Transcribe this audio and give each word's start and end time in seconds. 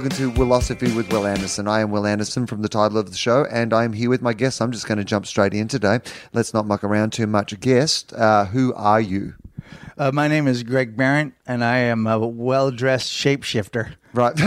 Welcome 0.00 0.16
to 0.16 0.32
Wilosophy 0.32 0.96
with 0.96 1.12
Wil 1.12 1.26
Anderson. 1.26 1.68
I 1.68 1.80
am 1.80 1.90
Wil 1.90 2.06
Anderson 2.06 2.46
from 2.46 2.62
the 2.62 2.70
title 2.70 2.96
of 2.96 3.10
the 3.10 3.16
show, 3.18 3.44
and 3.44 3.70
I'm 3.74 3.92
here 3.92 4.08
with 4.08 4.22
my 4.22 4.32
guest. 4.32 4.62
I'm 4.62 4.72
just 4.72 4.88
going 4.88 4.96
to 4.96 5.04
jump 5.04 5.26
straight 5.26 5.52
in 5.52 5.68
today. 5.68 6.00
Let's 6.32 6.54
not 6.54 6.66
muck 6.66 6.82
around 6.82 7.12
too 7.12 7.26
much. 7.26 7.60
Guest, 7.60 8.14
uh, 8.14 8.46
who 8.46 8.72
are 8.72 8.98
you? 8.98 9.34
Uh, 9.98 10.10
my 10.10 10.26
name 10.26 10.48
is 10.48 10.62
Greg 10.62 10.96
Behrendt, 10.96 11.34
and 11.46 11.62
I 11.62 11.80
am 11.80 12.06
a 12.06 12.18
well 12.18 12.70
dressed 12.70 13.12
shapeshifter. 13.12 13.96
Right. 14.12 14.34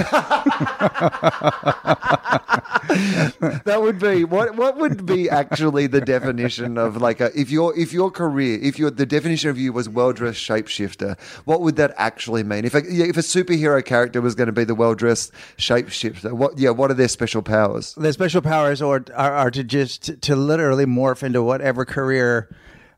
that 3.63 3.79
would 3.79 3.97
be 3.99 4.25
what 4.25 4.55
what 4.55 4.77
would 4.77 5.05
be 5.05 5.29
actually 5.29 5.87
the 5.87 6.01
definition 6.01 6.77
of 6.77 6.97
like 6.97 7.21
a, 7.21 7.31
if 7.39 7.49
your 7.49 7.77
if 7.77 7.93
your 7.93 8.11
career 8.11 8.59
if 8.61 8.77
your 8.77 8.91
the 8.91 9.05
definition 9.05 9.49
of 9.49 9.57
you 9.57 9.71
was 9.71 9.87
well 9.87 10.11
dressed 10.11 10.39
shapeshifter 10.39 11.17
what 11.45 11.61
would 11.61 11.77
that 11.77 11.93
actually 11.97 12.43
mean 12.43 12.65
if 12.65 12.73
a, 12.75 12.79
if 12.79 13.15
a 13.15 13.21
superhero 13.21 13.83
character 13.83 14.19
was 14.21 14.35
going 14.35 14.47
to 14.47 14.53
be 14.53 14.65
the 14.65 14.75
well 14.75 14.95
dressed 14.95 15.31
shapeshifter 15.57 16.33
what 16.33 16.57
yeah 16.57 16.69
what 16.69 16.91
are 16.91 16.95
their 16.95 17.07
special 17.07 17.41
powers 17.41 17.95
Their 17.95 18.13
special 18.13 18.41
powers 18.41 18.81
or 18.81 19.05
are, 19.15 19.31
are 19.33 19.51
to 19.51 19.63
just 19.63 20.21
to 20.21 20.35
literally 20.35 20.85
morph 20.85 21.23
into 21.23 21.41
whatever 21.41 21.85
career 21.85 22.49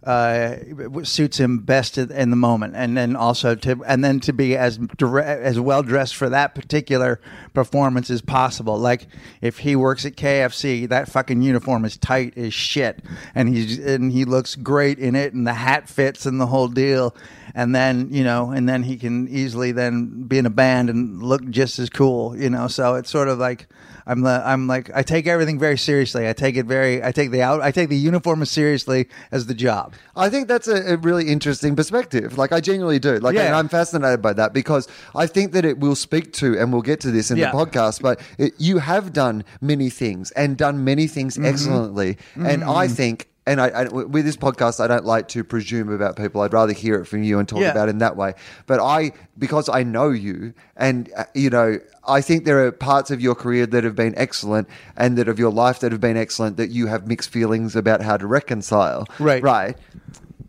uh, 0.05 0.57
suits 1.03 1.39
him 1.39 1.59
best 1.59 1.97
in 1.97 2.29
the 2.29 2.35
moment, 2.35 2.75
and 2.75 2.95
then 2.95 3.15
also 3.15 3.55
to 3.55 3.83
and 3.87 4.03
then 4.03 4.19
to 4.21 4.33
be 4.33 4.55
as 4.55 4.77
dire- 4.77 5.19
as 5.19 5.59
well 5.59 5.81
dressed 5.81 6.15
for 6.15 6.29
that 6.29 6.53
particular 6.53 7.19
performance 7.53 8.09
as 8.11 8.21
possible. 8.21 8.77
Like 8.77 9.07
if 9.41 9.59
he 9.59 9.75
works 9.75 10.05
at 10.05 10.15
KFC, 10.15 10.87
that 10.89 11.09
fucking 11.09 11.41
uniform 11.41 11.85
is 11.85 11.97
tight 11.97 12.37
as 12.37 12.53
shit, 12.53 13.01
and 13.33 13.49
he's 13.49 13.79
and 13.79 14.11
he 14.11 14.25
looks 14.25 14.55
great 14.55 14.99
in 14.99 15.15
it, 15.15 15.33
and 15.33 15.47
the 15.47 15.53
hat 15.53 15.89
fits 15.89 16.25
and 16.25 16.39
the 16.39 16.47
whole 16.47 16.67
deal. 16.67 17.15
And 17.55 17.73
then 17.73 18.09
you 18.11 18.23
know, 18.23 18.51
and 18.51 18.69
then 18.69 18.83
he 18.83 18.97
can 18.97 19.27
easily 19.27 19.71
then 19.71 20.23
be 20.23 20.37
in 20.37 20.45
a 20.45 20.51
band 20.51 20.89
and 20.89 21.23
look 21.23 21.49
just 21.49 21.79
as 21.79 21.89
cool, 21.89 22.37
you 22.37 22.49
know. 22.49 22.67
So 22.67 22.93
it's 22.95 23.09
sort 23.09 23.27
of 23.27 23.39
like 23.39 23.67
I'm 24.07 24.21
the 24.21 24.41
I'm 24.45 24.67
like 24.67 24.91
I 24.93 25.01
take 25.01 25.25
everything 25.27 25.57
very 25.59 25.77
seriously. 25.77 26.27
I 26.29 26.33
take 26.33 26.55
it 26.57 26.65
very 26.67 27.03
I 27.03 27.11
take 27.11 27.31
the 27.31 27.41
out 27.41 27.61
I 27.61 27.71
take 27.71 27.89
the 27.89 27.97
uniform 27.97 28.41
as 28.41 28.51
seriously 28.51 29.07
as 29.31 29.47
the 29.47 29.53
job. 29.55 29.93
I 30.15 30.29
think 30.29 30.47
that's 30.47 30.67
a, 30.67 30.93
a 30.93 30.97
really 30.97 31.27
interesting 31.29 31.75
perspective. 31.75 32.37
Like 32.37 32.51
I 32.51 32.59
genuinely 32.61 32.99
do. 32.99 33.17
Like 33.19 33.35
Yeah. 33.35 33.47
and 33.47 33.55
I'm 33.55 33.67
fascinated 33.69 34.21
by 34.21 34.33
that 34.33 34.53
because 34.53 34.87
I 35.15 35.25
think 35.27 35.51
that 35.53 35.65
it 35.65 35.79
will 35.79 35.95
speak 35.95 36.33
to, 36.33 36.57
and 36.59 36.71
we'll 36.71 36.81
get 36.83 36.99
to 37.01 37.11
this 37.11 37.31
in 37.31 37.37
Yeah. 37.37 37.51
the 37.51 37.57
podcast. 37.57 38.01
But 38.01 38.19
it, 38.37 38.53
you 38.59 38.77
have 38.77 39.11
done 39.11 39.43
many 39.61 39.89
things 39.89 40.31
and 40.31 40.55
done 40.57 40.83
many 40.83 41.07
things 41.07 41.35
Mm-hmm. 41.35 41.45
excellently, 41.45 42.17
and 42.35 42.63
I 42.63 42.87
think. 42.87 43.27
And 43.47 43.61
I, 43.61 43.67
I, 43.67 43.83
with 43.89 44.25
this 44.25 44.35
podcast, 44.37 44.79
I 44.79 44.87
don't 44.87 45.05
like 45.05 45.27
to 45.29 45.43
presume 45.43 45.89
about 45.89 46.15
people. 46.15 46.41
I'd 46.41 46.51
rather 46.53 46.73
hear 46.73 46.95
it 46.95 47.05
from 47.05 47.21
you 47.21 47.37
and 47.37 47.47
talk 47.47 47.59
Yeah. 47.59 47.71
about 47.71 47.89
it 47.89 47.91
in 47.91 47.97
that 47.99 48.15
way. 48.17 48.33
But 48.65 48.79
I, 48.79 49.11
because 49.37 49.69
I 49.69 49.83
know 49.83 50.09
you, 50.09 50.53
and 50.75 51.11
uh, 51.15 51.25
you 51.35 51.51
know, 51.51 51.79
I 52.07 52.21
think 52.21 52.45
there 52.45 52.65
are 52.65 52.71
parts 52.71 53.11
of 53.11 53.21
your 53.21 53.35
career 53.35 53.67
that 53.67 53.83
have 53.83 53.95
been 53.95 54.15
excellent, 54.17 54.67
and 54.97 55.15
that 55.19 55.27
of 55.27 55.37
your 55.37 55.51
life 55.51 55.79
that 55.81 55.91
have 55.91 56.01
been 56.01 56.17
excellent 56.17 56.57
that 56.57 56.71
you 56.71 56.87
have 56.87 57.07
mixed 57.07 57.29
feelings 57.29 57.75
about 57.75 58.01
how 58.01 58.17
to 58.17 58.25
reconcile. 58.25 59.05
Right. 59.19 59.43
Right 59.43 59.77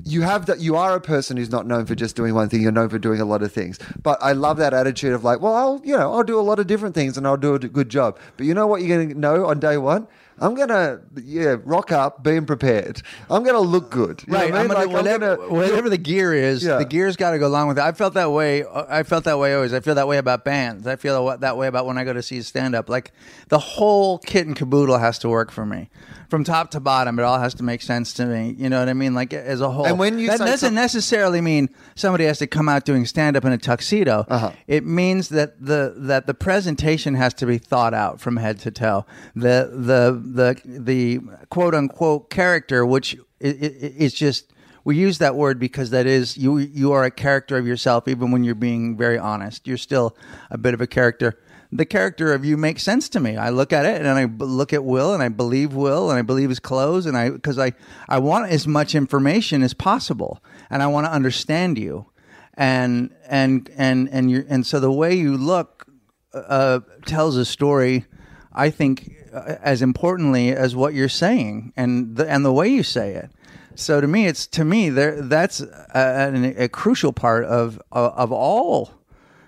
you 0.09 0.23
have 0.23 0.47
that 0.47 0.61
you 0.61 0.77
are 0.77 0.95
a 0.95 1.01
person 1.01 1.37
who's 1.37 1.51
not 1.51 1.67
known 1.67 1.85
for 1.85 1.97
just 1.97 2.15
doing 2.15 2.33
one 2.33 2.49
thing 2.49 2.63
you're 2.63 2.71
known 2.71 2.89
for 2.89 2.97
doing 2.97 3.21
a 3.21 3.25
lot 3.25 3.43
of 3.43 3.51
things 3.51 3.77
but 4.05 4.17
i 4.23 4.31
love 4.31 4.57
that 4.57 4.73
attitude 4.73 5.13
of 5.13 5.25
like 5.25 5.41
well 5.41 5.53
i'll 5.57 5.81
you 5.85 5.97
know 5.97 6.13
i'll 6.13 6.23
do 6.23 6.39
a 6.39 6.43
lot 6.43 6.61
of 6.61 6.69
different 6.69 6.95
things 6.95 7.19
and 7.19 7.27
i'll 7.27 7.37
do 7.37 7.55
a 7.57 7.59
good 7.59 7.89
job 7.89 8.17
but 8.37 8.47
you 8.47 8.55
know 8.55 8.69
what 8.69 8.81
you're 8.83 8.97
going 8.97 9.09
to 9.09 9.19
know 9.19 9.47
on 9.47 9.59
day 9.59 9.77
one 9.77 10.07
i'm 10.39 10.55
going 10.55 10.69
to 10.69 11.01
yeah 11.23 11.57
rock 11.65 11.91
up 11.93 12.23
being 12.23 12.45
prepared 12.47 13.01
i'm 13.31 13.43
going 13.43 13.55
to 13.55 13.61
look 13.61 13.91
good 13.91 14.23
You 14.27 14.33
know 14.33 14.39
Right, 14.39 14.53
I 14.53 14.59
I'm 14.59 14.69
mean? 14.69 14.77
gonna, 14.77 14.87
Like, 14.87 14.95
whatever, 14.97 15.37
gonna- 15.37 15.53
whatever 15.53 15.89
the 15.89 15.97
gear 15.99 16.35
is, 16.35 16.63
Yeah. 16.65 16.77
the 16.77 16.85
gear's 16.85 17.17
got 17.17 17.31
to 17.31 17.39
go 17.39 17.47
along 17.47 17.69
with 17.69 17.79
it. 17.79 17.85
I 17.85 17.93
felt 17.93 18.15
that 18.15 18.31
way. 18.31 18.65
I 18.67 19.03
felt 19.03 19.25
that 19.25 19.39
way 19.39 19.55
always. 19.55 19.73
I 19.73 19.81
feel 19.81 19.95
that 19.95 20.09
way 20.09 20.19
about 20.19 20.45
bands. 20.45 20.87
I 20.87 20.97
feel 20.97 21.37
that 21.39 21.57
way 21.57 21.67
about 21.69 21.87
when 21.87 21.97
I 21.99 22.05
go 22.05 22.13
to 22.13 22.23
see 22.23 22.43
stand 22.43 22.75
up. 22.75 22.89
Like 22.89 23.13
the 23.49 23.59
whole 23.59 24.19
kit 24.19 24.47
and 24.47 24.55
caboodle 24.57 24.99
has 24.99 25.19
to 25.21 25.29
work 25.29 25.51
for 25.51 25.65
me, 25.65 25.89
from 26.29 26.45
top 26.45 26.71
to 26.73 26.81
bottom. 26.81 27.19
It 27.19 27.23
all 27.23 27.39
has 27.39 27.55
to 27.55 27.63
make 27.63 27.83
sense 27.83 28.13
to 28.15 28.27
me. 28.27 28.55
You 28.59 28.69
know 28.69 28.79
what 28.81 28.89
I 28.89 28.93
mean? 28.95 29.15
Like 29.15 29.33
as 29.33 29.61
a 29.61 29.71
whole. 29.71 29.87
And 29.87 29.99
when 29.99 30.19
you 30.19 30.29
that 30.29 30.39
doesn't 30.39 30.59
some- 30.69 30.75
necessarily 30.75 31.41
mean 31.41 31.71
somebody 31.95 32.25
has 32.25 32.39
to 32.39 32.47
come 32.47 32.69
out 32.69 32.85
doing 32.85 33.07
stand 33.07 33.37
up 33.37 33.45
in 33.45 33.53
a 33.53 33.59
tuxedo. 33.59 34.25
Uh-huh. 34.29 34.53
It 34.67 34.85
means 34.85 35.29
that 35.31 35.65
the 35.65 35.95
that 35.97 36.27
the 36.27 36.35
presentation 36.35 37.15
has 37.15 37.35
to 37.35 37.47
be 37.47 37.59
thought 37.59 37.95
out 37.95 38.21
from 38.21 38.37
head 38.37 38.59
to 38.61 38.71
toe. 38.71 39.07
The 39.35 39.71
the 39.73 40.21
the 40.65 40.79
the 40.81 41.21
quote 41.51 41.75
unquote 41.75 42.31
character, 42.31 42.85
which 42.85 43.17
is 43.41 44.13
just 44.15 44.53
we 44.85 44.97
use 44.97 45.19
that 45.19 45.35
word 45.35 45.59
because 45.59 45.91
that 45.91 46.07
is 46.07 46.37
you 46.37 46.59
you 46.59 46.93
are 46.93 47.05
a 47.05 47.11
character 47.11 47.57
of 47.59 47.67
yourself 47.67 48.07
even 48.07 48.31
when 48.31 48.45
you're 48.45 48.55
being 48.55 48.97
very 48.97 49.19
honest. 49.19 49.67
You're 49.67 49.77
still 49.77 50.17
a 50.51 50.57
bit 50.57 50.75
of 50.75 50.81
a 50.81 50.87
character. 50.87 51.39
The 51.73 51.85
character 51.85 52.33
of 52.33 52.45
you 52.45 52.57
makes 52.57 52.83
sense 52.83 53.09
to 53.11 53.21
me. 53.21 53.37
I 53.37 53.51
look 53.51 53.73
at 53.73 53.85
it 53.85 54.01
and 54.01 54.09
I 54.09 54.25
look 54.25 54.73
at 54.73 54.85
Wil 54.85 55.13
and 55.15 55.23
I 55.23 55.29
believe 55.29 55.75
Wil 55.75 56.11
and 56.11 56.19
I 56.19 56.23
believe 56.23 56.49
his 56.49 56.61
clothes 56.61 57.07
and 57.07 57.17
I 57.17 57.31
because 57.31 57.59
I 57.59 57.73
I 58.09 58.19
want 58.19 58.51
as 58.51 58.67
much 58.67 58.95
information 58.95 59.63
as 59.63 59.75
possible 59.75 60.43
and 60.71 60.83
I 60.83 60.87
want 60.87 61.07
to 61.07 61.13
understand 61.13 61.79
you 61.79 62.07
and 62.55 63.15
and 63.27 63.69
and 63.77 64.09
and 64.11 64.31
you 64.31 64.47
and 64.49 64.67
so 64.67 64.81
the 64.81 64.93
way 64.93 65.15
you 65.15 65.37
look 65.37 65.87
uh, 66.33 66.81
tells 67.05 67.37
a 67.37 67.45
story. 67.45 68.05
I 68.53 68.71
think 68.71 69.13
uh, 69.35 69.57
as 69.61 69.83
importantly 69.83 70.51
as 70.51 70.75
what 70.75 70.95
you're 70.95 71.11
saying 71.11 71.73
and 71.77 72.17
the, 72.17 72.29
and 72.29 72.45
the 72.45 72.53
way 72.53 72.69
you 72.69 72.83
say 72.83 73.13
it. 73.13 73.31
So 73.75 74.01
to 74.01 74.07
me, 74.07 74.27
it's 74.27 74.47
to 74.49 74.65
me 74.65 74.89
there 74.89 75.21
that's 75.21 75.61
a, 75.61 76.33
a, 76.35 76.65
a 76.65 76.69
crucial 76.69 77.13
part 77.13 77.45
of 77.45 77.81
of, 77.93 78.13
of 78.15 78.33
all 78.33 78.93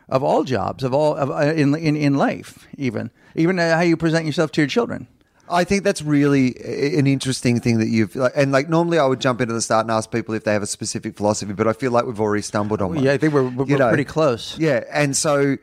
of 0.09 0.23
all 0.23 0.45
jobs 0.45 0.85
of 0.85 0.95
all 0.95 1.15
of, 1.17 1.31
uh, 1.31 1.53
in, 1.55 1.75
in 1.75 1.97
in 1.97 2.15
life 2.15 2.67
even 2.77 3.11
even 3.35 3.59
how 3.59 3.81
you 3.81 3.97
present 3.97 4.27
yourself 4.27 4.51
to 4.53 4.61
your 4.61 4.69
children. 4.69 5.07
I 5.51 5.65
think 5.65 5.83
that's 5.83 6.03
really 6.03 6.57
an 6.97 7.07
interesting 7.07 7.61
thing 7.61 7.79
that 7.79 7.89
you've 7.89 8.15
like, 8.15 8.33
and 8.37 8.53
like 8.53 8.69
normally 8.69 8.99
I 8.99 9.07
would 9.07 9.21
jump 9.21 9.41
into 9.41 9.55
the 9.55 9.63
start 9.63 9.87
and 9.87 9.91
ask 9.91 10.11
people 10.11 10.35
if 10.35 10.45
they 10.45 10.53
have 10.53 10.63
a 10.63 10.67
specific 10.67 11.17
philosophy, 11.17 11.53
but 11.53 11.67
I 11.67 11.73
feel 11.73 11.91
like 11.91 12.05
we've 12.05 12.21
already 12.21 12.43
stumbled 12.43 12.83
on 12.83 12.91
one. 12.91 13.03
Yeah, 13.03 13.13
I 13.13 13.19
think 13.19 13.33
we're, 13.33 13.49
we're, 13.49 13.79
know? 13.79 13.89
pretty 13.89 14.05
close. 14.05 14.59
Yeah, 14.59 14.85
and 14.93 15.17
so 15.17 15.57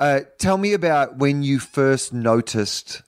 uh, 0.00 0.20
tell 0.38 0.58
me 0.58 0.72
about 0.72 1.16
when 1.16 1.42
you 1.42 1.58
first 1.58 2.12
noticed 2.12 3.02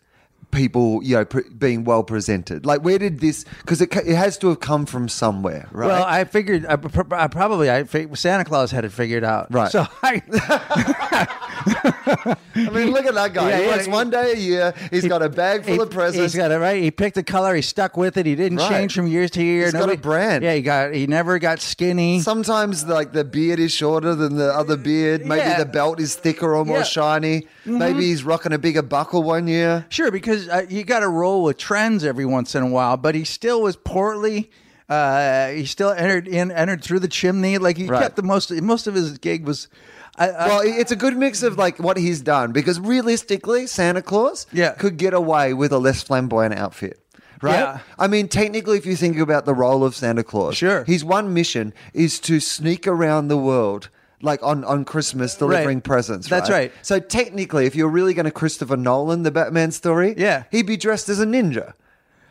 people, 0.54 1.00
you 1.02 1.16
know, 1.16 1.24
pre- 1.24 1.48
being 1.50 1.84
well 1.84 2.02
presented. 2.04 2.64
Like, 2.64 2.82
where 2.82 2.98
did 2.98 3.20
this? 3.20 3.44
Because 3.60 3.80
it, 3.80 3.94
it 3.94 4.14
has 4.14 4.38
to 4.38 4.48
have 4.48 4.60
come 4.60 4.86
from 4.86 5.08
somewhere, 5.08 5.68
right? 5.72 5.88
Well, 5.88 6.04
I 6.04 6.24
figured 6.24 6.64
I, 6.66 6.76
pr- 6.76 7.14
I 7.14 7.26
probably 7.26 7.70
I 7.70 7.84
fig- 7.84 8.16
Santa 8.16 8.44
Claus 8.44 8.70
had 8.70 8.84
it 8.84 8.92
figured 8.92 9.24
out. 9.24 9.52
Right. 9.52 9.70
So 9.70 9.86
I, 10.02 10.22
I 12.54 12.70
mean, 12.70 12.90
look 12.92 13.06
at 13.06 13.14
that 13.14 13.32
guy. 13.32 13.50
Yeah, 13.50 13.60
he 13.60 13.66
works 13.68 13.84
he- 13.86 13.90
one 13.92 14.10
day 14.10 14.32
a 14.32 14.36
year. 14.36 14.74
He's 14.90 15.06
got 15.06 15.22
a 15.22 15.28
bag 15.28 15.64
full 15.64 15.74
he, 15.74 15.80
of 15.80 15.90
presents. 15.90 16.32
He's 16.32 16.40
got 16.40 16.50
it 16.50 16.56
right. 16.58 16.82
He 16.82 16.90
picked 16.90 17.16
a 17.16 17.22
color. 17.22 17.54
He 17.54 17.62
stuck 17.62 17.96
with 17.96 18.16
it. 18.16 18.26
He 18.26 18.34
didn't 18.34 18.58
Right. 18.58 18.70
change 18.70 18.94
from 18.94 19.06
year 19.06 19.28
to 19.28 19.42
year. 19.42 19.64
He's 19.64 19.72
got 19.72 19.90
a 19.90 19.96
brand. 19.96 20.44
Yeah, 20.44 20.54
he 20.54 20.62
got. 20.62 20.94
He 20.94 21.06
never 21.06 21.38
got 21.38 21.60
skinny. 21.60 22.20
Sometimes, 22.20 22.86
like 22.86 23.12
the 23.12 23.24
beard 23.24 23.58
is 23.58 23.72
shorter 23.72 24.14
than 24.14 24.36
the 24.36 24.52
other 24.54 24.76
beard. 24.76 25.26
Maybe 25.26 25.40
Yeah. 25.40 25.58
the 25.58 25.66
belt 25.66 26.00
is 26.00 26.14
thicker 26.14 26.54
or 26.54 26.64
more 26.64 26.78
Yeah. 26.78 26.82
Mm-hmm. 26.82 26.88
shiny. 26.92 27.46
Maybe 27.66 28.04
he's 28.04 28.24
rocking 28.24 28.52
a 28.52 28.58
bigger 28.58 28.82
buckle 28.82 29.22
one 29.22 29.46
year. 29.46 29.86
Sure, 29.88 30.10
because 30.10 30.43
uh, 30.48 30.62
you 30.68 30.84
got 30.84 31.00
to 31.00 31.08
roll 31.08 31.42
with 31.44 31.56
trends 31.58 32.04
every 32.04 32.24
once 32.26 32.54
in 32.54 32.62
a 32.62 32.68
while. 32.68 32.96
But 32.96 33.14
he 33.14 33.24
still 33.24 33.62
was 33.62 33.76
portly. 33.76 34.50
Uh, 34.88 35.48
he 35.48 35.64
still 35.64 35.90
entered 35.90 36.28
in, 36.28 36.50
entered 36.50 36.82
through 36.84 37.00
the 37.00 37.08
chimney. 37.08 37.58
Like 37.58 37.76
he 37.76 37.86
Right. 37.86 38.02
kept 38.02 38.16
the 38.16 38.22
most. 38.22 38.50
Most 38.52 38.86
of 38.86 38.94
his 38.94 39.18
gig 39.18 39.46
was. 39.46 39.68
I, 40.16 40.28
I, 40.30 40.46
Well, 40.46 40.60
it's 40.64 40.92
a 40.92 40.96
good 40.96 41.16
mix 41.16 41.42
of 41.42 41.58
like 41.58 41.78
what 41.78 41.96
he's 41.96 42.20
done 42.20 42.52
because 42.52 42.78
realistically, 42.78 43.66
Santa 43.66 44.02
Claus 44.02 44.46
Yeah. 44.52 44.70
could 44.72 44.96
get 44.96 45.12
away 45.14 45.54
with 45.54 45.72
a 45.72 45.78
less 45.78 46.02
flamboyant 46.02 46.54
outfit. 46.54 47.00
Right? 47.42 47.58
Yeah. 47.58 47.78
I 47.98 48.06
mean, 48.06 48.28
technically, 48.28 48.78
if 48.78 48.86
you 48.86 48.94
think 48.96 49.18
about 49.18 49.44
the 49.44 49.52
role 49.54 49.84
of 49.84 49.94
Santa 49.96 50.22
Claus, 50.22 50.56
Sure. 50.56 50.84
his 50.84 51.04
one 51.04 51.34
mission 51.34 51.74
is 51.92 52.18
to 52.20 52.38
sneak 52.40 52.86
around 52.86 53.28
the 53.28 53.36
world, 53.36 53.88
like 54.24 54.42
on, 54.42 54.64
on 54.64 54.84
Christmas, 54.84 55.34
delivering 55.36 55.76
Right. 55.78 55.84
presents. 55.84 56.28
That's 56.28 56.50
right. 56.50 56.72
So 56.82 56.98
technically, 56.98 57.66
if 57.66 57.74
you're 57.76 57.88
really 57.88 58.14
going 58.14 58.24
to 58.24 58.30
Christopher 58.32 58.76
Nolan 58.76 59.22
the 59.22 59.30
Batman 59.30 59.70
story, 59.70 60.14
Yeah. 60.16 60.44
he'd 60.50 60.66
be 60.66 60.76
dressed 60.76 61.08
as 61.08 61.20
a 61.20 61.26
ninja. 61.26 61.74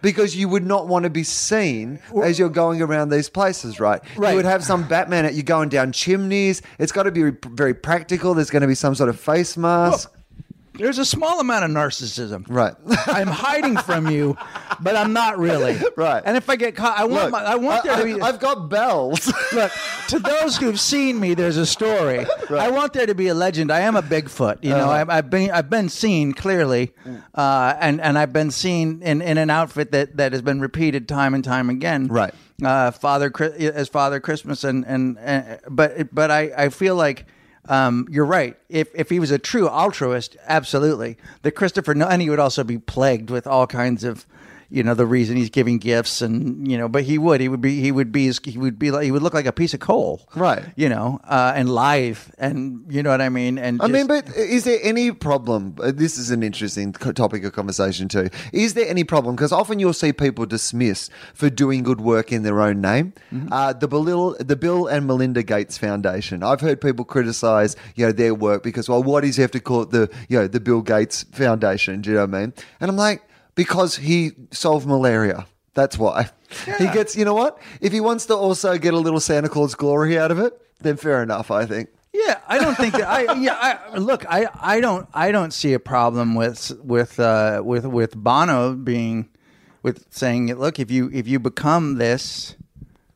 Because 0.01 0.35
you 0.35 0.49
would 0.49 0.65
not 0.65 0.89
want 0.89 1.03
to 1.03 1.09
be 1.09 1.23
seen 1.23 1.99
as 2.21 2.37
you're 2.37 2.49
going 2.49 2.81
around 2.81 3.07
these 3.07 3.29
places, 3.29 3.79
right? 3.79 4.01
Right. 4.17 4.31
You 4.31 4.35
would 4.35 4.43
have 4.45 4.61
some 4.61 4.85
Batman 4.85 5.23
at 5.23 5.33
you 5.33 5.43
going 5.43 5.69
down 5.69 5.93
chimneys. 5.93 6.61
It's 6.77 6.91
got 6.91 7.03
to 7.03 7.11
be 7.11 7.31
very 7.51 7.73
practical. 7.73 8.33
There's 8.33 8.49
going 8.49 8.63
to 8.63 8.67
be 8.67 8.75
some 8.75 8.95
sort 8.95 9.07
of 9.07 9.17
face 9.17 9.55
mask. 9.55 10.11
There's 10.75 10.97
a 10.97 11.05
small 11.05 11.39
amount 11.39 11.65
of 11.65 11.71
narcissism. 11.71 12.45
Right. 12.47 12.73
I'm 13.07 13.27
hiding 13.27 13.77
from 13.77 14.09
you, 14.09 14.37
but 14.81 14.95
I'm 14.95 15.13
not 15.13 15.37
really. 15.37 15.77
Right. 15.95 16.21
And 16.25 16.35
if 16.37 16.49
I 16.49 16.55
get 16.55 16.75
caught, 16.75 16.97
I 16.97 17.03
want. 17.05 17.25
Look, 17.25 17.31
my, 17.31 17.43
I 17.43 17.55
want 17.55 17.83
there 17.83 17.95
to 17.97 18.03
be. 18.03 18.21
I, 18.21 18.25
have 18.27 18.39
got 18.39 18.69
bells. 18.69 19.31
Look, 19.53 19.71
to 20.09 20.19
those 20.19 20.57
who've 20.57 20.79
seen 20.79 21.19
me, 21.19 21.33
there's 21.33 21.57
a 21.57 21.65
story. 21.65 22.25
I 22.49 22.69
want 22.71 22.93
there 22.93 23.05
to 23.05 23.15
be 23.15 23.27
a 23.27 23.33
legend. 23.33 23.71
I 23.71 23.81
am 23.81 23.95
a 23.95 24.01
Bigfoot. 24.01 24.63
You 24.63 24.71
know, 24.71 24.77
Uh-huh. 24.77 24.91
I've, 24.91 25.09
I've 25.09 25.29
been 25.29 25.51
I've 25.51 25.69
been 25.69 25.89
seen 25.89 26.33
clearly, 26.33 26.91
uh, 27.35 27.75
and 27.79 28.01
and 28.01 28.17
I've 28.17 28.33
been 28.33 28.51
seen 28.51 29.01
in, 29.03 29.21
in 29.21 29.37
an 29.37 29.49
outfit 29.49 29.91
that, 29.91 30.17
that 30.17 30.31
has 30.33 30.41
been 30.41 30.59
repeated 30.59 31.07
time 31.07 31.33
and 31.33 31.43
time 31.43 31.69
again. 31.69 32.07
Right. 32.07 32.33
Uh, 32.63 32.91
Father 32.91 33.31
as 33.59 33.89
Father 33.89 34.19
Christmas, 34.19 34.63
and 34.63 34.85
and, 34.85 35.17
and 35.19 35.59
but 35.69 36.13
but 36.13 36.31
I, 36.31 36.51
I 36.55 36.69
feel 36.69 36.95
like 36.95 37.25
um, 37.69 38.07
you're 38.10 38.25
right. 38.25 38.57
If 38.69 38.89
if 38.94 39.10
he 39.10 39.19
was 39.19 39.31
a 39.31 39.39
true 39.39 39.68
altruist, 39.68 40.36
absolutely. 40.48 41.18
The 41.44 41.51
Christopher 41.51 41.94
Nolan, 41.94 42.19
he 42.19 42.30
would 42.30 42.39
also 42.39 42.63
be 42.63 42.77
plagued 42.77 43.30
with 43.30 43.48
all 43.48 43.68
kinds 43.68 44.04
of, 44.04 44.25
you 44.73 44.81
know, 44.81 44.95
the 44.95 45.05
reason 45.05 45.37
he's 45.37 45.51
giving 45.51 45.77
gifts, 45.77 46.19
and 46.23 46.69
you 46.69 46.77
know, 46.79 46.89
but 46.89 47.03
he 47.03 47.19
would, 47.19 47.39
he 47.39 47.47
would 47.47 47.61
be, 47.61 47.79
he 47.79 47.91
would 47.91 48.11
be, 48.11 48.31
he 48.31 48.57
would 48.57 48.79
be, 48.79 48.89
like, 48.89 49.03
he 49.03 49.11
would 49.11 49.21
look 49.21 49.35
like 49.35 49.45
a 49.45 49.51
piece 49.51 49.75
of 49.75 49.79
coal, 49.79 50.27
Right. 50.35 50.63
You 50.75 50.89
know, 50.89 51.19
uh, 51.25 51.53
and 51.55 51.69
live, 51.69 52.33
and 52.39 52.83
you 52.89 53.03
know 53.03 53.11
what 53.11 53.21
I 53.21 53.29
mean. 53.29 53.59
And 53.59 53.79
I 53.79 53.85
just- 53.85 53.93
mean, 53.93 54.07
but 54.07 54.27
is 54.35 54.63
there 54.63 54.79
any 54.81 55.11
problem? 55.11 55.75
uh, 55.79 55.91
This 55.93 56.17
is 56.17 56.31
an 56.31 56.41
interesting 56.41 56.91
topic 56.91 57.43
of 57.43 57.53
conversation 57.53 58.07
too. 58.07 58.29
Is 58.51 58.73
there 58.73 58.87
any 58.89 59.03
problem? 59.03 59.35
Because 59.35 59.51
often 59.51 59.77
you'll 59.77 59.93
see 59.93 60.11
people 60.11 60.47
dismiss 60.47 61.09
for 61.35 61.51
doing 61.51 61.83
good 61.83 62.01
work 62.01 62.31
in 62.31 62.41
their 62.41 62.59
own 62.59 62.81
name. 62.81 63.13
Mm-hmm. 63.31 63.53
Uh, 63.53 63.73
the 63.73 63.87
Bill, 63.87 64.35
the 64.39 64.55
Bill 64.55 64.87
and 64.87 65.05
Melinda 65.05 65.43
Gates 65.43 65.77
Foundation. 65.77 66.41
I've 66.41 66.61
heard 66.61 66.81
people 66.81 67.05
criticise, 67.05 67.75
you 67.95 68.07
know, 68.07 68.11
their 68.11 68.33
work 68.33 68.63
because, 68.63 68.89
well, 68.89 69.03
why 69.03 69.21
does 69.21 69.35
he 69.35 69.43
have 69.43 69.51
to 69.51 69.59
call 69.59 69.83
it 69.83 69.91
the, 69.91 70.09
you 70.29 70.39
know, 70.39 70.47
the 70.47 70.59
Bill 70.59 70.81
Gates 70.81 71.23
Foundation? 71.31 72.01
Do 72.01 72.09
you 72.09 72.15
know 72.15 72.25
what 72.25 72.35
I 72.35 72.39
mean? 72.41 72.53
And 72.81 72.89
I'm 72.89 72.97
like, 72.97 73.21
because 73.55 73.97
he 73.97 74.31
solved 74.51 74.85
malaria. 74.88 75.45
That's 75.73 75.97
why. 75.97 76.29
He 76.77 76.85
gets, 76.89 77.15
you 77.15 77.25
know 77.25 77.33
what? 77.33 77.59
If 77.81 77.91
he 77.91 78.00
wants 78.00 78.27
to 78.27 78.35
also 78.35 78.77
get 78.77 78.94
a 78.94 78.97
little 78.97 79.19
Santa 79.19 79.50
Claus 79.50 79.73
glory 79.73 80.19
out 80.19 80.29
of 80.29 80.39
it, 80.39 80.53
then 80.79 80.97
fair 80.97 81.23
enough, 81.23 81.50
I 81.50 81.65
think. 81.65 81.89
Yeah, 82.13 82.39
I 82.47 82.59
don't 82.59 82.75
think 82.75 82.94
that. 82.94 83.07
I 83.07 83.33
yeah. 83.33 83.79
I, 83.91 83.97
look, 83.97 84.23
I, 84.29 84.47
I 84.61 84.79
don't 84.79 85.07
I 85.15 85.31
don't 85.31 85.51
see 85.51 85.73
a 85.73 85.79
problem 85.79 86.35
with 86.35 86.71
with 86.83 87.19
uh, 87.19 87.63
with 87.65 87.88
with 87.88 88.15
Bono 88.15 88.75
being 88.75 89.29
with 89.81 90.05
saying, 90.11 90.53
look, 90.55 90.79
if 90.79 90.91
you 90.91 91.09
if 91.11 91.27
you 91.27 91.39
become 91.39 91.95
this, 91.95 92.55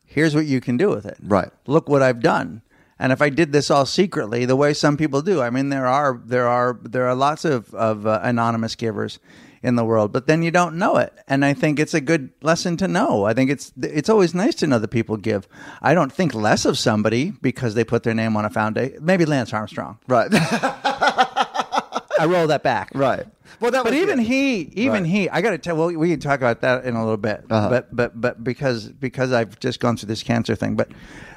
here's 0.04 0.34
what 0.34 0.48
you 0.48 0.60
can 0.60 0.78
do 0.78 0.90
with 0.90 1.06
it. 1.06 1.18
Right. 1.22 1.52
Look 1.68 1.88
what 1.88 2.02
I've 2.02 2.22
done. 2.22 2.64
And 2.98 3.12
if 3.12 3.22
I 3.22 3.30
did 3.30 3.52
this 3.52 3.70
all 3.70 3.86
secretly, 3.86 4.46
the 4.46 4.56
way 4.56 4.74
some 4.74 4.98
people 4.98 5.22
do, 5.22 5.42
I 5.42 5.52
mean, 5.52 5.70
there 5.70 5.86
are 5.86 6.20
there 6.26 6.48
are 6.48 6.80
there 6.82 7.08
are 7.08 7.14
lots 7.14 7.46
of 7.46 7.72
of 7.76 8.08
uh, 8.08 8.20
anonymous 8.24 8.74
givers 8.74 9.20
in 9.64 9.76
the 9.76 9.84
world, 9.86 10.12
but 10.14 10.28
then 10.28 10.44
you 10.44 10.52
don't 10.52 10.76
know 10.78 10.98
it. 10.98 11.14
And 11.28 11.44
I 11.44 11.54
think 11.54 11.80
it's 11.80 11.94
a 11.94 12.02
good 12.02 12.30
lesson 12.42 12.78
to 12.78 12.88
know. 12.88 13.26
I 13.26 13.34
think 13.34 13.50
it's 13.50 13.72
it's 13.82 14.10
always 14.10 14.34
nice 14.36 14.56
to 14.56 14.68
know 14.68 14.80
that 14.80 14.88
people 14.90 15.18
give. 15.18 15.48
I 15.82 15.94
don't 15.94 16.12
think 16.12 16.34
less 16.34 16.66
of 16.66 16.78
somebody 16.78 17.32
because 17.42 17.74
they 17.76 17.84
put 17.84 18.04
their 18.04 18.14
name 18.14 18.38
on 18.38 18.46
a 18.46 18.50
foundation. 18.50 18.98
Maybe 19.04 19.26
Lance 19.26 19.54
Armstrong. 19.54 19.98
Right. 20.08 20.30
I 22.20 22.26
roll 22.26 22.48
that 22.48 22.64
back. 22.64 22.92
right. 22.96 23.26
Well, 23.60 23.72
that 23.72 23.84
But 23.84 23.94
even 23.96 24.20
yeah. 24.20 24.26
he, 24.26 24.56
even 24.74 25.04
Right. 25.04 25.06
he, 25.12 25.30
I 25.30 25.42
got 25.42 25.52
to 25.52 25.58
tell. 25.58 25.76
Well, 25.78 25.88
we 25.94 26.10
can 26.12 26.20
talk 26.20 26.40
about 26.40 26.62
that 26.62 26.86
in 26.86 26.96
a 26.96 27.00
little 27.02 27.18
bit. 27.18 27.44
Uh-huh. 27.50 27.70
But 27.70 27.96
but 27.96 28.20
but 28.22 28.44
because 28.44 28.88
because 28.90 29.32
I've 29.32 29.60
just 29.60 29.80
gone 29.80 29.98
through 29.98 30.08
this 30.08 30.22
cancer 30.22 30.54
thing. 30.56 30.76
But 30.76 30.92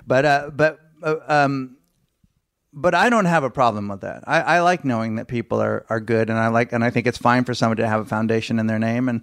but 0.06 0.24
uh, 0.26 0.50
but 0.54 0.80
uh, 1.02 1.16
um, 1.28 1.76
but 2.72 2.94
I 2.94 3.10
don't 3.10 3.24
have 3.24 3.44
a 3.44 3.50
problem 3.50 3.88
with 3.88 4.02
that. 4.02 4.24
I, 4.26 4.40
I 4.40 4.60
like 4.60 4.84
knowing 4.84 5.16
that 5.16 5.28
people 5.28 5.60
are 5.60 5.84
are 5.88 6.00
good, 6.00 6.30
and 6.30 6.38
I 6.38 6.48
like 6.48 6.72
and 6.72 6.84
I 6.84 6.90
think 6.90 7.06
it's 7.06 7.18
fine 7.18 7.44
for 7.44 7.54
somebody 7.54 7.82
to 7.82 7.88
have 7.88 8.00
a 8.00 8.04
foundation 8.04 8.58
in 8.58 8.66
their 8.66 8.78
name, 8.78 9.08
and 9.08 9.22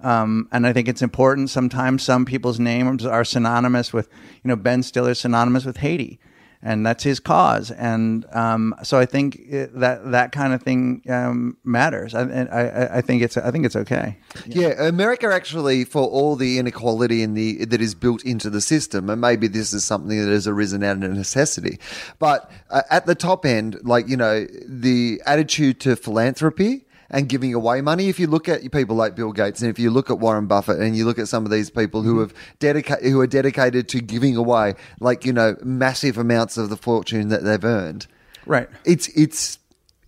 um, 0.00 0.48
and 0.52 0.66
I 0.66 0.72
think 0.72 0.88
it's 0.88 1.02
important. 1.02 1.50
Sometimes 1.50 2.02
some 2.02 2.24
people's 2.24 2.60
names 2.60 3.04
are 3.04 3.24
synonymous 3.24 3.92
with, 3.92 4.08
you 4.44 4.48
know, 4.48 4.56
Ben 4.56 4.82
Stiller's 4.82 5.20
synonymous 5.20 5.64
with 5.64 5.78
Haiti. 5.78 6.18
And 6.66 6.84
that's 6.84 7.04
his 7.04 7.20
cause, 7.20 7.70
and 7.70 8.26
um, 8.32 8.74
so 8.82 8.98
I 8.98 9.06
think 9.06 9.50
that 9.50 10.10
that 10.10 10.32
kind 10.32 10.52
of 10.52 10.62
thing 10.62 11.00
um, 11.08 11.56
matters. 11.62 12.12
I, 12.12 12.22
and 12.22 12.48
I, 12.50 12.96
I 12.98 13.00
think 13.02 13.22
it's 13.22 13.36
I 13.36 13.52
think 13.52 13.66
it's 13.66 13.76
okay. 13.76 14.18
Yeah, 14.46 14.88
America 14.88 15.32
actually, 15.32 15.84
for 15.84 16.02
all 16.02 16.34
the 16.34 16.58
inequality 16.58 17.22
in 17.22 17.34
the 17.34 17.66
that 17.66 17.80
is 17.80 17.94
built 17.94 18.24
into 18.24 18.50
the 18.50 18.60
system, 18.60 19.08
and 19.08 19.20
maybe 19.20 19.46
this 19.46 19.72
is 19.72 19.84
something 19.84 20.18
that 20.18 20.28
has 20.28 20.48
arisen 20.48 20.82
out 20.82 20.96
of 20.96 21.12
necessity, 21.12 21.78
but 22.18 22.50
uh, 22.70 22.82
at 22.90 23.06
the 23.06 23.14
top 23.14 23.46
end, 23.46 23.78
like 23.84 24.08
you 24.08 24.16
know, 24.16 24.44
the 24.66 25.22
attitude 25.24 25.78
to 25.82 25.94
philanthropy 25.94 26.85
and 27.10 27.28
giving 27.28 27.54
away 27.54 27.80
money. 27.80 28.08
If 28.08 28.18
you 28.18 28.26
look 28.26 28.48
at 28.48 28.70
people 28.72 28.96
like 28.96 29.14
Bill 29.14 29.32
Gates, 29.32 29.60
and 29.60 29.70
if 29.70 29.78
you 29.78 29.90
look 29.90 30.10
at 30.10 30.18
Warren 30.18 30.46
Buffett, 30.46 30.80
and 30.80 30.96
you 30.96 31.04
look 31.04 31.18
at 31.18 31.28
some 31.28 31.44
of 31.44 31.50
these 31.50 31.70
people 31.70 32.02
who 32.02 32.14
mm-hmm. 32.14 32.20
have 32.20 32.34
dedicated, 32.58 33.10
who 33.10 33.20
are 33.20 33.26
dedicated 33.26 33.88
to 33.90 34.00
giving 34.00 34.36
away, 34.36 34.74
like 35.00 35.24
you 35.24 35.32
know, 35.32 35.56
massive 35.62 36.18
amounts 36.18 36.56
of 36.56 36.70
the 36.70 36.76
fortune 36.76 37.28
that 37.28 37.44
they've 37.44 37.64
earned, 37.64 38.06
Right. 38.46 38.68
it's 38.84 39.08
it's 39.08 39.58
it, 39.58 39.60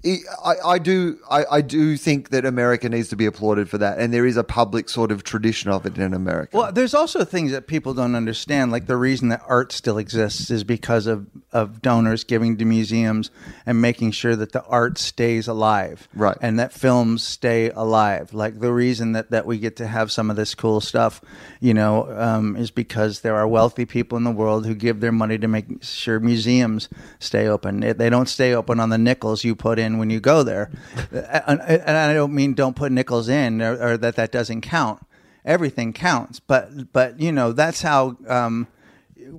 I, 0.04 0.54
I 0.64 0.78
do 0.78 1.18
I, 1.28 1.44
I 1.50 1.60
do 1.60 1.96
think 1.96 2.28
that 2.30 2.44
America 2.44 2.88
needs 2.88 3.08
to 3.08 3.16
be 3.16 3.26
applauded 3.26 3.68
for 3.68 3.78
that, 3.78 3.98
and 3.98 4.14
there 4.14 4.26
is 4.26 4.36
a 4.36 4.44
public 4.44 4.88
sort 4.88 5.10
of 5.10 5.24
tradition 5.24 5.70
of 5.72 5.84
it 5.86 5.98
in 5.98 6.14
America. 6.14 6.56
Well, 6.56 6.70
there's 6.72 6.94
also 6.94 7.24
things 7.24 7.50
that 7.50 7.66
people 7.66 7.94
don't 7.94 8.14
understand. 8.14 8.70
Like 8.70 8.86
the 8.86 8.96
reason 8.96 9.28
that 9.30 9.42
art 9.48 9.72
still 9.72 9.98
exists 9.98 10.50
is 10.50 10.62
because 10.62 11.08
of, 11.08 11.26
of 11.52 11.82
donors 11.82 12.22
giving 12.22 12.56
to 12.58 12.64
museums 12.64 13.30
and 13.66 13.80
making 13.80 14.12
sure 14.12 14.36
that 14.36 14.52
the 14.52 14.62
art 14.66 14.98
stays 14.98 15.48
alive. 15.48 16.06
Right. 16.14 16.36
And 16.40 16.60
that 16.60 16.72
films 16.72 17.24
stay 17.24 17.70
alive. 17.70 18.32
Like 18.32 18.60
the 18.60 18.72
reason 18.72 19.12
that, 19.12 19.32
that 19.32 19.46
we 19.46 19.58
get 19.58 19.74
to 19.76 19.88
have 19.88 20.12
some 20.12 20.30
of 20.30 20.36
this 20.36 20.54
cool 20.54 20.80
stuff, 20.80 21.20
you 21.60 21.74
know, 21.74 22.08
um, 22.16 22.54
is 22.56 22.70
because 22.70 23.20
there 23.20 23.34
are 23.34 23.48
wealthy 23.48 23.84
people 23.84 24.16
in 24.16 24.22
the 24.24 24.30
world 24.30 24.64
who 24.64 24.74
give 24.76 25.00
their 25.00 25.12
money 25.12 25.38
to 25.38 25.48
make 25.48 25.82
sure 25.82 26.20
museums 26.20 26.88
stay 27.18 27.48
open. 27.48 27.80
They- 27.80 27.92
They 27.94 28.10
don't 28.10 28.28
stay 28.28 28.54
open 28.54 28.78
on 28.78 28.90
the 28.90 28.98
nickels 28.98 29.42
you 29.42 29.56
put 29.56 29.78
in 29.80 29.87
when 29.96 30.10
you 30.10 30.20
go 30.20 30.42
there. 30.42 30.70
and, 31.10 31.60
and 31.62 31.96
I 31.96 32.12
don't 32.12 32.34
mean 32.34 32.52
don't 32.52 32.76
put 32.76 32.92
nickels 32.92 33.30
in 33.30 33.62
or, 33.62 33.80
or 33.92 33.96
that 33.96 34.16
that 34.16 34.30
doesn't 34.32 34.60
count 34.60 35.00
everything 35.44 35.94
counts. 35.94 36.40
But 36.40 36.92
but 36.92 37.18
you 37.20 37.32
know 37.32 37.52
that's 37.52 37.80
how 37.80 38.16
um, 38.26 38.66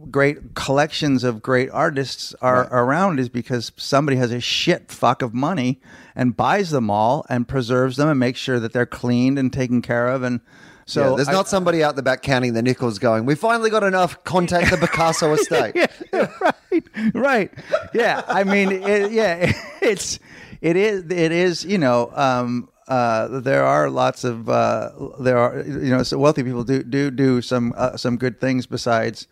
great 0.10 0.56
collections 0.56 1.24
of 1.24 1.42
great 1.44 1.70
artists 1.72 2.34
are 2.42 2.68
around 2.72 3.20
is 3.20 3.30
because 3.30 3.72
somebody 3.78 4.18
has 4.18 4.32
a 4.32 4.40
shit 4.40 4.92
fuck 4.92 5.22
of 5.22 5.34
money 5.34 5.80
and 6.16 6.36
buys 6.36 6.72
them 6.72 6.90
all 6.90 7.26
and 7.30 7.48
preserves 7.48 7.98
them 7.98 8.10
and 8.10 8.20
makes 8.20 8.40
sure 8.40 8.60
that 8.60 8.74
they're 8.74 8.86
cleaned 8.88 9.38
and 9.38 9.54
taken 9.54 9.82
care 9.82 10.08
of 10.08 10.24
and. 10.24 10.42
So 10.86 11.12
yeah, 11.12 11.16
there's 11.18 11.28
I- 11.28 11.34
not 11.34 11.48
somebody 11.48 11.84
out 11.84 11.96
the 11.96 12.02
back 12.02 12.24
counting 12.24 12.54
the 12.54 12.64
nickels 12.64 12.98
going, 12.98 13.26
we 13.28 13.36
finally 13.36 13.70
got 13.70 13.84
enough, 13.84 14.24
contact 14.24 14.72
the 14.72 14.78
Picasso 14.78 15.32
estate. 15.36 15.76
right, 16.12 17.14
right. 17.14 17.54
Yeah, 17.94 18.24
I 18.28 18.44
mean, 18.44 18.72
it, 18.72 19.12
yeah, 19.12 19.54
it's 19.84 20.18
it 20.62 20.76
is 20.76 21.04
it 21.10 21.32
is 21.32 21.66
you 21.66 21.78
know 21.78 22.12
um, 22.14 22.70
uh, 22.88 23.40
there 23.40 23.64
are 23.64 23.90
lots 23.90 24.24
of 24.24 24.50
uh, 24.50 24.92
there 25.20 25.38
are 25.38 25.62
you 25.62 25.92
know 25.92 26.04
so 26.04 26.18
wealthy 26.18 26.44
people 26.44 26.64
do 26.64 26.84
do 26.84 27.12
do 27.12 27.42
some 27.42 27.74
uh, 27.78 27.96
some 27.96 28.18
good 28.18 28.42
things 28.42 28.66
besides 28.66 29.28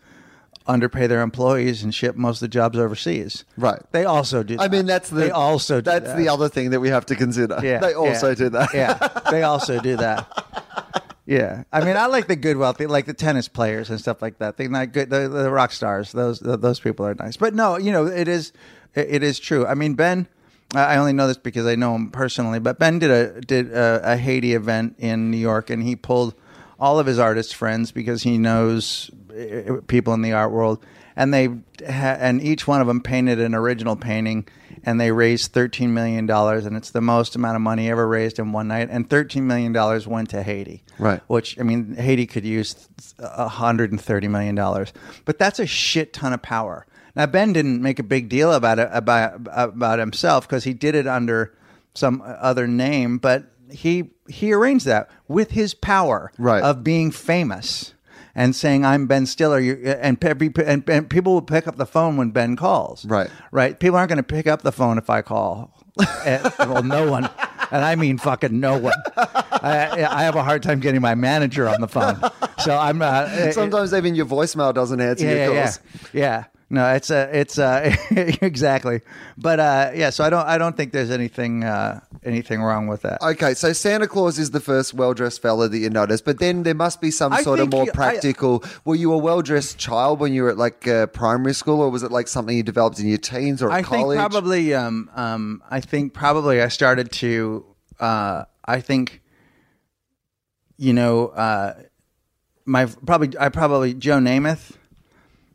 underpay 0.68 1.06
their 1.06 1.22
employees 1.22 1.82
and 1.82 1.94
ship 1.94 2.14
most 2.14 2.36
of 2.36 2.40
the 2.40 2.48
jobs 2.48 2.78
overseas. 2.78 3.44
Right. 3.56 3.80
They 3.90 4.04
also 4.04 4.42
do. 4.42 4.58
That. 4.58 4.62
I 4.62 4.68
mean, 4.68 4.84
that's 4.86 5.08
the 5.08 5.16
they 5.16 5.30
also 5.30 5.80
do 5.80 5.90
that's 5.90 6.08
that. 6.08 6.16
the 6.16 6.28
other 6.28 6.48
thing 6.48 6.70
that 6.70 6.80
we 6.80 6.90
have 6.90 7.06
to 7.06 7.16
consider. 7.16 7.58
Yeah, 7.62 7.78
they 7.78 7.94
also 7.94 8.28
yeah, 8.28 8.34
do 8.34 8.48
that. 8.50 8.74
Yeah, 8.74 9.08
they 9.30 9.42
also 9.42 9.80
do 9.80 9.96
that. 9.96 10.44
Yeah, 11.26 11.64
I 11.72 11.84
mean, 11.84 11.96
I 11.96 12.06
like 12.06 12.26
the 12.26 12.36
good 12.36 12.56
wealthy, 12.56 12.86
like 12.86 13.06
the 13.06 13.12
tennis 13.12 13.48
players 13.48 13.90
and 13.90 14.00
stuff 14.00 14.22
like 14.22 14.38
that. 14.38 14.56
They're 14.56 14.68
not 14.68 14.92
good. 14.92 15.10
The, 15.10 15.28
the 15.28 15.50
rock 15.50 15.72
stars, 15.72 16.12
those 16.12 16.40
those 16.40 16.80
people 16.80 17.06
are 17.06 17.14
nice. 17.14 17.36
But 17.36 17.54
no, 17.54 17.76
you 17.76 17.92
know, 17.92 18.06
it 18.06 18.28
is 18.28 18.52
it 18.94 19.22
is 19.22 19.38
true. 19.38 19.66
I 19.66 19.74
mean, 19.74 19.94
Ben. 19.94 20.28
I 20.74 20.96
only 20.96 21.12
know 21.14 21.26
this 21.26 21.38
because 21.38 21.66
I 21.66 21.76
know 21.76 21.94
him 21.94 22.10
personally. 22.10 22.58
But 22.58 22.78
Ben 22.78 22.98
did 22.98 23.10
a 23.10 23.40
did 23.40 23.72
a, 23.72 24.12
a 24.12 24.16
Haiti 24.16 24.54
event 24.54 24.96
in 24.98 25.30
New 25.30 25.38
York, 25.38 25.70
and 25.70 25.82
he 25.82 25.96
pulled 25.96 26.34
all 26.78 26.98
of 26.98 27.06
his 27.06 27.18
artist 27.18 27.54
friends 27.54 27.90
because 27.90 28.22
he 28.22 28.38
knows 28.38 29.10
eh, 29.34 29.70
people 29.86 30.12
in 30.14 30.22
the 30.22 30.32
art 30.32 30.52
world, 30.52 30.84
and 31.16 31.32
they 31.32 31.46
ha- 31.46 32.18
and 32.20 32.42
each 32.42 32.66
one 32.66 32.80
of 32.80 32.86
them 32.86 33.00
painted 33.00 33.40
an 33.40 33.54
original 33.54 33.96
painting, 33.96 34.46
and 34.84 35.00
they 35.00 35.10
raised 35.10 35.52
thirteen 35.52 35.94
million 35.94 36.26
dollars, 36.26 36.66
and 36.66 36.76
it's 36.76 36.90
the 36.90 37.00
most 37.00 37.34
amount 37.34 37.56
of 37.56 37.62
money 37.62 37.90
ever 37.90 38.06
raised 38.06 38.38
in 38.38 38.52
one 38.52 38.68
night, 38.68 38.88
and 38.90 39.08
thirteen 39.08 39.46
million 39.46 39.72
dollars 39.72 40.06
went 40.06 40.28
to 40.30 40.42
Haiti, 40.42 40.82
Right. 40.98 41.22
Which 41.28 41.58
I 41.58 41.62
mean, 41.62 41.94
Haiti 41.94 42.26
could 42.26 42.44
use 42.44 42.88
hundred 43.18 43.90
and 43.90 44.00
thirty 44.00 44.28
million 44.28 44.54
dollars, 44.54 44.92
but 45.24 45.38
that's 45.38 45.58
a 45.58 45.66
shit 45.66 46.12
ton 46.12 46.34
of 46.34 46.42
power. 46.42 46.84
Now 47.18 47.26
Ben 47.26 47.52
didn't 47.52 47.82
make 47.82 47.98
a 47.98 48.02
big 48.04 48.28
deal 48.30 48.52
about 48.52 48.78
it 48.78 48.88
about 48.92 49.40
about 49.52 49.98
himself 49.98 50.46
because 50.48 50.64
he 50.64 50.72
did 50.72 50.94
it 50.94 51.06
under 51.06 51.52
some 51.94 52.22
other 52.24 52.66
name, 52.68 53.18
but 53.18 53.50
he 53.70 54.10
he 54.28 54.52
arranged 54.52 54.86
that 54.86 55.10
with 55.26 55.50
his 55.50 55.74
power 55.74 56.32
Right. 56.38 56.62
of 56.62 56.82
being 56.84 57.10
famous 57.10 57.92
and 58.36 58.54
saying 58.54 58.84
I'm 58.86 59.06
Ben 59.06 59.26
Stiller, 59.26 59.58
you, 59.58 59.74
and, 60.00 60.16
and, 60.22 60.88
and 60.88 61.10
people 61.10 61.32
will 61.34 61.42
pick 61.42 61.66
up 61.66 61.74
the 61.76 61.86
phone 61.86 62.16
when 62.16 62.30
Ben 62.30 62.54
calls. 62.54 63.04
Right. 63.04 63.28
right. 63.50 63.78
People 63.78 63.96
aren't 63.96 64.10
going 64.10 64.18
to 64.18 64.22
pick 64.22 64.46
up 64.46 64.62
the 64.62 64.70
phone 64.70 64.96
if 64.96 65.10
I 65.10 65.22
call. 65.22 65.74
Eh, 66.24 66.50
well, 66.60 66.84
no 66.84 67.10
one, 67.10 67.28
and 67.72 67.84
I 67.84 67.96
mean 67.96 68.18
fucking 68.18 68.60
no 68.60 68.78
one. 68.78 68.94
I, 69.16 70.06
I 70.08 70.22
have 70.22 70.36
a 70.36 70.44
hard 70.44 70.62
time 70.62 70.78
getting 70.78 71.00
my 71.00 71.16
manager 71.16 71.68
on 71.68 71.80
the 71.80 71.88
phone, 71.88 72.20
so 72.62 72.78
I'm. 72.78 73.02
Uh, 73.02 73.50
Sometimes 73.50 73.92
even 73.92 74.14
your 74.14 74.26
voicemail 74.26 74.72
doesn't 74.72 75.00
answer 75.00 75.26
yeah, 75.26 75.46
your 75.50 75.62
calls. 75.64 75.80
yeah, 76.12 76.20
yeah. 76.20 76.44
No, 76.70 76.92
it's 76.92 77.08
a, 77.08 77.30
it's 77.34 77.58
uh 77.58 77.96
exactly. 78.10 79.00
But 79.38 79.58
uh, 79.58 79.90
yeah, 79.94 80.10
so 80.10 80.22
I 80.22 80.28
don't, 80.28 80.46
I 80.46 80.58
don't 80.58 80.76
think 80.76 80.92
there's 80.92 81.10
anything, 81.10 81.64
uh, 81.64 82.00
anything 82.24 82.60
wrong 82.60 82.88
with 82.88 83.00
that. 83.02 83.22
Okay, 83.22 83.54
so 83.54 83.72
Santa 83.72 84.06
Claus 84.06 84.38
is 84.38 84.50
the 84.50 84.60
first 84.60 84.92
well 84.92 85.14
dressed 85.14 85.40
fella 85.40 85.70
that 85.70 85.78
you 85.78 85.88
notice, 85.88 86.20
but 86.20 86.38
then 86.40 86.64
there 86.64 86.74
must 86.74 87.00
be 87.00 87.10
some 87.10 87.32
I 87.32 87.42
sort 87.42 87.60
of 87.60 87.70
more 87.70 87.84
you- 87.84 87.90
I- 87.92 87.94
practical. 87.94 88.62
were 88.84 88.96
you 88.96 89.14
a 89.14 89.16
well 89.18 89.40
dressed 89.40 89.78
child 89.78 90.20
when 90.20 90.34
you 90.34 90.42
were 90.42 90.50
at 90.50 90.58
like 90.58 90.86
uh, 90.86 91.06
primary 91.06 91.54
school, 91.54 91.80
or 91.80 91.88
was 91.88 92.02
it 92.02 92.12
like 92.12 92.28
something 92.28 92.54
you 92.54 92.62
developed 92.62 93.00
in 93.00 93.08
your 93.08 93.16
teens 93.16 93.62
or 93.62 93.70
I 93.70 93.82
college? 93.82 94.18
think 94.18 94.30
probably, 94.30 94.74
um, 94.74 95.10
um, 95.14 95.62
I 95.70 95.80
think 95.80 96.12
probably 96.12 96.60
I 96.60 96.68
started 96.68 97.10
to, 97.12 97.64
uh, 97.98 98.44
I 98.66 98.80
think, 98.82 99.22
you 100.76 100.92
know, 100.92 101.28
uh, 101.28 101.74
my 102.66 102.84
probably, 103.06 103.38
I 103.38 103.48
probably 103.48 103.94
Joe 103.94 104.18
Namath, 104.18 104.72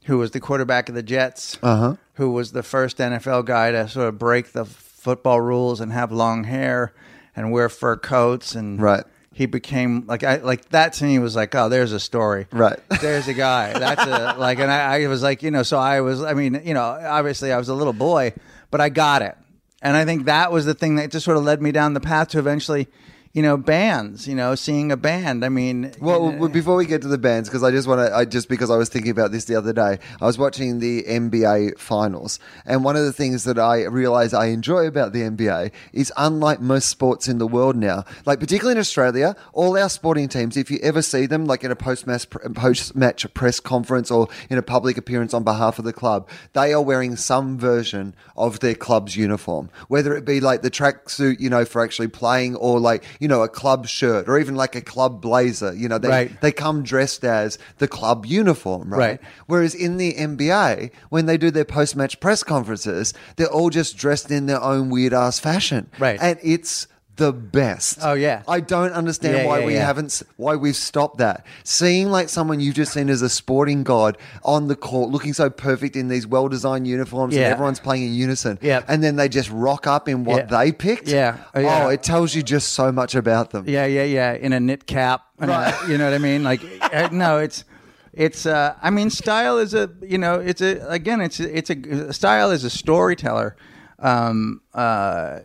who 0.05 0.17
was 0.17 0.31
the 0.31 0.39
quarterback 0.39 0.89
of 0.89 0.95
the 0.95 1.03
Jets, 1.03 1.57
Uh-huh. 1.63 1.95
who 2.15 2.31
was 2.31 2.51
the 2.51 2.63
first 2.63 2.97
NFL 2.97 3.45
guy 3.45 3.71
to 3.71 3.87
sort 3.87 4.07
of 4.09 4.19
break 4.19 4.51
the 4.53 4.65
football 4.65 5.39
rules 5.41 5.79
and 5.81 5.91
have 5.91 6.11
long 6.11 6.43
hair 6.45 6.93
and 7.35 7.51
wear 7.51 7.69
fur 7.69 7.95
coats 7.97 8.55
and 8.55 8.81
Right. 8.81 9.03
He 9.35 9.47
became 9.47 10.03
like 10.05 10.23
I 10.23 10.35
like 10.37 10.69
that 10.69 10.93
to 10.93 11.05
me 11.05 11.17
was 11.17 11.35
like 11.35 11.55
oh 11.55 11.67
there's 11.67 11.91
a 11.91 11.99
story 11.99 12.45
Right. 12.51 12.79
there's 13.01 13.27
a 13.27 13.33
guy 13.33 13.73
that's 13.77 14.03
a 14.05 14.35
like 14.37 14.59
and 14.59 14.71
I, 14.71 15.01
I 15.03 15.07
was 15.07 15.23
like 15.23 15.41
you 15.41 15.49
know 15.49 15.63
so 15.63 15.79
I 15.79 16.01
was 16.01 16.21
I 16.23 16.33
mean 16.35 16.61
you 16.63 16.75
know 16.75 16.83
obviously 16.83 17.51
I 17.51 17.57
was 17.57 17.67
a 17.67 17.73
little 17.73 17.93
boy 17.93 18.33
but 18.69 18.79
I 18.79 18.89
got 18.89 19.23
it 19.23 19.35
and 19.81 19.97
I 19.97 20.05
think 20.05 20.25
that 20.25 20.51
was 20.51 20.65
the 20.65 20.75
thing 20.75 20.97
that 20.97 21.09
just 21.09 21.25
sort 21.25 21.35
of 21.37 21.43
led 21.43 21.63
me 21.63 21.71
down 21.71 21.95
the 21.95 21.99
path 21.99 22.27
to 22.29 22.39
eventually 22.39 22.87
you 23.33 23.41
know 23.41 23.57
bands 23.57 24.27
you 24.27 24.35
know 24.35 24.53
seeing 24.55 24.91
a 24.91 24.97
band. 24.97 25.43
I 25.43 25.49
mean 25.49 25.91
Well, 25.99 26.31
you 26.31 26.39
know, 26.39 26.47
before 26.47 26.75
we 26.75 26.85
get 26.85 27.01
to 27.01 27.07
the 27.07 27.17
bands, 27.17 27.49
because 27.49 27.63
I 27.63 27.71
just 27.71 27.87
want 27.87 28.07
to, 28.07 28.15
I 28.15 28.25
just 28.25 28.47
because 28.47 28.69
I 28.69 28.77
was 28.77 28.89
thinking 28.89 29.11
about 29.11 29.31
this 29.31 29.45
the 29.45 29.55
other 29.55 29.73
day, 29.73 29.97
I 30.21 30.25
was 30.25 30.37
watching 30.37 30.79
the 30.79 31.03
NBA 31.03 31.79
finals, 31.79 32.39
and 32.65 32.83
one 32.83 32.95
of 32.95 33.03
the 33.03 33.13
things 33.13 33.43
that 33.45 33.57
I 33.57 33.83
realize 33.85 34.33
I 34.33 34.47
enjoy 34.47 34.85
about 34.85 35.13
the 35.13 35.21
NBA 35.21 35.71
is, 35.93 36.13
unlike 36.15 36.61
most 36.61 36.89
sports 36.89 37.27
in 37.27 37.39
the 37.39 37.47
world 37.47 37.75
now, 37.75 38.05
like 38.25 38.39
particularly 38.39 38.73
in 38.73 38.79
Australia, 38.79 39.35
all 39.51 39.77
our 39.77 39.89
sporting 39.89 40.27
teams, 40.27 40.55
if 40.55 40.69
you 40.69 40.77
ever 40.83 41.01
see 41.01 41.25
them, 41.25 41.45
like 41.45 41.63
in 41.63 41.71
a 41.71 41.75
post-match 41.75 42.29
post-match 42.29 43.33
press 43.33 43.59
conference 43.59 44.11
or 44.11 44.27
in 44.49 44.59
a 44.59 44.61
public 44.61 44.97
appearance 44.97 45.33
on 45.33 45.43
behalf 45.43 45.79
of 45.79 45.85
the 45.85 45.93
club, 45.93 46.29
they 46.53 46.71
are 46.71 46.81
wearing 46.81 47.15
some 47.15 47.57
version 47.57 48.13
of 48.37 48.59
their 48.59 48.75
club's 48.75 49.17
uniform, 49.17 49.71
whether 49.87 50.15
it 50.15 50.23
be 50.23 50.39
like 50.39 50.61
the 50.61 50.69
tracksuit, 50.69 51.39
you 51.39 51.49
know, 51.49 51.65
for 51.65 51.83
actually 51.83 52.07
playing, 52.07 52.55
or 52.57 52.79
like 52.79 53.03
you 53.23 53.27
know 53.29 53.41
a 53.41 53.47
club 53.61 53.87
shirt, 53.87 54.27
or 54.27 54.37
even 54.37 54.55
like 54.63 54.75
a 54.75 54.81
club 54.81 55.21
blazer. 55.21 55.73
You 55.73 55.87
know, 55.89 55.97
they 55.97 56.09
Right. 56.09 56.41
they 56.41 56.51
come 56.51 56.83
dressed 56.83 57.23
as 57.23 57.57
the 57.77 57.87
club 57.87 58.25
uniform, 58.25 58.89
right? 58.91 58.99
Right. 58.99 59.19
Whereas 59.47 59.73
in 59.85 59.97
the 59.97 60.11
NBA, 60.13 60.91
when 61.09 61.25
they 61.25 61.37
do 61.37 61.49
their 61.49 61.65
post 61.77 61.95
match 61.95 62.19
press 62.19 62.43
conferences, 62.43 63.13
they're 63.37 63.47
all 63.57 63.69
just 63.69 63.97
dressed 63.97 64.29
in 64.29 64.45
their 64.47 64.61
own 64.61 64.89
weird 64.89 65.13
ass 65.13 65.39
fashion, 65.39 65.87
Right. 65.99 66.19
And 66.21 66.37
it's 66.43 66.87
the 67.15 67.31
best. 67.31 67.99
Oh, 68.01 68.13
yeah. 68.13 68.41
I 68.47 68.59
don't 68.59 68.91
understand 68.91 69.37
Yeah, 69.37 69.45
why 69.45 69.59
yeah, 69.59 69.65
we 69.67 69.73
yeah. 69.75 69.85
haven't, 69.85 70.23
why 70.37 70.55
we've 70.55 70.75
stopped 70.75 71.19
that. 71.19 71.45
Seeing 71.63 72.09
like 72.09 72.27
someone 72.29 72.59
you've 72.59 72.73
just 72.73 72.91
seen 72.93 73.09
as 73.09 73.21
a 73.21 73.29
sporting 73.29 73.83
god 73.83 74.17
on 74.43 74.67
the 74.67 74.75
court, 74.75 75.11
looking 75.11 75.33
so 75.33 75.49
perfect 75.49 75.95
in 75.95 76.07
these 76.07 76.25
well 76.25 76.47
designed 76.49 76.87
uniforms, 76.87 77.35
and 77.35 77.43
everyone's 77.43 77.79
playing 77.79 78.03
in 78.07 78.13
unison, 78.13 78.57
Yep. 78.61 78.85
and 78.87 79.03
then 79.03 79.15
they 79.15 79.29
just 79.29 79.51
rock 79.51 79.85
up 79.85 80.09
in 80.09 80.23
what 80.23 80.49
Yeah. 80.49 80.59
they 80.59 80.71
picked. 80.71 81.07
Yeah. 81.07 81.37
Oh, 81.53 81.59
yeah. 81.59 81.85
Oh, 81.85 81.89
it 81.89 82.01
tells 82.01 82.33
you 82.33 82.41
just 82.41 82.73
so 82.73 82.91
much 82.91 83.13
about 83.13 83.51
them. 83.51 83.65
Yeah, 83.67 83.85
yeah, 83.85 84.03
yeah. 84.05 84.33
In 84.33 84.51
a 84.53 84.59
knit 84.59 84.87
cap, 84.87 85.21
and 85.39 85.51
a- 85.51 85.53
Right. 85.53 85.87
you 85.89 85.97
know 85.99 86.05
what 86.05 86.13
I 86.15 86.17
mean? 86.19 86.43
Like, 86.43 86.61
uh, 86.81 87.09
no, 87.11 87.37
it's, 87.37 87.63
it's. 88.11 88.45
Uh, 88.47 88.73
I 88.81 88.89
mean, 88.89 89.09
style 89.11 89.59
is 89.59 89.73
a, 89.75 89.89
you 90.01 90.17
know, 90.17 90.35
it's 90.39 90.61
a. 90.61 90.83
Again, 90.89 91.21
it's 91.21 91.39
a, 91.39 91.55
it's 91.57 91.69
a 91.69 92.11
style 92.13 92.49
is 92.51 92.63
a 92.63 92.69
storyteller. 92.71 93.55
Um, 93.99 94.61
uh, 94.73 95.39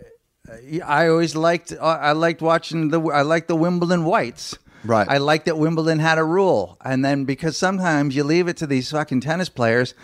I 0.85 1.09
always 1.09 1.37
liked. 1.37 1.73
uh, 1.73 1.85
I 1.85 2.13
liked 2.13 2.43
watching 2.43 2.89
the. 2.89 3.01
I 3.01 3.23
liked 3.23 3.49
the 3.49 3.57
Wimbledon 3.57 4.05
whites. 4.05 4.57
Right. 4.85 5.09
I 5.09 5.19
liked 5.19 5.47
that 5.47 5.59
Wimbledon 5.59 5.99
had 5.99 6.19
a 6.19 6.25
rule, 6.25 6.79
and 6.85 7.05
then 7.05 7.25
because 7.25 7.57
sometimes 7.57 8.15
you 8.15 8.25
leave 8.25 8.49
it 8.49 8.57
to 8.59 8.67
these 8.67 8.91
fucking 8.91 9.21
tennis 9.21 9.49
players. 9.49 9.95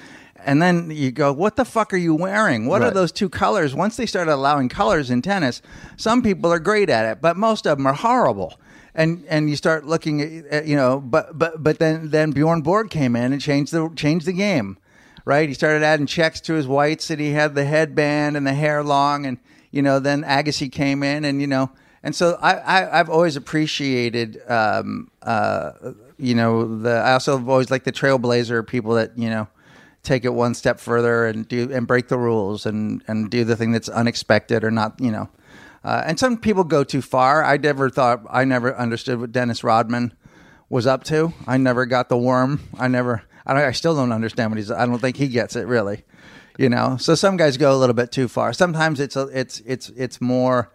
And 0.46 0.60
then 0.60 0.90
you 0.90 1.10
go, 1.10 1.32
what 1.32 1.56
the 1.56 1.64
fuck 1.64 1.94
are 1.94 1.96
you 1.98 2.14
wearing? 2.14 2.66
What 2.66 2.82
are 2.82 2.90
those 2.90 3.10
two 3.12 3.30
colors? 3.30 3.74
Once 3.74 3.96
they 3.96 4.04
started 4.04 4.34
allowing 4.34 4.68
colors 4.68 5.08
in 5.08 5.22
tennis, 5.22 5.62
some 5.96 6.20
people 6.20 6.52
are 6.52 6.58
great 6.58 6.90
at 6.90 7.06
it, 7.06 7.22
but 7.22 7.38
most 7.38 7.66
of 7.66 7.78
them 7.78 7.86
are 7.86 7.94
horrible. 7.94 8.60
And 8.94 9.24
and 9.30 9.48
you 9.48 9.56
start 9.56 9.86
looking 9.86 10.20
at, 10.20 10.46
at 10.46 10.66
you 10.66 10.76
know, 10.76 11.00
but 11.00 11.38
but 11.38 11.62
but 11.62 11.78
then 11.78 12.10
then 12.10 12.32
Bjorn 12.32 12.60
Borg 12.60 12.90
came 12.90 13.16
in 13.16 13.32
and 13.32 13.40
changed 13.40 13.72
the 13.72 13.88
changed 13.96 14.26
the 14.26 14.34
game, 14.34 14.76
right? 15.24 15.48
He 15.48 15.54
started 15.54 15.82
adding 15.82 16.06
checks 16.06 16.42
to 16.42 16.52
his 16.52 16.66
whites, 16.66 17.08
and 17.08 17.20
he 17.20 17.30
had 17.30 17.54
the 17.54 17.64
headband 17.64 18.36
and 18.36 18.46
the 18.46 18.52
hair 18.52 18.84
long, 18.84 19.24
and 19.24 19.38
you 19.74 19.82
know, 19.82 19.98
then 19.98 20.22
Agassi 20.22 20.70
came 20.70 21.02
in, 21.02 21.24
and 21.24 21.40
you 21.40 21.48
know, 21.48 21.68
and 22.04 22.14
so 22.14 22.38
I, 22.40 22.54
I 22.54 23.00
I've 23.00 23.10
always 23.10 23.34
appreciated, 23.34 24.40
um, 24.48 25.10
uh, 25.20 25.72
you 26.16 26.36
know, 26.36 26.78
the 26.78 26.92
I 26.92 27.14
also 27.14 27.36
have 27.36 27.48
always 27.48 27.72
liked 27.72 27.84
the 27.84 27.90
trailblazer 27.90 28.64
people 28.64 28.94
that 28.94 29.18
you 29.18 29.28
know 29.28 29.48
take 30.04 30.24
it 30.24 30.32
one 30.32 30.54
step 30.54 30.78
further 30.78 31.26
and 31.26 31.48
do 31.48 31.72
and 31.72 31.88
break 31.88 32.06
the 32.06 32.18
rules 32.18 32.66
and 32.66 33.02
and 33.08 33.30
do 33.30 33.42
the 33.42 33.56
thing 33.56 33.72
that's 33.72 33.88
unexpected 33.88 34.62
or 34.62 34.70
not 34.70 34.94
you 35.00 35.10
know. 35.10 35.28
Uh, 35.82 36.04
and 36.06 36.20
some 36.20 36.38
people 36.38 36.62
go 36.62 36.84
too 36.84 37.02
far. 37.02 37.44
I 37.44 37.56
never 37.56 37.90
thought 37.90 38.22
i 38.30 38.44
never 38.44 38.76
understood 38.76 39.18
what 39.18 39.32
dennis 39.32 39.64
rodman 39.64 40.12
was 40.68 40.86
up 40.86 41.02
to. 41.04 41.34
I 41.48 41.56
never 41.56 41.84
got 41.84 42.08
the 42.08 42.16
worm. 42.16 42.60
I 42.78 42.86
never 42.86 43.24
i, 43.44 43.64
I 43.64 43.72
still 43.72 43.96
don't 43.96 44.12
understand 44.12 44.52
what 44.52 44.58
he's 44.58 44.70
i 44.70 44.86
don't 44.86 45.00
think 45.00 45.16
he 45.16 45.26
gets 45.26 45.56
it 45.56 45.66
really 45.66 46.04
you 46.58 46.68
know? 46.68 46.96
So 46.99 47.14
some 47.14 47.37
guys 47.37 47.56
go 47.56 47.75
a 47.75 47.78
little 47.78 47.94
bit 47.94 48.12
too 48.12 48.28
far. 48.28 48.52
Sometimes 48.52 49.00
it's 49.00 49.16
a, 49.16 49.26
it's 49.28 49.61
it's 49.61 49.88
it's 49.90 50.20
more 50.20 50.70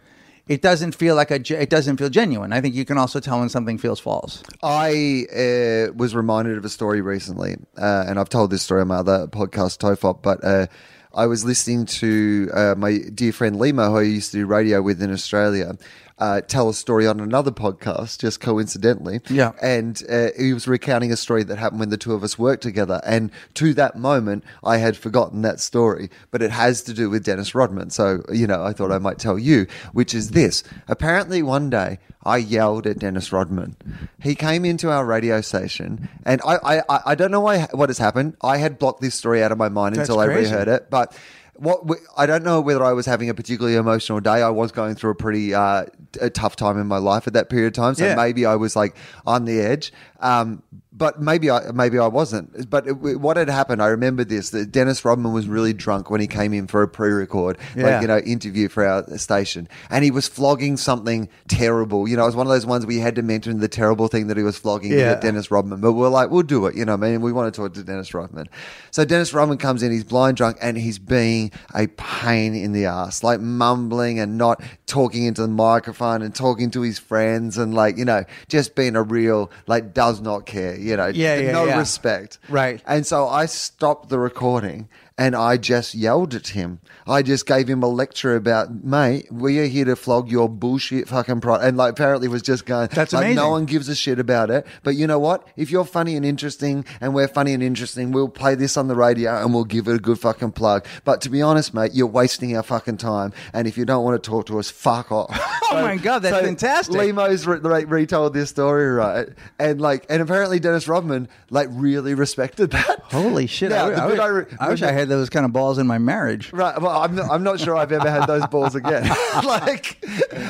it 0.48 0.64
doesn't 0.64 0.96
feel 0.96 1.16
like 1.16 1.32
a 1.32 1.36
it 1.36 1.70
doesn't 1.70 1.98
feel 1.98 2.10
genuine. 2.10 2.52
I 2.52 2.60
think 2.60 2.76
you 2.76 2.84
can 2.84 2.98
also 2.98 3.20
tell 3.20 3.40
when 3.40 3.50
something 3.50 3.78
feels 3.78 4.00
false. 4.00 4.44
I 4.64 5.26
uh, 5.32 5.94
was 5.94 6.16
reminded 6.16 6.58
of 6.58 6.66
a 6.66 6.70
story 6.70 7.02
recently, 7.02 7.58
uh, 7.78 8.06
and 8.08 8.20
I've 8.20 8.30
told 8.30 8.50
this 8.50 8.64
story 8.64 8.82
on 8.82 8.88
my 8.88 8.98
other 8.98 9.28
podcast, 9.28 9.78
Tofop, 9.78 10.24
but 10.24 10.44
uh, 10.44 10.68
I 11.14 11.28
was 11.28 11.46
listening 11.46 11.86
to 11.86 12.50
uh, 12.54 12.76
my 12.78 12.98
dear 13.14 13.32
friend 13.32 13.58
Lehmo, 13.58 13.90
who 13.90 13.98
I 13.98 14.02
used 14.02 14.32
to 14.32 14.38
do 14.38 14.46
radio 14.48 14.82
with 14.82 15.02
in 15.02 15.12
Australia, 15.12 15.78
uh, 16.20 16.42
tell 16.42 16.70
a 16.70 16.74
story 16.74 17.08
on 17.08 17.20
another 17.20 17.52
podcast, 17.52 18.20
just 18.20 18.40
coincidentally. 18.40 19.22
Yeah. 19.30 19.54
And 19.62 20.02
uh, 20.10 20.28
he 20.38 20.54
was 20.54 20.68
recounting 20.68 21.12
a 21.12 21.18
story 21.18 21.44
that 21.44 21.58
happened 21.58 21.80
when 21.80 21.90
the 21.90 21.98
two 21.98 22.14
of 22.14 22.24
us 22.24 22.38
worked 22.38 22.62
together. 22.64 23.02
And 23.06 23.32
to 23.56 23.74
that 23.76 23.98
moment, 23.98 24.44
I 24.64 24.78
had 24.78 24.96
forgotten 24.98 25.42
that 25.44 25.60
story, 25.60 26.10
but 26.32 26.42
it 26.42 26.52
has 26.52 26.82
to 26.84 26.94
do 26.94 27.10
with 27.10 27.24
Dennis 27.24 27.56
Rodman. 27.56 27.90
So, 27.90 28.22
you 28.32 28.46
know, 28.48 28.64
I 28.64 28.74
thought 28.74 28.92
I 28.92 29.00
might 29.00 29.18
tell 29.18 29.40
you, 29.40 29.66
which 29.94 30.14
is 30.14 30.32
this. 30.32 30.64
Apparently, 30.88 31.42
one 31.42 31.70
day, 31.70 32.00
I 32.24 32.38
yelled 32.38 32.86
at 32.86 33.00
Dennis 33.00 33.32
Rodman. 33.32 33.78
He 34.22 34.36
came 34.36 34.66
into 34.66 34.92
our 34.92 35.06
radio 35.06 35.40
station, 35.40 36.10
and 36.26 36.42
I, 36.46 36.82
I, 36.90 37.00
I- 37.06 37.16
don't 37.16 37.32
know 37.32 37.40
why, 37.40 37.68
what 37.72 37.88
has 37.90 37.98
happened. 37.98 38.36
I 38.42 38.58
had 38.58 38.78
blocked 38.78 39.00
this 39.02 39.16
story 39.16 39.42
out 39.42 39.52
of 39.54 39.58
my 39.58 39.70
mind 39.70 39.96
That's 39.96 40.10
until 40.10 40.20
I 40.20 40.26
crazy. 40.26 40.52
reheard 40.52 40.68
it, 40.68 40.90
but. 40.90 41.16
What 41.60 42.00
I 42.18 42.26
don't 42.26 42.44
know 42.44 42.62
whether 42.62 42.84
I 42.84 42.94
was 42.94 43.06
having 43.06 43.30
a 43.30 43.34
particularly 43.34 43.76
emotional 43.76 44.20
day. 44.22 44.42
I 44.42 44.50
was 44.50 44.72
going 44.72 44.96
through 44.96 45.12
a 45.12 45.16
pretty 45.16 45.54
uh, 45.54 45.86
a 46.22 46.30
tough 46.30 46.56
time 46.56 46.80
in 46.80 46.88
my 46.88 46.98
life 47.00 47.28
at 47.28 47.34
that 47.34 47.50
period 47.50 47.68
of 47.68 47.74
time, 47.74 47.96
so 47.96 48.06
Yeah. 48.06 48.16
maybe 48.16 48.46
I 48.46 48.56
was 48.56 48.76
like 48.78 48.96
on 49.28 49.44
the 49.46 49.60
edge. 49.60 49.92
Um, 50.22 50.64
but 50.92 51.22
maybe 51.22 51.52
I 51.52 51.72
maybe 51.72 52.00
I 52.00 52.08
wasn't. 52.08 52.68
But 52.70 52.88
it, 52.88 52.94
what 52.94 53.38
had 53.38 53.48
happened, 53.48 53.82
I 53.82 53.88
remember 53.88 54.24
this: 54.24 54.50
that 54.50 54.72
Dennis 54.72 55.06
Rodman 55.06 55.34
was 55.34 55.48
really 55.48 55.72
drunk 55.72 56.10
when 56.10 56.20
he 56.20 56.26
came 56.26 56.52
in 56.52 56.66
for 56.66 56.82
a 56.82 56.88
pre-record, 56.88 57.58
Yeah. 57.76 57.84
like 57.84 58.02
you 58.02 58.08
know, 58.08 58.18
interview 58.18 58.70
for 58.70 58.84
our 58.86 59.18
station, 59.20 59.68
and 59.92 60.04
he 60.04 60.10
was 60.10 60.28
flogging 60.28 60.78
something 60.78 61.30
terrible. 61.48 62.08
You 62.08 62.18
know, 62.18 62.24
it 62.24 62.28
was 62.28 62.36
one 62.36 62.48
of 62.48 62.52
those 62.52 62.66
ones 62.66 62.88
we 62.88 62.98
had 63.00 63.16
to 63.16 63.22
mention 63.22 63.60
the 63.60 63.68
terrible 63.68 64.08
thing 64.08 64.28
that 64.28 64.38
he 64.38 64.42
was 64.44 64.58
flogging 64.58 64.92
Yeah. 64.92 65.16
Dennis 65.20 65.52
Rodman. 65.52 65.80
But 65.80 65.94
we're 65.94 66.10
like, 66.10 66.32
we'll 66.32 66.42
do 66.44 66.66
it. 66.66 66.76
You 66.76 66.86
know, 66.86 66.94
I 66.94 66.98
mean, 66.98 67.22
we 67.22 67.32
want 67.32 67.54
to 67.54 67.62
talk 67.62 67.74
to 67.76 67.84
Dennis 67.84 68.14
Rodman. 68.16 68.48
So 68.90 69.06
Dennis 69.06 69.32
Rodman 69.32 69.60
comes 69.60 69.84
in, 69.84 69.92
he's 69.92 70.04
blind 70.04 70.38
drunk, 70.38 70.58
and 70.60 70.76
he's 70.76 70.98
being 70.98 71.52
a 71.76 71.86
pain 71.88 72.56
in 72.56 72.72
the 72.72 72.86
ass, 72.86 73.24
like 73.24 73.40
mumbling 73.40 74.20
and 74.20 74.38
not 74.40 74.62
talking 74.88 75.26
into 75.26 75.44
the 75.44 75.48
microphone 75.48 76.24
and 76.24 76.34
talking 76.34 76.72
to 76.72 76.82
his 76.82 76.98
friends, 76.98 77.60
and 77.60 77.76
like 77.76 77.98
you 77.98 78.06
know, 78.06 78.24
just 78.48 78.74
being 78.74 78.96
a 78.96 79.04
real 79.04 79.52
like 79.68 79.94
does 79.94 80.20
not 80.20 80.48
care. 80.48 80.78
You 80.80 80.98
know, 80.98 81.08
Yeah, 81.08 81.38
yeah, 81.38 81.52
no 81.52 81.66
yeah. 81.66 81.78
respect. 81.80 82.40
Right. 82.50 82.82
And 82.88 83.06
so 83.06 83.28
I 83.28 83.46
stopped 83.46 84.10
the 84.10 84.20
recording 84.20 84.88
and 85.20 85.36
I 85.36 85.58
just 85.58 85.94
yelled 85.94 86.34
at 86.34 86.48
him. 86.48 86.80
I 87.06 87.24
just 87.24 87.46
gave 87.46 87.68
him 87.68 87.84
a 87.84 87.88
lecture 87.88 88.38
about, 88.38 88.86
mate, 88.86 89.28
we 89.30 89.60
are 89.60 89.66
here 89.66 89.84
to 89.84 89.98
flog 89.98 90.32
your 90.32 90.48
bullshit 90.48 91.10
fucking 91.10 91.42
pride. 91.42 91.68
And 91.68 91.76
like, 91.76 91.92
apparently 91.92 92.30
was 92.30 92.42
just 92.42 92.66
going, 92.66 92.88
That's 92.94 93.12
like, 93.12 93.36
no 93.36 93.50
one 93.50 93.66
gives 93.66 93.90
a 93.90 93.96
shit 93.96 94.18
about 94.18 94.50
it. 94.50 94.66
But 94.82 94.96
you 94.96 95.08
know 95.08 95.20
what? 95.20 95.46
If 95.58 95.72
you're 95.72 95.84
funny 95.84 96.16
and 96.16 96.26
interesting 96.26 96.86
and 97.02 97.14
we're 97.14 97.28
funny 97.28 97.54
and 97.54 97.62
interesting, 97.62 98.14
we'll 98.14 98.30
play 98.30 98.56
this 98.56 98.78
on 98.78 98.88
the 98.88 98.96
radio 98.96 99.44
and 99.44 99.54
we'll 99.54 99.66
give 99.66 99.90
it 99.90 99.96
a 99.96 100.00
good 100.00 100.20
fucking 100.20 100.54
plug. 100.54 100.86
But 101.04 101.20
to 101.22 101.30
be 101.30 101.42
honest, 101.42 101.74
mate, 101.74 101.92
you're 101.94 102.08
wasting 102.08 102.56
our 102.56 102.64
fucking 102.64 102.98
time. 102.98 103.34
And 103.54 103.68
if 103.68 103.78
you 103.78 103.84
don't 103.84 104.06
want 104.06 104.24
to 104.24 104.30
talk 104.30 104.46
to 104.46 104.58
us, 104.58 104.72
fuck 104.72 105.12
off. 105.12 105.30
Oh 105.72 105.84
my 105.84 105.98
God, 105.98 106.24
that's 106.24 106.36
fantastic. 106.36 106.96
Lehmo's 106.96 107.46
re- 107.46 107.60
re- 107.60 107.84
retold 107.86 108.34
this 108.34 108.50
story, 108.50 108.88
right? 108.88 109.30
And 109.60 109.80
like, 109.80 110.04
and 110.10 110.20
apparently 110.20 110.60
Dennis 110.60 110.88
Rodman 110.88 111.28
like 111.52 111.68
really 111.72 112.16
respected 112.16 112.72
that. 112.72 113.02
Holy 113.04 113.46
shit! 113.46 113.70
Now, 113.70 113.86
I, 113.86 113.90
the 113.92 114.02
I 114.02 114.06
wish, 114.08 114.20
I 114.20 114.26
re- 114.26 114.46
I 114.60 114.70
wish 114.70 114.82
I 114.82 114.92
had 114.92 115.09
those 115.10 115.30
kind 115.30 115.46
of 115.46 115.52
balls 115.54 115.78
in 115.78 115.88
my 115.88 115.98
marriage. 115.98 116.52
Right. 116.54 116.80
Well, 116.82 116.98
I'm 116.98 117.16
not, 117.16 117.30
I'm 117.30 117.44
not 117.44 117.60
sure 117.60 117.76
I've 117.76 117.92
ever 117.92 118.10
had 118.10 118.26
those 118.28 118.46
balls 118.48 118.76
again. 118.76 119.04
like, 119.44 119.98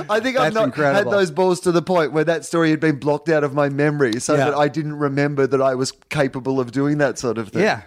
I 0.10 0.20
think 0.20 0.38
I've 0.38 0.54
not 0.54 0.66
incredible. 0.66 1.12
had 1.12 1.20
those 1.20 1.32
balls 1.32 1.60
to 1.62 1.72
the 1.72 1.82
point 1.82 2.12
where 2.14 2.24
that 2.26 2.46
story 2.46 2.70
had 2.70 2.80
been 2.80 2.98
blocked 3.00 3.30
out 3.30 3.44
of 3.44 3.54
my 3.54 3.70
memory 3.70 4.20
so 4.20 4.36
Yeah. 4.36 4.46
that 4.46 4.54
I 4.56 4.68
didn't 4.68 4.98
remember 4.98 5.48
that 5.48 5.62
I 5.62 5.76
was 5.76 5.92
capable 6.10 6.60
of 6.60 6.72
doing 6.72 6.98
that 7.00 7.18
sort 7.18 7.38
of 7.38 7.50
thing. 7.50 7.64
Yeah. 7.64 7.82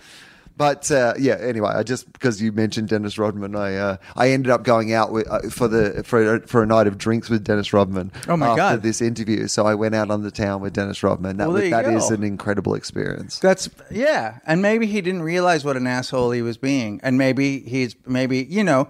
But 0.56 0.90
uh, 0.90 1.14
yeah, 1.18 1.36
anyway, 1.40 1.70
I 1.74 1.82
just 1.82 2.12
because 2.12 2.40
you 2.42 2.52
mentioned 2.52 2.88
Dennis 2.88 3.16
Rodman, 3.18 3.56
I 3.56 3.74
uh, 3.76 3.96
I 4.16 4.30
ended 4.30 4.50
up 4.50 4.64
going 4.64 4.92
out 4.92 5.10
with, 5.10 5.26
uh, 5.28 5.48
for 5.48 5.66
the 5.66 6.02
for 6.04 6.36
a, 6.36 6.46
for 6.46 6.62
a 6.62 6.66
night 6.66 6.86
of 6.86 6.98
drinks 6.98 7.30
with 7.30 7.42
Dennis 7.42 7.72
Rodman. 7.72 8.12
Oh, 8.28 8.36
my 8.36 8.48
after 8.48 8.56
God. 8.58 8.82
this 8.82 9.00
interview, 9.00 9.46
so 9.48 9.66
I 9.66 9.74
went 9.74 9.94
out 9.94 10.10
on 10.10 10.22
the 10.22 10.30
town 10.30 10.60
with 10.60 10.74
Dennis 10.74 11.02
Rodman. 11.02 11.38
That 11.38 11.44
Well, 11.48 11.54
was, 11.54 11.60
there 11.70 11.80
you 11.80 11.90
that 11.90 11.94
is 11.94 12.08
go. 12.10 12.14
an 12.16 12.22
incredible 12.22 12.74
experience. 12.74 13.38
That's 13.38 13.70
yeah, 13.90 14.38
and 14.46 14.60
maybe 14.62 14.86
he 14.86 15.00
didn't 15.00 15.22
realize 15.22 15.64
what 15.64 15.76
an 15.76 15.86
asshole 15.86 16.30
he 16.32 16.42
was 16.42 16.58
being, 16.58 17.00
and 17.02 17.16
maybe 17.16 17.60
he's 17.60 17.96
maybe 18.06 18.44
you 18.44 18.62
know, 18.62 18.88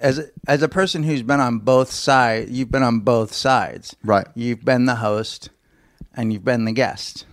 as 0.00 0.30
as 0.48 0.62
a 0.62 0.68
person 0.68 1.04
who's 1.04 1.22
been 1.22 1.40
on 1.40 1.60
both 1.60 1.92
sides, 1.92 2.50
you've 2.50 2.70
been 2.72 2.82
on 2.82 3.00
both 3.00 3.32
sides, 3.32 3.94
Right. 4.02 4.26
You've 4.34 4.64
been 4.64 4.86
the 4.86 4.96
host, 4.96 5.50
and 6.16 6.32
you've 6.32 6.44
been 6.44 6.64
the 6.64 6.72
guest, 6.72 7.24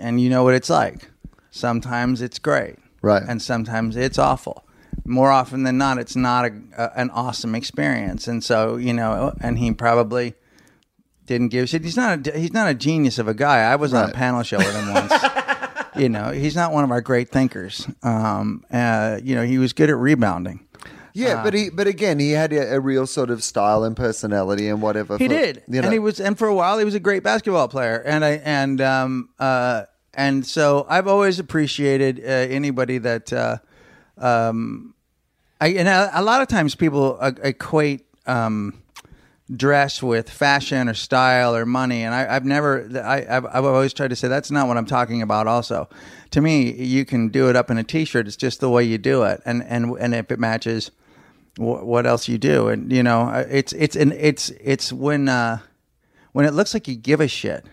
and 0.00 0.20
you 0.20 0.28
know 0.28 0.42
what 0.42 0.54
it's 0.54 0.68
like. 0.70 1.10
Sometimes 1.50 2.22
it's 2.22 2.38
great, 2.38 2.76
Right. 3.02 3.22
and 3.26 3.40
sometimes 3.42 3.96
it's 3.96 4.18
awful. 4.18 4.64
More 5.04 5.30
often 5.30 5.62
than 5.64 5.78
not, 5.78 5.98
it's 5.98 6.14
not 6.16 6.44
a, 6.46 6.52
a, 6.76 6.90
an 6.98 7.10
awesome 7.10 7.54
experience, 7.54 8.28
and 8.28 8.42
so 8.44 8.76
you 8.76 8.92
know, 8.92 9.34
and 9.40 9.58
he 9.58 9.72
probably 9.72 10.34
didn't 11.26 11.48
give 11.48 11.64
a 11.64 11.66
shit. 11.66 11.82
He's 11.84 11.96
not 11.96 12.26
a, 12.26 12.38
he's 12.38 12.52
not 12.52 12.68
a 12.70 12.74
genius 12.74 13.18
of 13.18 13.26
a 13.28 13.34
guy. 13.34 13.60
I 13.60 13.76
was 13.76 13.94
on 13.94 14.10
a 14.10 14.12
panel 14.12 14.42
show 14.42 14.58
with 14.58 14.74
him 14.74 14.92
once. 14.92 15.12
you 15.96 16.08
know, 16.08 16.30
he's 16.30 16.54
not 16.56 16.72
one 16.72 16.84
of 16.84 16.90
our 16.90 17.00
great 17.00 17.30
thinkers. 17.30 17.86
Um, 18.02 18.64
uh, 18.72 19.20
you 19.22 19.34
know, 19.34 19.44
he 19.44 19.58
was 19.58 19.72
good 19.72 19.90
at 19.90 19.96
rebounding. 19.96 20.66
Yeah, 21.12 21.42
but 21.42 21.54
he 21.54 21.70
but 21.70 21.86
again, 21.88 22.18
he 22.20 22.30
had 22.32 22.52
a, 22.52 22.74
a 22.76 22.80
real 22.80 23.06
sort 23.06 23.30
of 23.30 23.42
style 23.42 23.82
and 23.84 23.96
personality 23.96 24.68
and 24.68 24.80
whatever. 24.80 25.18
He 25.18 25.26
for- 25.26 25.34
did, 25.34 25.62
you 25.66 25.80
know. 25.80 25.86
and 25.86 25.92
he 25.92 25.98
was, 25.98 26.20
and 26.20 26.38
for 26.38 26.46
a 26.46 26.54
while, 26.54 26.78
he 26.78 26.84
was 26.84 26.94
a 26.94 27.00
great 27.00 27.24
basketball 27.24 27.66
player. 27.68 27.96
And 28.06 28.24
I 28.24 28.30
and 28.44 28.80
um 28.80 29.28
uh 29.38 29.84
and 30.20 30.46
so 30.46 30.84
I've 30.86 31.06
always 31.06 31.38
appreciated 31.38 32.20
uh, 32.20 32.28
anybody 32.28 32.98
that 32.98 33.32
uh, 33.32 33.56
um 34.18 34.94
I 35.60 35.68
and 35.68 35.88
a, 35.88 36.10
a 36.12 36.22
lot 36.22 36.42
of 36.42 36.48
times 36.48 36.74
people 36.74 37.16
uh, 37.18 37.32
equate 37.42 38.06
um 38.26 38.74
dress 39.50 40.02
with 40.02 40.28
fashion 40.28 40.88
or 40.88 40.94
style 40.94 41.56
or 41.56 41.66
money. 41.66 42.04
And 42.04 42.14
I, 42.14 42.36
I've 42.36 42.44
never 42.44 42.88
I, 43.02 43.26
I've, 43.28 43.46
I've 43.46 43.64
always 43.64 43.94
tried 43.94 44.08
to 44.08 44.16
say 44.16 44.28
that's 44.28 44.50
not 44.50 44.68
what 44.68 44.76
I'm 44.76 44.86
talking 44.86 45.22
about 45.22 45.46
also. 45.46 45.88
To 46.32 46.40
me 46.42 46.70
you 46.70 47.06
can 47.06 47.28
do 47.28 47.48
it 47.48 47.56
up 47.56 47.70
in 47.70 47.78
a 47.78 47.82
t-shirt. 47.82 48.26
It's 48.26 48.36
just 48.36 48.60
the 48.60 48.68
way 48.68 48.84
you 48.84 48.98
do 48.98 49.22
it. 49.22 49.40
And 49.46 49.62
and 49.62 49.96
and 49.98 50.14
if 50.14 50.30
it 50.30 50.38
matches 50.38 50.90
wh- 51.56 51.82
what 51.82 52.04
else 52.04 52.28
you 52.28 52.36
do. 52.36 52.68
And 52.68 52.92
you 52.92 53.02
know 53.02 53.22
uh, 53.22 53.46
it's 53.48 53.72
it's 53.72 53.96
an 53.96 54.12
it's 54.12 54.50
it's 54.60 54.92
when 54.92 55.30
uh 55.30 55.60
when 56.32 56.44
it 56.44 56.52
looks 56.52 56.74
like 56.74 56.86
you 56.86 56.94
give 56.94 57.20
a 57.20 57.28
shit 57.28 57.64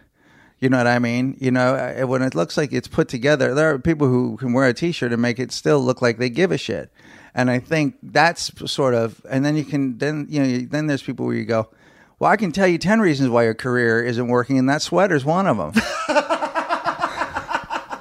you 0.60 0.70
know 0.70 0.78
what 0.78 0.88
I 0.88 1.00
mean? 1.00 1.38
You 1.40 1.52
know, 1.52 2.06
when 2.08 2.22
it 2.22 2.34
looks 2.34 2.58
like 2.58 2.74
it's 2.74 2.88
put 2.88 3.08
together, 3.08 3.54
there 3.54 3.74
are 3.74 3.80
people 3.80 4.08
who 4.08 4.38
can 4.38 4.54
wear 4.54 4.68
a 4.68 4.74
T-shirt 4.74 5.14
and 5.14 5.22
make 5.22 5.40
it 5.40 5.52
still 5.52 5.80
look 5.80 6.02
like 6.02 6.18
they 6.18 6.30
give 6.30 6.52
a 6.52 6.58
shit. 6.58 6.92
And 7.36 7.52
I 7.52 7.60
think 7.60 7.96
that's 8.02 8.52
sort 8.72 8.96
of, 8.96 9.24
and 9.30 9.46
then 9.46 9.56
you 9.56 9.64
can, 9.64 10.00
then 10.00 10.26
you 10.30 10.42
know, 10.42 10.58
then 10.70 10.88
there's 10.88 11.04
people 11.04 11.28
where 11.28 11.36
you 11.36 11.46
go, 11.46 11.70
well, 12.20 12.32
I 12.32 12.38
can 12.38 12.52
tell 12.52 12.68
you 12.68 12.80
ten 12.80 13.00
reasons 13.00 13.30
why 13.30 13.44
your 13.44 13.54
career 13.54 14.04
isn't 14.04 14.28
working, 14.28 14.58
and 14.58 14.68
that 14.70 14.82
sweater's 14.82 15.24
one 15.24 15.46
of 15.46 15.58
them. 15.58 15.84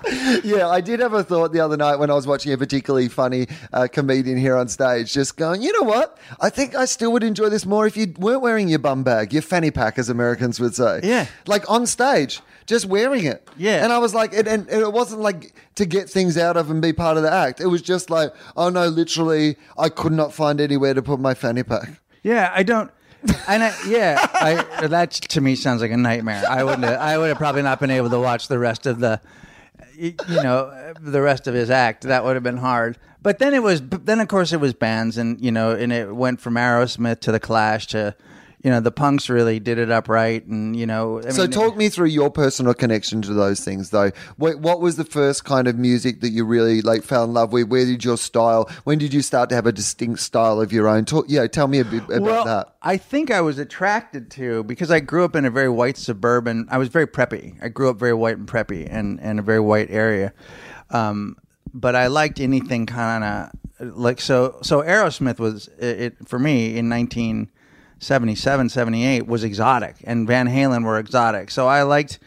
yeah, 0.44 0.68
I 0.68 0.80
did 0.80 1.00
have 1.00 1.12
a 1.12 1.24
thought 1.24 1.52
the 1.52 1.60
other 1.60 1.76
night 1.76 1.96
when 1.96 2.10
I 2.10 2.14
was 2.14 2.26
watching 2.26 2.52
a 2.52 2.58
particularly 2.58 3.08
funny 3.08 3.46
uh, 3.72 3.88
comedian 3.90 4.38
here 4.38 4.56
on 4.56 4.68
stage, 4.68 5.12
just 5.12 5.36
going, 5.36 5.62
you 5.62 5.72
know 5.72 5.88
what? 5.88 6.18
I 6.40 6.50
think 6.50 6.74
I 6.74 6.84
still 6.84 7.12
would 7.12 7.24
enjoy 7.24 7.48
this 7.48 7.66
more 7.66 7.86
if 7.86 7.96
you 7.96 8.14
weren't 8.18 8.42
wearing 8.42 8.68
your 8.68 8.78
bum 8.78 9.02
bag, 9.02 9.32
your 9.32 9.42
fanny 9.42 9.70
pack, 9.70 9.98
as 9.98 10.08
Americans 10.08 10.60
would 10.60 10.74
say. 10.74 11.00
Yeah. 11.02 11.26
Like 11.46 11.68
on 11.70 11.86
stage, 11.86 12.40
just 12.66 12.86
wearing 12.86 13.24
it. 13.24 13.48
Yeah. 13.56 13.82
And 13.82 13.92
I 13.92 13.98
was 13.98 14.14
like, 14.14 14.34
and, 14.34 14.46
and, 14.46 14.68
and 14.68 14.82
it 14.82 14.92
wasn't 14.92 15.22
like 15.22 15.54
to 15.76 15.86
get 15.86 16.08
things 16.08 16.38
out 16.38 16.56
of 16.56 16.70
and 16.70 16.80
be 16.80 16.92
part 16.92 17.16
of 17.16 17.22
the 17.22 17.32
act. 17.32 17.60
It 17.60 17.66
was 17.66 17.82
just 17.82 18.10
like, 18.10 18.32
oh 18.56 18.68
no, 18.68 18.86
literally, 18.88 19.56
I 19.78 19.88
could 19.88 20.12
not 20.12 20.32
find 20.32 20.60
anywhere 20.60 20.94
to 20.94 21.02
put 21.02 21.20
my 21.20 21.34
fanny 21.34 21.62
pack. 21.62 22.00
Yeah, 22.22 22.52
I 22.54 22.62
don't. 22.62 22.90
And 23.48 23.62
I, 23.62 23.74
yeah, 23.88 24.26
I, 24.34 24.86
that 24.86 25.10
to 25.10 25.40
me 25.40 25.56
sounds 25.56 25.80
like 25.80 25.90
a 25.90 25.96
nightmare. 25.96 26.44
I 26.48 26.62
wouldn't. 26.62 26.84
Have, 26.84 27.00
I 27.00 27.18
would 27.18 27.28
have 27.28 27.38
probably 27.38 27.62
not 27.62 27.80
been 27.80 27.90
able 27.90 28.10
to 28.10 28.20
watch 28.20 28.48
the 28.48 28.58
rest 28.58 28.86
of 28.86 29.00
the, 29.00 29.20
you 29.98 30.14
know, 30.28 30.94
the 31.00 31.22
rest 31.22 31.46
of 31.46 31.54
his 31.54 31.70
act. 31.70 32.02
That 32.02 32.24
would 32.24 32.36
have 32.36 32.42
been 32.42 32.58
hard. 32.58 32.98
But 33.22 33.38
then 33.38 33.54
it 33.54 33.62
was. 33.62 33.82
Then 33.82 34.20
of 34.20 34.28
course 34.28 34.52
it 34.52 34.60
was 34.60 34.72
bands, 34.74 35.18
and 35.18 35.40
you 35.40 35.50
know, 35.50 35.72
and 35.72 35.92
it 35.92 36.14
went 36.14 36.40
from 36.40 36.54
Aerosmith 36.54 37.20
to 37.20 37.32
the 37.32 37.40
Clash 37.40 37.88
to, 37.88 38.14
you 38.66 38.72
know, 38.72 38.80
the 38.80 38.90
Punks 38.90 39.28
really 39.28 39.60
did 39.60 39.78
it 39.78 39.92
up 39.92 40.08
right, 40.08 40.44
and 40.44 40.74
you 40.74 40.86
know. 40.86 41.20
I 41.24 41.30
So 41.30 41.42
mean, 41.42 41.52
talk 41.52 41.76
me 41.76 41.88
through 41.88 42.08
your 42.08 42.32
personal 42.32 42.74
connection 42.74 43.22
to 43.22 43.32
those 43.32 43.60
things, 43.64 43.90
though. 43.90 44.10
What, 44.38 44.58
what 44.58 44.80
was 44.80 44.96
the 44.96 45.04
first 45.04 45.44
kind 45.44 45.68
of 45.68 45.78
music 45.78 46.20
that 46.22 46.30
you 46.30 46.44
really 46.44 46.82
like 46.82 47.04
fell 47.04 47.22
in 47.22 47.32
love 47.32 47.52
with? 47.52 47.68
Where 47.68 47.84
did 47.84 48.04
your 48.04 48.16
style? 48.16 48.68
When 48.82 48.98
did 48.98 49.14
you 49.14 49.22
start 49.22 49.50
to 49.50 49.54
have 49.54 49.66
a 49.66 49.72
distinct 49.72 50.18
style 50.18 50.60
of 50.60 50.72
your 50.72 50.88
own? 50.88 51.04
Talk, 51.04 51.26
yeah, 51.28 51.46
tell 51.46 51.68
me 51.68 51.78
a 51.78 51.84
bit 51.84 52.02
about 52.06 52.22
well, 52.22 52.44
that. 52.44 52.74
I 52.82 52.96
think 52.96 53.30
I 53.30 53.40
was 53.40 53.60
attracted 53.60 54.32
to 54.32 54.64
because 54.64 54.90
I 54.90 54.98
grew 54.98 55.24
up 55.24 55.36
in 55.36 55.44
a 55.44 55.50
very 55.50 55.68
white 55.68 55.96
suburban. 55.96 56.66
I 56.68 56.78
was 56.78 56.88
very 56.88 57.06
preppy. 57.06 57.56
I 57.62 57.68
grew 57.68 57.88
up 57.88 58.00
very 58.00 58.14
white 58.14 58.36
and 58.36 58.48
preppy, 58.48 58.88
and 58.90 59.20
in 59.20 59.38
a 59.38 59.42
very 59.42 59.60
white 59.60 59.92
area. 59.92 60.32
Um, 60.90 61.36
but 61.72 61.94
I 61.94 62.08
liked 62.08 62.40
anything 62.40 62.86
kind 62.86 63.22
of 63.22 63.96
like 63.96 64.20
so. 64.20 64.58
So 64.64 64.82
Aerosmith 64.82 65.38
was 65.38 65.68
it, 65.78 66.00
it 66.00 66.28
for 66.28 66.40
me 66.40 66.76
in 66.76 66.88
1977, 68.00 68.68
78 68.68 69.26
was 69.26 69.42
exotic, 69.42 69.96
and 70.04 70.26
Van 70.26 70.46
Halen 70.48 70.84
were 70.84 70.98
exotic. 70.98 71.50
So 71.50 71.66
I 71.66 71.82
liked. 71.82 72.18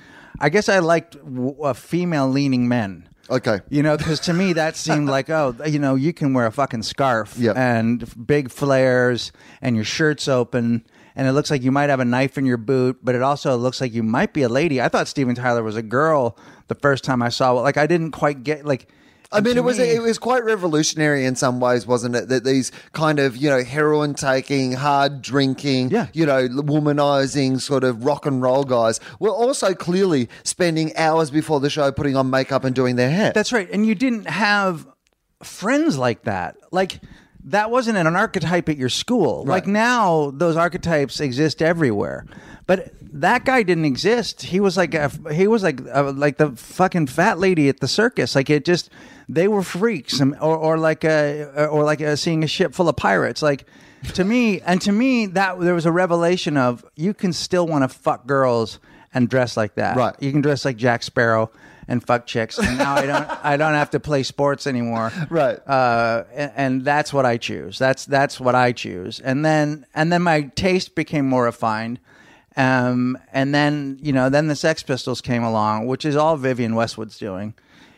I 0.42 0.50
guess 0.50 0.70
I 0.70 0.80
liked 0.80 1.14
w- 1.24 1.62
uh, 1.62 1.74
female 1.74 2.28
leaning 2.30 2.68
men. 2.68 3.08
Okay. 3.30 3.60
You 3.70 3.84
know, 3.84 3.98
because 3.98 4.20
to 4.22 4.34
me 4.34 4.54
that 4.54 4.76
seemed 4.78 5.10
like, 5.10 5.30
oh, 5.30 5.54
you 5.66 5.78
know, 5.80 5.96
you 5.96 6.14
can 6.14 6.34
wear 6.34 6.46
a 6.48 6.52
fucking 6.52 6.84
scarf 6.84 7.36
Yep. 7.38 7.56
and 7.58 8.26
big 8.28 8.50
flares 8.50 9.32
and 9.62 9.76
your 9.76 9.86
shirt's 9.86 10.28
open 10.28 10.86
and 11.16 11.28
it 11.28 11.34
looks 11.34 11.52
like 11.52 11.62
you 11.62 11.72
might 11.72 11.90
have 11.90 12.00
a 12.00 12.06
knife 12.06 12.38
in 12.38 12.46
your 12.46 12.58
boot, 12.58 13.00
but 13.04 13.14
it 13.14 13.22
also 13.22 13.56
looks 13.58 13.82
like 13.82 13.94
you 13.94 14.02
might 14.02 14.34
be 14.34 14.42
a 14.44 14.50
lady. 14.50 14.82
I 14.82 14.88
thought 14.88 15.08
Steven 15.10 15.36
Tyler 15.36 15.62
was 15.62 15.76
a 15.76 15.82
girl 15.84 16.38
the 16.70 16.76
first 16.76 17.04
time 17.04 17.22
I 17.22 17.30
saw 17.30 17.52
it. 17.60 17.62
Like 17.62 17.78
I 17.78 17.86
didn't 17.86 18.12
quite 18.12 18.44
get 18.44 18.66
like. 18.66 18.88
I 19.32 19.42
mean, 19.42 19.58
it 19.58 19.64
was 19.64 19.78
me- 19.78 19.92
it 19.92 20.02
was 20.02 20.18
quite 20.18 20.44
revolutionary 20.44 21.24
in 21.26 21.36
some 21.36 21.60
ways, 21.60 21.86
wasn't 21.86 22.16
it? 22.16 22.30
That 22.30 22.44
these 22.44 22.72
kind 22.94 23.20
of 23.20 23.38
you 23.38 23.50
know 23.50 23.64
heroin 23.64 24.16
taking, 24.16 24.72
hard 24.72 25.22
drinking, 25.22 25.92
Yeah. 25.92 26.08
you 26.14 26.26
know, 26.26 26.48
womanizing 26.48 27.62
sort 27.62 27.84
of 27.84 28.06
rock 28.06 28.26
and 28.26 28.42
roll 28.42 28.64
guys 28.64 29.00
were 29.20 29.30
also 29.30 29.74
clearly 29.76 30.30
spending 30.44 30.96
hours 30.98 31.30
before 31.30 31.60
the 31.60 31.70
show 31.70 31.92
putting 31.92 32.16
on 32.16 32.30
makeup 32.30 32.64
and 32.64 32.74
doing 32.76 32.96
their 32.96 33.12
hair. 33.12 33.32
That's 33.34 33.54
right. 33.54 33.70
And 33.72 33.86
you 33.86 33.94
didn't 33.96 34.28
have 34.28 34.88
friends 35.44 35.98
like 35.98 36.24
that. 36.24 36.58
Like 36.72 37.00
that 37.46 37.72
wasn't 37.72 37.98
an 37.98 38.08
archetype 38.08 38.70
at 38.70 38.78
your 38.78 38.90
school. 38.90 39.46
Like 39.46 39.66
now 39.68 40.32
those 40.32 40.56
archetypes 40.56 41.20
exist 41.20 41.62
everywhere. 41.62 42.26
But 42.68 42.94
that 43.14 43.46
guy 43.46 43.64
didn't 43.64 43.86
exist. 43.86 44.44
He 44.44 44.60
was 44.60 44.78
like 44.78 44.94
a, 44.94 45.10
he 45.34 45.48
was 45.48 45.64
like 45.64 45.82
a, 45.92 46.04
like 46.04 46.38
the 46.38 46.52
fucking 46.52 47.08
fat 47.08 47.40
lady 47.40 47.68
at 47.70 47.80
the 47.80 47.88
circus. 47.88 48.36
Like 48.36 48.50
it 48.50 48.66
just 48.66 48.92
they 49.28 49.48
were 49.48 49.64
freaks 49.64 50.20
and, 50.20 50.36
or 50.36 50.56
or 50.56 50.78
like 50.78 51.04
a 51.04 51.68
or 51.72 51.84
like 51.84 52.02
a, 52.02 52.16
seeing 52.18 52.44
a 52.44 52.48
ship 52.48 52.74
full 52.76 52.90
of 52.90 52.96
pirates. 52.96 53.42
Like 53.42 53.66
to 54.14 54.24
me 54.24 54.62
and 54.62 54.82
to 54.82 54.92
me 54.92 55.26
that 55.28 55.60
there 55.60 55.74
was 55.74 55.86
a 55.86 55.92
revelation 55.92 56.58
of 56.58 56.86
you 56.96 57.14
can 57.14 57.34
still 57.34 57.66
want 57.66 57.84
to 57.84 57.88
fuck 57.88 58.28
girls 58.28 58.80
and 59.14 59.28
dress 59.30 59.58
like 59.58 59.76
that. 59.76 59.98
Right. 59.98 60.16
You 60.20 60.32
can 60.32 60.42
dress 60.42 60.66
like 60.66 60.78
Jack 60.78 61.02
Sparrow 61.04 61.52
and 61.90 62.02
fuck 62.06 62.26
chicks. 62.26 62.58
And 62.58 62.78
now 62.78 62.96
I 62.96 63.06
don't 63.06 63.30
I 63.46 63.58
don't 63.58 63.74
have 63.74 63.90
to 63.90 64.00
play 64.00 64.24
sports 64.24 64.66
anymore. 64.68 65.12
Right. 65.30 65.60
Uh, 65.68 66.24
and, 66.34 66.52
and 66.56 66.86
that's 66.86 67.12
what 67.12 67.26
I 67.26 67.36
choose. 67.38 67.78
That's 67.78 68.06
that's 68.06 68.40
what 68.40 68.56
I 68.56 68.72
choose. 68.72 69.20
And 69.20 69.44
then 69.44 69.86
and 69.94 70.12
then 70.14 70.22
my 70.22 70.44
taste 70.56 70.96
became 70.96 71.28
more 71.28 71.44
refined. 71.44 72.00
Um, 72.56 73.18
and 73.34 73.54
then 73.54 73.98
you 74.02 74.12
know 74.14 74.30
then 74.30 74.48
the 74.48 74.56
Sex 74.56 74.84
Pistols 74.84 75.20
came 75.22 75.44
along, 75.44 75.88
which 75.88 76.06
is 76.06 76.16
all 76.16 76.38
Vivienne 76.38 76.76
Westwood's 76.76 77.18
doing. 77.18 77.54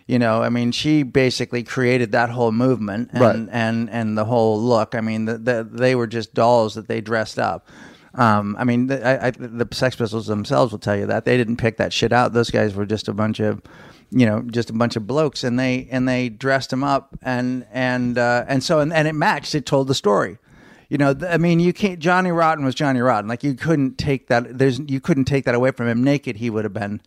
You 0.08 0.20
know, 0.20 0.42
I 0.44 0.50
mean, 0.50 0.72
she 0.74 1.04
basically 1.04 1.64
created 1.64 2.12
that 2.12 2.30
whole 2.32 2.52
movement 2.52 3.12
and 3.14 3.22
Right. 3.22 3.48
and 3.52 3.90
and 3.90 4.18
the 4.18 4.26
whole 4.26 4.60
look. 4.62 4.94
I 4.94 5.00
mean, 5.02 5.26
the, 5.26 5.38
the, 5.38 5.68
they 5.72 5.96
were 5.96 6.08
just 6.08 6.34
dolls 6.34 6.76
that 6.76 6.88
they 6.88 7.00
dressed 7.02 7.40
up. 7.40 7.68
Um, 8.14 8.56
I 8.60 8.66
mean, 8.66 8.88
the, 8.88 9.26
I, 9.26 9.32
the 9.32 9.68
Sex 9.72 9.96
Pistols 9.96 10.28
themselves 10.28 10.72
will 10.72 10.80
tell 10.80 10.98
you 10.98 11.06
that 11.06 11.26
they 11.26 11.38
didn't 11.38 11.58
pick 11.58 11.78
that 11.78 11.94
shit 11.94 12.12
out. 12.12 12.34
Those 12.34 12.52
guys 12.52 12.76
were 12.76 12.86
just 12.86 13.08
a 13.08 13.14
bunch 13.14 13.40
of, 13.40 13.62
you 14.12 14.26
know, 14.26 14.42
just 14.42 14.70
a 14.70 14.74
bunch 14.74 14.96
of 14.98 15.08
blokes, 15.08 15.44
and 15.44 15.58
they 15.58 15.88
and 15.90 16.08
they 16.08 16.28
dressed 16.28 16.72
them 16.72 16.84
up, 16.84 17.18
and 17.22 17.66
and 17.72 18.18
uh, 18.18 18.44
and 18.48 18.64
so 18.64 18.80
and, 18.80 18.92
and 18.92 19.08
it 19.08 19.14
matched. 19.14 19.56
It 19.56 19.66
told 19.66 19.88
the 19.88 19.96
story. 19.96 20.38
You 20.90 20.98
know, 20.98 21.16
I 21.26 21.38
mean, 21.38 21.62
you 21.62 21.72
can't. 21.72 22.00
Johnny 22.00 22.32
Rotten 22.32 22.66
was 22.66 22.76
Johnny 22.76 23.00
Rotten. 23.00 23.30
Like 23.30 23.46
you 23.46 23.54
couldn't 23.54 23.98
take 23.98 24.28
that. 24.28 24.58
There's 24.58 24.80
you 24.80 25.00
couldn't 25.00 25.26
take 25.26 25.46
that 25.46 25.56
away 25.56 25.72
from 25.72 25.88
him. 25.88 26.04
Naked, 26.04 26.36
he 26.36 26.50
would 26.50 26.66
have 26.66 26.74
been 26.74 27.02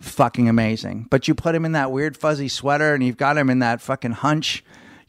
fucking 0.00 0.48
amazing. 0.48 1.06
But 1.10 1.28
you 1.28 1.34
put 1.34 1.54
him 1.54 1.66
in 1.66 1.72
that 1.72 1.92
weird 1.92 2.16
fuzzy 2.16 2.48
sweater, 2.48 2.94
and 2.94 3.04
you've 3.04 3.18
got 3.18 3.36
him 3.36 3.50
in 3.50 3.58
that 3.58 3.82
fucking 3.82 4.12
hunch. 4.12 4.64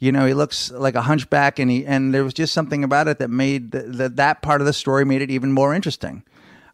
You 0.06 0.12
know, 0.12 0.28
he 0.28 0.36
looks 0.36 0.72
like 0.72 0.94
a 0.94 1.02
hunchback, 1.02 1.58
and 1.58 1.72
he 1.72 1.84
and 1.86 2.13
there 2.13 2.24
was 2.24 2.34
just 2.36 2.54
something 2.54 2.84
about 2.84 3.08
it 3.08 3.18
that 3.18 3.30
made 3.32 3.72
the, 3.72 3.82
the, 3.82 4.10
that 4.10 4.44
part 4.44 4.62
of 4.62 4.68
the 4.68 4.74
story 4.74 5.04
made 5.04 5.24
it 5.24 5.32
even 5.32 5.52
more 5.52 5.74
interesting. 5.74 6.22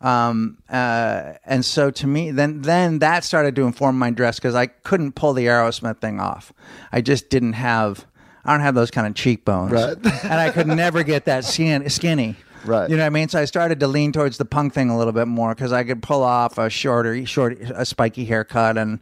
Um, 0.01 0.57
uh, 0.69 1.33
and 1.45 1.63
so 1.63 1.91
to 1.91 2.07
me, 2.07 2.31
then 2.31 2.61
then 2.63 2.99
that 2.99 3.23
started 3.23 3.55
to 3.55 3.63
inform 3.63 3.97
my 3.97 4.09
dress 4.09 4.37
because 4.37 4.53
I 4.55 4.65
couldn't 4.65 5.13
pull 5.13 5.33
the 5.33 5.45
Aerosmith 5.45 5.99
thing 6.01 6.19
off. 6.19 6.51
I 6.91 6.99
just 6.99 7.29
didn't 7.29 7.53
have. 7.53 8.05
I 8.43 8.51
don't 8.51 8.61
have 8.61 8.75
those 8.75 8.91
kind 8.91 9.05
of 9.07 9.13
cheekbones, 9.13 9.71
Right. 9.71 9.95
and 10.23 10.33
I 10.33 10.49
could 10.49 10.67
never 10.67 11.03
get 11.03 11.25
that 11.25 11.45
skin, 11.45 11.87
skinny. 11.89 12.35
Right. 12.65 12.89
You 12.89 12.97
know 12.97 13.03
what 13.03 13.07
I 13.07 13.09
mean? 13.11 13.29
So 13.29 13.39
I 13.39 13.45
started 13.45 13.79
to 13.79 13.87
lean 13.87 14.11
towards 14.11 14.37
the 14.37 14.45
punk 14.45 14.73
thing 14.73 14.89
a 14.89 14.97
little 14.97 15.13
bit 15.13 15.27
more 15.27 15.53
because 15.55 15.71
I 15.71 15.83
could 15.83 16.01
pull 16.03 16.23
off 16.23 16.57
a 16.57 16.69
shorter, 16.69 17.25
short, 17.25 17.59
a 17.61 17.85
spiky 17.85 18.25
haircut, 18.25 18.77
and 18.77 18.99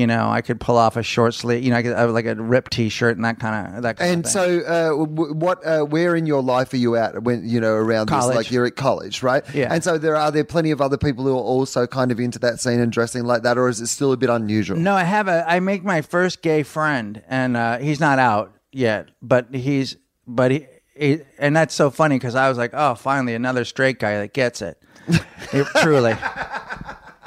you 0.00 0.06
know 0.06 0.28
I 0.30 0.40
could 0.40 0.58
pull 0.60 0.76
off 0.76 0.96
a 0.96 1.02
short 1.02 1.34
sleeve. 1.34 1.62
You 1.62 1.70
know, 1.70 1.76
I 1.76 1.82
could 1.82 1.96
have 1.96 2.10
like 2.10 2.24
a 2.26 2.34
ripped 2.34 2.72
T-shirt 2.72 3.16
and 3.16 3.24
that 3.24 3.38
kind 3.38 3.76
of 3.76 3.82
that. 3.82 3.96
Kind 3.98 4.10
And 4.12 4.24
of 4.26 4.32
thing. 4.32 4.60
so, 4.62 4.66
uh, 4.66 4.88
w- 5.06 5.34
what? 5.34 5.64
Uh, 5.66 5.82
where 5.84 6.16
in 6.16 6.26
your 6.26 6.42
life 6.42 6.72
are 6.72 6.78
you 6.78 6.96
at 6.96 7.22
when 7.22 7.48
you 7.48 7.60
know 7.60 7.74
around 7.74 8.06
College. 8.06 8.28
this? 8.28 8.36
Like 8.36 8.50
you're 8.50 8.66
at 8.66 8.76
college, 8.76 9.22
right? 9.22 9.44
Yeah. 9.54 9.72
And 9.72 9.84
so, 9.84 9.98
there 9.98 10.16
are 10.16 10.30
there 10.32 10.44
plenty 10.44 10.70
of 10.70 10.80
other 10.80 10.96
people 10.98 11.24
who 11.24 11.32
are 11.32 11.48
also 11.54 11.86
kind 11.86 12.10
of 12.10 12.18
into 12.18 12.38
that 12.40 12.58
scene 12.60 12.80
and 12.80 12.90
dressing 12.90 13.24
like 13.24 13.42
that, 13.42 13.58
or 13.58 13.68
is 13.68 13.80
it 13.80 13.88
still 13.88 14.12
a 14.12 14.16
bit 14.16 14.30
unusual? 14.30 14.78
No, 14.78 14.94
I 14.94 15.04
have 15.04 15.28
a. 15.28 15.44
I 15.48 15.60
make 15.60 15.84
my 15.84 16.02
first 16.02 16.42
gay 16.42 16.62
friend, 16.62 17.22
and 17.28 17.56
uh, 17.56 17.78
he's 17.78 18.00
not 18.00 18.18
out 18.18 18.52
yet, 18.72 19.10
but 19.22 19.54
he's 19.54 19.96
but 20.26 20.50
he. 20.50 20.66
he 20.96 21.18
and 21.38 21.54
that's 21.56 21.74
so 21.74 21.90
funny 21.90 22.16
because 22.16 22.34
I 22.34 22.48
was 22.48 22.56
like, 22.58 22.70
oh, 22.74 22.94
finally 22.94 23.34
another 23.34 23.64
straight 23.64 23.98
guy 23.98 24.18
that 24.18 24.32
gets 24.32 24.62
it. 24.62 24.76
It- 25.52 25.66
truly. 25.82 26.14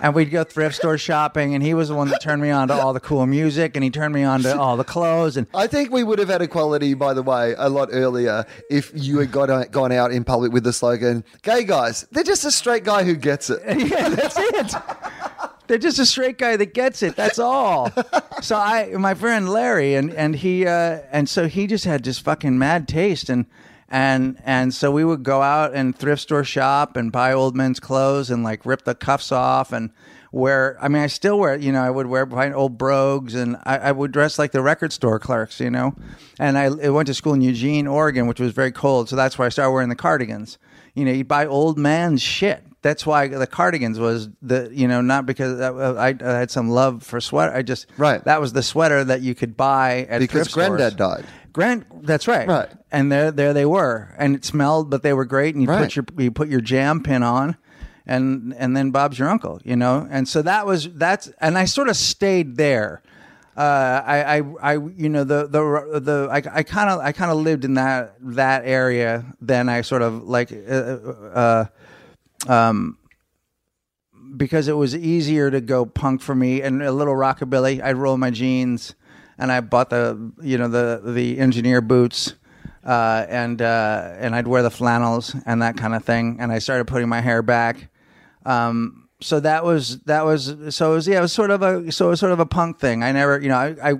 And 0.03 0.13
we'd 0.13 0.31
go 0.31 0.43
thrift 0.43 0.75
store 0.75 0.97
shopping, 0.97 1.55
and 1.55 1.63
he 1.63 1.73
was 1.73 1.87
the 1.87 1.95
one 1.95 2.09
that 2.09 2.21
turned 2.21 2.41
me 2.41 2.51
on 2.51 2.67
to 2.67 2.73
all 2.73 2.91
the 2.91 2.99
cool 2.99 3.25
music, 3.25 3.75
and 3.75 3.83
he 3.85 3.89
turned 3.89 4.13
me 4.13 4.23
on 4.23 4.41
to 4.41 4.59
all 4.59 4.75
the 4.75 4.83
clothes, 4.83 5.37
and 5.37 5.47
I 5.53 5.65
think 5.65 5.91
we 5.91 6.03
would 6.03 6.19
have 6.19 6.27
had 6.27 6.41
equality, 6.41 6.93
by 6.93 7.13
the 7.13 7.23
way, 7.23 7.55
a 7.57 7.69
lot 7.69 7.87
earlier 7.91 8.45
if 8.69 8.91
you 8.93 9.19
had 9.19 9.31
gone, 9.31 9.65
gone 9.71 9.93
out 9.93 10.11
in 10.11 10.25
public 10.25 10.51
with 10.51 10.65
the 10.65 10.73
slogan, 10.73 11.23
gay 11.41 11.63
guys, 11.63 12.05
they're 12.11 12.25
just 12.25 12.43
a 12.43 12.51
straight 12.51 12.83
guy 12.83 13.05
who 13.05 13.15
gets 13.15 13.49
it. 13.49 13.61
yeah, 13.87 14.09
that's 14.09 14.35
it. 14.37 14.75
They're 15.67 15.77
just 15.77 15.99
a 15.99 16.05
straight 16.05 16.37
guy 16.37 16.57
that 16.57 16.73
gets 16.73 17.01
it. 17.01 17.15
That's 17.15 17.39
all. 17.39 17.89
So 18.41 18.57
I, 18.57 18.91
my 18.97 19.13
friend 19.13 19.47
Larry, 19.49 19.95
and 19.95 20.13
and 20.13 20.35
he, 20.35 20.67
uh, 20.67 20.99
and 21.11 21.29
so 21.29 21.47
he 21.47 21.65
just 21.65 21.85
had 21.85 22.03
just 22.03 22.21
fucking 22.23 22.59
mad 22.59 22.89
taste, 22.89 23.29
and 23.29 23.45
and 23.93 24.41
and 24.43 24.73
so 24.73 24.89
we 24.89 25.05
would 25.05 25.21
go 25.21 25.43
out 25.43 25.75
and 25.75 25.95
thrift 25.95 26.23
store 26.23 26.43
shop 26.43 26.97
and 26.97 27.11
buy 27.11 27.31
old 27.31 27.55
men's 27.55 27.79
clothes 27.79 28.31
and 28.31 28.43
like 28.43 28.65
rip 28.65 28.83
the 28.85 28.95
cuffs 28.95 29.31
off 29.31 29.71
and 29.71 29.91
wear. 30.31 30.77
I 30.81 30.87
mean, 30.87 31.03
I 31.03 31.07
still 31.07 31.37
wear. 31.37 31.55
You 31.55 31.71
know, 31.71 31.83
I 31.83 31.91
would 31.91 32.07
wear 32.07 32.25
my 32.25 32.51
old 32.51 32.75
brogues, 32.75 33.35
and 33.35 33.55
I, 33.65 33.77
I 33.77 33.91
would 33.91 34.11
dress 34.11 34.39
like 34.39 34.51
the 34.51 34.63
record 34.63 34.91
store 34.91 35.19
clerks. 35.19 35.59
You 35.59 35.69
know, 35.69 35.93
and 36.39 36.57
I, 36.57 36.63
I 36.65 36.89
went 36.89 37.05
to 37.05 37.13
school 37.13 37.35
in 37.35 37.41
Eugene, 37.41 37.85
Oregon, 37.85 38.25
which 38.25 38.39
was 38.39 38.51
very 38.51 38.71
cold, 38.71 39.09
so 39.09 39.15
that's 39.15 39.37
why 39.37 39.45
I 39.45 39.49
started 39.49 39.71
wearing 39.71 39.89
the 39.89 39.95
cardigans. 39.95 40.57
You 40.95 41.05
know, 41.05 41.11
you 41.11 41.23
buy 41.23 41.45
old 41.45 41.77
man's 41.77 42.21
shit 42.21 42.63
that's 42.81 43.05
why 43.05 43.29
the 43.29 43.47
cardigans 43.47 43.97
was 43.97 44.27
the 44.41 44.69
you 44.73 44.87
know 44.89 44.99
not 45.01 45.25
because 45.25 45.59
uh, 45.59 45.73
uh, 45.73 45.93
I, 45.97 46.09
I 46.21 46.37
had 46.39 46.51
some 46.51 46.69
love 46.69 47.01
for 47.01 47.21
sweater. 47.21 47.55
I 47.55 47.61
just 47.61 47.87
Right. 47.97 48.21
that 48.25 48.41
was 48.41 48.51
the 48.53 48.61
sweater 48.61 49.03
that 49.05 49.21
you 49.21 49.33
could 49.33 49.55
buy 49.55 50.05
at 50.09 50.19
Because 50.19 50.49
thrift 50.49 50.51
stores. 50.51 50.67
granddad 50.67 50.97
died. 50.97 51.25
Grand, 51.53 51.85
that's 52.01 52.27
right. 52.27 52.47
Right. 52.47 52.69
And 52.91 53.11
there 53.11 53.31
there 53.31 53.53
they 53.53 53.65
were, 53.65 54.13
and 54.17 54.35
it 54.35 54.43
smelled, 54.43 54.89
but 54.89 55.03
they 55.03 55.13
were 55.13 55.25
great. 55.25 55.53
And 55.55 55.61
you 55.63 55.69
Right. 55.69 55.83
put 55.83 55.95
your 55.95 56.05
you 56.17 56.31
put 56.31 56.49
your 56.49 56.61
jam 56.61 57.01
pin 57.03 57.21
on, 57.23 57.55
and 58.07 58.53
and 58.57 58.75
then 58.75 58.89
Bob's 58.91 59.19
your 59.19 59.29
uncle, 59.29 59.61
you 59.63 59.75
know. 59.75 60.07
And 60.09 60.27
so 60.27 60.41
that 60.41 60.65
was 60.65 60.89
that's 60.93 61.31
and 61.39 61.57
I 61.57 61.65
sort 61.65 61.89
of 61.89 61.95
stayed 61.95 62.57
there. 62.57 63.01
Uh, 63.55 64.01
I, 64.03 64.37
I, 64.39 64.41
I, 64.63 64.73
you 64.97 65.09
know, 65.09 65.23
the, 65.23 65.45
the, 65.45 65.99
the, 65.99 66.27
I, 66.31 66.37
I 66.57 66.63
kind 66.63 66.89
of, 66.89 66.99
I 67.01 67.11
kind 67.11 67.29
of 67.29 67.37
lived 67.37 67.63
in 67.65 67.75
that, 67.75 68.15
that 68.19 68.63
area. 68.65 69.23
Then 69.39 69.69
I 69.69 69.81
sort 69.81 70.01
of 70.01 70.23
like, 70.23 70.51
uh, 70.51 70.55
uh, 70.73 71.65
um, 72.47 72.97
because 74.35 74.67
it 74.67 74.73
was 74.73 74.95
easier 74.95 75.51
to 75.51 75.61
go 75.61 75.85
punk 75.85 76.21
for 76.21 76.33
me 76.33 76.63
and 76.63 76.81
a 76.81 76.91
little 76.91 77.13
rockabilly. 77.13 77.79
I'd 77.79 77.95
roll 77.95 78.17
my 78.17 78.31
jeans, 78.31 78.95
and 79.37 79.51
I 79.51 79.61
bought 79.61 79.89
the 79.89 80.31
you 80.41 80.57
know 80.57 80.67
the 80.67 81.01
the 81.03 81.39
engineer 81.39 81.81
boots, 81.81 82.33
uh, 82.85 83.25
and 83.29 83.61
uh, 83.61 84.15
and 84.17 84.35
I'd 84.35 84.47
wear 84.47 84.63
the 84.63 84.71
flannels 84.71 85.35
and 85.45 85.61
that 85.61 85.77
kind 85.77 85.95
of 85.95 86.03
thing. 86.03 86.37
And 86.39 86.51
I 86.51 86.59
started 86.59 86.85
putting 86.85 87.09
my 87.09 87.21
hair 87.21 87.41
back. 87.41 87.89
Um, 88.45 89.09
so 89.21 89.39
that 89.39 89.63
was 89.63 89.99
that 90.01 90.25
was 90.25 90.55
so 90.69 90.91
it 90.91 90.95
was 90.95 91.07
yeah 91.07 91.19
it 91.19 91.21
was 91.21 91.33
sort 91.33 91.51
of 91.51 91.61
a 91.61 91.91
so 91.91 92.07
it 92.07 92.09
was 92.09 92.19
sort 92.19 92.31
of 92.31 92.39
a 92.39 92.45
punk 92.45 92.79
thing. 92.79 93.03
I 93.03 93.11
never 93.11 93.39
you 93.39 93.49
know 93.49 93.57
I. 93.57 93.91
I 93.91 93.93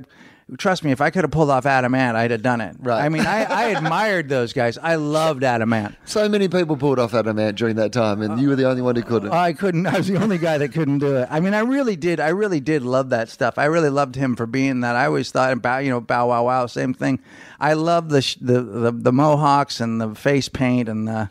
Trust 0.58 0.84
me, 0.84 0.92
if 0.92 1.02
I 1.02 1.10
could 1.10 1.24
have 1.24 1.32
pulled 1.32 1.50
off 1.50 1.66
Adam 1.66 1.96
Ant, 1.96 2.18
I'd 2.18 2.32
have 2.32 2.42
done 2.42 2.62
it. 2.62 2.76
Right. 2.80 3.04
I 3.04 3.10
mean, 3.10 3.26
I, 3.26 3.44
I 3.44 3.64
admired 3.70 4.30
those 4.30 4.54
guys. 4.54 4.78
I 4.78 4.96
loved 4.96 5.44
Adam 5.44 5.72
Ant. 5.74 5.96
So 6.06 6.28
many 6.28 6.48
people 6.48 6.78
pulled 6.78 7.00
off 7.00 7.14
Adam 7.14 7.40
Ant 7.40 7.58
during 7.58 7.76
that 7.78 7.92
time, 7.92 8.22
and 8.22 8.40
you 8.40 8.50
were 8.50 8.56
the 8.56 8.68
only 8.70 8.82
one 8.82 8.96
who 8.96 9.04
couldn't. 9.04 9.32
I 9.32 9.54
couldn't. 9.54 9.88
I 9.88 9.98
was 9.98 10.08
the 10.08 10.18
only 10.18 10.38
guy 10.38 10.58
that 10.58 10.74
couldn't 10.74 11.00
do 11.00 11.18
it. 11.18 11.28
I 11.32 11.40
mean, 11.40 11.54
I 11.54 11.60
really 11.60 11.96
did. 11.96 12.20
I 12.20 12.30
really 12.30 12.60
did 12.60 12.84
love 12.84 13.10
that 13.10 13.30
stuff. 13.30 13.58
I 13.58 13.66
really 13.66 13.90
loved 13.90 14.16
him 14.16 14.36
for 14.36 14.46
being 14.46 14.82
that. 14.82 14.96
I 14.96 15.06
always 15.06 15.32
thought 15.32 15.54
about 15.54 15.84
you 15.84 15.90
know 15.90 16.02
Bow 16.02 16.30
Wow 16.30 16.46
Wow, 16.46 16.66
same 16.66 16.94
thing. 16.94 17.20
I 17.60 17.74
love 17.74 18.10
the 18.10 18.22
sh- 18.22 18.38
the, 18.42 18.62
the 18.62 18.92
the 18.92 19.14
mohawks 19.14 19.80
and 19.80 20.00
the 20.02 20.14
face 20.16 20.50
paint 20.50 20.90
and 20.90 21.08
the 21.08 21.30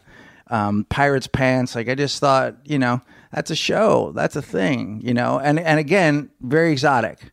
um, 0.48 0.84
pirates 0.88 1.26
pants. 1.26 1.74
Like 1.74 1.88
I 1.88 1.94
just 1.94 2.20
thought, 2.20 2.56
you 2.64 2.78
know, 2.78 3.02
that's 3.32 3.50
a 3.50 3.56
show. 3.56 4.12
That's 4.14 4.36
a 4.36 4.42
thing. 4.42 5.00
You 5.04 5.14
know, 5.14 5.38
and 5.38 5.58
and 5.58 5.78
again, 5.78 6.30
very 6.40 6.72
exotic 6.72 7.32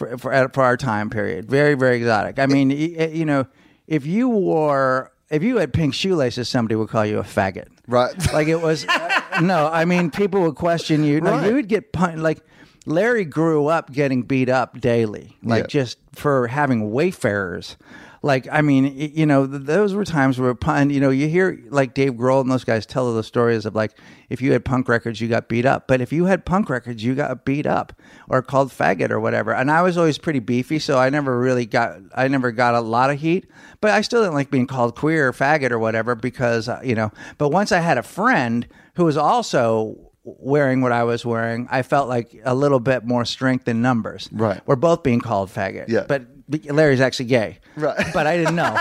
for 0.00 0.18
for 0.18 0.48
for 0.48 0.62
our 0.64 0.76
time 0.76 1.10
period. 1.10 1.50
Very 1.50 1.74
very 1.74 1.96
exotic. 1.96 2.38
I 2.38 2.46
mean, 2.46 2.70
y- 2.70 3.10
you 3.12 3.24
know, 3.26 3.46
if 3.86 4.06
you 4.06 4.28
wore 4.28 5.12
if 5.30 5.42
you 5.42 5.58
had 5.58 5.72
pink 5.72 5.94
shoelaces, 5.94 6.48
somebody 6.48 6.74
would 6.74 6.88
call 6.88 7.04
you 7.06 7.18
a 7.18 7.22
faggot. 7.22 7.68
Right. 7.86 8.14
Like 8.32 8.48
it 8.48 8.60
was. 8.62 8.86
uh, 8.88 9.40
no, 9.42 9.68
I 9.68 9.84
mean, 9.84 10.10
people 10.10 10.40
would 10.42 10.56
question 10.56 11.04
you. 11.04 11.20
No, 11.20 11.32
Right. 11.32 11.46
you 11.48 11.54
would 11.54 11.68
get 11.68 11.92
pun- 11.92 12.22
like. 12.22 12.40
Larry 12.86 13.26
grew 13.26 13.66
up 13.66 13.92
getting 13.92 14.22
beat 14.22 14.48
up 14.48 14.80
daily, 14.80 15.36
like 15.42 15.64
Yeah. 15.64 15.66
just 15.82 15.98
for 16.14 16.46
having 16.48 16.90
wayfarers. 16.90 17.76
Like, 18.22 18.46
I 18.52 18.60
mean, 18.60 18.94
you 18.96 19.24
know, 19.24 19.46
th- 19.46 19.62
those 19.62 19.94
were 19.94 20.04
times 20.04 20.38
where 20.38 20.54
pun. 20.54 20.90
You 20.90 21.00
know, 21.00 21.08
you 21.10 21.26
hear 21.26 21.58
like 21.70 21.94
Dave 21.94 22.12
Grohl 22.12 22.42
and 22.42 22.50
those 22.50 22.64
guys 22.64 22.84
tell 22.84 23.14
the 23.14 23.24
stories 23.24 23.64
of 23.64 23.74
like 23.74 23.92
if 24.28 24.42
you 24.42 24.52
had 24.52 24.64
punk 24.64 24.88
records, 24.88 25.20
you 25.20 25.28
got 25.28 25.48
beat 25.48 25.64
up. 25.64 25.88
But 25.88 26.02
if 26.02 26.12
you 26.12 26.26
had 26.26 26.44
punk 26.44 26.68
records, 26.68 27.02
you 27.02 27.14
got 27.14 27.44
beat 27.46 27.66
up 27.66 27.94
or 28.28 28.42
called 28.42 28.70
faggot 28.70 29.10
or 29.10 29.20
whatever. 29.20 29.54
And 29.54 29.70
I 29.70 29.80
was 29.80 29.96
always 29.96 30.18
pretty 30.18 30.40
beefy, 30.40 30.78
so 30.78 30.98
I 30.98 31.08
never 31.08 31.38
really 31.38 31.64
got. 31.64 31.98
I 32.14 32.28
never 32.28 32.52
got 32.52 32.74
a 32.74 32.80
lot 32.80 33.10
of 33.10 33.20
heat. 33.20 33.46
But 33.80 33.92
I 33.92 34.02
still 34.02 34.22
didn't 34.22 34.34
like 34.34 34.50
being 34.50 34.66
called 34.66 34.96
queer 34.96 35.28
or 35.28 35.32
faggot 35.32 35.70
or 35.70 35.78
whatever 35.78 36.14
because 36.14 36.68
uh, 36.68 36.80
you 36.84 36.94
know. 36.94 37.12
But 37.38 37.48
once 37.48 37.72
I 37.72 37.80
had 37.80 37.96
a 37.96 38.02
friend 38.02 38.68
who 38.96 39.04
was 39.06 39.16
also 39.16 40.10
wearing 40.24 40.80
what 40.80 40.92
I 40.92 41.04
was 41.04 41.24
wearing, 41.24 41.66
I 41.70 41.82
felt 41.82 42.08
like 42.08 42.38
a 42.44 42.54
little 42.54 42.80
bit 42.80 43.04
more 43.04 43.24
strength 43.24 43.66
in 43.68 43.80
numbers. 43.82 44.28
Right. 44.32 44.60
We're 44.66 44.76
both 44.76 45.02
being 45.02 45.20
called 45.20 45.48
faggot. 45.48 45.88
Yeah. 45.88 46.04
But 46.06 46.26
Larry's 46.70 47.00
actually 47.00 47.26
gay. 47.26 47.58
Right. 47.76 48.06
But 48.14 48.26
I 48.26 48.36
didn't 48.36 48.56
know. 48.56 48.76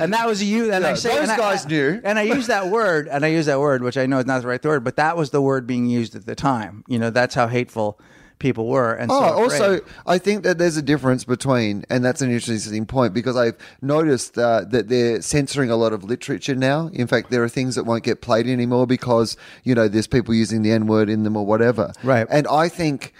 and 0.00 0.12
that 0.12 0.26
was 0.26 0.42
you. 0.42 0.72
And 0.72 0.84
I 0.84 0.90
Yeah, 0.90 0.94
say 0.94 1.08
those 1.10 1.22
and 1.22 1.30
I- 1.32 1.36
guys 1.36 1.66
knew. 1.66 2.00
And 2.04 2.18
I 2.18 2.22
use 2.22 2.46
that 2.48 2.68
word, 2.68 3.08
and 3.08 3.24
I 3.24 3.28
use 3.28 3.46
that 3.46 3.60
word, 3.60 3.82
which 3.82 3.96
I 3.96 4.06
know 4.06 4.18
is 4.18 4.26
not 4.26 4.42
the 4.42 4.48
right 4.48 4.64
word, 4.64 4.84
but 4.84 4.96
that 4.96 5.16
was 5.16 5.30
the 5.30 5.40
word 5.42 5.66
being 5.66 5.86
used 5.86 6.14
at 6.16 6.26
the 6.26 6.34
time. 6.34 6.84
You 6.88 6.98
know, 6.98 7.10
that's 7.10 7.34
how 7.34 7.46
hateful 7.48 7.98
people 8.38 8.68
were. 8.68 8.92
And 8.94 9.10
Oh, 9.10 9.20
so 9.20 9.34
also. 9.42 9.80
I 10.06 10.18
think 10.18 10.44
that 10.44 10.58
there's 10.58 10.76
a 10.76 10.82
difference 10.82 11.24
between, 11.24 11.84
and 11.90 12.04
that's 12.04 12.22
an 12.22 12.30
interesting 12.30 12.86
point 12.86 13.12
because 13.12 13.36
I've 13.36 13.56
noticed 13.82 14.38
uh, 14.38 14.64
that 14.70 14.88
they're 14.88 15.20
censoring 15.22 15.70
a 15.70 15.76
lot 15.76 15.92
of 15.92 16.04
literature 16.04 16.54
now. 16.54 16.88
In 16.92 17.06
fact, 17.08 17.30
there 17.30 17.42
are 17.42 17.48
things 17.48 17.74
that 17.74 17.84
won't 17.84 18.04
get 18.04 18.20
played 18.20 18.46
anymore 18.46 18.86
because 18.86 19.36
you 19.64 19.74
know 19.74 19.88
there's 19.88 20.06
people 20.06 20.34
using 20.34 20.62
the 20.62 20.70
N 20.70 20.86
word 20.86 21.08
in 21.08 21.24
them 21.24 21.36
or 21.36 21.44
whatever. 21.44 21.92
Right. 22.04 22.26
And 22.30 22.46
I 22.46 22.68
think, 22.68 23.12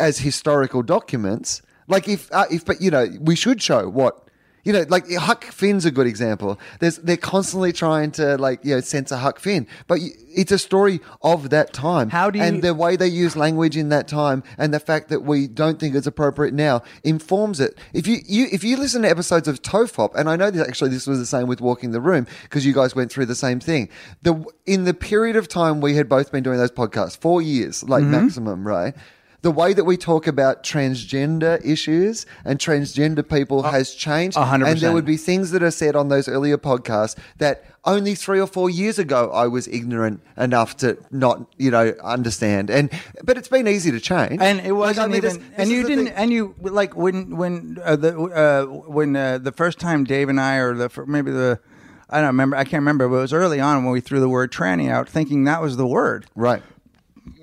as 0.00 0.18
historical 0.20 0.82
documents, 0.82 1.60
like 1.88 2.08
if 2.08 2.32
uh, 2.32 2.44
if 2.50 2.64
but 2.64 2.80
you 2.80 2.90
know 2.90 3.06
we 3.20 3.36
should 3.36 3.62
show 3.62 3.88
what. 3.88 4.22
You 4.64 4.72
know, 4.72 4.84
like 4.88 5.08
Huck 5.12 5.44
Finn's 5.44 5.84
a 5.84 5.92
good 5.92 6.08
example. 6.08 6.58
There's 6.80 6.96
they're 6.96 7.16
constantly 7.16 7.72
trying 7.72 8.10
to 8.18 8.36
like 8.36 8.64
you 8.64 8.74
know 8.74 8.80
censor 8.80 9.14
Huck 9.14 9.38
Finn, 9.38 9.64
but 9.86 10.00
it's 10.02 10.50
a 10.50 10.58
story 10.58 10.98
of 11.22 11.50
that 11.50 11.72
time. 11.72 12.10
How 12.10 12.30
do 12.30 12.40
you- 12.40 12.44
and 12.44 12.62
the 12.62 12.74
way 12.74 12.96
they 12.96 13.06
use 13.06 13.36
language 13.36 13.76
in 13.76 13.90
that 13.90 14.08
time, 14.08 14.42
and 14.58 14.74
the 14.74 14.80
fact 14.80 15.08
that 15.10 15.20
we 15.22 15.46
don't 15.46 15.78
think 15.78 15.94
it's 15.94 16.08
appropriate 16.08 16.52
now 16.52 16.82
informs 17.04 17.60
it. 17.60 17.78
If 17.92 18.08
you, 18.08 18.16
you 18.26 18.48
if 18.50 18.64
you 18.64 18.76
listen 18.76 19.02
to 19.02 19.08
episodes 19.08 19.46
of 19.46 19.62
Tofop, 19.62 20.16
and 20.16 20.28
I 20.28 20.34
know 20.34 20.50
that 20.50 20.66
actually 20.66 20.90
this 20.90 21.06
was 21.06 21.20
the 21.20 21.26
same 21.26 21.46
with 21.46 21.60
Walking 21.60 21.92
the 21.92 22.00
Room 22.00 22.26
because 22.42 22.66
you 22.66 22.72
guys 22.74 22.96
went 22.96 23.12
through 23.12 23.26
the 23.26 23.36
same 23.36 23.60
thing. 23.60 23.88
The 24.22 24.44
in 24.64 24.82
the 24.82 24.94
period 24.94 25.36
of 25.36 25.46
time 25.46 25.80
we 25.80 25.94
had 25.94 26.08
both 26.08 26.32
been 26.32 26.42
doing 26.42 26.58
those 26.58 26.72
podcasts, 26.72 27.16
four 27.16 27.40
years, 27.40 27.84
like 27.84 28.02
Mm-hmm. 28.02 28.10
maximum, 28.10 28.66
right? 28.66 28.96
The 29.46 29.52
way 29.52 29.72
that 29.74 29.84
we 29.84 29.96
talk 29.96 30.26
about 30.26 30.64
transgender 30.64 31.64
issues 31.64 32.26
and 32.44 32.58
transgender 32.58 33.22
people 33.22 33.62
has 33.62 33.94
changed. 33.94 34.36
a 34.36 34.44
hundred 34.44 34.66
And 34.66 34.80
there 34.80 34.90
would 34.90 35.04
be 35.04 35.16
things 35.16 35.52
that 35.52 35.62
are 35.62 35.70
said 35.70 35.94
on 35.94 36.08
those 36.08 36.26
earlier 36.26 36.58
podcasts 36.58 37.16
that 37.38 37.64
only 37.84 38.16
three 38.16 38.40
or 38.40 38.48
four 38.48 38.68
years 38.68 38.98
ago 38.98 39.30
I 39.30 39.46
was 39.46 39.68
ignorant 39.68 40.20
enough 40.36 40.76
to 40.78 40.98
not, 41.12 41.46
you 41.58 41.70
know, 41.70 41.94
understand. 42.02 42.70
And 42.70 42.90
but 43.22 43.38
it's 43.38 43.46
been 43.46 43.68
easy 43.68 43.92
to 43.92 44.00
change. 44.00 44.40
and 44.40 44.58
it 44.66 44.72
wasn't 44.72 45.04
I 45.04 45.06
mean, 45.06 45.16
even 45.18 45.34
this 45.34 45.50
and 45.56 45.70
you 45.70 45.86
didn't 45.86 46.06
thing. 46.06 46.14
and 46.16 46.32
you 46.32 46.56
like 46.60 46.96
when 46.96 47.36
when 47.36 47.78
uh, 47.84 47.94
the 47.94 48.18
uh, 48.18 48.64
when 48.64 49.14
uh, 49.14 49.38
the 49.38 49.52
first 49.52 49.78
time 49.78 50.02
Dave 50.02 50.28
and 50.28 50.40
I 50.40 50.56
or 50.56 50.74
the 50.74 50.90
maybe 51.06 51.30
the 51.30 51.60
I 52.10 52.16
don't 52.18 52.26
remember 52.26 52.56
I 52.56 52.64
can't 52.64 52.80
remember 52.80 53.08
but 53.08 53.14
it 53.14 53.20
was 53.20 53.32
early 53.32 53.60
on 53.60 53.84
when 53.84 53.92
we 53.92 54.00
threw 54.00 54.18
the 54.18 54.28
word 54.28 54.50
tranny 54.50 54.90
out 54.90 55.08
thinking 55.08 55.44
that 55.44 55.62
was 55.62 55.76
the 55.76 55.86
word 55.86 56.26
right. 56.34 56.64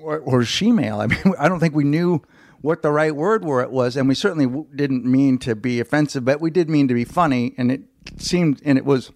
Or, 0.04 0.18
or 0.18 0.40
shemale 0.40 1.02
I 1.02 1.06
mean 1.06 1.34
I 1.38 1.48
don't 1.48 1.60
think 1.60 1.74
we 1.74 1.84
knew 1.84 2.22
what 2.60 2.82
the 2.82 2.90
right 2.90 3.14
word 3.14 3.44
were 3.44 3.62
it 3.62 3.70
was 3.70 3.96
and 3.96 4.08
we 4.08 4.14
certainly 4.14 4.46
w- 4.46 4.66
didn't 4.74 5.04
mean 5.04 5.38
to 5.38 5.54
be 5.54 5.80
offensive 5.80 6.24
but 6.24 6.40
we 6.40 6.50
did 6.50 6.68
mean 6.70 6.88
to 6.88 6.94
be 6.94 7.04
funny 7.04 7.54
and 7.58 7.70
it 7.70 7.82
seemed 8.18 8.60
and 8.64 8.78
it 8.78 8.84
was 8.84 9.10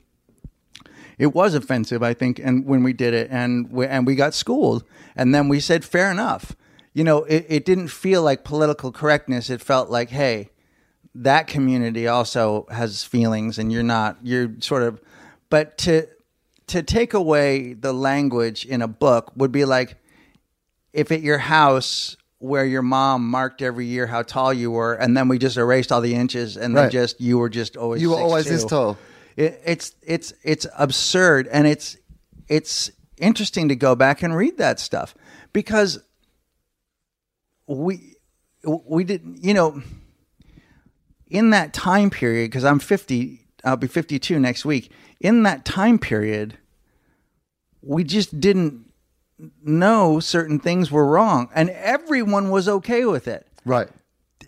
it 1.18 1.34
was 1.34 1.54
offensive, 1.54 2.02
I 2.02 2.14
think, 2.14 2.38
and 2.38 2.64
when 2.64 2.84
we 2.84 2.92
did 2.92 3.12
it, 3.12 3.28
and 3.30 3.70
we, 3.72 3.86
and 3.86 4.06
we 4.06 4.14
got 4.14 4.34
schooled, 4.34 4.84
and 5.16 5.34
then 5.34 5.48
we 5.48 5.58
said, 5.58 5.84
"Fair 5.84 6.10
enough." 6.10 6.54
You 6.94 7.04
know, 7.04 7.24
it, 7.24 7.44
it 7.48 7.64
didn't 7.64 7.88
feel 7.88 8.22
like 8.22 8.44
political 8.44 8.92
correctness. 8.92 9.50
It 9.50 9.60
felt 9.60 9.90
like, 9.90 10.10
"Hey, 10.10 10.50
that 11.16 11.48
community 11.48 12.06
also 12.06 12.66
has 12.70 13.02
feelings, 13.02 13.58
and 13.58 13.72
you're 13.72 13.82
not. 13.82 14.18
You're 14.22 14.54
sort 14.60 14.84
of." 14.84 15.00
But 15.50 15.76
to 15.78 16.06
to 16.68 16.82
take 16.82 17.14
away 17.14 17.72
the 17.72 17.92
language 17.92 18.64
in 18.64 18.80
a 18.80 18.88
book 18.88 19.32
would 19.34 19.50
be 19.50 19.64
like 19.64 19.96
if 20.92 21.12
at 21.12 21.22
your 21.22 21.38
house 21.38 22.16
where 22.38 22.64
your 22.64 22.82
mom 22.82 23.28
marked 23.28 23.62
every 23.62 23.86
year 23.86 24.06
how 24.06 24.22
tall 24.22 24.52
you 24.52 24.70
were, 24.70 24.94
and 24.94 25.16
then 25.16 25.28
we 25.28 25.38
just 25.38 25.56
erased 25.56 25.90
all 25.90 26.00
the 26.00 26.14
inches, 26.14 26.56
and 26.56 26.76
then 26.76 26.90
just 26.90 27.20
you 27.20 27.38
were 27.38 27.48
just 27.48 27.76
always 27.76 28.00
You 28.00 28.10
were 28.10 28.16
always 28.16 28.46
6'2". 28.46 28.48
this 28.48 28.64
tall. 28.64 28.98
It, 29.36 29.60
it's 29.64 29.94
it's 30.02 30.32
it's 30.42 30.66
absurd, 30.78 31.48
and 31.48 31.66
it's 31.66 31.96
it's 32.48 32.90
interesting 33.18 33.68
to 33.68 33.76
go 33.76 33.94
back 33.94 34.22
and 34.22 34.36
read 34.36 34.58
that 34.58 34.80
stuff 34.80 35.14
because 35.52 35.98
we 37.66 38.16
we 38.64 39.04
didn't 39.04 39.42
you 39.44 39.54
know 39.54 39.82
in 41.26 41.50
that 41.50 41.72
time 41.72 42.10
period 42.10 42.50
because 42.50 42.64
I'm 42.64 42.78
50 42.78 43.40
I'll 43.64 43.76
be 43.76 43.86
52 43.86 44.38
next 44.38 44.64
week 44.64 44.90
in 45.20 45.42
that 45.42 45.64
time 45.64 45.98
period 45.98 46.58
we 47.82 48.04
just 48.04 48.40
didn't 48.40 48.87
know 49.62 50.18
certain 50.20 50.58
things 50.58 50.90
were 50.90 51.06
wrong 51.06 51.48
and 51.54 51.70
everyone 51.70 52.50
was 52.50 52.68
okay 52.68 53.04
with 53.04 53.28
it 53.28 53.46
Right. 53.64 53.88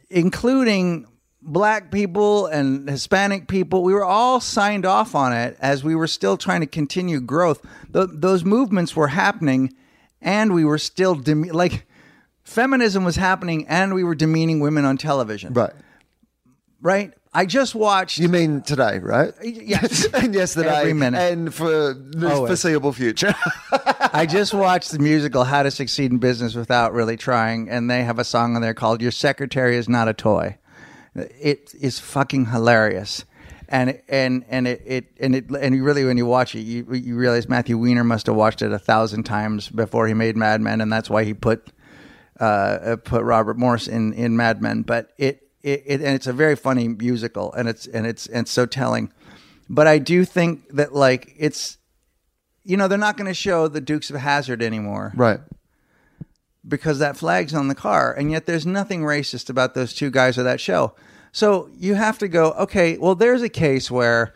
including 0.08 1.06
black 1.42 1.90
people 1.90 2.46
and 2.46 2.88
Hispanic 2.88 3.48
people. 3.48 3.82
We 3.82 3.94
were 3.94 4.04
all 4.04 4.40
signed 4.40 4.84
off 4.84 5.14
on 5.14 5.32
it 5.32 5.56
as 5.60 5.82
we 5.82 5.94
were 5.94 6.06
still 6.06 6.36
trying 6.36 6.60
to 6.60 6.66
continue 6.66 7.18
growth. 7.20 7.64
Th- 7.92 8.08
those 8.12 8.44
movements 8.44 8.94
were 8.94 9.08
happening, 9.08 9.72
and 10.20 10.52
we 10.52 10.64
were 10.66 10.76
still 10.78 11.14
dem- 11.14 11.44
like 11.44 11.86
feminism 12.44 13.04
was 13.04 13.16
happening, 13.16 13.66
and 13.68 13.94
we 13.94 14.04
were 14.04 14.14
demeaning 14.14 14.60
women 14.60 14.84
on 14.84 14.98
television. 14.98 15.54
Right. 15.54 15.72
Right? 16.82 17.12
I 17.32 17.46
just 17.46 17.74
watched. 17.74 18.18
You 18.18 18.28
mean 18.28 18.60
today, 18.62 18.98
right? 18.98 19.32
Yes. 19.42 20.04
and 20.14 20.34
yesterday. 20.34 20.68
Every 20.76 20.92
minute. 20.92 21.18
And 21.32 21.54
for 21.54 21.94
the 21.94 22.30
Always. 22.34 22.48
foreseeable 22.50 22.92
future. 22.92 23.34
I 24.12 24.26
just 24.26 24.52
watched 24.52 24.90
the 24.90 24.98
musical 24.98 25.44
How 25.44 25.62
to 25.62 25.70
Succeed 25.70 26.10
in 26.10 26.18
Business 26.18 26.56
Without 26.56 26.92
Really 26.92 27.16
Trying, 27.16 27.70
and 27.70 27.88
they 27.88 28.02
have 28.02 28.18
a 28.18 28.24
song 28.24 28.56
on 28.56 28.62
there 28.62 28.74
called 28.74 29.00
"Your 29.00 29.12
Secretary 29.12 29.76
Is 29.76 29.88
Not 29.88 30.08
a 30.08 30.12
Toy." 30.12 30.58
It 31.14 31.72
is 31.80 32.00
fucking 32.00 32.46
hilarious, 32.46 33.24
and 33.68 34.02
and 34.08 34.44
and 34.48 34.66
it, 34.66 34.82
it 34.84 35.04
and 35.20 35.36
it 35.36 35.48
and 35.50 35.84
really 35.84 36.04
when 36.04 36.16
you 36.16 36.26
watch 36.26 36.56
it, 36.56 36.62
you 36.62 36.92
you 36.92 37.14
realize 37.16 37.48
Matthew 37.48 37.78
Weiner 37.78 38.02
must 38.02 38.26
have 38.26 38.34
watched 38.34 38.62
it 38.62 38.72
a 38.72 38.80
thousand 38.80 39.24
times 39.24 39.68
before 39.68 40.08
he 40.08 40.14
made 40.14 40.36
Mad 40.36 40.60
Men, 40.60 40.80
and 40.80 40.92
that's 40.92 41.08
why 41.08 41.22
he 41.22 41.32
put 41.32 41.68
uh, 42.40 42.96
put 43.04 43.22
Robert 43.22 43.58
Morse 43.58 43.86
in 43.86 44.12
in 44.14 44.36
Mad 44.36 44.60
Men. 44.60 44.82
But 44.82 45.12
it, 45.18 45.48
it 45.62 45.84
it 45.86 46.00
and 46.00 46.16
it's 46.16 46.26
a 46.26 46.32
very 46.32 46.56
funny 46.56 46.88
musical, 46.88 47.52
and 47.52 47.68
it's 47.68 47.86
and 47.86 48.08
it's 48.08 48.26
and 48.26 48.40
it's 48.40 48.50
so 48.50 48.66
telling. 48.66 49.12
But 49.68 49.86
I 49.86 49.98
do 49.98 50.24
think 50.24 50.68
that 50.70 50.92
like 50.92 51.32
it's 51.38 51.78
you 52.64 52.76
know 52.76 52.88
they're 52.88 52.98
not 52.98 53.16
going 53.16 53.28
to 53.28 53.34
show 53.34 53.68
the 53.68 53.80
Dukes 53.80 54.10
of 54.10 54.16
Hazzard 54.16 54.62
anymore 54.62 55.12
right. 55.16 55.40
because 56.66 56.98
that 56.98 57.16
flag's 57.16 57.54
on 57.54 57.68
the 57.68 57.74
car, 57.74 58.12
and 58.12 58.30
yet 58.30 58.46
there's 58.46 58.66
nothing 58.66 59.02
racist 59.02 59.48
about 59.50 59.74
those 59.74 59.92
two 59.94 60.10
guys 60.10 60.36
or 60.38 60.42
that 60.42 60.60
show. 60.60 60.94
So 61.32 61.70
you 61.78 61.94
have 61.94 62.18
to 62.18 62.28
go, 62.28 62.52
okay, 62.52 62.98
well, 62.98 63.14
there's 63.14 63.42
a 63.42 63.48
case 63.48 63.90
where 63.90 64.34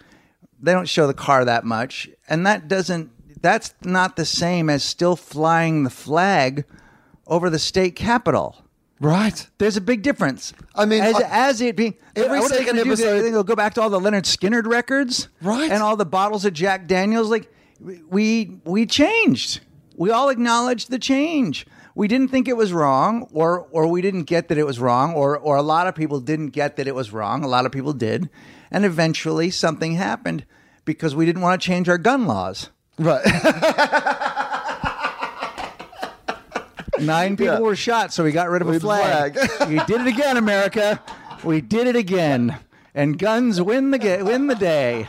they 0.61 0.73
don't 0.73 0.89
show 0.89 1.07
the 1.07 1.15
car 1.15 1.45
that 1.45 1.65
much, 1.65 2.09
and 2.29 2.47
that 2.47 2.69
doesn't. 2.69 3.11
That's 3.43 3.75
not 3.85 4.17
the 4.17 4.25
same 4.25 4.71
as 4.71 4.83
still 4.83 5.17
flying 5.17 5.85
the 5.85 5.91
flag 5.91 6.65
over 7.27 7.51
the 7.51 7.59
state 7.59 7.95
capitol. 7.95 8.57
Right. 9.01 9.47
There's 9.59 9.77
a 9.77 9.83
big 9.83 10.01
difference. 10.03 10.55
I 10.75 10.87
mean, 10.87 11.03
as, 11.03 11.17
I- 11.17 11.29
as 11.31 11.61
it 11.61 11.77
being 11.77 11.95
Every 12.17 12.39
what 12.39 12.47
are 12.47 12.49
they 12.55 12.59
second 12.65 12.77
gonna 12.77 12.85
do? 12.85 12.91
episode- 12.93 13.23
They- 13.23 13.31
they'll 13.31 13.45
go 13.45 13.57
back 13.57 13.75
to 13.75 13.83
all 13.83 13.91
the 13.91 14.01
Lynyrd 14.01 14.23
Skynyrd 14.23 14.67
records, 14.67 15.29
Right. 15.43 15.71
And 15.71 15.83
all 15.83 15.97
the 15.97 16.07
bottles 16.07 16.47
of 16.47 16.55
Jack 16.55 16.87
Daniels. 16.87 17.29
Like 17.29 17.53
we 17.81 18.59
we 18.65 18.87
changed. 18.87 19.61
We 19.97 20.11
all 20.11 20.29
acknowledged 20.29 20.91
the 20.91 20.99
change. 20.99 21.67
We 21.95 22.09
didn't 22.09 22.29
think 22.29 22.49
it 22.49 22.57
was 22.57 22.73
wrong, 22.73 23.29
or 23.33 23.67
or 23.71 23.87
we 23.87 24.03
didn't 24.03 24.25
get 24.25 24.49
that 24.49 24.59
it 24.59 24.67
was 24.67 24.81
wrong, 24.81 25.15
or 25.15 25.39
or 25.39 25.57
a 25.57 25.63
lot 25.63 25.87
of 25.87 25.95
people 25.95 26.21
didn't 26.21 26.49
get 26.49 26.77
that 26.77 26.89
it 26.89 26.95
was 26.95 27.13
wrong. 27.13 27.45
A 27.45 27.49
lot 27.49 27.67
of 27.67 27.73
people 27.73 27.93
did, 27.93 28.29
and 28.71 28.85
eventually 28.85 29.51
something 29.51 29.95
happened 29.95 30.45
because 30.85 31.15
we 31.15 31.27
didn't 31.27 31.43
want 31.43 31.61
to 31.61 31.65
change 31.67 31.89
our 31.89 31.99
gun 31.99 32.27
laws. 32.27 32.71
Right. 32.99 33.25
Nine 37.01 37.37
people 37.37 37.55
Yeah. 37.55 37.61
were 37.61 37.75
shot, 37.77 38.13
so 38.13 38.23
we 38.23 38.31
got 38.31 38.49
rid 38.51 38.63
of 38.63 38.69
a 38.69 38.79
flag. 38.79 39.35
flag. 39.35 39.51
we 39.69 39.77
did 39.85 40.01
it 40.03 40.07
again, 40.07 40.37
America. 40.37 41.03
We 41.43 41.61
did 41.61 41.89
it 41.89 41.97
again, 41.97 42.57
and 42.95 43.19
guns 43.19 43.61
win 43.61 43.91
the 43.91 43.99
ga- 43.99 44.23
win 44.23 44.47
the 44.47 44.55
day. 44.55 45.09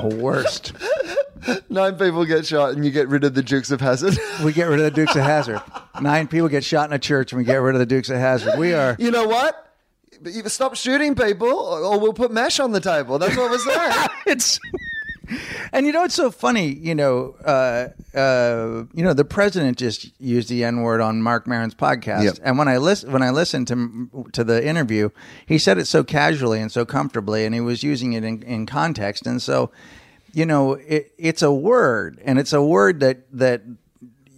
Worst. 0.00 0.72
Nine 1.68 1.96
people 1.96 2.24
get 2.24 2.46
shot 2.46 2.72
and 2.72 2.84
you 2.84 2.90
get 2.90 3.08
rid 3.08 3.24
of 3.24 3.34
the 3.34 3.42
Dukes 3.42 3.70
of 3.70 3.80
Hazzard. 3.80 4.18
We 4.44 4.52
get 4.52 4.68
rid 4.68 4.78
of 4.78 4.84
the 4.84 4.90
Dukes 4.90 5.16
of 5.16 5.22
Hazzard. 5.22 5.60
Nine 6.00 6.28
people 6.28 6.48
get 6.48 6.64
shot 6.64 6.88
in 6.88 6.94
a 6.94 6.98
church, 6.98 7.32
and 7.32 7.38
we 7.38 7.44
get 7.44 7.56
rid 7.56 7.74
of 7.74 7.78
the 7.78 7.86
Dukes 7.86 8.10
of 8.10 8.16
Hazzard. 8.16 8.58
We 8.58 8.74
are. 8.74 8.96
you 8.98 9.10
know 9.10 9.26
what? 9.26 9.68
Stop 10.46 10.76
shooting 10.76 11.14
people 11.16 11.48
or 11.48 11.98
we'll 11.98 12.12
put 12.12 12.30
mesh 12.30 12.60
on 12.60 12.70
the 12.72 12.80
table. 12.80 13.18
That's 13.18 13.36
what 13.36 13.50
we're 13.50 13.58
saying. 13.58 14.08
it's 14.26 14.60
and 15.72 15.86
you 15.86 15.92
know 15.92 16.04
it's 16.04 16.14
so 16.14 16.30
funny 16.30 16.66
you 16.66 16.94
know 16.94 17.34
uh, 17.44 17.88
uh, 18.16 18.84
you 18.94 19.04
know 19.04 19.12
the 19.12 19.24
president 19.24 19.78
just 19.78 20.10
used 20.20 20.48
the 20.48 20.64
n 20.64 20.82
word 20.82 21.00
on 21.00 21.22
Marc 21.22 21.46
Maron's 21.46 21.74
podcast. 21.74 22.24
Yep. 22.24 22.38
and 22.42 22.58
when 22.58 22.68
i 22.68 22.76
listen 22.76 23.12
when 23.12 23.22
i 23.22 23.30
listened 23.30 23.68
to 23.68 24.28
to 24.32 24.44
the 24.44 24.64
interview 24.66 25.10
he 25.46 25.58
said 25.58 25.78
it 25.78 25.86
so 25.86 26.04
casually 26.04 26.60
and 26.60 26.70
so 26.70 26.84
comfortably 26.84 27.44
and 27.44 27.54
he 27.54 27.60
was 27.60 27.82
using 27.82 28.12
it 28.12 28.24
in, 28.24 28.42
in 28.42 28.66
context. 28.66 29.26
And 29.26 29.40
so 29.40 29.70
you 30.32 30.46
know 30.46 30.74
it, 30.74 31.12
it's 31.18 31.42
a 31.42 31.52
word 31.52 32.20
and 32.24 32.38
it's 32.38 32.52
a 32.52 32.62
word 32.62 33.00
that 33.00 33.18
that 33.32 33.62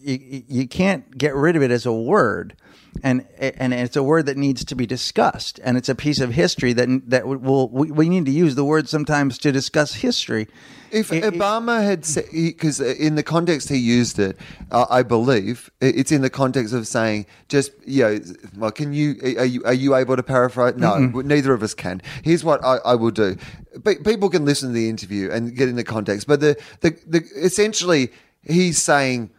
you, 0.01 0.43
you 0.49 0.69
can't 0.69 1.17
get 1.17 1.35
rid 1.35 1.57
of 1.57 1.63
it 1.63 1.71
as 1.71 1.87
a 1.87 1.93
word 1.93 2.57
and 3.03 3.27
and 3.39 3.75
it's 3.75 3.97
a 3.97 4.03
word 4.03 4.27
that 4.27 4.37
needs 4.37 4.65
to 4.65 4.75
be 4.77 4.87
discussed 4.87 5.59
and 5.65 5.77
it's 5.77 5.89
a 5.89 5.95
piece 5.95 6.21
of 6.21 6.33
history 6.33 6.73
that 6.73 6.89
that 7.11 7.27
will 7.27 7.69
we, 7.69 7.91
we 7.91 8.09
need 8.09 8.25
to 8.27 8.31
use 8.31 8.55
the 8.55 8.65
word 8.65 8.89
sometimes 8.89 9.37
to 9.39 9.51
discuss 9.53 9.95
history 9.95 10.47
If 10.91 11.13
It- 11.13 11.25
it- 11.25 11.35
Obama 11.35 11.83
had 11.83 12.05
said, 12.05 12.27
because 12.33 12.79
in 12.81 13.17
the 13.17 13.25
context 13.25 13.69
he 13.69 13.79
used 13.79 14.19
it, 14.21 14.37
uh, 14.71 14.87
I 14.89 15.03
believe 15.03 15.69
it's 15.81 16.13
in 16.13 16.23
the 16.23 16.31
context 16.31 16.73
of 16.73 16.87
saying, 16.87 17.27
just 17.49 17.73
you 17.85 18.03
know, 18.05 18.21
well, 18.57 18.71
can 18.71 18.93
you 18.93 19.17
are 19.39 19.45
you 19.45 19.61
are 19.65 19.75
you 19.75 19.97
able 19.97 20.15
to 20.17 20.23
paraphrase? 20.23 20.75
No, 20.77 20.99
neither 21.35 21.53
of 21.53 21.63
us 21.65 21.75
can. 21.75 22.01
Here's 22.23 22.45
what 22.45 22.65
I, 22.65 22.77
I 22.93 22.95
will 22.95 23.11
do. 23.11 23.37
But 23.83 24.05
people 24.05 24.31
can 24.31 24.45
listen 24.45 24.69
to 24.69 24.75
the 24.75 24.89
interview 24.89 25.31
and 25.33 25.57
get 25.57 25.69
in 25.69 25.75
the 25.75 25.83
context. 25.85 26.29
But 26.29 26.39
the 26.41 26.57
the, 26.81 26.91
the 27.09 27.21
essentially 27.43 28.13
he's 28.45 28.81
saying 28.81 29.31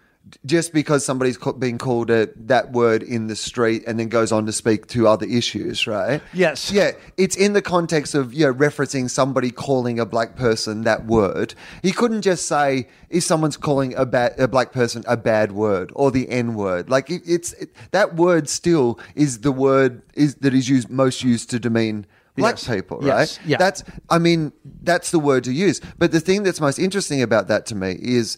just 0.45 0.73
because 0.73 1.05
somebody's 1.05 1.37
been 1.59 1.77
called 1.77 2.09
a, 2.09 2.27
that 2.35 2.71
word 2.71 3.03
in 3.03 3.27
the 3.27 3.35
street 3.35 3.83
and 3.87 3.99
then 3.99 4.09
goes 4.09 4.31
on 4.31 4.45
to 4.45 4.51
speak 4.51 4.87
to 4.87 5.07
other 5.07 5.25
issues, 5.25 5.87
right? 5.87 6.21
Yes. 6.33 6.71
Yeah, 6.71 6.91
it's 7.17 7.35
in 7.35 7.53
the 7.53 7.61
context 7.61 8.15
of 8.15 8.33
you 8.33 8.45
know 8.47 8.53
referencing 8.53 9.09
somebody 9.09 9.51
calling 9.51 9.99
a 9.99 10.05
black 10.05 10.35
person 10.35 10.81
that 10.83 11.05
word. 11.05 11.53
He 11.81 11.91
couldn't 11.91 12.21
just 12.23 12.47
say 12.47 12.87
if 13.09 13.23
someone's 13.23 13.57
calling 13.57 13.95
a 13.95 14.05
bad 14.05 14.39
a 14.39 14.47
black 14.47 14.71
person 14.71 15.03
a 15.07 15.17
bad 15.17 15.51
word 15.51 15.91
or 15.95 16.11
the 16.11 16.27
n 16.29 16.55
word. 16.55 16.89
Like 16.89 17.09
it, 17.09 17.21
it's 17.25 17.53
it, 17.53 17.69
that 17.91 18.15
word 18.15 18.49
still 18.49 18.99
is 19.15 19.39
the 19.41 19.51
word 19.51 20.01
is 20.15 20.35
that 20.35 20.53
is 20.53 20.67
used 20.69 20.89
most 20.89 21.23
used 21.23 21.49
to 21.51 21.59
demean 21.59 22.05
black 22.35 22.55
Yes. 22.55 22.67
people, 22.67 22.99
Yes. 23.01 23.37
right? 23.39 23.47
Yeah. 23.47 23.57
That's 23.57 23.83
I 24.09 24.19
mean 24.19 24.51
that's 24.83 25.11
the 25.11 25.19
word 25.19 25.43
to 25.45 25.53
use. 25.53 25.79
But 25.97 26.11
the 26.11 26.19
thing 26.19 26.43
that's 26.43 26.59
most 26.59 26.79
interesting 26.79 27.21
about 27.21 27.47
that 27.47 27.65
to 27.67 27.75
me 27.75 27.97
is 28.01 28.37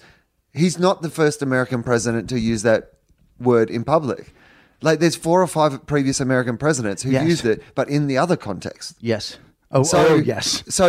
he's 0.57 0.77
not 0.79 1.01
the 1.01 1.09
first 1.09 1.41
American 1.41 1.83
president 1.83 2.29
to 2.29 2.39
use 2.39 2.63
that 2.63 2.93
word 3.39 3.69
in 3.69 3.83
public. 3.83 4.33
Like 4.81 4.99
there's 4.99 5.15
four 5.15 5.41
or 5.41 5.47
five 5.47 5.85
previous 5.85 6.19
American 6.19 6.57
presidents 6.57 7.03
who 7.03 7.11
Yes. 7.11 7.27
used 7.27 7.45
it, 7.45 7.61
but 7.75 7.89
in 7.89 8.07
the 8.07 8.17
other 8.17 8.35
context. 8.37 8.95
Yes. 9.01 9.37
Oh, 9.71 9.83
So 9.83 9.97
oh 10.07 10.15
yes. 10.15 10.63
So 10.69 10.87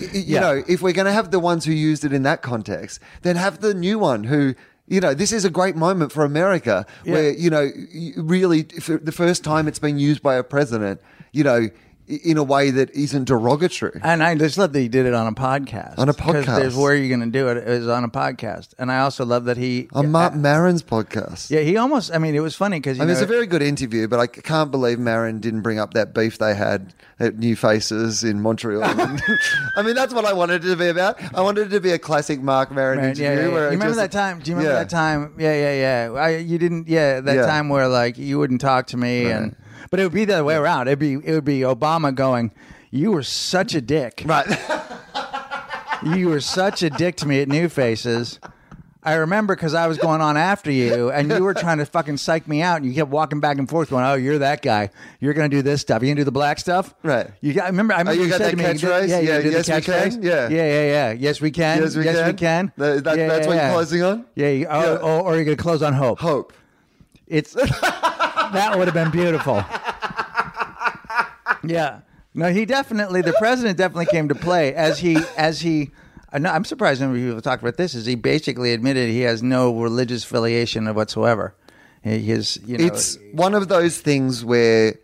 you 0.00 0.24
Yeah. 0.26 0.40
know, 0.40 0.62
if 0.68 0.80
we're 0.82 0.92
going 0.92 1.06
to 1.06 1.12
have 1.12 1.30
the 1.30 1.40
ones 1.40 1.64
who 1.64 1.72
used 1.72 2.04
it 2.04 2.12
in 2.12 2.22
that 2.22 2.42
context, 2.42 3.00
then 3.22 3.36
have 3.36 3.60
the 3.60 3.74
new 3.74 3.98
one 3.98 4.24
who. 4.24 4.54
You 4.90 5.02
know, 5.02 5.12
this 5.12 5.32
is 5.32 5.44
a 5.44 5.50
great 5.50 5.76
moment 5.76 6.12
for 6.12 6.24
America 6.24 6.86
where, 7.04 7.30
you 7.34 7.50
know, 7.50 7.70
really, 8.16 8.62
for 8.80 8.96
the 8.96 9.12
first 9.12 9.44
time 9.44 9.68
it's 9.68 9.78
been 9.78 9.98
used 9.98 10.22
by 10.22 10.36
a 10.36 10.42
president, 10.42 11.02
you 11.30 11.44
know, 11.44 11.68
in 12.08 12.38
a 12.38 12.42
way 12.42 12.70
that 12.70 12.90
isn't 12.90 13.24
derogatory. 13.24 14.00
And 14.02 14.22
I 14.22 14.34
just 14.34 14.56
love 14.56 14.72
that 14.72 14.80
he 14.80 14.88
did 14.88 15.04
it 15.04 15.12
on 15.14 15.26
a 15.26 15.32
podcast. 15.32 15.98
On 15.98 16.08
a 16.08 16.14
podcast. 16.14 16.56
There's 16.56 16.74
where 16.76 16.94
you're 16.94 17.14
going 17.14 17.30
to 17.30 17.38
do 17.38 17.48
it 17.48 17.58
is 17.58 17.86
on 17.86 18.02
a 18.04 18.08
podcast. 18.08 18.68
And 18.78 18.90
I 18.90 19.00
also 19.00 19.26
love 19.26 19.44
that 19.44 19.56
he. 19.58 19.88
On 19.92 20.10
Marc 20.10 20.34
Maron's 20.34 20.82
podcast. 20.82 21.50
Yeah, 21.50 21.60
he 21.60 21.76
almost. 21.76 22.12
I 22.14 22.18
mean, 22.18 22.34
it 22.34 22.40
was 22.40 22.54
funny 22.56 22.78
because 22.78 22.98
I 22.98 23.04
mean, 23.04 23.10
it's 23.10 23.20
a 23.20 23.26
very 23.26 23.46
good 23.46 23.60
interview, 23.62 24.08
but 24.08 24.20
I 24.20 24.26
can't 24.26 24.70
believe 24.70 24.98
Maron 24.98 25.40
didn't 25.40 25.60
bring 25.60 25.78
up 25.78 25.94
that 25.94 26.14
beef 26.14 26.38
they 26.38 26.54
had 26.54 26.94
at 27.20 27.36
New 27.38 27.56
Faces 27.56 28.24
in 28.24 28.40
Montreal. 28.40 28.82
I 29.76 29.82
mean, 29.82 29.94
that's 29.94 30.14
what 30.14 30.24
I 30.24 30.32
wanted 30.32 30.64
it 30.64 30.68
to 30.68 30.76
be 30.76 30.88
about. 30.88 31.18
I 31.34 31.42
wanted 31.42 31.66
it 31.66 31.70
to 31.70 31.80
be 31.80 31.90
a 31.90 31.98
classic 31.98 32.40
Marc 32.40 32.70
Maron 32.70 32.98
Right, 32.98 33.04
interview. 33.08 33.24
yeah, 33.24 33.34
yeah, 33.34 33.46
You 33.48 33.54
remember 33.70 33.86
just- 33.86 33.96
that 33.98 34.12
time? 34.12 34.38
Do 34.40 34.50
you 34.50 34.56
remember 34.56 34.78
that 34.78 34.88
time? 34.90 35.34
Yeah, 35.38 35.54
yeah, 35.54 36.06
yeah. 36.08 36.12
I, 36.18 36.36
you 36.36 36.58
didn't. 36.58 36.88
Yeah, 36.88 37.20
that 37.20 37.46
time 37.46 37.68
where 37.68 37.88
like 37.88 38.16
you 38.18 38.38
wouldn't 38.38 38.60
talk 38.60 38.86
to 38.88 38.96
me, 38.96 39.26
and 39.30 39.54
but 39.90 40.00
it 40.00 40.02
would 40.04 40.12
be 40.12 40.24
the 40.24 40.34
other 40.34 40.44
way 40.44 40.54
around. 40.56 40.88
It'd 40.88 40.98
be 40.98 41.14
it 41.14 41.32
would 41.32 41.44
be 41.44 41.60
Obama 41.60 42.14
going, 42.14 42.52
"You 42.90 43.12
were 43.12 43.22
such 43.22 43.74
a 43.74 43.80
dick. 43.80 44.22
Right. 44.26 44.46
You 46.00 46.28
were 46.28 46.40
such 46.40 46.82
a 46.84 46.90
dick 46.90 47.16
to 47.16 47.26
me 47.26 47.40
at 47.42 47.48
New 47.48 47.68
Faces." 47.68 48.38
I 49.02 49.14
remember 49.14 49.54
because 49.56 49.74
I 49.74 49.86
was 49.86 49.96
going 49.96 50.20
on 50.20 50.36
after 50.36 50.70
you, 50.70 51.10
and 51.10 51.30
you 51.30 51.42
were 51.42 51.54
trying 51.54 51.78
to 51.78 51.86
fucking 51.86 52.18
psych 52.18 52.46
me 52.46 52.62
out, 52.62 52.76
and 52.76 52.86
you 52.86 52.92
kept 52.94 53.10
walking 53.10 53.40
back 53.40 53.58
and 53.58 53.68
forth, 53.68 53.90
going, 53.90 54.04
"Oh, 54.04 54.14
you're 54.14 54.38
that 54.38 54.60
guy. 54.60 54.90
You're 55.18 55.34
gonna 55.34 55.48
do 55.48 55.62
this 55.62 55.80
stuff. 55.80 56.02
You 56.02 56.08
gonna 56.08 56.20
do 56.20 56.24
the 56.24 56.30
black 56.32 56.58
stuff, 56.58 56.94
Right. 57.02 57.28
You 57.40 57.52
got. 57.52 57.66
Remember. 57.66 57.94
I 57.94 57.96
oh, 57.96 58.00
remember 58.00 58.20
you 58.20 58.24
you, 58.24 58.30
got 58.30 58.38
said 58.38 58.46
that 58.46 58.50
to 58.50 58.56
me, 58.56 58.64
catchphrase? 58.64 59.08
"Yeah, 59.08 59.20
Yeah, 59.20 59.40
do 59.40 59.50
yes, 59.50 59.66
the 59.66 59.72
we 59.74 59.80
catchphrase? 59.80 60.10
can? 60.12 60.22
Yeah. 60.22 60.48
yeah, 60.48 60.56
yeah, 60.56 60.82
yeah. 60.82 61.12
Yes, 61.12 61.40
we 61.40 61.50
can. 61.50 61.78
Yes, 61.80 61.96
we 61.96 62.04
can. 62.04 62.36
can. 62.36 62.72
That- 62.76 63.04
that- 63.04 63.16
Yeah, 63.16 63.28
that's 63.28 63.46
what 63.46 63.56
yeah, 63.56 63.66
you're 63.66 63.74
closing 63.74 64.02
on? 64.02 64.24
Yeah. 64.34 64.48
You, 64.50 64.66
oh, 64.68 64.80
Yeah. 64.82 64.96
Or, 64.98 65.20
or 65.22 65.36
you're 65.36 65.44
gonna 65.44 65.56
close 65.56 65.82
on 65.82 65.94
hope. 65.94 66.18
Hope. 66.20 66.52
It's 67.26 67.56
that 68.52 68.76
would 68.76 68.88
have 68.88 68.94
been 68.94 69.10
beautiful. 69.10 69.64
Yeah. 71.64 72.00
No, 72.34 72.52
he 72.52 72.64
definitely. 72.64 73.22
The 73.22 73.34
president 73.38 73.78
definitely 73.78 74.06
came 74.06 74.28
to 74.28 74.34
play 74.34 74.74
as 74.74 74.98
he 74.98 75.18
as 75.36 75.60
he. 75.60 75.90
Uh, 76.32 76.38
know, 76.38 76.50
I'm 76.50 76.64
surprised 76.64 77.00
none 77.00 77.10
of 77.10 77.16
people 77.16 77.40
talked 77.40 77.62
about 77.62 77.76
this. 77.76 77.94
Is 77.94 78.06
he 78.06 78.14
basically 78.14 78.72
admitted 78.72 79.08
he 79.08 79.22
has 79.22 79.42
no 79.42 79.74
religious 79.74 80.24
affiliation 80.24 80.92
whatsoever? 80.94 81.54
His, 82.02 82.60
you 82.64 82.78
know, 82.78 82.84
It's 82.84 83.18
one 83.32 83.54
of 83.54 83.68
those 83.68 84.00
things 84.00 84.44
where, 84.44 84.98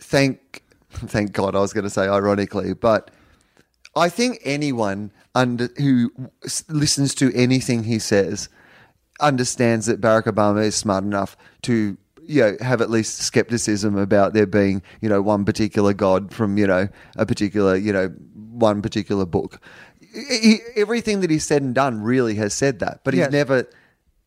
thank, 0.00 0.62
thank 0.90 1.32
God, 1.32 1.54
I 1.54 1.60
was 1.60 1.72
going 1.72 1.84
to 1.84 1.90
say 1.90 2.08
ironically, 2.08 2.74
but 2.74 3.10
I 3.94 4.08
think 4.08 4.40
anyone 4.44 5.12
under 5.34 5.68
who 5.78 6.10
listens 6.68 7.14
to 7.16 7.32
anything 7.34 7.84
he 7.84 7.98
says 7.98 8.48
understands 9.20 9.86
that 9.86 10.00
Barack 10.00 10.24
Obama 10.24 10.64
is 10.64 10.74
smart 10.74 11.04
enough 11.04 11.36
to 11.62 11.96
you 12.28 12.42
know 12.42 12.56
have 12.60 12.80
at 12.80 12.90
least 12.90 13.18
skepticism 13.18 13.96
about 13.96 14.32
there 14.34 14.46
being 14.46 14.82
you 15.00 15.08
know 15.08 15.22
one 15.22 15.44
particular 15.44 15.92
god 15.94 16.32
from 16.32 16.58
you 16.58 16.66
know 16.66 16.88
a 17.16 17.24
particular 17.26 17.76
you 17.76 17.92
know 17.92 18.08
one 18.34 18.82
particular 18.82 19.24
book. 19.26 19.60
He- 20.00 20.60
everything 20.76 21.20
that 21.20 21.30
he's 21.30 21.44
said 21.44 21.62
and 21.62 21.74
done 21.74 22.02
really 22.02 22.36
has 22.36 22.54
said 22.54 22.78
that, 22.78 23.00
but 23.04 23.12
he's 23.14 23.28
never 23.30 23.66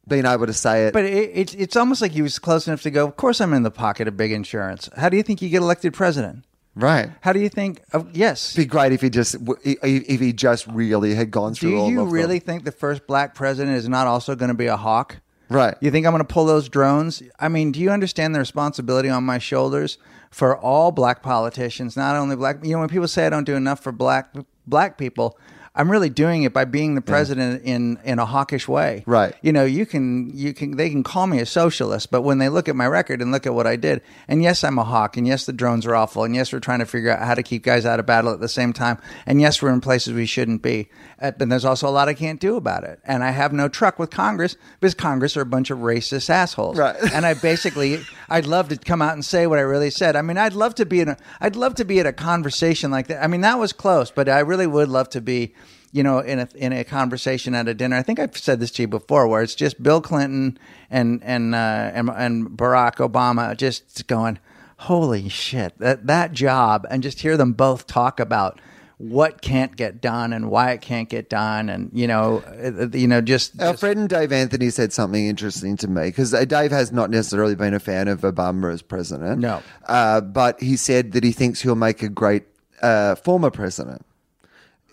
been 0.08 0.26
able 0.26 0.46
to 0.46 0.54
say 0.54 0.86
it. 0.86 0.94
But 0.94 1.06
it, 1.06 1.32
it's 1.34 1.54
it's 1.56 1.76
almost 1.76 2.02
like 2.02 2.12
he 2.12 2.22
was 2.22 2.38
close 2.40 2.68
enough 2.68 2.82
to 2.84 2.92
go. 2.92 3.08
Of 3.08 3.16
course, 3.18 3.42
I'm 3.42 3.54
in 3.54 3.64
the 3.64 3.72
pocket 3.72 4.08
of 4.08 4.16
big 4.18 4.32
insurance. 4.32 4.90
How 4.98 5.10
do 5.10 5.18
you 5.18 5.24
think 5.24 5.42
you 5.42 5.50
get 5.50 5.62
elected 5.62 5.94
president? 5.94 6.46
right. 6.76 7.10
How 7.22 7.34
do 7.34 7.40
you 7.40 7.50
think? 7.50 7.82
Of, 7.92 8.16
yes. 8.16 8.54
It'd 8.56 8.68
be 8.68 8.72
great 8.72 8.92
if 8.94 9.02
he 9.02 9.10
just 9.10 9.36
if 9.64 10.20
he 10.20 10.32
just 10.34 10.68
really 10.68 11.16
had 11.16 11.32
gone 11.32 11.54
Do 11.54 11.60
through 11.60 11.80
all 11.80 11.90
you 11.90 12.02
of 12.02 12.08
them. 12.08 12.14
really 12.14 12.40
think 12.40 12.64
the 12.64 12.72
first 12.72 13.06
black 13.08 13.34
president 13.36 13.76
is 13.76 13.90
not 13.90 14.06
also 14.08 14.36
going 14.36 14.50
to 14.50 14.56
be 14.56 14.68
a 14.68 14.78
hawk? 14.78 15.18
Right. 15.50 15.76
You 15.82 15.92
think 15.92 16.06
I'm 16.06 16.12
going 16.12 16.26
to 16.26 16.34
pull 16.34 16.46
those 16.46 16.70
drones? 16.70 17.24
I 17.40 17.50
mean, 17.50 17.72
do 17.72 17.80
you 17.80 17.90
understand 17.90 18.36
the 18.36 18.40
responsibility 18.40 19.10
on 19.10 19.24
my 19.24 19.40
shoulders 19.40 19.98
for 20.30 20.58
all 20.58 20.92
black 20.92 21.24
politicians, 21.24 21.98
not 21.98 22.16
only 22.16 22.36
black? 22.36 22.64
You 22.64 22.74
know, 22.74 22.80
when 22.80 22.90
people 22.90 23.08
say 23.08 23.26
I 23.26 23.30
don't 23.30 23.46
do 23.46 23.56
enough 23.56 23.82
for 23.82 23.92
black 23.92 24.34
black 24.68 24.98
people, 24.98 25.38
I'm 25.76 25.90
really 25.90 26.10
doing 26.10 26.44
it 26.44 26.52
by 26.52 26.66
being 26.66 26.96
the 26.96 27.02
president 27.02 27.64
in 27.64 28.00
in 28.04 28.20
a 28.20 28.26
hawkish 28.26 28.68
way. 28.68 29.04
Right. 29.06 29.34
You 29.42 29.54
know, 29.54 29.66
you 29.66 29.86
can 29.86 30.30
you 30.36 30.54
can 30.54 30.76
they 30.78 30.90
can 30.90 31.04
call 31.04 31.26
me 31.28 31.40
a 31.40 31.46
socialist, 31.46 32.12
but 32.12 32.22
when 32.22 32.38
they 32.38 32.50
look 32.50 32.68
at 32.68 32.76
my 32.76 32.88
record 32.88 33.22
and 33.22 33.32
look 33.32 33.46
at 33.46 33.54
what 33.54 33.66
I 33.66 33.76
did, 33.76 34.02
and 34.28 34.44
yes, 34.44 34.64
I'm 34.64 34.78
a 34.78 34.84
hawk, 34.84 35.16
and 35.16 35.26
yes, 35.28 35.46
the 35.46 35.54
drones 35.54 35.86
are 35.86 35.96
awful, 35.96 36.24
and 36.24 36.36
yes, 36.36 36.52
we're 36.52 36.60
trying 36.60 36.80
to 36.80 36.86
figure 36.86 37.12
out 37.12 37.26
how 37.26 37.34
to 37.34 37.44
keep 37.44 37.64
guys 37.64 37.86
out 37.86 38.00
of 38.00 38.06
battle 38.06 38.34
at 38.34 38.40
the 38.40 38.50
same 38.50 38.74
time, 38.74 38.98
and 39.26 39.40
yes, 39.40 39.62
we're 39.62 39.72
in 39.72 39.82
places 39.82 40.14
we 40.14 40.26
shouldn't 40.26 40.62
be, 40.62 40.90
Uh, 41.22 41.32
but 41.32 41.50
there's 41.50 41.66
also 41.66 41.88
a 41.88 41.92
lot 41.92 42.08
I 42.08 42.14
can't 42.14 42.40
do 42.40 42.56
about 42.56 42.84
it, 42.84 43.00
and 43.04 43.24
I 43.24 43.32
have 43.32 43.52
no 43.52 43.68
truck 43.68 44.00
with 44.00 44.10
Congress 44.10 44.56
because 44.80 44.94
Congress 44.94 45.36
are 45.36 45.42
a 45.42 45.46
bunch 45.46 45.70
of 45.70 45.80
racist 45.80 46.30
assholes, 46.30 46.78
Right. 46.78 46.96
and 47.14 47.26
I 47.26 47.34
basically, 47.34 48.00
I'd 48.30 48.46
love 48.46 48.70
to 48.70 48.78
come 48.78 49.02
out 49.02 49.14
and 49.14 49.26
say 49.26 49.46
what 49.48 49.60
I 49.60 49.64
really 49.64 49.90
said. 49.90 50.16
I 50.16 50.22
mean, 50.22 50.38
I'd 50.38 50.54
love 50.54 50.76
to 50.76 50.86
be 50.86 51.02
in 51.02 51.10
a, 51.10 51.18
I'd 51.42 51.56
love 51.56 51.76
to 51.76 51.86
be 51.86 52.00
at 52.00 52.06
a 52.06 52.14
conversation 52.14 52.90
like 52.92 53.08
that. 53.08 53.24
I 53.24 53.28
mean, 53.28 53.42
that 53.42 53.60
was 53.60 53.74
close, 53.74 54.12
but 54.12 54.30
I 54.30 54.40
really 54.40 54.68
would 54.68 54.88
love 54.88 55.10
to 55.10 55.22
be 55.22 55.54
you 55.92 56.04
know, 56.04 56.20
in 56.20 56.40
a 56.40 56.48
in 56.56 56.72
a 56.72 56.84
conversation 56.84 57.56
at 57.56 57.68
a 57.68 57.74
dinner. 57.74 57.96
I 57.96 58.04
think 58.04 58.20
I've 58.20 58.38
said 58.38 58.60
this 58.60 58.70
to 58.72 58.84
you 58.84 58.88
before, 58.88 59.28
where 59.28 59.42
it's 59.42 59.56
just 59.56 59.82
Bill 59.82 60.02
Clinton 60.02 60.60
and 60.92 61.20
and 61.24 61.56
uh, 61.56 61.58
and, 61.58 62.10
and 62.10 62.50
Barack 62.50 62.98
Obama 62.98 63.58
just 63.58 64.06
going, 64.06 64.38
"Holy 64.78 65.30
shit!" 65.30 65.76
That 65.80 66.06
that 66.06 66.32
job, 66.32 66.86
and 66.92 67.02
just 67.02 67.22
hear 67.22 67.38
them 67.38 67.54
both 67.54 67.88
talk 67.88 68.20
about 68.20 68.62
what 69.00 69.42
can't 69.42 69.76
get 69.78 70.02
done 70.02 70.34
and 70.34 70.52
why 70.52 70.72
it 70.72 70.82
can't 70.82 71.08
get 71.08 71.30
done, 71.30 71.70
and 71.70 71.90
you 71.94 72.06
know, 72.06 72.44
uh, 72.62 72.88
you 72.96 73.08
know, 73.08 73.22
just, 73.22 73.60
Our 73.62 73.72
just- 73.72 73.80
friend 73.80 74.08
Dave 74.10 74.32
Anthony 74.34 74.70
said 74.70 74.92
something 74.94 75.26
interesting 75.26 75.78
to 75.78 75.88
me 75.88 76.04
because 76.10 76.32
Dave 76.32 76.72
has 76.72 76.92
not 76.92 77.10
necessarily 77.10 77.56
been 77.56 77.74
a 77.74 77.80
fan 77.80 78.08
of 78.10 78.22
Obama 78.22 78.74
as 78.74 78.82
president. 78.82 79.40
No. 79.40 79.64
uh, 79.88 80.20
but 80.22 80.62
he 80.62 80.76
said 80.76 81.14
that 81.14 81.24
he 81.24 81.32
thinks 81.32 81.62
he'll 81.62 81.76
make 81.76 82.04
a 82.04 82.10
great 82.10 82.44
uh, 82.82 83.16
former 83.16 83.50
president. 83.50 84.06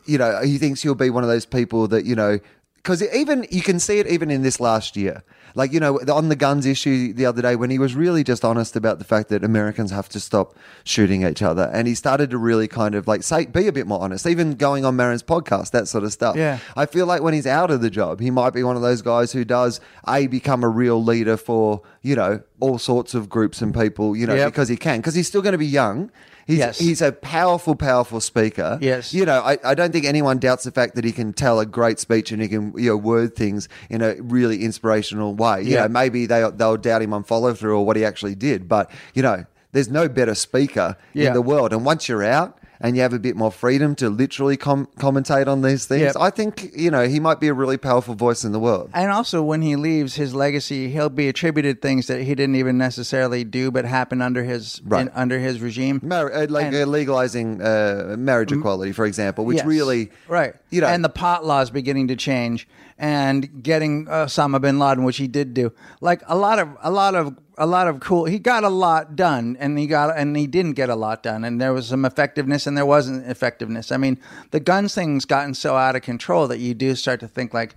You 0.06 0.18
know, 0.18 0.40
he 0.42 0.58
thinks 0.58 0.82
he'll 0.82 0.94
be 0.94 1.10
one 1.10 1.24
of 1.24 1.28
those 1.28 1.44
people 1.46 1.88
that 1.88 2.04
you 2.04 2.14
know 2.14 2.38
because 2.86 3.02
even 3.12 3.44
you 3.50 3.62
can 3.62 3.80
see 3.80 3.98
it 3.98 4.06
even 4.06 4.30
in 4.30 4.42
this 4.42 4.60
last 4.60 4.96
year. 4.96 5.24
Like 5.56 5.72
you 5.72 5.80
know, 5.80 5.98
on 6.12 6.28
the 6.28 6.36
guns 6.36 6.66
issue 6.66 7.12
the 7.14 7.26
other 7.26 7.42
day 7.42 7.56
when 7.56 7.68
he 7.70 7.78
was 7.80 7.94
really 7.96 8.22
just 8.22 8.44
honest 8.44 8.76
about 8.76 8.98
the 8.98 9.04
fact 9.04 9.28
that 9.30 9.42
Americans 9.42 9.90
have 9.90 10.08
to 10.10 10.20
stop 10.20 10.54
shooting 10.84 11.26
each 11.26 11.42
other, 11.42 11.68
and 11.72 11.88
he 11.88 11.94
started 11.96 12.30
to 12.30 12.38
really 12.38 12.68
kind 12.68 12.94
of 12.94 13.08
like 13.08 13.22
say 13.24 13.46
be 13.46 13.66
a 13.66 13.72
bit 13.72 13.86
more 13.88 14.00
honest. 14.00 14.24
Even 14.26 14.52
going 14.54 14.84
on 14.84 14.94
Maron's 14.94 15.22
podcast, 15.24 15.72
that 15.72 15.88
sort 15.88 16.04
of 16.04 16.12
stuff. 16.12 16.36
Yeah. 16.36 16.58
I 16.76 16.86
feel 16.86 17.06
like 17.06 17.22
when 17.22 17.34
he's 17.34 17.46
out 17.46 17.70
of 17.72 17.80
the 17.80 17.90
job, 17.90 18.20
he 18.20 18.30
might 18.30 18.50
be 18.50 18.62
one 18.62 18.76
of 18.76 18.82
those 18.82 19.02
guys 19.02 19.32
who 19.32 19.44
does 19.44 19.80
a 20.06 20.28
become 20.28 20.62
a 20.62 20.68
real 20.68 21.02
leader 21.02 21.36
for 21.36 21.80
you 22.02 22.14
know 22.14 22.40
all 22.60 22.78
sorts 22.78 23.14
of 23.14 23.28
groups 23.28 23.60
and 23.62 23.74
people, 23.74 24.14
you 24.14 24.26
know, 24.26 24.34
Yep. 24.34 24.52
because 24.52 24.68
he 24.68 24.76
can, 24.76 24.98
because 24.98 25.14
he's 25.14 25.26
still 25.26 25.42
going 25.42 25.52
to 25.52 25.58
be 25.58 25.66
young. 25.66 26.10
He's, 26.46 26.58
Yes. 26.58 26.78
he's 26.78 27.02
a 27.02 27.10
powerful, 27.10 27.74
powerful 27.74 28.20
speaker. 28.20 28.78
Yes. 28.80 29.12
You 29.12 29.24
know, 29.26 29.40
I, 29.40 29.58
I 29.64 29.74
don't 29.74 29.90
think 29.92 30.04
anyone 30.04 30.38
doubts 30.38 30.62
the 30.64 30.70
fact 30.70 30.94
that 30.94 31.04
he 31.04 31.10
can 31.12 31.32
tell 31.32 31.58
a 31.58 31.66
great 31.66 31.98
speech 31.98 32.30
and 32.30 32.40
he 32.40 32.46
can, 32.48 32.72
you 32.76 32.90
know, 32.90 32.96
word 32.96 33.34
things 33.34 33.68
in 33.90 34.00
a 34.00 34.14
really 34.20 34.62
inspirational 34.64 35.34
way. 35.34 35.62
You 35.62 35.72
Yeah. 35.74 35.82
know, 35.82 35.88
maybe 35.88 36.26
they, 36.26 36.48
they'll 36.54 36.76
doubt 36.76 37.02
him 37.02 37.12
on 37.12 37.24
follow 37.24 37.52
through 37.52 37.76
or 37.76 37.84
what 37.84 37.96
he 37.96 38.04
actually 38.04 38.36
did, 38.36 38.68
but, 38.68 38.90
you 39.12 39.22
know, 39.22 39.44
there's 39.72 39.90
no 39.90 40.08
better 40.08 40.34
speaker 40.36 40.96
Yeah. 41.14 41.28
in 41.28 41.32
the 41.34 41.42
world. 41.42 41.72
And 41.72 41.84
once 41.84 42.08
you're 42.08 42.24
out, 42.24 42.58
and 42.80 42.96
you 42.96 43.02
have 43.02 43.12
a 43.12 43.18
bit 43.18 43.36
more 43.36 43.50
freedom 43.50 43.94
to 43.96 44.08
literally 44.10 44.56
com- 44.56 44.86
commentate 44.98 45.46
on 45.46 45.62
these 45.62 45.86
things, 45.86 46.02
Yep. 46.02 46.16
I 46.20 46.30
think 46.30 46.70
you 46.76 46.90
know 46.90 47.06
he 47.06 47.20
might 47.20 47.40
be 47.40 47.48
a 47.48 47.54
really 47.54 47.76
powerful 47.78 48.14
voice 48.14 48.44
in 48.44 48.52
the 48.52 48.60
world. 48.60 48.90
And 48.94 49.10
also, 49.10 49.42
when 49.42 49.62
he 49.62 49.76
leaves, 49.76 50.14
his 50.16 50.34
legacy, 50.34 50.90
he'll 50.90 51.08
be 51.08 51.28
attributed 51.28 51.80
things 51.82 52.06
that 52.08 52.22
he 52.22 52.34
didn't 52.34 52.56
even 52.56 52.76
necessarily 52.78 53.44
do, 53.44 53.70
but 53.70 53.84
happened 53.84 54.22
under 54.22 54.44
his 54.44 54.80
Right. 54.84 55.02
in, 55.02 55.08
under 55.14 55.38
his 55.38 55.60
regime. 55.60 56.00
Mar- 56.02 56.32
uh, 56.32 56.46
like 56.48 56.66
And- 56.66 56.76
uh, 56.76 56.84
legalizing 56.86 57.60
uh, 57.62 58.16
marriage 58.18 58.52
equality, 58.52 58.92
for 58.92 59.06
example, 59.06 59.44
which 59.44 59.58
Yes. 59.58 59.66
really, 59.66 60.10
right, 60.28 60.54
you 60.70 60.80
know, 60.80 60.86
and 60.88 61.04
the 61.04 61.08
pot 61.08 61.44
laws 61.44 61.70
beginning 61.70 62.08
to 62.08 62.16
change, 62.16 62.68
and 62.98 63.62
getting 63.62 64.06
Osama 64.06 64.60
bin 64.60 64.78
Laden, 64.78 65.04
which 65.04 65.18
he 65.18 65.28
did 65.28 65.54
do, 65.54 65.72
like 66.00 66.22
a 66.26 66.36
lot 66.36 66.58
of 66.58 66.68
a 66.82 66.90
lot 66.90 67.14
of 67.14 67.36
a 67.58 67.66
lot 67.66 67.88
of 67.88 68.00
cool. 68.00 68.24
He 68.24 68.38
got 68.38 68.64
a 68.64 68.68
lot 68.68 69.16
done, 69.16 69.56
and 69.60 69.78
he 69.78 69.86
got 69.86 70.16
and 70.16 70.36
he 70.36 70.46
didn't 70.46 70.72
get 70.72 70.88
a 70.88 70.96
lot 70.96 71.22
done, 71.22 71.44
and 71.44 71.60
there 71.60 71.72
was 71.72 71.88
some 71.88 72.04
effectiveness, 72.04 72.66
and 72.66 72.76
there 72.76 72.86
wasn't 72.86 73.28
effectiveness. 73.28 73.92
I 73.92 73.96
mean, 73.96 74.18
the 74.50 74.60
guns 74.60 74.94
thing's 74.94 75.24
gotten 75.24 75.54
so 75.54 75.76
out 75.76 75.96
of 75.96 76.02
control 76.02 76.48
that 76.48 76.58
you 76.58 76.74
do 76.74 76.94
start 76.94 77.20
to 77.20 77.28
think 77.28 77.54
like. 77.54 77.74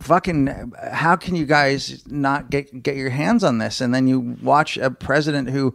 Fucking, 0.00 0.74
how 0.92 1.16
can 1.16 1.34
you 1.36 1.46
guys 1.46 2.06
not 2.06 2.50
get 2.50 2.82
get 2.82 2.96
your 2.96 3.08
hands 3.08 3.42
on 3.42 3.56
this? 3.56 3.80
And 3.80 3.94
then 3.94 4.06
you 4.06 4.36
watch 4.42 4.76
a 4.76 4.90
president 4.90 5.48
who 5.48 5.74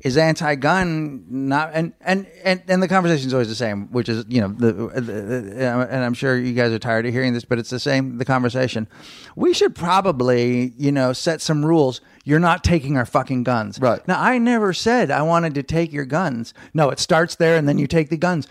is 0.00 0.16
anti-gun 0.16 1.24
not 1.28 1.70
and 1.72 1.92
and 2.02 2.26
and, 2.44 2.62
and 2.68 2.82
the 2.82 2.88
conversation 2.88 3.26
is 3.26 3.32
always 3.32 3.48
the 3.48 3.54
same 3.54 3.90
which 3.92 4.08
is 4.08 4.24
you 4.28 4.40
know 4.40 4.48
the, 4.48 4.86
uh, 4.86 4.94
the, 4.94 5.00
the 5.00 5.88
and 5.90 6.04
i'm 6.04 6.14
sure 6.14 6.38
you 6.38 6.52
guys 6.52 6.72
are 6.72 6.78
tired 6.78 7.06
of 7.06 7.12
hearing 7.12 7.32
this 7.32 7.44
but 7.44 7.58
it's 7.58 7.70
the 7.70 7.80
same 7.80 8.18
the 8.18 8.24
conversation. 8.24 8.88
We 9.34 9.52
should 9.52 9.74
probably 9.74 10.72
you 10.76 10.92
know 10.92 11.12
set 11.12 11.40
some 11.40 11.64
rules. 11.64 12.00
You're 12.24 12.40
not 12.40 12.64
taking 12.64 12.96
our 12.96 13.06
fucking 13.06 13.44
guns. 13.44 13.78
Right. 13.80 14.06
now 14.06 14.20
i 14.20 14.38
never 14.38 14.72
said 14.72 15.10
i 15.10 15.22
wanted 15.22 15.54
to 15.54 15.62
take 15.62 15.92
your 15.92 16.04
guns. 16.04 16.52
No 16.74 16.90
it 16.90 16.98
starts 16.98 17.36
there 17.36 17.56
and 17.56 17.68
then 17.68 17.78
you 17.78 17.86
take 17.86 18.10
the 18.10 18.16
guns. 18.16 18.48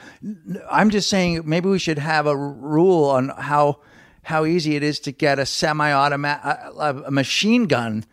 I'm 0.72 0.90
just 0.90 1.10
saying 1.10 1.44
maybe 1.46 1.70
we 1.70 1.80
should 1.80 2.00
have 2.00 2.26
a 2.28 2.36
rule 2.36 3.06
on 3.06 3.30
how 3.30 3.80
how 4.24 4.46
easy 4.46 4.76
it 4.76 4.82
is 4.82 5.00
to 5.02 5.12
get 5.12 5.38
a 5.38 5.46
semi-automatic 5.46 6.44
a, 6.44 7.04
a 7.06 7.12
machine 7.12 7.66
gun 7.66 8.04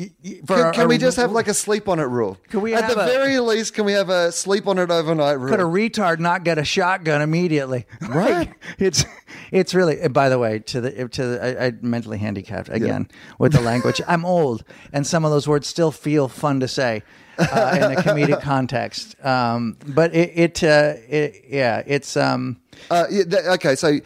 y- 0.00 0.10
y- 0.24 0.40
for 0.46 0.56
Can, 0.56 0.66
a- 0.66 0.72
can 0.72 0.88
we 0.88 0.98
just 0.98 1.16
have 1.18 1.32
like 1.32 1.48
a 1.48 1.54
sleep 1.54 1.88
on 1.88 1.98
it 2.00 2.04
rule? 2.04 2.38
Can 2.48 2.60
we 2.62 2.74
At 2.74 2.84
have 2.84 2.94
the 2.94 3.02
a- 3.02 3.06
very 3.06 3.38
least, 3.38 3.74
can 3.74 3.84
we 3.84 3.92
have 3.92 4.08
a 4.08 4.32
sleep 4.32 4.66
on 4.66 4.78
it 4.78 4.90
overnight 4.90 5.38
rule? 5.38 5.50
could 5.50 5.60
a 5.60 5.64
retard 5.64 6.18
not 6.18 6.44
get 6.44 6.58
a 6.58 6.64
shotgun 6.64 7.20
immediately? 7.22 7.86
Right. 8.08 8.48
Like, 8.48 8.64
it's 8.78 9.04
it's 9.52 9.74
really. 9.74 10.06
By 10.08 10.28
the 10.28 10.38
way, 10.38 10.58
to 10.60 10.80
the 10.80 11.08
to 11.08 11.26
the, 11.26 11.62
I, 11.62 11.66
I 11.66 11.72
mentally 11.82 12.18
handicapped 12.18 12.68
again 12.70 13.08
with 13.38 13.52
the 13.52 13.60
language. 13.70 14.00
I'm 14.08 14.24
old, 14.24 14.64
and 14.92 15.06
some 15.06 15.24
of 15.24 15.30
those 15.30 15.46
words 15.46 15.66
still 15.68 15.90
feel 15.92 16.28
fun 16.28 16.60
to 16.60 16.68
say 16.68 17.02
uh, 17.38 17.72
in 17.76 17.92
a 17.92 18.02
comedic 18.02 18.40
context. 18.54 19.14
Um, 19.24 19.76
but 19.86 20.14
it, 20.14 20.32
it, 20.34 20.64
uh, 20.64 20.94
it 21.08 21.44
yeah, 21.48 21.82
it's 21.86 22.16
um, 22.16 22.60
Uh, 22.90 23.06
yeah, 23.10 23.24
th- 23.24 23.44
okay, 23.56 23.74
so 23.76 23.98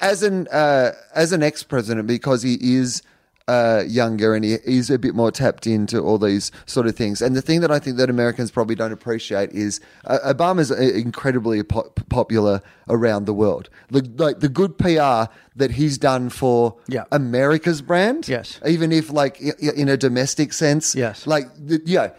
as 0.00 0.22
an 0.22 0.46
uh, 0.48 0.92
as 1.14 1.32
an 1.32 1.42
ex 1.42 1.62
president, 1.62 2.06
because 2.06 2.42
he 2.42 2.58
is 2.60 3.02
uh, 3.48 3.82
younger 3.88 4.34
and 4.34 4.44
he, 4.44 4.58
he's 4.64 4.90
a 4.90 4.98
bit 4.98 5.14
more 5.14 5.30
tapped 5.32 5.66
into 5.66 5.98
all 6.00 6.18
these 6.18 6.52
sort 6.66 6.86
of 6.86 6.94
things. 6.94 7.22
And 7.22 7.34
the 7.34 7.42
thing 7.42 7.60
that 7.62 7.70
I 7.70 7.78
think 7.78 7.96
that 7.96 8.10
Americans 8.10 8.50
probably 8.50 8.74
don't 8.76 8.92
appreciate 8.92 9.50
is 9.52 9.80
uh, 10.04 10.18
Obama's 10.34 10.70
uh, 10.70 10.76
incredibly 10.76 11.62
po- 11.62 11.90
popular 12.10 12.60
around 12.88 13.24
the 13.24 13.32
world. 13.34 13.70
The, 13.90 14.02
like 14.18 14.40
the 14.40 14.48
good 14.48 14.76
PR 14.78 15.32
that 15.56 15.70
he's 15.72 15.96
done 15.98 16.28
for 16.30 16.76
Yeah. 16.88 17.04
America's 17.10 17.80
brand, 17.82 18.28
Yes. 18.28 18.60
even 18.66 18.92
if 18.92 19.10
like 19.10 19.40
in 19.40 19.88
a 19.88 19.96
domestic 19.96 20.52
sense, 20.52 20.94
Yes. 20.94 21.26
like 21.26 21.46
yeah. 21.86 22.10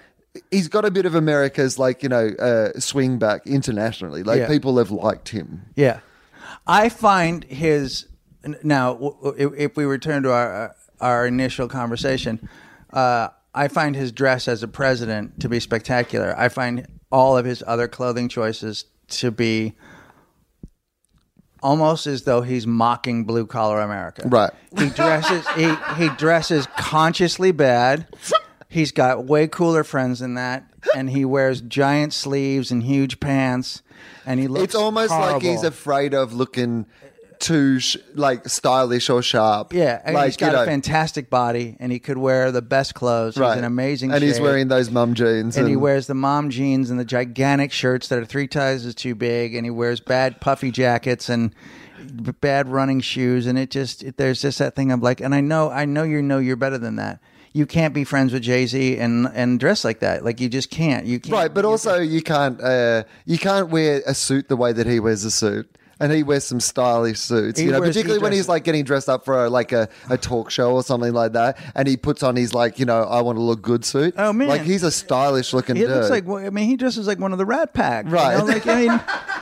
He's 0.51 0.67
got 0.67 0.85
a 0.85 0.91
bit 0.91 1.05
of 1.05 1.15
America's 1.15 1.79
like 1.79 2.03
you 2.03 2.09
know 2.09 2.27
uh, 2.39 2.79
swing 2.79 3.17
back 3.19 3.45
internationally. 3.47 4.23
Like 4.23 4.39
Yeah. 4.39 4.47
people 4.47 4.77
have 4.77 4.91
liked 4.91 5.29
him. 5.29 5.65
Yeah, 5.75 5.99
I 6.67 6.89
find 6.89 7.43
his 7.45 8.05
now. 8.63 8.93
w- 8.93 9.15
w- 9.23 9.47
If, 9.47 9.59
if 9.71 9.77
we 9.77 9.85
return 9.85 10.23
to 10.23 10.31
our 10.31 10.75
our 10.99 11.25
initial 11.25 11.67
conversation, 11.67 12.47
uh, 12.91 13.29
I 13.53 13.67
find 13.67 13.95
his 13.95 14.11
dress 14.11 14.47
as 14.47 14.63
a 14.63 14.67
president 14.67 15.39
to 15.41 15.49
be 15.49 15.59
spectacular. 15.59 16.35
I 16.37 16.49
find 16.49 16.87
all 17.11 17.37
of 17.37 17.45
his 17.45 17.63
other 17.65 17.87
clothing 17.87 18.29
choices 18.29 18.85
to 19.09 19.31
be 19.31 19.75
almost 21.61 22.07
as 22.07 22.23
though 22.23 22.41
he's 22.41 22.65
mocking 22.65 23.25
blue 23.25 23.45
collar 23.45 23.81
America. 23.81 24.27
Right. 24.27 24.51
He 24.77 24.89
dresses 24.89 25.47
he 25.49 25.73
he 25.97 26.09
dresses 26.15 26.67
consciously 26.77 27.51
bad. 27.51 28.07
He's 28.69 28.91
got 28.91 29.25
way 29.25 29.47
cooler 29.47 29.83
friends 29.83 30.19
than 30.19 30.35
that, 30.35 30.63
and 30.95 31.09
he 31.09 31.25
wears 31.25 31.59
giant 31.61 32.13
sleeves 32.13 32.69
and 32.69 32.83
huge 32.83 33.19
pants, 33.19 33.81
and 34.27 34.39
he 34.39 34.47
looks. 34.47 34.63
It's 34.65 34.75
almost 34.75 35.11
like 35.11 35.41
he's 35.41 35.63
afraid 35.63 36.13
of 36.13 36.33
looking 36.33 36.85
too 37.39 37.79
sh- 37.79 37.97
like 38.15 38.47
stylish 38.49 39.09
or 39.09 39.21
sharp. 39.21 39.73
Yeah, 39.73 40.01
and 40.03 40.13
like 40.15 40.25
he's 40.25 40.37
got 40.37 40.47
you 40.47 40.51
know, 40.57 40.63
a 40.63 40.65
fantastic 40.65 41.29
body, 41.29 41.77
and 41.79 41.91
he 41.91 41.99
could 41.99 42.17
wear 42.17 42.51
the 42.51 42.61
best 42.61 42.93
clothes. 42.95 43.37
right. 43.37 43.51
He's 43.51 43.59
an 43.59 43.63
amazing, 43.65 44.11
and 44.11 44.21
he's 44.23 44.39
wearing 44.39 44.67
those 44.67 44.89
mom 44.91 45.13
jeans, 45.13 45.57
and 45.57 45.67
he 45.67 45.75
wears 45.75 46.07
the 46.07 46.13
mom 46.15 46.49
jeans 46.49 46.89
and 46.89 46.99
the 46.99 47.05
gigantic 47.05 47.71
shirts 47.71 48.09
that 48.09 48.19
are 48.19 48.25
three 48.25 48.47
sizes 48.51 48.93
too 48.93 49.15
big, 49.15 49.55
and 49.55 49.65
he 49.65 49.71
wears 49.71 49.99
bad 49.99 50.41
puffy 50.41 50.69
jackets 50.71 51.29
and 51.29 51.53
bad 52.41 52.67
running 52.67 52.99
shoes, 53.01 53.45
and 53.47 53.57
it 53.57 53.69
just 53.69 54.03
it, 54.03 54.17
there's 54.17 54.41
just 54.41 54.59
that 54.59 54.75
thing 54.75 54.91
of 54.91 55.01
like, 55.01 55.21
and 55.21 55.33
I 55.33 55.41
know, 55.41 55.69
I 55.69 55.85
know 55.85 56.03
you 56.03 56.21
know 56.21 56.39
you're 56.39 56.55
better 56.55 56.77
than 56.77 56.95
that. 56.97 57.19
You 57.51 57.65
can't 57.65 57.93
be 57.95 58.03
friends 58.03 58.31
with 58.31 58.43
Jay 58.43 58.65
Z 58.67 58.97
and 58.97 59.27
and 59.33 59.59
dress 59.59 59.83
like 59.83 60.01
that. 60.01 60.23
Like 60.23 60.39
you 60.39 60.49
just 60.49 60.69
can't. 60.69 61.05
You 61.07 61.19
can't. 61.19 61.33
right. 61.33 61.53
But 61.53 61.63
you- 61.63 61.69
also, 61.71 61.99
you 61.99 62.21
can't 62.21 62.61
uh, 62.61 63.03
you 63.25 63.37
can't 63.39 63.69
wear 63.69 64.01
a 64.05 64.13
suit 64.13 64.49
the 64.49 64.55
way 64.55 64.71
that 64.71 64.85
he 64.85 64.99
wears 64.99 65.23
a 65.23 65.31
suit. 65.31 65.67
And 66.01 66.13
he 66.13 66.23
wears 66.23 66.45
some 66.45 66.61
stylish 66.61 67.19
suits, 67.19 67.59
He 67.59 67.65
you 67.65 67.71
know, 67.73 67.79
wears- 67.81 67.93
he 67.93 67.99
particularly 68.01 68.21
when 68.21 68.29
dresses- 68.31 68.45
he's 68.45 68.49
like 68.49 68.63
getting 68.63 68.85
dressed 68.85 69.09
up 69.09 69.25
for 69.25 69.43
a, 69.45 69.49
like 69.49 69.73
a, 69.73 69.89
a 70.09 70.17
talk 70.17 70.49
show 70.49 70.71
or 70.73 70.81
something 70.83 71.11
like 71.13 71.33
that, 71.33 71.57
and 71.75 71.87
he 71.89 71.97
puts 71.97 72.23
on 72.23 72.35
his 72.37 72.53
like, 72.53 72.79
you 72.79 72.85
know, 72.85 73.03
I 73.03 73.19
want 73.21 73.37
to 73.37 73.41
look 73.41 73.61
good 73.61 73.83
suit. 73.83 74.13
Oh, 74.17 74.31
man. 74.31 74.47
like 74.47 74.61
he's 74.61 74.83
a 74.83 74.91
stylish 74.91 75.53
looking 75.53 75.75
He 75.75 75.81
dude. 75.81 75.91
looks 75.91 76.09
like 76.09 76.25
I 76.27 76.49
mean 76.51 76.69
he 76.69 76.77
dresses 76.77 77.05
like 77.05 77.19
one 77.19 77.33
of 77.33 77.37
the 77.37 77.45
Rat 77.45 77.73
Pack, 77.73 78.05
you 78.05 78.11
Right. 78.11 78.37
know, 78.37 78.45
Like 78.45 78.65
I 78.65 78.75
mean, 78.75 79.01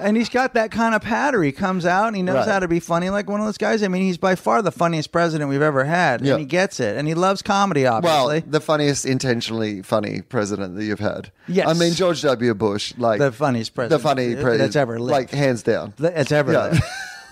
and 0.00 0.16
he's 0.16 0.28
got 0.28 0.54
that 0.54 0.70
kind 0.70 0.94
of 0.94 1.02
patter. 1.02 1.42
He 1.42 1.52
comes 1.52 1.84
out 1.86 2.08
and 2.08 2.16
he 2.16 2.22
knows 2.22 2.46
Right. 2.46 2.48
how 2.48 2.58
to 2.60 2.68
be 2.68 2.80
funny, 2.80 3.10
like 3.10 3.28
one 3.28 3.40
of 3.40 3.46
those 3.46 3.58
guys. 3.58 3.82
I 3.82 3.88
mean, 3.88 4.02
he's 4.02 4.18
by 4.18 4.34
far 4.34 4.62
the 4.62 4.72
funniest 4.72 5.12
president 5.12 5.48
we've 5.50 5.62
ever 5.62 5.84
had, 5.84 6.20
Yeah. 6.22 6.32
and 6.32 6.40
he 6.40 6.46
gets 6.46 6.80
it, 6.80 6.96
and 6.96 7.06
he 7.06 7.14
loves 7.14 7.42
comedy. 7.42 7.86
Obviously, 7.86 8.40
Well, 8.40 8.42
the 8.46 8.60
funniest 8.60 9.04
intentionally 9.06 9.82
funny 9.82 10.22
president 10.22 10.76
that 10.76 10.84
you've 10.84 11.00
had. 11.00 11.30
Yes. 11.46 11.68
I 11.68 11.74
mean 11.74 11.94
George 11.94 12.22
W. 12.22 12.54
Bush, 12.54 12.94
like 12.98 13.18
The 13.20 13.32
funniest 13.32 13.74
president 13.74 14.00
the 14.02 14.08
funny 14.08 14.34
that's 14.34 14.76
ever 14.76 14.98
lived. 14.98 15.10
like 15.12 15.30
hands 15.30 15.62
down. 15.62 15.94
That- 15.98 16.16
it's 16.18 16.32
ever 16.32 16.52
Yeah. 16.52 16.64
lived. 16.70 16.82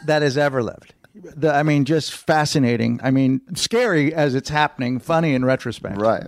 that 0.06 0.22
has 0.22 0.36
ever 0.38 0.62
lived. 0.62 0.94
The, 1.14 1.52
I 1.52 1.64
mean, 1.64 1.84
just 1.84 2.12
fascinating. 2.14 3.00
I 3.02 3.10
mean, 3.10 3.40
scary 3.54 4.14
as 4.14 4.36
it's 4.36 4.48
happening, 4.50 5.00
funny 5.00 5.34
in 5.34 5.44
retrospect. 5.44 6.00
Right. 6.00 6.26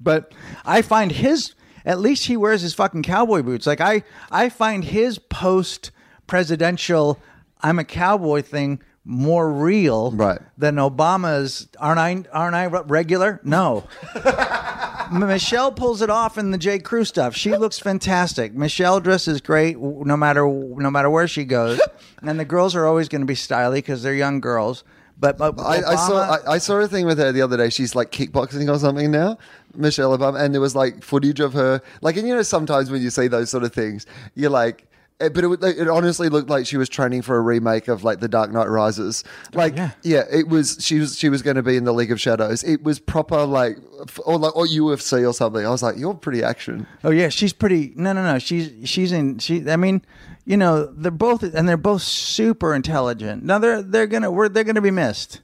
But 0.00 0.32
I 0.66 0.82
find 0.82 1.10
his 1.10 1.54
at 1.84 1.98
least 2.00 2.26
he 2.26 2.36
wears 2.36 2.62
his 2.62 2.74
fucking 2.74 3.02
cowboy 3.02 3.42
boots. 3.42 3.66
Like 3.66 3.80
I 3.80 4.02
I 4.30 4.48
find 4.48 4.84
his 4.84 5.18
post 5.18 5.90
presidential 6.26 7.18
I'm 7.60 7.78
a 7.78 7.84
cowboy 7.84 8.42
thing 8.42 8.80
more 9.04 9.50
real 9.50 10.10
Right. 10.12 10.38
than 10.58 10.76
Obama's 10.76 11.68
aren't 11.80 11.98
I 11.98 12.24
aren't 12.32 12.54
I 12.54 12.66
regular? 12.66 13.40
No. 13.42 13.84
Michelle 15.10 15.72
pulls 15.72 16.02
it 16.02 16.10
off 16.10 16.36
in 16.36 16.50
the 16.50 16.58
J. 16.58 16.78
Crew 16.78 17.04
stuff. 17.04 17.34
She 17.34 17.56
looks 17.56 17.78
fantastic. 17.78 18.52
Michelle 18.54 19.00
dresses 19.00 19.40
great 19.40 19.78
no 19.78 20.16
matter 20.16 20.46
no 20.46 20.90
matter 20.90 21.08
where 21.08 21.26
she 21.26 21.44
goes, 21.44 21.80
and 22.22 22.38
the 22.38 22.44
girls 22.44 22.74
are 22.76 22.86
always 22.86 23.08
going 23.08 23.22
to 23.22 23.26
be 23.26 23.34
stylish 23.34 23.78
because 23.78 24.02
they're 24.02 24.14
young 24.14 24.40
girls. 24.40 24.84
But, 25.20 25.36
but 25.38 25.58
I, 25.58 25.82
I 25.92 25.96
saw 25.96 26.20
I, 26.20 26.52
I 26.54 26.58
saw 26.58 26.76
a 26.76 26.86
thing 26.86 27.04
with 27.06 27.18
her 27.18 27.32
the 27.32 27.42
other 27.42 27.56
day. 27.56 27.70
She's 27.70 27.94
like 27.96 28.12
kickboxing 28.12 28.72
or 28.72 28.78
something 28.78 29.10
now, 29.10 29.36
Michelle 29.74 30.16
Obama, 30.16 30.40
and 30.40 30.54
there 30.54 30.60
was 30.60 30.76
like 30.76 31.02
footage 31.02 31.40
of 31.40 31.54
her. 31.54 31.82
Like, 32.02 32.16
and 32.16 32.28
you 32.28 32.34
know, 32.34 32.42
sometimes 32.42 32.90
when 32.90 33.02
you 33.02 33.10
see 33.10 33.26
those 33.28 33.50
sort 33.50 33.64
of 33.64 33.72
things, 33.72 34.06
you're 34.36 34.50
like. 34.50 34.84
eh, 35.20 35.28
But 35.28 35.42
it, 35.42 35.64
it 35.80 35.88
honestly 35.88 36.28
looked 36.28 36.48
like 36.48 36.66
she 36.66 36.76
was 36.76 36.88
training 36.88 37.22
for 37.22 37.36
a 37.36 37.40
remake 37.40 37.88
of 37.88 38.04
like 38.04 38.20
The 38.20 38.28
Dark 38.28 38.52
Knight 38.52 38.68
Rises. 38.68 39.24
Like, 39.54 39.74
yeah. 39.76 39.90
yeah, 40.04 40.22
it 40.30 40.46
was. 40.46 40.76
She 40.80 41.00
was. 41.00 41.18
She 41.18 41.28
was 41.28 41.42
going 41.42 41.56
to 41.56 41.64
be 41.64 41.76
in 41.76 41.82
the 41.82 41.92
League 41.92 42.12
of 42.12 42.20
Shadows. 42.20 42.62
It 42.62 42.84
was 42.84 43.00
proper 43.00 43.44
like, 43.44 43.76
or 44.24 44.38
like 44.38 44.54
or 44.54 44.66
UFC 44.66 45.28
or 45.28 45.32
something. 45.34 45.66
I 45.66 45.70
was 45.70 45.82
like, 45.82 45.96
you're 45.96 46.14
pretty 46.14 46.44
action. 46.44 46.86
Oh 47.02 47.10
yeah, 47.10 47.28
she's 47.28 47.52
pretty. 47.52 47.92
No, 47.96 48.12
no, 48.12 48.22
no. 48.22 48.38
She's 48.38 48.70
she's 48.88 49.10
in. 49.10 49.38
She. 49.40 49.68
I 49.68 49.74
mean, 49.74 50.00
you 50.48 50.56
know, 50.56 50.86
they're 50.86 51.10
both 51.10 51.42
and 51.42 51.68
they're 51.68 51.76
both 51.76 52.00
super 52.00 52.74
intelligent. 52.74 53.44
Now 53.44 53.58
they're 53.58 53.82
they're 53.82 54.06
gonna 54.06 54.30
we're, 54.30 54.48
they're 54.48 54.64
gonna 54.64 54.80
be 54.80 54.90
missed. 54.90 55.42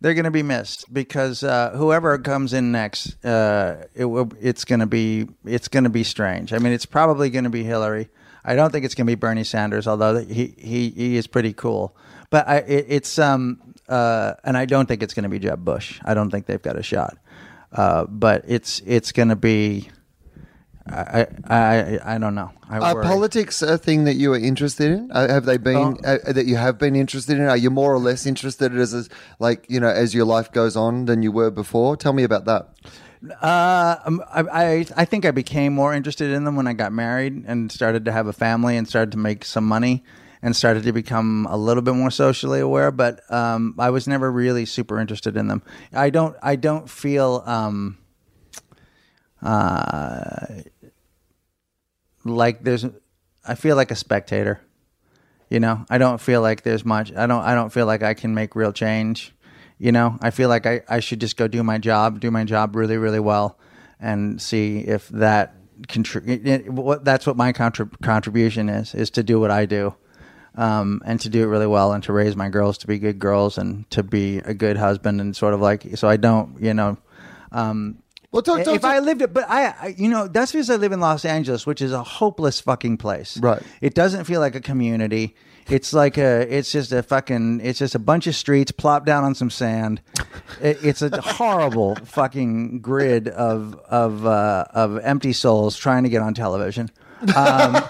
They're 0.00 0.14
gonna 0.14 0.30
be 0.30 0.42
missed 0.42 0.90
because 0.90 1.42
uh, 1.42 1.72
whoever 1.76 2.16
comes 2.16 2.54
in 2.54 2.72
next, 2.72 3.22
uh, 3.26 3.84
it 3.94 4.06
will. 4.06 4.32
It's 4.40 4.64
gonna 4.64 4.86
be 4.86 5.28
it's 5.44 5.68
gonna 5.68 5.90
be 5.90 6.02
strange. 6.02 6.54
I 6.54 6.58
mean, 6.60 6.72
it's 6.72 6.86
probably 6.86 7.28
gonna 7.28 7.50
be 7.50 7.62
Hillary. 7.62 8.08
I 8.42 8.54
don't 8.56 8.72
think 8.72 8.86
it's 8.86 8.94
gonna 8.94 9.04
be 9.04 9.16
Bernie 9.16 9.44
Sanders, 9.44 9.86
although 9.86 10.16
he 10.24 10.54
he 10.56 10.88
he 10.88 11.18
is 11.18 11.26
pretty 11.26 11.52
cool. 11.52 11.94
But 12.30 12.48
I 12.48 12.56
it, 12.60 12.86
it's 12.88 13.18
um 13.18 13.60
uh 13.86 14.32
and 14.44 14.56
I 14.56 14.64
don't 14.64 14.86
think 14.86 15.02
it's 15.02 15.12
gonna 15.12 15.28
be 15.28 15.38
Jeb 15.38 15.62
Bush. 15.62 16.00
I 16.06 16.14
don't 16.14 16.30
think 16.30 16.46
they've 16.46 16.62
got 16.62 16.78
a 16.78 16.82
shot. 16.82 17.18
Uh, 17.70 18.06
but 18.06 18.44
it's 18.48 18.80
it's 18.86 19.12
gonna 19.12 19.36
be. 19.36 19.90
I 20.90 21.26
I 21.48 22.14
I 22.14 22.18
don't 22.18 22.34
know. 22.34 22.50
I 22.68 22.78
Are 22.78 22.94
worry. 22.94 23.04
politics 23.04 23.62
a 23.62 23.76
thing 23.78 24.04
that 24.04 24.14
you 24.14 24.32
are 24.32 24.38
interested 24.38 24.90
in? 24.92 25.10
Uh, 25.12 25.28
have 25.28 25.44
they 25.44 25.56
been 25.58 25.76
Oh. 25.76 25.96
uh, 26.04 26.32
that 26.32 26.46
you 26.46 26.56
have 26.56 26.78
been 26.78 26.96
interested 26.96 27.38
in? 27.38 27.44
Are 27.44 27.56
you 27.56 27.70
more 27.70 27.92
or 27.92 27.98
less 27.98 28.26
interested 28.26 28.76
as, 28.76 28.94
as 28.94 29.08
like 29.38 29.66
you 29.68 29.80
know 29.80 29.88
as 29.88 30.14
your 30.14 30.24
life 30.24 30.50
goes 30.52 30.76
on 30.76 31.04
than 31.06 31.22
you 31.22 31.32
were 31.32 31.50
before? 31.50 31.96
Tell 31.96 32.12
me 32.12 32.22
about 32.24 32.44
that. 32.46 32.68
Uh, 33.42 33.96
um, 34.04 34.22
I, 34.32 34.40
I 34.42 34.86
I 34.96 35.04
think 35.04 35.24
I 35.24 35.30
became 35.32 35.72
more 35.74 35.92
interested 35.92 36.30
in 36.30 36.44
them 36.44 36.54
when 36.56 36.66
I 36.68 36.72
got 36.72 36.92
married 36.92 37.44
and 37.46 37.70
started 37.72 38.04
to 38.04 38.12
have 38.12 38.26
a 38.28 38.32
family 38.32 38.76
and 38.76 38.86
started 38.86 39.12
to 39.12 39.18
make 39.18 39.44
some 39.44 39.64
money 39.66 40.04
and 40.40 40.54
started 40.54 40.84
to 40.84 40.92
become 40.92 41.46
a 41.50 41.56
little 41.56 41.82
bit 41.82 41.94
more 41.94 42.12
socially 42.12 42.60
aware. 42.60 42.92
But 42.92 43.20
um, 43.32 43.74
I 43.78 43.90
was 43.90 44.06
never 44.06 44.30
really 44.30 44.66
super 44.66 45.00
interested 45.00 45.36
in 45.36 45.48
them. 45.48 45.62
I 45.92 46.10
don't 46.10 46.36
I 46.42 46.54
don't 46.54 46.88
feel 46.88 47.42
um, 47.44 47.98
uh, 49.42 50.46
like 52.24 52.62
there's. 52.62 52.86
I 53.46 53.54
feel 53.54 53.76
like 53.76 53.90
a 53.90 53.96
spectator. 53.96 54.60
You 55.48 55.60
know, 55.60 55.86
I 55.88 55.96
don't 55.96 56.20
feel 56.20 56.42
like 56.42 56.62
there's 56.62 56.84
much. 56.84 57.12
I 57.14 57.26
don't. 57.26 57.42
I 57.42 57.54
don't 57.54 57.70
feel 57.70 57.86
like 57.86 58.02
I 58.02 58.14
can 58.14 58.34
make 58.34 58.54
real 58.54 58.72
change. 58.72 59.34
You 59.78 59.92
know, 59.92 60.18
I 60.20 60.30
feel 60.30 60.48
like 60.48 60.66
I, 60.66 60.82
I 60.88 61.00
should 61.00 61.20
just 61.20 61.36
go 61.36 61.46
do 61.46 61.62
my 61.62 61.78
job, 61.78 62.20
do 62.20 62.30
my 62.30 62.44
job 62.44 62.74
really, 62.74 62.96
really 62.96 63.20
well, 63.20 63.58
and 64.00 64.42
see 64.42 64.80
if 64.80 65.08
that 65.10 65.54
contribute. 65.86 66.68
What 66.70 67.04
that's 67.04 67.26
what 67.26 67.36
my 67.36 67.52
contrib- 67.52 68.00
contribution 68.02 68.68
is 68.68 68.94
is 68.94 69.10
to 69.10 69.22
do 69.22 69.38
what 69.38 69.50
I 69.50 69.66
do, 69.66 69.94
um, 70.56 71.00
and 71.06 71.20
to 71.20 71.28
do 71.28 71.44
it 71.44 71.46
really 71.46 71.66
well, 71.66 71.92
and 71.92 72.02
to 72.04 72.12
raise 72.12 72.34
my 72.34 72.48
girls 72.48 72.76
to 72.78 72.86
be 72.86 72.98
good 72.98 73.18
girls, 73.18 73.56
and 73.56 73.88
to 73.90 74.02
be 74.02 74.38
a 74.38 74.52
good 74.52 74.76
husband, 74.76 75.20
and 75.20 75.34
sort 75.36 75.54
of 75.54 75.60
like 75.60 75.96
so 75.96 76.08
I 76.08 76.16
don't, 76.16 76.60
you 76.60 76.74
know. 76.74 76.98
Um, 77.52 78.02
Well, 78.30 78.42
if 78.46 78.84
I 78.84 78.98
lived 78.98 79.22
it, 79.22 79.32
but 79.32 79.48
I, 79.48 79.66
I, 79.68 79.94
you 79.96 80.10
know, 80.10 80.28
that's 80.28 80.52
because 80.52 80.68
I 80.68 80.76
live 80.76 80.92
in 80.92 81.00
Los 81.00 81.24
Angeles, 81.24 81.66
which 81.66 81.80
is 81.80 81.92
a 81.92 82.02
hopeless 82.02 82.60
fucking 82.60 82.98
place. 82.98 83.38
Right. 83.38 83.62
It 83.80 83.94
doesn't 83.94 84.24
feel 84.24 84.40
like 84.40 84.54
a 84.54 84.60
community. 84.60 85.34
It's 85.66 85.94
like 85.94 86.18
a, 86.18 86.42
it's 86.54 86.70
just 86.70 86.92
a 86.92 87.02
fucking, 87.02 87.60
it's 87.62 87.78
just 87.78 87.94
a 87.94 87.98
bunch 87.98 88.26
of 88.26 88.34
streets 88.34 88.70
plopped 88.70 89.06
down 89.06 89.24
on 89.24 89.34
some 89.34 89.48
sand. 89.48 90.02
It, 90.60 90.78
it's 90.82 91.00
a 91.00 91.20
horrible 91.22 91.94
fucking 92.04 92.80
grid 92.80 93.28
of 93.28 93.74
of 93.88 94.26
uh, 94.26 94.66
of 94.74 94.98
empty 94.98 95.32
souls 95.32 95.76
trying 95.78 96.02
to 96.02 96.10
get 96.10 96.20
on 96.20 96.34
television. 96.34 96.90
Um, 97.34 97.76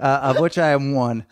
uh, 0.00 0.20
of 0.22 0.40
which 0.40 0.56
I 0.58 0.70
am 0.70 0.92
one. 0.94 1.26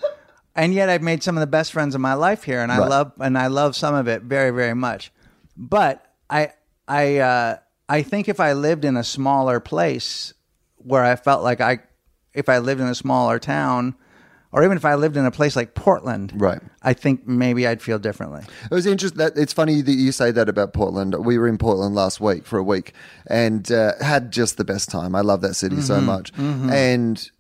And 0.55 0.75
yet 0.75 0.91
I've 0.91 1.03
made 1.03 1.23
some 1.23 1.37
of 1.37 1.41
the 1.41 1.47
best 1.47 1.73
friends 1.73 1.95
of 1.95 2.01
my 2.03 2.13
life 2.15 2.45
here, 2.45 2.61
and 2.61 2.71
I 2.71 2.79
Right. 2.79 2.91
love 2.91 3.13
and 3.21 3.39
I 3.39 3.47
love 3.47 3.75
some 3.75 3.95
of 3.95 4.07
it 4.07 4.23
very 4.23 4.51
very 4.51 4.75
much. 4.75 5.13
But 5.57 6.07
I 6.33 6.53
I 6.89 7.19
uh, 7.19 7.57
I 7.89 8.03
think 8.03 8.29
if 8.29 8.41
I 8.41 8.55
lived 8.55 8.85
in 8.85 8.97
a 8.97 9.05
smaller 9.05 9.61
place 9.61 10.35
where 10.79 11.05
I 11.05 11.17
felt 11.17 11.43
like 11.45 11.61
I 11.61 11.81
if 12.35 12.49
I 12.49 12.59
lived 12.59 12.81
in 12.81 12.87
a 12.89 12.95
smaller 12.95 13.39
town 13.39 13.95
or 14.55 14.63
even 14.65 14.77
if 14.77 14.85
I 14.85 14.95
lived 14.97 15.17
in 15.17 15.25
a 15.25 15.31
place 15.31 15.57
like 15.57 15.75
Portland, 15.75 16.33
Right. 16.37 16.61
I 16.83 16.93
think 16.93 17.27
maybe 17.27 17.67
I'd 17.67 17.81
feel 17.81 17.99
differently. 17.99 18.43
It 18.65 18.75
was 18.75 18.85
interesting. 18.87 19.19
That 19.19 19.33
it's 19.37 19.53
funny 19.53 19.81
that 19.83 19.93
you 19.93 20.13
say 20.13 20.31
that 20.31 20.49
about 20.49 20.73
Portland. 20.75 21.15
We 21.25 21.39
were 21.39 21.49
in 21.49 21.57
Portland 21.59 21.95
last 21.95 22.21
week 22.21 22.45
for 22.47 22.59
a 22.59 22.63
week 22.63 22.93
and 23.27 23.71
uh, 23.73 23.93
had 24.03 24.31
just 24.31 24.57
the 24.59 24.65
best 24.65 24.91
time. 24.91 25.15
I 25.15 25.21
love 25.23 25.41
that 25.43 25.55
city 25.55 25.81
so 25.81 25.95
Mm-hmm. 25.97 26.07
much, 26.07 26.33
and 26.39 27.31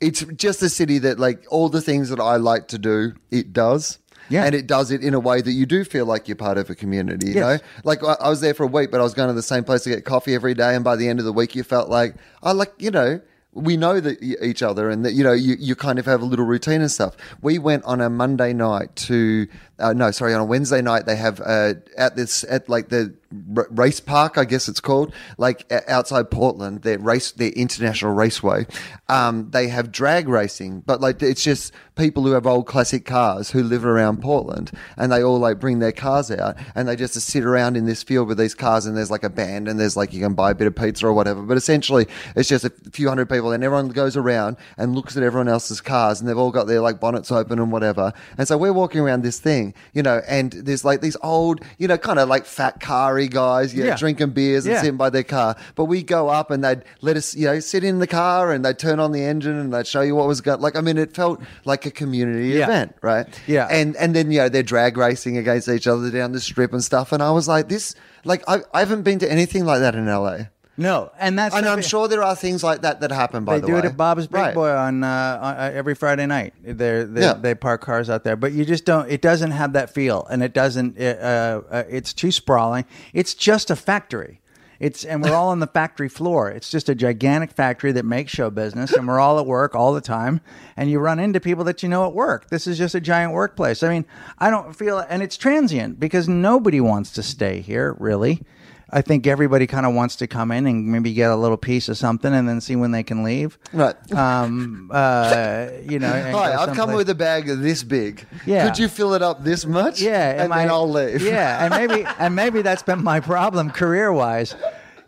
it's 0.00 0.22
just 0.36 0.62
a 0.62 0.68
city 0.68 0.98
that 0.98 1.18
like 1.18 1.44
all 1.50 1.68
the 1.68 1.80
things 1.82 2.08
that 2.10 2.20
I 2.20 2.36
like 2.36 2.68
to 2.68 2.78
do, 2.78 3.14
it 3.30 3.52
does. 3.52 3.98
Yeah. 4.28 4.44
And 4.44 4.54
it 4.54 4.66
does 4.66 4.90
it 4.90 5.02
in 5.02 5.14
a 5.14 5.20
way 5.20 5.40
that 5.40 5.52
you 5.52 5.66
do 5.66 5.84
feel 5.84 6.06
like 6.06 6.28
you're 6.28 6.36
part 6.36 6.58
of 6.58 6.68
a 6.70 6.74
community, 6.74 7.28
you 7.28 7.34
Yes. 7.34 7.60
know? 7.60 7.66
Like 7.84 8.02
I, 8.02 8.16
I 8.20 8.28
was 8.28 8.40
there 8.40 8.54
for 8.54 8.64
a 8.64 8.68
week, 8.68 8.90
but 8.90 9.00
I 9.00 9.02
was 9.04 9.14
going 9.14 9.28
to 9.28 9.34
the 9.34 9.42
same 9.42 9.64
place 9.64 9.82
to 9.84 9.90
get 9.90 10.04
coffee 10.04 10.34
every 10.34 10.54
day. 10.54 10.74
And 10.74 10.82
by 10.84 10.96
the 10.96 11.08
end 11.08 11.18
of 11.18 11.24
the 11.24 11.32
week, 11.32 11.54
you 11.54 11.62
felt 11.62 11.88
like, 11.88 12.14
I 12.42 12.52
like, 12.52 12.72
you 12.78 12.90
know, 12.90 13.20
we 13.52 13.78
know 13.78 14.00
that 14.00 14.22
each 14.22 14.62
other 14.62 14.90
and 14.90 15.02
that, 15.06 15.12
you 15.14 15.24
know, 15.24 15.32
you, 15.32 15.56
you 15.58 15.74
kind 15.74 15.98
of 15.98 16.04
have 16.04 16.20
a 16.20 16.24
little 16.26 16.44
routine 16.44 16.82
and 16.82 16.90
stuff. 16.90 17.16
We 17.40 17.58
went 17.58 17.84
on 17.84 18.02
a 18.02 18.10
Monday 18.10 18.52
night 18.52 18.94
to, 18.96 19.46
uh, 19.78 19.94
no, 19.94 20.10
sorry, 20.10 20.34
on 20.34 20.40
a 20.42 20.44
Wednesday 20.44 20.82
night, 20.82 21.06
they 21.06 21.16
have 21.16 21.40
uh, 21.40 21.74
at 21.96 22.16
this, 22.16 22.44
at 22.50 22.68
like 22.68 22.90
the 22.90 23.14
race 23.46 24.00
park, 24.00 24.38
I 24.38 24.44
guess 24.44 24.68
it's 24.68 24.80
called, 24.80 25.12
like 25.38 25.70
outside 25.88 26.30
Portland, 26.30 26.82
their 26.82 26.98
race, 26.98 27.32
their 27.32 27.50
international 27.50 28.14
raceway. 28.14 28.66
Um, 29.08 29.50
they 29.50 29.68
have 29.68 29.92
drag 29.92 30.28
racing, 30.28 30.82
but 30.86 31.00
like 31.00 31.22
it's 31.22 31.42
just 31.42 31.72
people 31.96 32.22
who 32.22 32.32
have 32.32 32.46
old 32.46 32.66
classic 32.66 33.04
cars 33.04 33.50
who 33.50 33.62
live 33.62 33.84
around 33.84 34.20
Portland 34.20 34.70
and 34.96 35.10
they 35.10 35.22
all 35.22 35.38
like 35.38 35.58
bring 35.58 35.78
their 35.78 35.92
cars 35.92 36.30
out 36.30 36.56
and 36.74 36.86
they 36.86 36.94
just 36.94 37.14
sit 37.14 37.42
around 37.42 37.76
in 37.76 37.86
this 37.86 38.02
field 38.02 38.28
with 38.28 38.38
these 38.38 38.54
cars 38.54 38.84
and 38.84 38.96
there's 38.96 39.10
like 39.10 39.24
a 39.24 39.30
band 39.30 39.66
and 39.66 39.80
there's 39.80 39.96
like 39.96 40.12
you 40.12 40.20
can 40.20 40.34
buy 40.34 40.50
a 40.50 40.54
bit 40.54 40.66
of 40.66 40.76
pizza 40.76 41.06
or 41.06 41.14
whatever. 41.14 41.42
But 41.42 41.56
essentially 41.56 42.06
it's 42.34 42.48
just 42.48 42.64
a 42.64 42.70
few 42.92 43.08
hundred 43.08 43.30
people 43.30 43.52
and 43.52 43.64
everyone 43.64 43.88
goes 43.88 44.16
around 44.16 44.56
and 44.76 44.94
looks 44.94 45.16
at 45.16 45.22
everyone 45.22 45.48
else's 45.48 45.80
cars 45.80 46.20
and 46.20 46.28
they've 46.28 46.36
all 46.36 46.50
got 46.50 46.66
their 46.66 46.80
like 46.80 47.00
bonnets 47.00 47.32
open 47.32 47.58
and 47.58 47.72
whatever. 47.72 48.12
And 48.36 48.46
so 48.46 48.58
we're 48.58 48.74
walking 48.74 49.00
around 49.00 49.22
this 49.22 49.40
thing, 49.40 49.74
you 49.94 50.02
know, 50.02 50.20
and 50.28 50.52
there's 50.52 50.84
like 50.84 51.00
these 51.00 51.16
old, 51.22 51.62
you 51.78 51.88
know, 51.88 51.96
kind 51.96 52.18
of 52.18 52.28
like 52.28 52.44
fat 52.44 52.80
car 52.80 53.18
guys, 53.28 53.74
you 53.74 53.82
know, 53.82 53.88
Yeah. 53.90 53.96
drinking 53.96 54.30
beers 54.30 54.66
and 54.66 54.74
Yeah. 54.74 54.80
sitting 54.82 54.96
by 54.96 55.10
their 55.10 55.22
car. 55.22 55.56
But 55.74 55.84
we'd 55.86 56.06
go 56.06 56.28
up 56.28 56.50
and 56.50 56.62
they'd 56.64 56.82
let 57.00 57.16
us, 57.16 57.34
you 57.34 57.46
know, 57.46 57.60
sit 57.60 57.84
in 57.84 57.98
the 57.98 58.06
car 58.06 58.52
and 58.52 58.64
they'd 58.64 58.78
turn 58.78 59.00
on 59.00 59.12
the 59.12 59.22
engine 59.22 59.58
and 59.58 59.72
they'd 59.72 59.86
show 59.86 60.00
you 60.02 60.14
what 60.14 60.26
was 60.28 60.40
going. 60.40 60.60
Like, 60.60 60.76
I 60.76 60.80
mean, 60.80 60.98
it 60.98 61.14
felt 61.14 61.40
like 61.64 61.86
a 61.86 61.90
community 61.90 62.48
Yeah. 62.50 62.64
event, 62.64 62.94
right? 63.02 63.26
Yeah. 63.46 63.66
And 63.70 63.96
and 63.96 64.14
then 64.14 64.30
you 64.30 64.38
know 64.40 64.48
they're 64.48 64.62
drag 64.62 64.96
racing 64.96 65.36
against 65.36 65.68
each 65.68 65.86
other 65.86 66.10
down 66.10 66.32
the 66.32 66.40
strip 66.40 66.72
and 66.72 66.82
stuff. 66.84 67.12
And 67.12 67.22
I 67.22 67.30
was 67.30 67.48
like, 67.48 67.68
this, 67.68 67.94
like, 68.24 68.42
I, 68.48 68.60
I 68.74 68.80
haven't 68.80 69.02
been 69.02 69.18
to 69.20 69.30
anything 69.30 69.64
like 69.64 69.80
that 69.80 69.94
in 69.94 70.06
LA. 70.06 70.46
No, 70.78 71.10
and 71.18 71.38
that's 71.38 71.54
And 71.54 71.66
I'm 71.66 71.82
sure 71.82 72.06
there 72.06 72.22
are 72.22 72.36
things 72.36 72.62
like 72.62 72.82
that 72.82 73.00
that 73.00 73.10
happen. 73.10 73.44
By 73.44 73.54
the 73.54 73.56
way. 73.56 73.60
they 73.60 73.60
the 73.62 73.66
do 73.68 73.72
way, 73.74 73.78
it 73.80 73.84
at 73.86 73.96
Bob's 73.96 74.26
Big 74.26 74.34
Right. 74.40 74.54
Boy 74.54 74.70
on, 74.70 75.02
uh, 75.02 75.38
on 75.42 75.54
uh, 75.56 75.70
every 75.74 75.94
Friday 75.94 76.26
night. 76.26 76.54
They're, 76.62 77.04
they 77.04 77.22
Yeah. 77.22 77.32
they 77.34 77.54
park 77.54 77.80
cars 77.80 78.10
out 78.10 78.24
there, 78.24 78.36
but 78.36 78.52
you 78.52 78.64
just 78.64 78.84
don't. 78.84 79.10
It 79.10 79.22
doesn't 79.22 79.52
have 79.52 79.72
that 79.72 79.90
feel, 79.90 80.26
and 80.30 80.42
it 80.42 80.52
doesn't. 80.52 80.98
It, 80.98 81.18
uh, 81.18 81.62
uh, 81.70 81.84
it's 81.88 82.12
too 82.12 82.30
sprawling. 82.30 82.84
It's 83.14 83.32
just 83.34 83.70
a 83.70 83.76
factory. 83.76 84.40
It's 84.78 85.04
and 85.04 85.22
we're 85.22 85.34
all 85.34 85.48
on 85.48 85.60
the 85.60 85.66
factory 85.66 86.10
floor. 86.10 86.50
It's 86.50 86.70
just 86.70 86.90
a 86.90 86.94
gigantic 86.94 87.52
factory 87.52 87.92
that 87.92 88.04
makes 88.04 88.30
show 88.32 88.50
business, 88.50 88.92
and 88.92 89.08
we're 89.08 89.18
all 89.18 89.38
at 89.38 89.46
work 89.46 89.74
all 89.74 89.94
the 89.94 90.02
time. 90.02 90.42
And 90.76 90.90
you 90.90 90.98
run 90.98 91.18
into 91.18 91.40
people 91.40 91.64
that 91.64 91.82
you 91.82 91.88
know 91.88 92.06
at 92.06 92.12
work. 92.12 92.50
This 92.50 92.66
is 92.66 92.76
just 92.76 92.94
a 92.94 93.00
giant 93.00 93.32
workplace. 93.32 93.82
I 93.82 93.88
mean, 93.88 94.04
I 94.38 94.50
don't 94.50 94.76
feel, 94.76 94.98
and 94.98 95.22
it's 95.22 95.38
transient 95.38 95.98
because 95.98 96.28
nobody 96.28 96.82
wants 96.82 97.10
to 97.12 97.22
stay 97.22 97.60
here 97.62 97.96
really. 97.98 98.42
I 98.88 99.02
think 99.02 99.26
everybody 99.26 99.66
kind 99.66 99.84
of 99.84 99.94
wants 99.94 100.14
to 100.16 100.28
come 100.28 100.52
in 100.52 100.64
and 100.66 100.86
maybe 100.86 101.12
get 101.12 101.30
a 101.30 101.36
little 101.36 101.56
piece 101.56 101.88
of 101.88 101.98
something 101.98 102.32
and 102.32 102.48
then 102.48 102.60
see 102.60 102.76
when 102.76 102.92
they 102.92 103.02
can 103.02 103.24
leave. 103.24 103.58
Right. 103.72 103.96
Um, 104.12 104.90
uh, 104.94 105.68
you 105.88 105.98
know. 105.98 106.06
and 106.12 106.36
Hi, 106.36 106.54
I've 106.54 106.76
come 106.76 106.92
with 106.92 107.10
a 107.10 107.14
bag 107.14 107.46
this 107.46 107.82
big. 107.82 108.24
Yeah. 108.46 108.64
Could 108.68 108.78
you 108.78 108.86
fill 108.86 109.14
it 109.14 109.22
up 109.22 109.42
this 109.42 109.66
much? 109.66 110.00
Yeah, 110.00 110.30
and 110.30 110.40
am 110.42 110.50
then 110.50 110.68
I- 110.70 110.72
I'll 110.72 110.88
leave. 110.90 111.20
Yeah, 111.22 111.64
and 111.64 111.74
maybe 111.88 112.06
and 112.18 112.36
maybe 112.36 112.62
that's 112.62 112.84
been 112.84 113.02
my 113.02 113.18
problem 113.18 113.70
career 113.70 114.12
wise. 114.12 114.54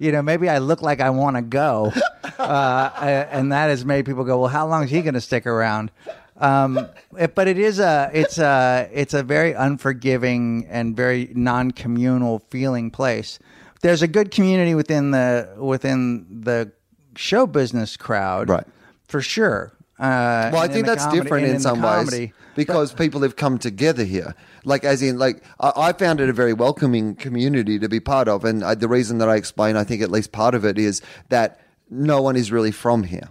You 0.01 0.13
know, 0.13 0.23
maybe 0.23 0.49
I 0.49 0.59
look 0.59 0.81
like 0.83 1.01
I 1.01 1.11
want 1.11 1.37
to 1.37 1.43
go, 1.43 1.93
uh, 2.39 2.91
and 3.33 3.53
that 3.53 3.69
has 3.69 3.85
made 3.85 4.07
people 4.07 4.25
go, 4.25 4.39
"Well, 4.41 4.49
how 4.49 4.67
long 4.67 4.85
is 4.85 4.91
he 4.91 5.03
going 5.03 5.15
to 5.15 5.21
stick 5.21 5.47
around?" 5.47 5.91
Um, 6.37 6.87
it- 7.19 7.35
but 7.35 7.47
it 7.49 7.59
is 7.59 7.79
a 7.81 8.11
it's 8.13 8.39
a 8.39 8.89
it's 8.93 9.15
a 9.15 9.23
very 9.23 9.53
unforgiving 9.55 10.67
and 10.69 10.97
very 10.97 11.31
non-communal 11.35 12.41
feeling 12.51 12.91
place. 12.91 13.39
There's 13.83 14.03
a 14.03 14.09
good 14.09 14.31
community 14.31 14.75
within 14.75 15.11
the 15.13 15.55
within 15.57 16.27
the 16.43 16.73
show 17.17 17.47
business 17.47 17.97
crowd, 17.97 18.49
Right. 18.49 18.67
For 19.09 19.21
sure. 19.21 19.73
Uh, 19.99 20.51
Well, 20.53 20.59
I 20.63 20.69
think 20.69 20.87
that's 20.87 21.05
comedy- 21.05 21.23
different 21.23 21.45
and 21.47 21.55
in 21.55 21.61
some 21.61 21.83
ways 21.83 22.31
because 22.55 22.93
people 22.93 23.23
have 23.23 23.35
come 23.37 23.59
together 23.59 24.05
here. 24.05 24.35
Like, 24.65 24.85
as 24.85 25.01
in, 25.03 25.19
like, 25.19 25.43
I, 25.61 25.73
I 25.77 25.93
found 25.93 26.21
it 26.21 26.29
a 26.29 26.33
very 26.33 26.53
welcoming 26.53 27.15
community 27.17 27.79
to 27.79 27.89
be 27.89 27.99
part 28.01 28.29
of. 28.29 28.45
And 28.45 28.63
I, 28.65 28.75
the 28.75 28.89
reason 28.89 29.19
that 29.19 29.29
I 29.29 29.37
explain, 29.37 29.77
I 29.77 29.85
think 29.85 30.03
at 30.03 30.11
least 30.11 30.31
part 30.33 30.55
of 30.55 30.65
it 30.65 30.79
is 30.79 31.01
that 31.31 31.61
no 31.91 32.21
one 32.23 32.37
is 32.37 32.53
really 32.53 32.71
from 32.71 33.05
here. 33.05 33.29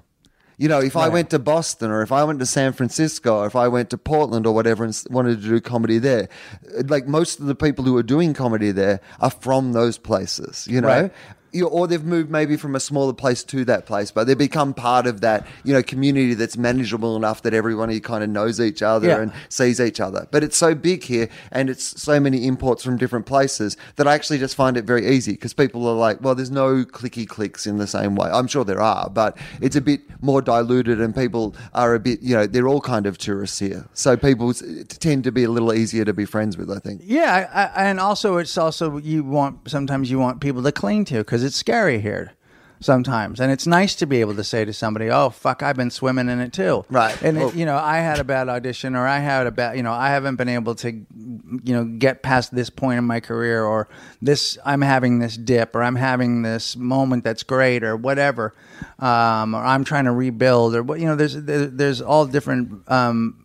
You 0.59 0.67
know, 0.67 0.79
if 0.79 0.95
I 0.97 1.07
went 1.07 1.29
to 1.29 1.39
Boston 1.39 1.91
or 1.91 2.01
if 2.01 2.11
I 2.11 2.23
went 2.23 2.39
to 2.39 2.45
San 2.47 2.73
Francisco 2.73 3.37
or 3.37 3.45
if 3.45 3.55
I 3.55 3.67
went 3.67 3.91
to 3.91 3.97
Portland 3.97 4.47
or 4.47 4.55
whatever 4.55 4.83
and 4.83 5.03
wanted 5.11 5.39
to 5.41 5.47
do 5.47 5.61
comedy 5.61 5.99
there, 5.99 6.29
uh, 6.75 6.81
like 6.87 7.05
most 7.07 7.39
of 7.39 7.45
the 7.45 7.53
people 7.53 7.85
who 7.85 7.95
are 7.95 8.03
doing 8.03 8.33
comedy 8.33 8.71
there 8.71 8.99
are 9.19 9.29
from 9.29 9.73
those 9.73 9.99
places, 9.99 10.67
you 10.67 10.81
know? 10.81 10.87
Right. 10.87 11.13
You 11.57 11.67
or 11.67 11.87
they've 11.87 12.03
moved 12.05 12.29
maybe 12.31 12.55
from 12.55 12.75
a 12.75 12.79
smaller 12.79 13.13
place 13.13 13.43
to 13.45 13.65
that 13.65 13.85
place, 13.85 14.11
but 14.11 14.27
they've 14.27 14.37
become 14.37 14.73
part 14.73 15.07
of 15.07 15.21
that, 15.21 15.45
you 15.63 15.73
know, 15.73 15.83
community 15.83 16.33
that's 16.33 16.55
manageable 16.57 17.15
enough 17.15 17.41
that 17.41 17.53
everyone 17.53 17.87
kind 17.99 18.23
of 18.23 18.29
knows 18.29 18.59
each 18.61 18.81
other 18.81 19.07
Yeah. 19.07 19.21
and 19.21 19.31
sees 19.49 19.79
each 19.81 19.99
other. 19.99 20.27
But 20.31 20.43
it's 20.43 20.57
so 20.57 20.73
big 20.75 21.03
here 21.03 21.29
and 21.51 21.69
it's 21.69 22.01
so 22.01 22.19
many 22.19 22.45
imports 22.47 22.83
from 22.83 22.97
different 22.97 23.25
places 23.25 23.75
that 23.97 24.07
I 24.07 24.13
actually 24.13 24.39
just 24.39 24.55
find 24.55 24.77
it 24.77 24.85
very 24.85 25.07
easy 25.07 25.31
because 25.33 25.53
people 25.53 25.87
are 25.87 25.95
like, 25.95 26.21
well, 26.21 26.35
there's 26.35 26.51
no 26.51 26.83
clicky 26.85 27.27
clicks 27.27 27.65
in 27.67 27.77
the 27.77 27.87
same 27.87 28.15
way. 28.15 28.29
I'm 28.31 28.47
sure 28.47 28.63
there 28.63 28.81
are, 28.81 29.09
but 29.09 29.37
it's 29.61 29.75
a 29.75 29.81
bit 29.81 30.01
more 30.21 30.41
diluted 30.41 31.01
and 31.01 31.15
people 31.15 31.55
are 31.73 31.93
a 31.95 31.99
bit, 31.99 32.21
you 32.21 32.35
know, 32.35 32.45
they're 32.45 32.67
all 32.67 32.81
kind 32.81 33.05
of 33.05 33.17
tourists 33.17 33.59
here. 33.59 33.85
So 33.93 34.15
people 34.17 34.53
tend 34.53 35.23
to 35.23 35.31
be 35.31 35.43
a 35.43 35.49
little 35.49 35.73
easier 35.73 36.05
to 36.05 36.13
be 36.13 36.25
friends 36.25 36.57
with, 36.57 36.69
I 36.71 36.79
think. 36.79 37.01
Yeah, 37.03 37.49
I, 37.53 37.61
I, 37.81 37.85
and 37.89 37.99
also 37.99 38.37
it's 38.37 38.57
also 38.57 38.97
you 38.97 39.23
want 39.23 39.69
sometimes 39.69 40.11
you 40.11 40.19
want 40.19 40.41
people 40.41 40.61
to 40.63 40.71
cling 40.71 41.05
to 41.05 41.17
because 41.19 41.43
it's 41.47 41.55
scary 41.57 41.99
here. 41.99 42.33
sometimes, 42.79 43.39
and 43.39 43.51
it's 43.51 43.65
nice 43.65 43.95
to 43.95 44.05
be 44.05 44.21
able 44.21 44.35
to 44.35 44.43
say 44.43 44.63
to 44.63 44.71
somebody, 44.71 45.09
"Oh 45.09 45.31
fuck, 45.31 45.63
I've 45.63 45.75
been 45.75 45.89
swimming 45.89 46.29
in 46.29 46.39
it 46.39 46.53
too." 46.53 46.85
Right. 46.91 47.19
And 47.23 47.35
Well- 47.35 47.49
it, 47.49 47.55
you 47.55 47.65
know, 47.65 47.75
I 47.75 47.97
had 47.97 48.19
a 48.19 48.23
bad 48.23 48.49
audition, 48.49 48.95
or 48.95 49.07
I 49.07 49.17
had 49.17 49.47
a 49.47 49.51
bad, 49.51 49.77
you 49.77 49.81
know, 49.81 49.93
I 49.93 50.09
haven't 50.09 50.35
been 50.35 50.47
able 50.47 50.75
to, 50.75 50.91
you 50.91 51.73
know, 51.73 51.85
get 51.85 52.21
past 52.21 52.53
this 52.53 52.69
point 52.69 52.99
in 52.99 53.03
my 53.03 53.19
career, 53.19 53.63
or 53.63 53.87
this, 54.21 54.59
I'm 54.63 54.81
having 54.81 55.17
this 55.17 55.37
dip, 55.37 55.75
or 55.75 55.81
I'm 55.81 55.95
having 55.95 56.43
this 56.43 56.75
moment 56.77 57.23
that's 57.23 57.41
great, 57.41 57.83
or 57.83 57.97
whatever, 57.97 58.53
um, 58.99 59.55
or 59.55 59.63
I'm 59.65 59.83
trying 59.83 60.05
to 60.05 60.11
rebuild, 60.11 60.75
or 60.75 60.83
what, 60.83 60.99
you 60.99 61.07
know, 61.07 61.15
there's 61.15 61.33
there, 61.33 61.65
there's 61.65 61.99
all 61.99 62.27
different 62.27 62.87
um, 62.91 63.43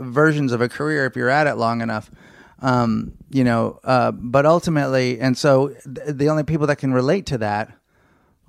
versions 0.00 0.50
of 0.50 0.60
a 0.60 0.68
career 0.68 1.06
if 1.06 1.14
you're 1.14 1.30
at 1.30 1.46
it 1.46 1.54
long 1.54 1.82
enough. 1.82 2.10
Um, 2.62 3.12
you 3.30 3.42
know, 3.44 3.80
uh, 3.82 4.12
but 4.12 4.46
ultimately, 4.46 5.20
and 5.20 5.36
so 5.36 5.68
th- 5.68 6.16
the 6.16 6.28
only 6.28 6.44
people 6.44 6.68
that 6.68 6.76
can 6.76 6.92
relate 6.94 7.26
to 7.26 7.38
that 7.38 7.72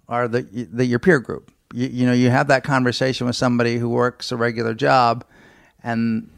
are 0.08 0.28
the, 0.28 0.42
the 0.72 0.86
your 0.86 1.00
peer 1.00 1.20
group. 1.20 1.52
You, 1.74 1.88
you 1.88 2.06
know, 2.06 2.14
you 2.14 2.30
have 2.30 2.48
that 2.48 2.64
conversation 2.64 3.26
with 3.26 3.36
somebody 3.36 3.78
who 3.78 3.90
works 3.90 4.32
a 4.32 4.38
regular 4.38 4.76
job, 4.76 5.26
and 5.84 6.30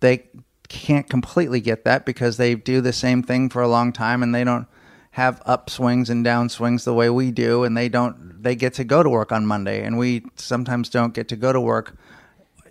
they 0.00 0.24
can't 0.68 1.08
completely 1.08 1.60
get 1.60 1.84
that 1.84 2.04
because 2.04 2.36
they 2.36 2.56
do 2.56 2.80
the 2.80 2.92
same 2.92 3.22
thing 3.22 3.48
for 3.48 3.62
a 3.62 3.68
long 3.68 3.92
time, 3.92 4.22
and 4.22 4.34
they 4.34 4.42
don't 4.42 4.66
have 5.12 5.40
upswings 5.44 6.08
and 6.10 6.24
downswings 6.24 6.84
the 6.84 6.94
way 6.94 7.10
we 7.10 7.30
do, 7.30 7.64
and 7.64 7.76
they 7.76 7.88
don't. 7.88 8.42
They 8.42 8.56
get 8.56 8.74
to 8.74 8.84
go 8.84 9.02
to 9.04 9.08
work 9.08 9.30
on 9.30 9.46
Monday, 9.46 9.84
and 9.84 9.96
we 9.98 10.24
sometimes 10.34 10.88
don't 10.88 11.14
get 11.14 11.28
to 11.28 11.36
go 11.36 11.52
to 11.52 11.60
work 11.60 11.94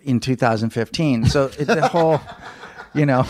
in 0.02 0.20
2015. 0.20 1.26
So 1.26 1.44
it's 1.58 1.68
a 1.68 1.88
whole, 1.88 2.20
you 2.94 3.06
know. 3.06 3.26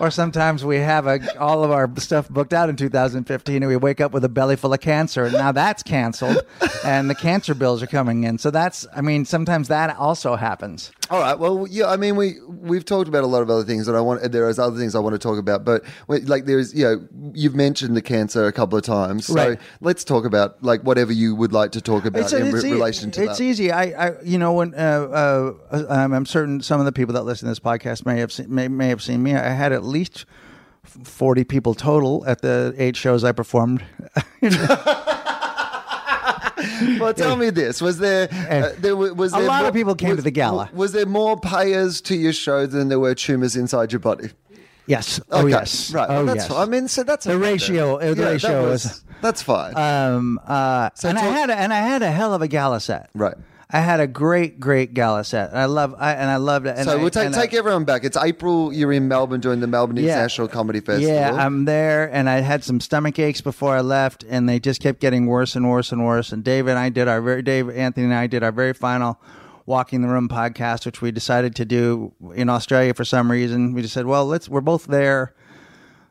Or 0.00 0.10
sometimes 0.10 0.64
we 0.64 0.76
have 0.76 1.06
a, 1.06 1.38
all 1.40 1.64
of 1.64 1.72
our 1.72 1.90
stuff 1.96 2.28
booked 2.28 2.52
out 2.52 2.68
in 2.68 2.76
2015 2.76 3.62
and 3.62 3.68
we 3.68 3.76
wake 3.76 4.00
up 4.00 4.12
with 4.12 4.24
a 4.24 4.28
belly 4.28 4.54
full 4.54 4.72
of 4.72 4.80
cancer 4.80 5.24
and 5.24 5.32
now 5.32 5.50
that's 5.50 5.82
canceled 5.82 6.44
and 6.84 7.10
the 7.10 7.16
cancer 7.16 7.54
bills 7.54 7.82
are 7.82 7.88
coming 7.88 8.22
in. 8.22 8.38
So 8.38 8.50
that's, 8.52 8.86
I 8.94 9.00
mean, 9.00 9.24
sometimes 9.24 9.68
that 9.68 9.96
also 9.96 10.36
happens. 10.36 10.92
All 11.10 11.20
right. 11.20 11.38
Well, 11.38 11.66
yeah. 11.70 11.86
I 11.86 11.96
mean, 11.96 12.16
we 12.16 12.34
we've 12.46 12.84
talked 12.84 13.08
about 13.08 13.24
a 13.24 13.26
lot 13.26 13.40
of 13.42 13.48
other 13.50 13.64
things, 13.64 13.88
and 13.88 13.96
I 13.96 14.00
want 14.00 14.30
there 14.30 14.48
is 14.48 14.58
other 14.58 14.76
things 14.78 14.94
I 14.94 14.98
want 14.98 15.14
to 15.14 15.18
talk 15.18 15.38
about. 15.38 15.64
But 15.64 15.84
like, 16.08 16.44
there's 16.44 16.74
you 16.74 16.84
know, 16.84 17.08
you've 17.34 17.54
mentioned 17.54 17.96
the 17.96 18.02
cancer 18.02 18.46
a 18.46 18.52
couple 18.52 18.76
of 18.78 18.84
times, 18.84 19.26
so 19.26 19.34
Right. 19.34 19.58
let's 19.80 20.04
talk 20.04 20.24
about 20.26 20.62
like 20.62 20.82
whatever 20.82 21.12
you 21.12 21.34
would 21.34 21.52
like 21.52 21.72
to 21.72 21.80
talk 21.80 22.04
about 22.04 22.32
in 22.32 22.52
re- 22.52 22.68
e- 22.68 22.72
relation 22.72 23.10
to 23.12 23.22
it's 23.24 23.38
that. 23.38 23.44
easy. 23.44 23.72
I, 23.72 24.08
I, 24.08 24.22
you 24.22 24.36
know, 24.38 24.52
when 24.52 24.74
uh, 24.74 25.56
uh, 25.70 25.86
I'm, 25.88 26.12
I'm 26.12 26.26
certain 26.26 26.60
some 26.60 26.78
of 26.80 26.84
the 26.86 26.92
people 26.92 27.14
that 27.14 27.22
listen 27.22 27.46
to 27.46 27.50
this 27.52 27.60
podcast 27.60 28.04
may 28.04 28.18
have 28.20 28.30
seen, 28.32 28.54
may, 28.54 28.68
may 28.68 28.88
have 28.88 29.02
seen 29.02 29.22
me. 29.22 29.34
I 29.34 29.50
had 29.50 29.72
at 29.72 29.84
least 29.84 30.26
forty 30.84 31.44
people 31.44 31.74
total 31.74 32.24
at 32.26 32.42
the 32.42 32.74
eight 32.76 32.96
shows 32.96 33.24
I 33.24 33.32
performed. 33.32 33.82
Well, 37.00 37.14
tell 37.14 37.36
me 37.36 37.50
this: 37.50 37.80
was 37.80 37.98
there 37.98 38.28
uh, 38.30 38.70
there 38.78 38.96
wa- 38.96 39.12
was 39.12 39.32
A 39.32 39.38
lot 39.38 39.60
more- 39.60 39.68
of 39.68 39.74
people 39.74 39.94
came 39.94 40.16
to 40.16 40.22
the 40.22 40.30
gala. 40.30 40.70
Was 40.72 40.92
there 40.92 41.06
more 41.06 41.38
payers 41.38 42.00
to 42.02 42.14
your 42.16 42.32
show 42.32 42.66
than 42.66 42.88
there 42.88 43.00
were 43.00 43.14
tumors 43.14 43.56
inside 43.56 43.92
your 43.92 44.00
body? 44.00 44.30
yes. 44.86 45.20
Oh 45.30 45.46
yes. 45.46 45.92
right. 45.92 46.08
Oh 46.08 46.24
well, 46.24 46.26
that's 46.34 46.48
yes. 46.48 46.58
I 46.58 46.64
mean, 46.64 46.88
so 46.88 47.02
that's 47.02 47.24
The 47.26 47.32
okay 47.32 47.52
ratio- 47.52 47.96
uh, 47.96 48.08
the 48.08 48.14
that 48.14 48.30
ratio 48.32 48.68
was- 48.70 48.84
is- 48.86 49.04
that's 49.20 49.42
fine. 49.42 49.76
Um, 49.76 50.40
uh, 50.46 50.90
and 51.04 51.18
I 51.18 51.22
had 51.24 51.50
a, 51.50 51.56
and 51.56 51.72
I 51.72 51.78
had 51.78 52.02
a 52.02 52.10
hell 52.10 52.32
of 52.34 52.40
a 52.42 52.48
gala 52.48 52.78
set. 52.80 53.10
Right. 53.14 53.34
I 53.70 53.80
had 53.80 54.00
a 54.00 54.06
great, 54.06 54.58
great 54.58 54.94
gala 54.94 55.24
set. 55.24 55.54
I 55.54 55.66
love, 55.66 55.94
I, 55.98 56.14
and 56.14 56.30
I 56.30 56.36
loved 56.36 56.66
it. 56.66 56.76
And 56.78 56.86
so 56.86 56.92
I- 56.92 56.96
we'll 56.96 57.10
take 57.10 57.26
and 57.26 57.34
take 57.34 57.52
I, 57.52 57.58
everyone 57.58 57.84
back. 57.84 58.02
It's 58.02 58.16
April. 58.16 58.72
You're 58.72 58.92
in 58.94 59.08
Melbourne 59.08 59.40
doing 59.40 59.60
the 59.60 59.66
Melbourne 59.66 59.98
International 59.98 60.48
Comedy 60.48 60.80
Festival. 60.80 61.12
Yeah, 61.14 61.32
I'm 61.34 61.66
there, 61.66 62.10
and 62.10 62.30
I 62.30 62.40
had 62.40 62.64
some 62.64 62.80
stomach 62.80 63.18
aches 63.18 63.42
before 63.42 63.76
I 63.76 63.82
left, 63.82 64.24
and 64.26 64.48
they 64.48 64.58
just 64.58 64.80
kept 64.80 65.00
getting 65.00 65.26
worse 65.26 65.54
and 65.54 65.68
worse 65.68 65.92
and 65.92 66.02
worse. 66.06 66.32
And 66.32 66.42
Dave 66.42 66.66
and 66.66 66.78
I 66.78 66.88
did 66.88 67.08
our 67.08 67.20
very 67.20 67.42
Dave 67.42 67.68
Anthony 67.68 68.06
and 68.06 68.14
I 68.14 68.26
did 68.26 68.42
our 68.42 68.52
very 68.52 68.72
final 68.72 69.20
Walking 69.66 70.00
the 70.00 70.08
Room 70.08 70.30
podcast, 70.30 70.86
which 70.86 71.02
we 71.02 71.10
decided 71.10 71.54
to 71.56 71.66
do 71.66 72.14
in 72.34 72.48
Australia 72.48 72.94
for 72.94 73.04
some 73.04 73.30
reason. 73.30 73.74
We 73.74 73.82
just 73.82 73.92
said, 73.92 74.06
well, 74.06 74.24
let's 74.24 74.48
we're 74.48 74.62
both 74.62 74.86
there, 74.86 75.34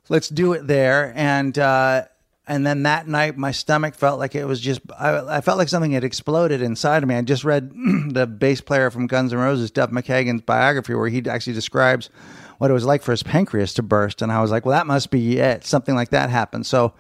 let's 0.10 0.30
do 0.30 0.54
it 0.54 0.68
there, 0.68 1.12
and. 1.16 1.58
uh 1.58 2.06
and 2.48 2.66
then 2.66 2.84
that 2.84 3.08
night, 3.08 3.38
my 3.38 3.52
stomach 3.52 3.94
felt 3.94 4.20
like 4.20 4.34
it 4.34 4.46
was 4.46 4.62
just, 4.62 4.80
I, 4.98 5.38
I 5.38 5.42
felt 5.42 5.58
like 5.58 5.68
something 5.68 5.92
had 5.92 6.06
exploded 6.06 6.62
inside 6.62 7.04
of 7.04 7.10
me. 7.10 7.16
I 7.16 7.22
just 7.22 7.44
read 7.44 7.72
the 8.10 8.26
bass 8.26 8.62
player 8.62 8.90
from 8.90 9.08
Guns 9.08 9.34
N' 9.34 9.40
Roses, 9.40 9.70
Duff 9.70 9.92
McKagan's 9.92 10.42
biography, 10.42 10.94
where 10.94 11.10
he 11.10 11.28
actually 11.30 11.54
describes 11.54 12.10
what 12.58 12.72
it 12.72 12.74
was 12.74 12.86
like 12.86 13.04
for 13.04 13.12
his 13.12 13.22
pancreas 13.22 13.74
to 13.76 13.84
burst. 13.84 14.22
And 14.22 14.32
I 14.32 14.42
was 14.42 14.50
like, 14.50 14.66
well, 14.66 14.78
that 14.78 14.88
must 14.88 15.12
be 15.12 15.38
it. 15.40 15.66
Something 15.66 15.96
like 15.96 16.10
that 16.10 16.30
happened. 16.30 16.66
So 16.66 16.94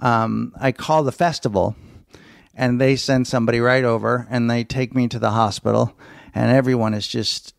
um, 0.00 0.54
I 0.60 0.72
call 0.72 1.02
the 1.02 1.12
festival 1.12 1.74
and 2.54 2.80
they 2.80 2.96
send 2.96 3.26
somebody 3.26 3.60
right 3.60 3.84
over 3.84 4.26
and 4.30 4.50
they 4.50 4.64
take 4.64 4.94
me 4.94 5.08
to 5.08 5.18
the 5.18 5.30
hospital 5.30 5.96
and 6.34 6.50
everyone 6.50 6.94
is 6.94 7.06
just 7.06 7.54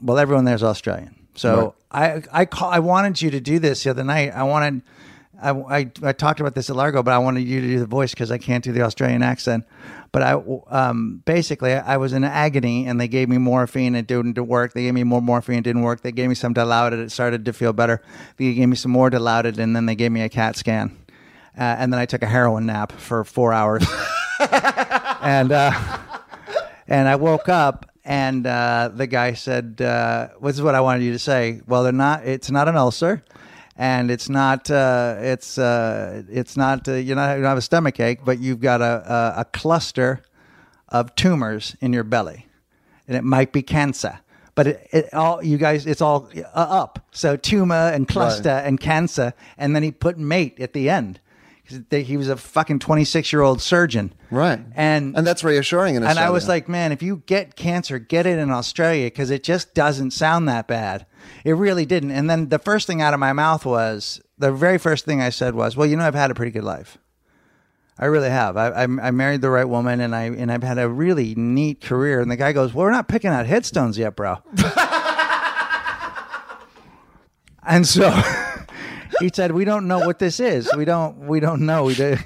well 0.00 0.18
everyone 0.18 0.44
there's 0.44 0.62
australian 0.62 1.14
so 1.34 1.74
i 1.90 2.22
i 2.32 2.44
call 2.44 2.70
i 2.70 2.78
wanted 2.78 3.20
you 3.22 3.30
to 3.30 3.40
do 3.40 3.58
this 3.58 3.84
the 3.84 3.90
other 3.90 4.04
night 4.04 4.32
i 4.34 4.42
wanted 4.42 4.82
I, 5.42 5.50
I, 5.50 5.90
I 6.02 6.12
talked 6.12 6.40
about 6.40 6.54
this 6.54 6.70
at 6.70 6.76
Largo, 6.76 7.02
but 7.02 7.12
I 7.12 7.18
wanted 7.18 7.40
you 7.40 7.60
to 7.60 7.66
do 7.66 7.78
the 7.80 7.86
voice 7.86 8.12
because 8.12 8.30
I 8.30 8.38
can't 8.38 8.62
do 8.62 8.72
the 8.72 8.82
Australian 8.82 9.22
accent. 9.22 9.66
But 10.12 10.22
I 10.22 10.32
um, 10.68 11.22
basically 11.24 11.72
I 11.72 11.96
was 11.96 12.12
in 12.12 12.22
agony, 12.22 12.86
and 12.86 13.00
they 13.00 13.08
gave 13.08 13.28
me 13.28 13.38
morphine. 13.38 13.94
It 13.94 14.06
didn't 14.06 14.38
work. 14.46 14.72
They 14.74 14.82
gave 14.82 14.94
me 14.94 15.04
more 15.04 15.22
morphine. 15.22 15.58
It 15.58 15.64
didn't 15.64 15.82
work. 15.82 16.02
They 16.02 16.12
gave 16.12 16.28
me 16.28 16.34
some 16.34 16.54
Dilaudid. 16.54 17.02
It 17.02 17.10
started 17.10 17.44
to 17.46 17.52
feel 17.52 17.72
better. 17.72 18.02
They 18.36 18.54
gave 18.54 18.68
me 18.68 18.76
some 18.76 18.92
more 18.92 19.10
Dilaudid, 19.10 19.58
and 19.58 19.74
then 19.74 19.86
they 19.86 19.94
gave 19.94 20.12
me 20.12 20.22
a 20.22 20.28
CAT 20.28 20.56
scan. 20.56 20.96
Uh, 21.56 21.62
and 21.62 21.92
then 21.92 22.00
I 22.00 22.06
took 22.06 22.22
a 22.22 22.26
heroin 22.26 22.66
nap 22.66 22.92
for 22.92 23.24
four 23.24 23.52
hours. 23.52 23.84
and 24.40 25.52
uh, 25.52 25.98
and 26.88 27.08
I 27.08 27.16
woke 27.16 27.48
up, 27.48 27.90
and 28.04 28.46
uh, 28.46 28.90
the 28.94 29.06
guy 29.06 29.34
said, 29.34 29.80
uh, 29.80 30.28
"This 30.42 30.56
is 30.56 30.62
what 30.62 30.74
I 30.74 30.80
wanted 30.80 31.04
you 31.04 31.12
to 31.12 31.18
say." 31.18 31.60
Well, 31.66 31.82
they're 31.82 31.92
not. 31.92 32.26
It's 32.26 32.50
not 32.50 32.68
an 32.68 32.76
ulcer, 32.76 33.24
and 33.82 34.12
it's 34.12 34.28
not. 34.28 34.70
Uh, 34.70 35.16
it's 35.18 35.58
uh, 35.58 36.22
it's 36.30 36.56
not. 36.56 36.86
Uh, 36.86 36.92
you're 36.92 37.16
not. 37.16 37.32
You 37.34 37.42
don't 37.42 37.48
have 37.48 37.58
a 37.58 37.62
stomach 37.62 37.98
ache, 37.98 38.20
but 38.24 38.38
you've 38.38 38.60
got 38.60 38.80
a, 38.80 39.34
a 39.36 39.40
a 39.40 39.44
cluster 39.46 40.22
of 40.88 41.12
tumors 41.16 41.74
in 41.80 41.92
your 41.92 42.04
belly, 42.04 42.46
and 43.08 43.16
it 43.16 43.24
might 43.24 43.50
be 43.52 43.60
cancer. 43.60 44.20
But 44.54 44.68
it, 44.68 44.88
it 44.92 45.14
all 45.14 45.42
you 45.42 45.58
guys, 45.58 45.84
it's 45.84 46.00
all 46.00 46.28
uh, 46.36 46.42
up. 46.54 47.04
So 47.10 47.34
tumor 47.34 47.74
and 47.74 48.06
cluster 48.06 48.50
and 48.50 48.78
cancer, 48.78 49.34
and 49.58 49.74
then 49.74 49.82
he 49.82 49.90
put 49.90 50.16
mate 50.16 50.60
at 50.60 50.74
the 50.74 50.88
end. 50.88 51.18
'Cause 51.68 51.80
He 51.90 52.16
was 52.16 52.28
a 52.28 52.36
fucking 52.36 52.80
twenty 52.80 53.04
six 53.04 53.32
year 53.32 53.42
old 53.42 53.62
surgeon, 53.62 54.12
Right. 54.30 54.60
And 54.74 55.16
and 55.16 55.26
that's 55.26 55.44
reassuring 55.44 55.94
in 55.94 56.02
and 56.02 56.18
I 56.18 56.30
was 56.30 56.48
like, 56.48 56.68
man, 56.68 56.90
if 56.92 57.02
you 57.02 57.22
get 57.26 57.54
cancer, 57.56 57.98
get 57.98 58.26
it 58.26 58.38
in 58.38 58.50
Australia 58.50 59.06
because 59.06 59.30
it 59.30 59.42
just 59.44 59.74
doesn't 59.74 60.10
sound 60.12 60.48
that 60.48 60.66
bad. 60.66 61.06
It 61.44 61.52
really 61.52 61.86
didn't. 61.86 62.10
And 62.10 62.28
then 62.28 62.48
the 62.48 62.58
first 62.58 62.86
thing 62.86 63.00
out 63.00 63.14
of 63.14 63.20
my 63.20 63.32
mouth 63.32 63.64
was 63.64 64.20
the 64.38 64.50
very 64.50 64.76
first 64.78 65.04
thing 65.04 65.20
I 65.22 65.30
said 65.30 65.54
was, 65.54 65.76
well, 65.76 65.86
you 65.86 65.96
know, 65.96 66.04
I've 66.04 66.14
had 66.16 66.30
a 66.32 66.34
pretty 66.34 66.50
good 66.50 66.64
life. 66.64 66.98
I 67.98 68.06
really 68.06 68.30
have. 68.30 68.56
I, 68.56 68.68
I, 68.68 68.82
I 68.82 69.10
married 69.12 69.42
the 69.42 69.50
right 69.50 69.68
woman, 69.68 70.00
and 70.00 70.16
I 70.16 70.22
and 70.24 70.50
I've 70.50 70.62
had 70.64 70.78
a 70.78 70.88
really 70.88 71.34
neat 71.36 71.80
career. 71.80 72.20
And 72.20 72.30
the 72.30 72.36
guy 72.36 72.52
goes, 72.52 72.72
"Well, 72.74 72.86
we're 72.86 72.90
not 72.90 73.06
picking 73.06 73.30
out 73.30 73.46
headstones 73.46 73.96
yet, 73.98 74.16
bro." 74.16 74.38
and 77.62 77.86
so 77.86 78.10
he 79.22 79.30
said, 79.32 79.52
"We 79.52 79.64
don't 79.64 79.86
know 79.86 80.00
what 80.00 80.18
this 80.18 80.40
is. 80.40 80.68
We 80.76 80.84
don't. 80.84 81.26
We 81.26 81.40
don't 81.40 81.62
know. 81.62 81.84
We, 81.84 81.94
do, 81.94 82.16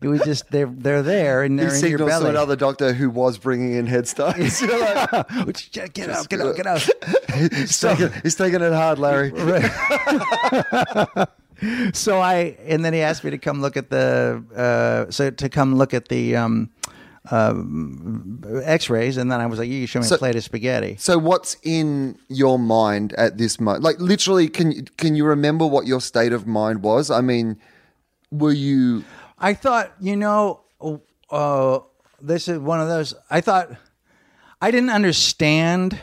we 0.00 0.18
just 0.18 0.50
they're 0.50 0.66
they're 0.66 1.02
there, 1.02 1.42
and 1.42 1.58
he 1.58 1.64
they're 1.64 1.74
in 1.74 1.80
your 1.80 1.98
signals 1.98 2.22
to 2.22 2.28
another 2.28 2.56
doctor 2.56 2.92
who 2.92 3.08
was 3.10 3.38
bringing 3.38 3.74
in 3.74 3.86
headstones. 3.86 4.60
You're 4.62 4.78
like, 4.78 5.10
get 5.72 6.10
out, 6.10 6.28
get 6.28 6.40
out, 6.40 6.56
get 6.56 6.66
out. 6.66 6.88
he's, 7.34 7.80
taking, 7.80 8.10
he's 8.22 8.34
taking 8.34 8.60
it 8.60 8.72
hard, 8.72 8.98
Larry. 8.98 9.30
so 11.92 12.20
I 12.20 12.56
and 12.66 12.84
then 12.84 12.92
he 12.92 13.00
asked 13.00 13.24
me 13.24 13.30
to 13.30 13.38
come 13.38 13.60
look 13.60 13.76
at 13.76 13.90
the 13.90 14.44
uh, 14.54 15.10
so 15.10 15.30
to 15.30 15.48
come 15.48 15.76
look 15.76 15.94
at 15.94 16.08
the 16.08 16.36
um, 16.36 16.70
uh, 17.30 17.54
X-rays, 18.64 19.16
and 19.16 19.30
then 19.30 19.40
I 19.40 19.46
was 19.46 19.58
like, 19.58 19.68
"You 19.68 19.86
show 19.86 20.00
me 20.00 20.06
So- 20.06 20.16
a 20.16 20.18
plate 20.18 20.34
of 20.36 20.42
spaghetti." 20.44 20.96
So 20.98 21.18
what's 21.18 21.56
in 21.62 22.18
your 22.28 22.58
mind 22.58 23.12
at 23.14 23.38
this 23.38 23.60
moment? 23.60 23.84
Like 23.84 24.00
literally, 24.00 24.48
can 24.48 24.72
you 24.72 24.82
can 24.96 25.14
you 25.14 25.24
remember 25.24 25.66
what 25.66 25.86
your 25.86 26.00
state 26.00 26.32
of 26.32 26.46
mind 26.46 26.82
was? 26.82 27.10
I 27.10 27.20
mean, 27.20 27.58
were 28.30 28.52
you? 28.52 29.04
I 29.38 29.54
thought, 29.54 29.92
you 30.00 30.16
know, 30.16 30.60
uh, 31.30 31.78
this 32.20 32.48
is 32.48 32.58
one 32.58 32.80
of 32.80 32.88
those. 32.88 33.14
I 33.30 33.40
thought 33.40 33.70
I 34.60 34.70
didn't 34.70 34.90
understand 34.90 35.98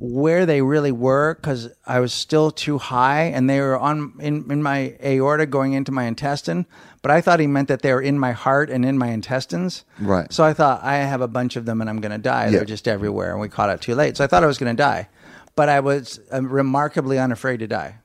where 0.00 0.46
they 0.46 0.62
really 0.62 0.92
were 0.92 1.34
because 1.34 1.68
I 1.86 2.00
was 2.00 2.12
still 2.12 2.50
too 2.50 2.78
high, 2.78 3.24
and 3.24 3.48
they 3.48 3.60
were 3.60 3.78
on 3.78 4.14
in, 4.18 4.50
in 4.50 4.62
my 4.62 4.96
aorta 5.04 5.44
going 5.44 5.74
into 5.74 5.92
my 5.92 6.04
intestine. 6.04 6.66
But 7.02 7.10
I 7.10 7.20
thought 7.20 7.38
he 7.38 7.46
meant 7.46 7.68
that 7.68 7.82
they 7.82 7.92
were 7.92 8.00
in 8.00 8.18
my 8.18 8.32
heart 8.32 8.70
and 8.70 8.84
in 8.84 8.98
my 8.98 9.08
intestines. 9.08 9.84
Right. 10.00 10.32
So 10.32 10.42
I 10.42 10.54
thought 10.54 10.82
I 10.82 10.96
have 10.96 11.20
a 11.20 11.28
bunch 11.28 11.56
of 11.56 11.66
them, 11.66 11.80
and 11.82 11.90
I'm 11.90 12.00
going 12.00 12.12
to 12.12 12.18
die. 12.18 12.46
Yeah. 12.46 12.50
They're 12.50 12.64
just 12.64 12.88
everywhere, 12.88 13.32
and 13.32 13.40
we 13.40 13.48
caught 13.48 13.68
it 13.68 13.82
too 13.82 13.94
late. 13.94 14.16
So 14.16 14.24
I 14.24 14.26
thought 14.26 14.42
I 14.42 14.46
was 14.46 14.58
going 14.58 14.74
to 14.74 14.82
die, 14.82 15.08
but 15.54 15.68
I 15.68 15.80
was 15.80 16.18
uh, 16.32 16.42
remarkably 16.42 17.18
unafraid 17.18 17.60
to 17.60 17.66
die. 17.66 17.98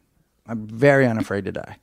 I'm 0.48 0.68
very 0.68 1.08
unafraid 1.08 1.46
to 1.46 1.54
die, 1.54 1.78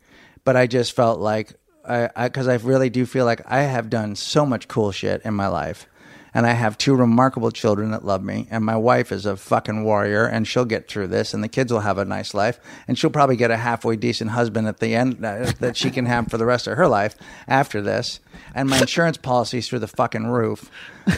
but 0.44 0.56
I 0.56 0.66
just 0.66 0.94
felt 0.94 1.20
like 1.20 1.54
I 1.88 2.28
because 2.28 2.48
I, 2.48 2.56
really 2.56 2.90
do 2.90 3.06
feel 3.06 3.24
like 3.24 3.40
I 3.46 3.62
have 3.62 3.90
done 3.90 4.14
so 4.14 4.46
much 4.46 4.68
cool 4.68 4.92
shit 4.92 5.22
in 5.24 5.34
my 5.34 5.48
life. 5.48 5.86
And 6.34 6.46
I 6.46 6.52
have 6.52 6.78
two 6.78 6.94
remarkable 6.94 7.50
children 7.50 7.90
that 7.90 8.04
love 8.04 8.22
me, 8.22 8.48
and 8.50 8.64
my 8.64 8.76
wife 8.76 9.12
is 9.12 9.26
a 9.26 9.36
fucking 9.36 9.84
warrior, 9.84 10.24
and 10.24 10.48
she'll 10.48 10.64
get 10.64 10.88
through 10.88 11.08
this, 11.08 11.34
and 11.34 11.44
the 11.44 11.48
kids 11.48 11.70
will 11.70 11.80
have 11.80 11.98
a 11.98 12.06
nice 12.06 12.32
life, 12.32 12.58
and 12.88 12.98
she'll 12.98 13.10
probably 13.10 13.36
get 13.36 13.50
a 13.50 13.58
halfway 13.58 13.96
decent 13.96 14.30
husband 14.30 14.66
at 14.66 14.78
the 14.78 14.94
end 14.94 15.22
uh, 15.24 15.52
that 15.60 15.76
she 15.76 15.90
can 15.90 16.06
have 16.06 16.28
for 16.28 16.38
the 16.38 16.46
rest 16.46 16.66
of 16.66 16.78
her 16.78 16.88
life 16.88 17.16
after 17.46 17.82
this. 17.82 18.20
And 18.54 18.70
my 18.70 18.78
insurance 18.78 19.18
policy's 19.18 19.68
through 19.68 19.80
the 19.80 19.88
fucking 19.88 20.26
roof, 20.26 20.70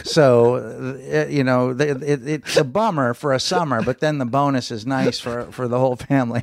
so 0.03 0.55
uh, 0.55 1.27
you 1.29 1.43
know 1.43 1.69
it, 1.69 2.03
it, 2.03 2.27
it's 2.27 2.57
a 2.57 2.63
bummer 2.65 3.13
for 3.13 3.31
a 3.31 3.39
summer, 3.39 3.81
but 3.81 3.99
then 3.99 4.17
the 4.17 4.25
bonus 4.25 4.69
is 4.69 4.85
nice 4.85 5.19
for 5.19 5.45
for 5.51 5.67
the 5.67 5.79
whole 5.79 5.95
family. 5.95 6.41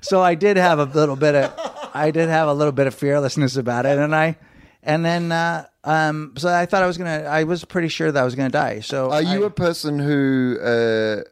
So 0.00 0.22
I 0.22 0.36
did 0.36 0.56
have 0.56 0.78
a 0.78 0.84
little 0.84 1.16
bit 1.16 1.34
of 1.34 1.90
I 1.94 2.12
did 2.12 2.28
have 2.28 2.46
a 2.48 2.54
little 2.54 2.72
bit 2.72 2.86
of 2.86 2.94
fearlessness 2.94 3.56
about 3.56 3.86
it, 3.86 3.98
and 3.98 4.14
I 4.14 4.36
and 4.82 5.04
then 5.04 5.32
uh, 5.32 5.66
um, 5.88 6.34
so 6.36 6.48
I 6.48 6.66
thought 6.66 6.82
I 6.82 6.86
was 6.86 6.98
gonna. 6.98 7.24
I 7.28 7.44
was 7.44 7.64
pretty 7.64 7.88
sure 7.88 8.10
that 8.12 8.20
I 8.20 8.24
was 8.24 8.34
gonna 8.34 8.50
die. 8.50 8.80
So 8.80 9.10
Are 9.10 9.22
you 9.22 9.44
I- 9.44 9.46
a 9.46 9.50
person 9.50 9.98
who 9.98 10.58
uh, 10.62 11.22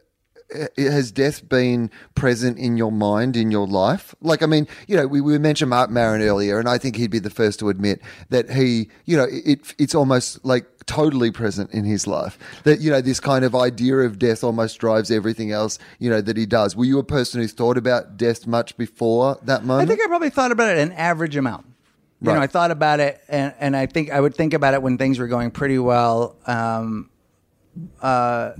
has 0.77 1.11
death 1.11 1.47
been 1.47 1.91
present 2.15 2.57
in 2.57 2.77
your 2.77 2.91
mind 2.91 3.35
in 3.35 3.51
your 3.51 3.67
life? 3.67 4.15
Like, 4.21 4.41
I 4.41 4.45
mean, 4.45 4.67
you 4.87 4.95
know, 4.95 5.05
we, 5.05 5.19
we 5.21 5.37
mentioned 5.37 5.69
Marc 5.69 5.89
Maron 5.89 6.21
earlier, 6.21 6.57
and 6.59 6.69
I 6.69 6.77
think 6.77 6.95
he'd 6.95 7.11
be 7.11 7.19
the 7.19 7.29
first 7.29 7.59
to 7.59 7.69
admit 7.69 8.01
that 8.29 8.49
he, 8.49 8.89
you 9.05 9.17
know, 9.17 9.27
it 9.29 9.73
it's 9.77 9.93
almost 9.93 10.43
like 10.45 10.65
totally 10.85 11.31
present 11.31 11.69
in 11.71 11.83
his 11.83 12.07
life. 12.07 12.39
That 12.63 12.79
you 12.79 12.89
know, 12.89 13.01
this 13.01 13.19
kind 13.19 13.43
of 13.43 13.53
idea 13.53 13.97
of 13.97 14.17
death 14.19 14.41
almost 14.43 14.79
drives 14.79 15.11
everything 15.11 15.51
else, 15.51 15.79
you 15.99 16.09
know, 16.09 16.21
that 16.21 16.37
he 16.37 16.45
does. 16.45 16.75
Were 16.77 16.85
you 16.85 16.97
a 16.97 17.03
person 17.03 17.41
who 17.41 17.47
thought 17.47 17.77
about 17.77 18.15
death 18.17 18.47
much 18.47 18.77
before 18.77 19.37
that 19.43 19.63
moment? 19.63 19.63
I 19.63 19.65
moment? 19.67 19.89
think 19.89 20.01
I 20.01 20.07
probably 20.07 20.29
thought 20.29 20.51
about 20.53 20.69
it 20.71 20.77
an 20.79 20.93
average 20.93 21.35
amount. 21.35 21.65
You 22.19 22.33
know, 22.33 22.39
I 22.39 22.47
thought 22.47 22.71
about 22.71 22.99
it, 22.99 23.21
and, 23.27 23.53
and 23.59 23.77
I 23.77 23.85
think 23.85 24.11
I 24.11 24.19
would 24.19 24.33
think 24.33 24.55
about 24.55 24.73
it 24.73 24.81
when 24.81 24.97
things 24.97 25.19
were 25.19 25.27
going 25.27 25.51
pretty 25.51 25.77
well. 25.77 26.35
Um, 26.47 27.11
uh, 28.01 28.53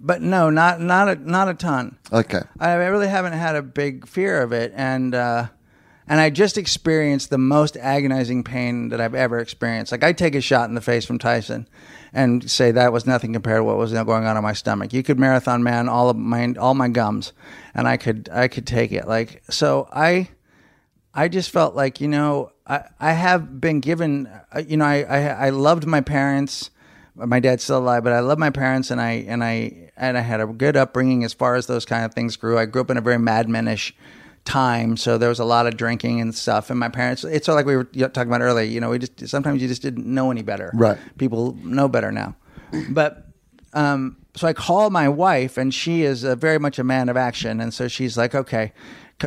but 0.00 0.22
no, 0.22 0.50
not 0.50 0.80
not 0.80 1.08
a 1.08 1.14
not 1.16 1.48
a 1.48 1.54
ton. 1.54 1.98
okay. 2.12 2.42
I 2.58 2.74
really 2.74 3.08
haven't 3.08 3.32
had 3.32 3.56
a 3.56 3.62
big 3.62 4.08
fear 4.08 4.42
of 4.42 4.52
it, 4.52 4.72
and 4.74 5.14
uh, 5.14 5.48
and 6.08 6.20
I 6.20 6.30
just 6.30 6.58
experienced 6.58 7.30
the 7.30 7.38
most 7.38 7.76
agonizing 7.76 8.42
pain 8.42 8.88
that 8.88 9.00
I've 9.00 9.14
ever 9.14 9.38
experienced. 9.38 9.92
Like 9.92 10.02
I 10.02 10.12
take 10.12 10.34
a 10.34 10.40
shot 10.40 10.68
in 10.68 10.74
the 10.74 10.80
face 10.80 11.04
from 11.04 11.18
Tyson, 11.18 11.68
and 12.12 12.48
say 12.50 12.70
that 12.72 12.92
was 12.92 13.06
nothing 13.06 13.32
compared 13.32 13.60
to 13.60 13.64
what 13.64 13.76
was 13.76 13.92
going 13.92 14.24
on 14.24 14.36
in 14.36 14.42
my 14.42 14.52
stomach. 14.52 14.92
You 14.92 15.02
could 15.02 15.18
marathon 15.18 15.62
man 15.62 15.88
all 15.88 16.10
of 16.10 16.16
my 16.16 16.54
all 16.58 16.74
my 16.74 16.88
gums, 16.88 17.32
and 17.74 17.86
I 17.86 17.96
could 17.96 18.28
I 18.32 18.48
could 18.48 18.66
take 18.66 18.92
it. 18.92 19.06
Like 19.06 19.42
so, 19.50 19.88
I 19.92 20.28
I 21.14 21.28
just 21.28 21.50
felt 21.50 21.74
like 21.74 22.00
you 22.00 22.08
know 22.08 22.52
I, 22.66 22.84
I 23.00 23.12
have 23.12 23.60
been 23.60 23.80
given 23.80 24.26
uh, 24.54 24.62
you 24.66 24.76
know 24.76 24.84
I, 24.84 25.02
I 25.02 25.20
I 25.46 25.50
loved 25.50 25.86
my 25.86 26.00
parents. 26.00 26.70
My 27.14 27.40
dad's 27.40 27.64
still 27.64 27.78
alive, 27.78 28.04
but 28.04 28.12
I 28.12 28.20
love 28.20 28.38
my 28.38 28.50
parents, 28.50 28.90
and 28.90 29.00
I 29.00 29.24
and 29.26 29.42
I 29.42 29.90
and 29.96 30.16
I 30.16 30.20
had 30.20 30.40
a 30.40 30.46
good 30.46 30.76
upbringing 30.76 31.24
as 31.24 31.32
far 31.32 31.56
as 31.56 31.66
those 31.66 31.84
kind 31.84 32.04
of 32.04 32.14
things 32.14 32.36
grew. 32.36 32.58
I 32.58 32.66
grew 32.66 32.80
up 32.80 32.90
in 32.90 32.96
a 32.96 33.00
very 33.00 33.18
madmanish 33.18 33.92
time, 34.44 34.96
so 34.96 35.18
there 35.18 35.28
was 35.28 35.40
a 35.40 35.44
lot 35.44 35.66
of 35.66 35.76
drinking 35.76 36.20
and 36.20 36.34
stuff. 36.34 36.70
And 36.70 36.78
my 36.78 36.88
parents, 36.88 37.24
it's 37.24 37.46
sort 37.46 37.54
of 37.54 37.56
like 37.56 37.66
we 37.66 37.76
were 37.76 38.08
talking 38.08 38.30
about 38.30 38.40
earlier. 38.40 38.64
You 38.64 38.80
know, 38.80 38.90
we 38.90 38.98
just 38.98 39.28
sometimes 39.28 39.60
you 39.60 39.68
just 39.68 39.82
didn't 39.82 40.06
know 40.06 40.30
any 40.30 40.42
better. 40.42 40.70
Right. 40.74 40.98
People 41.18 41.56
know 41.64 41.88
better 41.88 42.12
now, 42.12 42.36
but 42.90 43.26
um, 43.72 44.16
so 44.34 44.46
I 44.46 44.52
call 44.52 44.90
my 44.90 45.08
wife, 45.08 45.58
and 45.58 45.74
she 45.74 46.02
is 46.02 46.24
a, 46.24 46.36
very 46.36 46.58
much 46.58 46.78
a 46.78 46.84
man 46.84 47.08
of 47.08 47.16
action, 47.16 47.60
and 47.60 47.74
so 47.74 47.88
she's 47.88 48.16
like, 48.16 48.34
okay, 48.34 48.72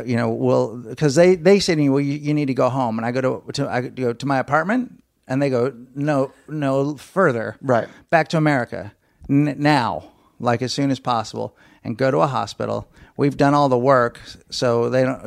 you 0.04 0.16
know, 0.16 0.30
well, 0.30 0.76
because 0.76 1.14
they 1.14 1.34
they 1.34 1.60
say 1.60 1.74
to 1.74 1.80
me, 1.80 1.88
well, 1.88 2.00
you, 2.00 2.14
you 2.14 2.34
need 2.34 2.46
to 2.46 2.54
go 2.54 2.68
home, 2.68 2.98
and 2.98 3.06
I 3.06 3.12
go 3.12 3.20
to, 3.20 3.52
to 3.52 3.68
I 3.68 3.80
go 3.82 4.12
to 4.12 4.26
my 4.26 4.38
apartment, 4.38 5.02
and 5.28 5.40
they 5.42 5.50
go, 5.50 5.72
no, 5.94 6.32
no, 6.48 6.96
further, 6.96 7.56
Right. 7.60 7.88
back 8.10 8.28
to 8.28 8.36
America 8.36 8.92
N- 9.28 9.54
now, 9.58 10.10
like 10.40 10.62
as 10.62 10.72
soon 10.72 10.90
as 10.90 10.98
possible, 11.00 11.56
and 11.84 11.96
go 11.96 12.10
to 12.10 12.18
a 12.18 12.26
hospital. 12.26 12.88
We've 13.16 13.36
done 13.36 13.52
all 13.54 13.68
the 13.68 13.78
work, 13.78 14.18
so 14.50 14.88
they 14.88 15.02
don't 15.04 15.20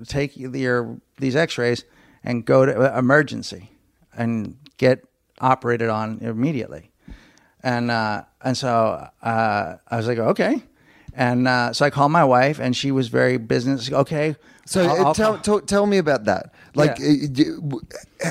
uh, 0.00 0.04
take 0.06 0.36
your 0.36 0.98
these 1.18 1.34
X-rays 1.36 1.84
and 2.22 2.44
go 2.44 2.64
to 2.64 2.96
emergency 2.98 3.70
and 4.16 4.56
get 4.78 5.04
operated 5.40 5.88
on 5.90 6.18
immediately. 6.20 6.90
And 7.62 7.90
uh, 7.90 8.22
and 8.42 8.56
so 8.56 9.08
uh, 9.22 9.76
I 9.90 9.96
was 9.96 10.06
like, 10.06 10.18
okay. 10.18 10.62
And 11.16 11.46
uh, 11.46 11.72
so 11.72 11.84
I 11.86 11.90
called 11.90 12.10
my 12.12 12.24
wife, 12.24 12.58
and 12.58 12.76
she 12.76 12.90
was 12.90 13.08
very 13.08 13.36
business. 13.36 13.90
Okay, 13.92 14.34
So 14.66 14.82
I'll- 14.82 14.90
uh, 14.90 15.04
I'll 15.08 15.14
tell, 15.14 15.38
tell 15.38 15.60
tell 15.60 15.86
me 15.86 15.98
about 15.98 16.24
that. 16.24 16.52
Like, 16.74 16.98
Yeah. 16.98 17.44
uh, 18.24 18.28
uh, 18.28 18.30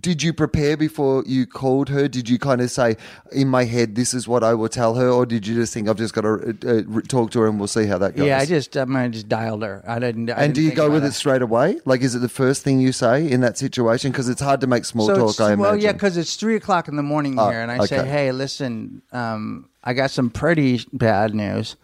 did 0.00 0.22
you 0.22 0.32
prepare 0.32 0.76
before 0.76 1.22
you 1.26 1.46
called 1.46 1.88
her? 1.90 2.08
Did 2.08 2.28
you 2.30 2.38
kind 2.38 2.60
of 2.62 2.70
say 2.70 2.96
in 3.32 3.48
my 3.48 3.64
head, 3.64 3.94
"This 3.94 4.14
is 4.14 4.26
what 4.26 4.42
I 4.42 4.54
will 4.54 4.68
tell 4.70 4.94
her," 4.94 5.08
or 5.10 5.26
did 5.26 5.46
you 5.46 5.54
just 5.54 5.74
think, 5.74 5.88
"I've 5.88 5.98
just 5.98 6.14
got 6.14 6.22
to 6.22 6.56
uh, 6.66 7.00
talk 7.08 7.30
to 7.32 7.40
her 7.40 7.46
and 7.46 7.58
we'll 7.58 7.68
see 7.68 7.84
how 7.86 7.98
that 7.98 8.16
goes"? 8.16 8.26
yeah, 8.26 8.38
I 8.38 8.46
just 8.46 8.74
I, 8.76 9.08
just 9.08 9.28
dialed 9.28 9.62
her. 9.62 9.84
I 9.86 9.98
didn't. 9.98 10.30
I 10.30 10.44
and 10.44 10.54
didn't 10.54 10.54
do 10.54 10.62
you 10.62 10.72
go 10.72 10.88
with 10.90 11.04
it 11.04 11.12
straight 11.12 11.42
away? 11.42 11.78
Like, 11.84 12.00
is 12.00 12.14
it 12.14 12.20
the 12.20 12.28
first 12.30 12.62
thing 12.62 12.80
you 12.80 12.92
say 12.92 13.28
in 13.30 13.40
that 13.42 13.58
situation? 13.58 14.12
Because 14.12 14.28
it's 14.30 14.40
hard 14.40 14.60
to 14.62 14.66
make 14.66 14.84
small 14.86 15.08
talk. 15.08 15.30
it's, 15.30 15.40
I 15.40 15.46
imagine. 15.48 15.58
well, 15.60 15.76
yeah, 15.76 15.92
because 15.92 16.16
it's 16.16 16.36
three 16.36 16.56
o'clock 16.56 16.88
in 16.88 16.96
the 16.96 17.02
morning 17.02 17.38
Oh, 17.38 17.50
here, 17.50 17.60
and 17.60 17.70
I 17.70 17.84
say, 17.84 18.06
"Hey, 18.06 18.32
listen, 18.32 19.02
um, 19.12 19.66
I 19.82 19.92
got 19.92 20.10
some 20.10 20.30
pretty 20.30 20.86
bad 20.92 21.34
news." 21.34 21.76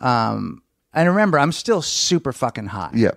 Um, 0.00 0.62
and 0.92 1.08
remember, 1.08 1.38
I'm 1.38 1.52
still 1.52 1.82
super 1.82 2.32
fucking 2.32 2.66
hot. 2.66 2.94
Yeah. 2.94 3.12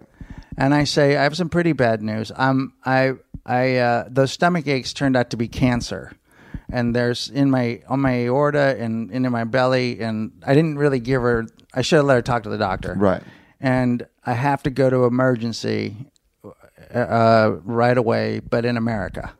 And 0.57 0.73
I 0.73 0.83
say, 0.83 1.17
"I 1.17 1.23
have 1.23 1.35
some 1.35 1.49
pretty 1.49 1.73
bad 1.73 2.01
news. 2.01 2.31
I'm 2.37 2.73
I 2.85 3.13
I 3.45 3.77
uh, 3.77 4.07
those 4.09 4.31
stomach 4.31 4.67
aches 4.67 4.93
turned 4.93 5.17
out 5.17 5.31
to 5.31 5.37
be 5.37 5.47
cancer." 5.47 6.13
And 6.71 6.95
there's 6.95 7.29
in 7.29 7.49
my 7.51 7.81
on 7.87 7.99
my 8.01 8.25
aorta 8.25 8.77
and, 8.79 9.11
and 9.11 9.25
in 9.25 9.31
my 9.31 9.43
belly, 9.43 9.99
and 10.01 10.31
I 10.45 10.53
didn't 10.53 10.77
really 10.77 10.99
give 10.99 11.21
her. 11.21 11.45
I 11.73 11.81
should 11.81 11.97
have 11.97 12.05
let 12.05 12.15
her 12.15 12.21
talk 12.21 12.43
to 12.43 12.49
the 12.49 12.57
doctor. 12.57 12.95
Right. 12.97 13.23
And 13.59 14.05
I 14.25 14.33
have 14.33 14.61
to 14.63 14.69
go 14.69 14.89
to 14.89 15.05
emergency 15.05 15.95
uh, 16.93 17.55
right 17.63 17.97
away, 17.97 18.39
but 18.39 18.65
in 18.65 18.77
America. 18.77 19.33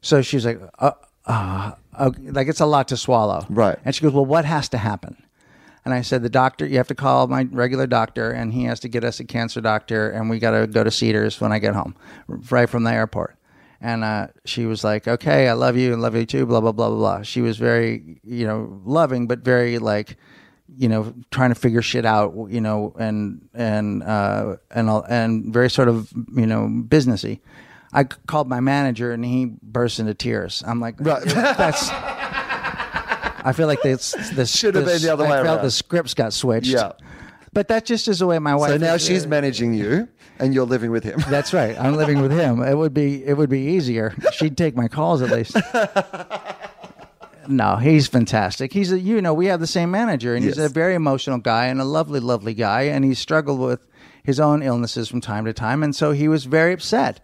So 0.00 0.22
she's 0.22 0.44
like, 0.44 0.60
uh, 0.78 0.92
uh, 1.26 1.72
okay, 2.00 2.30
like 2.30 2.48
it's 2.48 2.60
a 2.60 2.66
lot 2.66 2.88
to 2.88 2.96
swallow. 2.96 3.46
Right. 3.48 3.78
And 3.84 3.94
she 3.94 4.02
goes, 4.02 4.12
well, 4.12 4.26
what 4.26 4.44
has 4.44 4.68
to 4.70 4.78
happen? 4.78 5.16
And 5.84 5.92
I 5.92 6.00
said, 6.00 6.22
the 6.22 6.30
doctor, 6.30 6.66
you 6.66 6.78
have 6.78 6.88
to 6.88 6.94
call 6.94 7.26
my 7.26 7.46
regular 7.50 7.86
doctor, 7.86 8.30
and 8.30 8.54
he 8.54 8.64
has 8.64 8.80
to 8.80 8.88
get 8.88 9.04
us 9.04 9.20
a 9.20 9.24
cancer 9.24 9.60
doctor, 9.60 10.10
and 10.10 10.30
we 10.30 10.38
got 10.38 10.52
to 10.52 10.66
go 10.66 10.82
to 10.82 10.90
Cedars 10.90 11.40
when 11.40 11.52
I 11.52 11.58
get 11.58 11.74
home, 11.74 11.94
right 12.26 12.68
from 12.68 12.84
the 12.84 12.92
airport. 12.92 13.36
And 13.80 14.02
uh, 14.02 14.28
she 14.46 14.64
was 14.64 14.82
like, 14.82 15.06
okay, 15.06 15.46
I 15.46 15.52
love 15.52 15.76
you 15.76 15.92
and 15.92 16.00
love 16.00 16.16
you 16.16 16.24
too, 16.24 16.46
blah, 16.46 16.62
blah, 16.62 16.72
blah, 16.72 16.88
blah, 16.88 16.96
blah. 16.96 17.22
She 17.22 17.42
was 17.42 17.58
very, 17.58 18.18
you 18.24 18.46
know, 18.46 18.80
loving, 18.86 19.26
but 19.26 19.40
very 19.40 19.78
like, 19.78 20.16
you 20.74 20.88
know, 20.88 21.12
trying 21.30 21.50
to 21.50 21.54
figure 21.54 21.82
shit 21.82 22.06
out, 22.06 22.32
you 22.48 22.62
know, 22.62 22.94
and, 22.98 23.46
and, 23.52 24.02
uh, 24.02 24.56
and, 24.70 24.88
and 25.10 25.52
very 25.52 25.68
sort 25.68 25.88
of, 25.88 26.10
you 26.34 26.46
know, 26.46 26.66
businessy. 26.88 27.40
I 27.92 28.04
called 28.04 28.48
my 28.48 28.60
manager 28.60 29.12
and 29.12 29.22
he 29.22 29.52
burst 29.62 30.00
into 30.00 30.14
tears. 30.14 30.64
I'm 30.66 30.80
like, 30.80 30.96
that's. 30.96 31.90
I 33.44 33.52
feel 33.52 33.66
like 33.66 33.82
this 33.82 34.12
this 34.32 34.54
Should 34.56 34.74
have 34.74 34.86
been 34.86 35.02
the 35.02 35.12
other 35.12 35.26
I 35.26 35.30
way 35.30 35.36
felt 35.44 35.58
around. 35.58 35.64
the 35.64 35.70
scripts 35.70 36.14
got 36.14 36.32
switched. 36.32 36.66
Yeah. 36.68 36.92
but 37.52 37.68
that 37.68 37.84
just 37.84 38.08
is 38.08 38.18
the 38.18 38.26
way 38.26 38.38
my 38.38 38.54
wife. 38.54 38.70
So 38.70 38.76
now 38.78 38.94
is. 38.94 39.04
she's 39.04 39.26
managing 39.26 39.74
you, 39.74 40.08
and 40.38 40.52
you're 40.54 40.66
living 40.66 40.90
with 40.90 41.04
him. 41.04 41.22
That's 41.28 41.52
right. 41.52 41.78
I'm 41.78 41.94
living 41.96 42.20
with 42.22 42.32
him. 42.32 42.62
It 42.62 42.74
would 42.76 42.94
be 42.94 43.24
it 43.24 43.34
would 43.36 43.50
be 43.50 43.60
easier. 43.76 44.14
She'd 44.32 44.56
take 44.56 44.74
my 44.74 44.88
calls 44.88 45.22
at 45.22 45.30
least. 45.30 45.56
No, 47.46 47.76
he's 47.76 48.06
fantastic. 48.06 48.72
He's 48.72 48.90
a 48.90 48.98
you 48.98 49.20
know 49.20 49.34
we 49.34 49.46
have 49.46 49.60
the 49.60 49.66
same 49.66 49.90
manager, 49.90 50.34
and 50.34 50.42
he's 50.42 50.56
a 50.56 50.68
very 50.70 50.94
emotional 50.94 51.36
guy 51.38 51.66
and 51.66 51.78
a 51.78 51.84
lovely, 51.84 52.18
lovely 52.18 52.54
guy, 52.54 52.82
and 52.82 53.04
he 53.04 53.12
struggled 53.12 53.60
with 53.60 53.86
his 54.22 54.40
own 54.40 54.62
illnesses 54.62 55.10
from 55.10 55.20
time 55.20 55.44
to 55.44 55.52
time, 55.52 55.82
and 55.82 55.94
so 55.94 56.12
he 56.12 56.26
was 56.26 56.46
very 56.46 56.72
upset, 56.72 57.22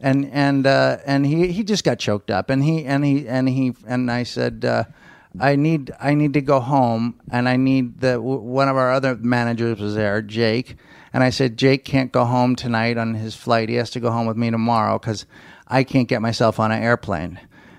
and 0.00 0.28
and 0.32 0.66
uh, 0.66 0.96
and 1.06 1.24
he 1.24 1.52
he 1.52 1.62
just 1.62 1.84
got 1.84 2.00
choked 2.00 2.32
up, 2.32 2.50
and 2.50 2.64
he 2.64 2.84
and 2.84 3.04
he 3.04 3.28
and 3.28 3.48
he 3.48 3.72
and 3.86 4.10
I 4.10 4.24
said. 4.24 4.64
Uh, 4.64 4.84
I 5.38 5.56
need 5.56 5.92
I 6.00 6.14
need 6.14 6.32
to 6.34 6.40
go 6.40 6.58
home, 6.60 7.20
and 7.30 7.48
I 7.48 7.56
need 7.56 8.00
the 8.00 8.14
w- 8.14 8.40
one 8.40 8.68
of 8.68 8.76
our 8.76 8.90
other 8.92 9.14
managers 9.16 9.78
was 9.78 9.94
there, 9.94 10.20
Jake, 10.22 10.76
and 11.12 11.22
I 11.22 11.30
said 11.30 11.56
Jake 11.56 11.84
can't 11.84 12.10
go 12.10 12.24
home 12.24 12.56
tonight 12.56 12.98
on 12.98 13.14
his 13.14 13.36
flight. 13.36 13.68
He 13.68 13.76
has 13.76 13.90
to 13.90 14.00
go 14.00 14.10
home 14.10 14.26
with 14.26 14.36
me 14.36 14.50
tomorrow 14.50 14.98
because 14.98 15.26
I 15.68 15.84
can't 15.84 16.08
get 16.08 16.20
myself 16.20 16.58
on 16.58 16.72
an 16.72 16.82
airplane 16.82 17.38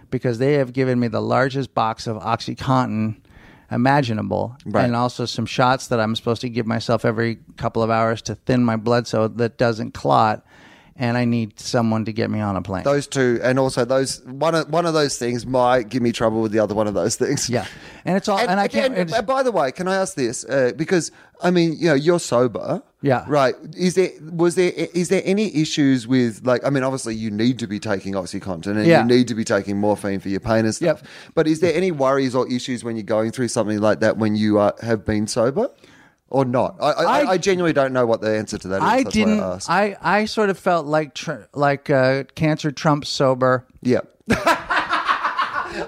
because 0.10 0.38
they 0.38 0.54
have 0.54 0.72
given 0.72 1.00
me 1.00 1.08
the 1.10 1.22
largest 1.22 1.74
box 1.74 2.08
of 2.08 2.18
OxyContin 2.18 3.18
imaginable, 3.70 4.56
Right. 4.66 4.84
and 4.86 4.96
also 4.96 5.26
some 5.26 5.46
shots 5.46 5.88
that 5.88 6.00
I'm 6.00 6.16
supposed 6.16 6.42
to 6.42 6.50
give 6.50 6.66
myself 6.68 7.06
every 7.06 7.40
couple 7.58 7.82
of 7.82 7.90
hours 7.90 8.22
to 8.24 8.36
thin 8.36 8.64
my 8.66 8.76
blood 8.76 9.08
so 9.08 9.28
that 9.28 9.58
doesn't 9.58 9.94
clot. 9.94 10.46
And 11.02 11.18
I 11.18 11.26
need 11.26 11.60
someone 11.60 12.06
to 12.06 12.14
get 12.14 12.30
me 12.30 12.40
on 12.42 12.56
a 12.56 12.62
plane. 12.62 12.84
Those 12.84 13.08
two, 13.08 13.40
and 13.42 13.58
also 13.58 13.84
those 13.84 14.22
one 14.24 14.54
of 14.54 14.70
one 14.70 14.86
of 14.86 14.94
those 14.94 15.18
things 15.18 15.48
might 15.48 15.90
give 15.90 16.04
me 16.04 16.12
trouble 16.12 16.42
with 16.44 16.52
the 16.52 16.60
other 16.60 16.76
one 16.76 16.88
of 16.88 16.94
those 16.94 17.16
things. 17.16 17.50
yeah, 17.50 17.66
and 18.06 18.16
it's 18.16 18.30
all, 18.30 18.38
and, 18.38 18.60
I 18.60 18.68
can't. 18.68 18.96
and, 18.96 19.12
uh, 19.12 19.24
by 19.24 19.42
the 19.42 19.52
way, 19.52 19.72
can 19.72 19.88
I 19.88 19.96
ask 19.96 20.14
this? 20.14 20.46
Uh, 20.46 20.74
because 20.78 21.12
I 21.42 21.50
mean, 21.50 21.76
you 21.80 21.88
know, 21.88 21.96
you're 21.96 22.20
sober. 22.20 22.84
Yeah. 23.02 23.26
Right. 23.28 23.56
Is 23.76 23.96
there 23.96 24.12
was 24.32 24.54
there 24.54 24.72
is 24.76 25.10
there 25.10 25.24
any 25.26 25.54
issues 25.56 26.08
with 26.08 26.46
like 26.46 26.64
I 26.64 26.70
mean, 26.70 26.84
obviously 26.84 27.16
you 27.16 27.32
need 27.32 27.58
to 27.60 27.68
be 27.68 27.80
taking 27.80 28.14
OxyContin 28.14 28.78
and 28.78 28.86
Yeah. 28.86 29.02
you 29.02 29.08
need 29.08 29.28
to 29.30 29.34
be 29.34 29.44
taking 29.44 29.80
morphine 29.80 30.20
for 30.20 30.30
your 30.30 30.40
pain 30.40 30.66
and 30.66 30.76
stuff. 30.76 31.00
Yep. 31.02 31.08
But 31.34 31.48
is 31.48 31.62
there 31.62 31.74
any 31.74 31.92
worries 31.92 32.36
or 32.36 32.48
issues 32.48 32.84
when 32.84 32.96
you're 32.96 33.02
going 33.04 33.32
through 33.32 33.48
something 33.48 33.80
like 33.80 34.02
that 34.02 34.18
when 34.18 34.36
you 34.36 34.60
uh, 34.60 34.74
have 34.84 35.04
been 35.04 35.26
sober? 35.26 35.72
Or 36.32 36.46
not? 36.46 36.78
I, 36.82 36.92
I, 36.92 37.30
I- 37.32 37.38
genuinely 37.38 37.74
don't 37.74 37.92
know 37.94 38.06
what 38.06 38.22
the 38.22 38.36
answer 38.36 38.58
to 38.58 38.68
that 38.70 38.78
is. 38.78 38.84
I 38.84 39.04
That's 39.04 39.14
didn't. 39.14 39.40
I. 39.42 39.60
I 39.68 39.98
I 40.20 40.26
sort 40.26 40.50
of 40.50 40.58
felt 40.58 40.86
like 40.88 41.14
tr- 41.14 41.44
like 41.54 41.90
uh, 41.90 42.24
cancer 42.36 42.72
Trump 42.72 43.06
sober. 43.06 43.68
yeah. 43.82 44.00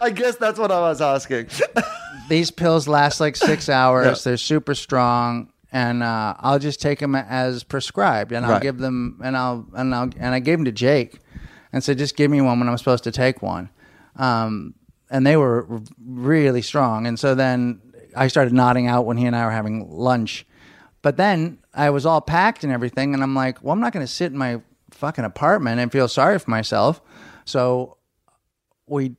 I 0.01 0.11
guess 0.13 0.35
that's 0.37 0.57
what 0.59 0.71
I 0.71 0.79
was 0.79 1.01
asking. 1.01 1.47
These 2.29 2.51
pills 2.51 2.87
last 2.87 3.19
like 3.19 3.35
six 3.35 3.69
hours. 3.81 4.05
Yeah. 4.05 4.31
They're 4.31 4.37
super 4.37 4.75
strong, 4.75 5.51
and 5.71 6.03
uh, 6.03 6.35
I'll 6.39 6.59
just 6.59 6.81
take 6.81 6.99
them 6.99 7.15
as 7.15 7.63
prescribed, 7.63 8.31
and 8.31 8.45
I'll 8.45 8.53
Right. 8.53 8.61
give 8.61 8.77
them, 8.77 9.19
and 9.23 9.35
I'll 9.35 9.65
and 9.75 9.93
I'll 9.93 10.09
and 10.17 10.33
I 10.33 10.39
gave 10.39 10.57
them 10.57 10.65
to 10.65 10.71
Jake, 10.71 11.19
and 11.71 11.83
said, 11.83 11.97
just 11.97 12.15
give 12.15 12.31
me 12.31 12.41
one 12.41 12.59
when 12.59 12.69
I'm 12.69 12.77
supposed 12.77 13.03
to 13.05 13.11
take 13.11 13.41
one. 13.41 13.69
Um, 14.15 14.75
and 15.09 15.25
they 15.27 15.35
were 15.37 15.67
really 16.05 16.61
strong, 16.61 17.05
and 17.07 17.19
so 17.19 17.35
then 17.35 17.81
I 18.15 18.27
started 18.27 18.53
nodding 18.53 18.87
out 18.87 19.05
when 19.05 19.17
he 19.17 19.25
and 19.25 19.35
I 19.35 19.45
were 19.45 19.51
having 19.51 19.89
lunch. 19.89 20.45
But 21.01 21.17
then 21.17 21.59
I 21.73 21.89
was 21.89 22.05
all 22.05 22.21
packed 22.21 22.63
and 22.63 22.71
everything, 22.71 23.13
and 23.13 23.21
I'm 23.21 23.35
like, 23.35 23.61
well, 23.63 23.73
I'm 23.73 23.81
not 23.81 23.93
going 23.93 24.05
to 24.05 24.11
sit 24.11 24.31
in 24.31 24.37
my 24.37 24.61
fucking 24.91 25.25
apartment 25.25 25.79
and 25.79 25.91
feel 25.91 26.07
sorry 26.07 26.39
for 26.39 26.49
myself. 26.49 27.01
So 27.45 27.97
we, 28.87 29.15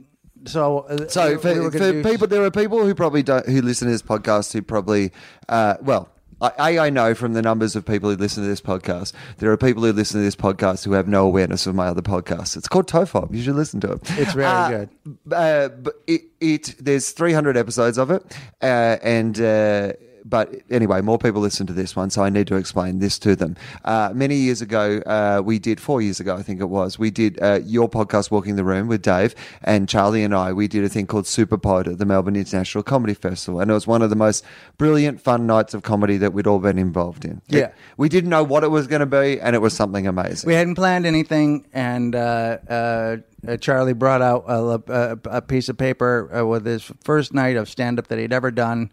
so 0.47 0.81
uh, 0.81 1.09
So 1.09 1.39
for, 1.39 1.63
were 1.63 1.71
for 1.71 2.03
people, 2.03 2.27
there 2.27 2.43
are 2.43 2.51
people 2.51 2.85
who 2.85 2.95
probably 2.95 3.23
don't 3.23 3.47
who 3.47 3.61
listen 3.61 3.87
to 3.87 3.93
this 3.93 4.03
podcast 4.03 4.53
who 4.53 4.63
probably, 4.63 5.13
uh, 5.49 5.77
well, 5.83 6.09
I, 6.59 6.71
A, 6.73 6.79
I 6.81 6.91
know 6.91 7.15
from 7.15 7.33
the 7.33 7.43
numbers 7.43 7.75
of 7.77 7.85
people 7.87 8.11
who 8.11 8.17
listen 8.17 8.43
to 8.43 8.49
this 8.49 8.61
podcast, 8.61 9.13
there 9.39 9.51
are 9.51 9.57
people 9.57 9.83
who 9.83 9.93
listen 9.93 10.21
to 10.21 10.25
this 10.25 10.37
podcast 10.37 10.85
who 10.85 10.93
have 10.93 11.09
no 11.09 11.25
awareness 11.27 11.67
of 11.67 11.75
my 11.75 11.87
other 11.87 12.03
podcasts. 12.03 12.57
It's 12.57 12.69
called 12.69 12.89
TOFOP. 12.89 13.35
You 13.35 13.43
should 13.43 13.55
listen 13.57 13.81
to 13.81 13.93
it. 13.93 14.01
It's 14.19 14.33
very 14.33 14.45
Uh, 14.47 14.69
good. 14.69 14.89
Uh, 15.33 15.69
but 15.69 15.95
it, 16.07 16.23
it 16.41 16.75
there's 16.79 17.11
300 17.13 17.57
episodes 17.57 17.99
of 17.99 18.11
it, 18.11 18.23
uh, 18.63 18.97
and. 19.03 19.41
But 20.27 20.55
anyway, 20.71 21.03
more 21.03 21.19
people 21.19 21.43
listen 21.43 21.67
to 21.67 21.73
this 21.75 21.95
one, 21.95 22.09
so 22.09 22.23
I 22.23 22.31
need 22.31 22.47
to 22.47 22.57
explain 22.57 22.99
this 22.99 23.19
to 23.19 23.37
them. 23.37 23.57
Uh, 23.85 24.11
many 24.15 24.37
years 24.37 24.63
ago, 24.63 25.01
uh, 25.05 25.43
we 25.45 25.59
did 25.59 25.81
four 25.81 26.01
years 26.01 26.19
ago, 26.19 26.35
I 26.35 26.43
think 26.43 26.61
it 26.61 26.71
was. 26.71 26.99
We 26.99 27.11
did 27.11 27.39
uh, 27.43 27.61
your 27.63 27.91
podcast, 27.91 28.31
Walking 28.31 28.57
the 28.57 28.65
Room, 28.65 28.89
with 28.89 29.03
Dave 29.03 29.35
and 29.63 29.87
Charlie 29.87 30.25
and 30.25 30.35
I. 30.35 30.53
We 30.55 30.67
did 30.67 30.83
a 30.83 30.89
thing 30.89 31.07
called 31.07 31.25
Superpod 31.27 31.87
at 31.93 31.99
the 31.99 32.07
Melbourne 32.07 32.37
International 32.37 32.83
Comedy 32.83 33.13
Festival, 33.13 33.61
and 33.61 33.71
it 33.71 33.75
was 33.75 33.87
one 33.87 34.01
of 34.01 34.09
the 34.09 34.17
most 34.17 34.45
brilliant, 34.79 35.21
fun 35.21 35.47
nights 35.47 35.75
of 35.75 35.83
comedy 35.83 36.17
that 36.17 36.33
we'd 36.33 36.47
all 36.47 36.59
been 36.59 36.79
involved 36.79 37.25
in. 37.27 37.43
Yeah. 37.49 37.59
It- 37.59 37.75
we 37.99 38.09
didn't 38.09 38.31
know 38.31 38.43
what 38.43 38.65
it 38.65 38.69
was 38.71 38.87
going 38.87 39.01
to 39.01 39.07
be, 39.07 39.39
and 39.41 39.55
it 39.55 39.59
was 39.61 39.75
something 39.75 40.07
amazing. 40.07 40.47
we 40.49 40.55
hadn't 40.55 40.75
planned 40.77 41.05
anything, 41.07 41.67
and 41.75 42.15
uh, 42.15 42.59
uh, 42.69 43.17
uh, 43.47 43.57
Charlie 43.59 43.93
brought 43.93 44.23
out 44.23 44.45
a, 44.49 44.83
a, 44.89 45.19
a 45.39 45.43
piece 45.43 45.69
of 45.69 45.77
paper 45.77 46.35
uh, 46.35 46.47
with 46.47 46.65
his 46.65 46.91
first 47.03 47.35
night 47.35 47.57
of 47.57 47.69
stand 47.69 47.99
up 47.99 48.09
that 48.09 48.19
he'd 48.19 48.33
ever 48.33 48.51
done, 48.51 48.91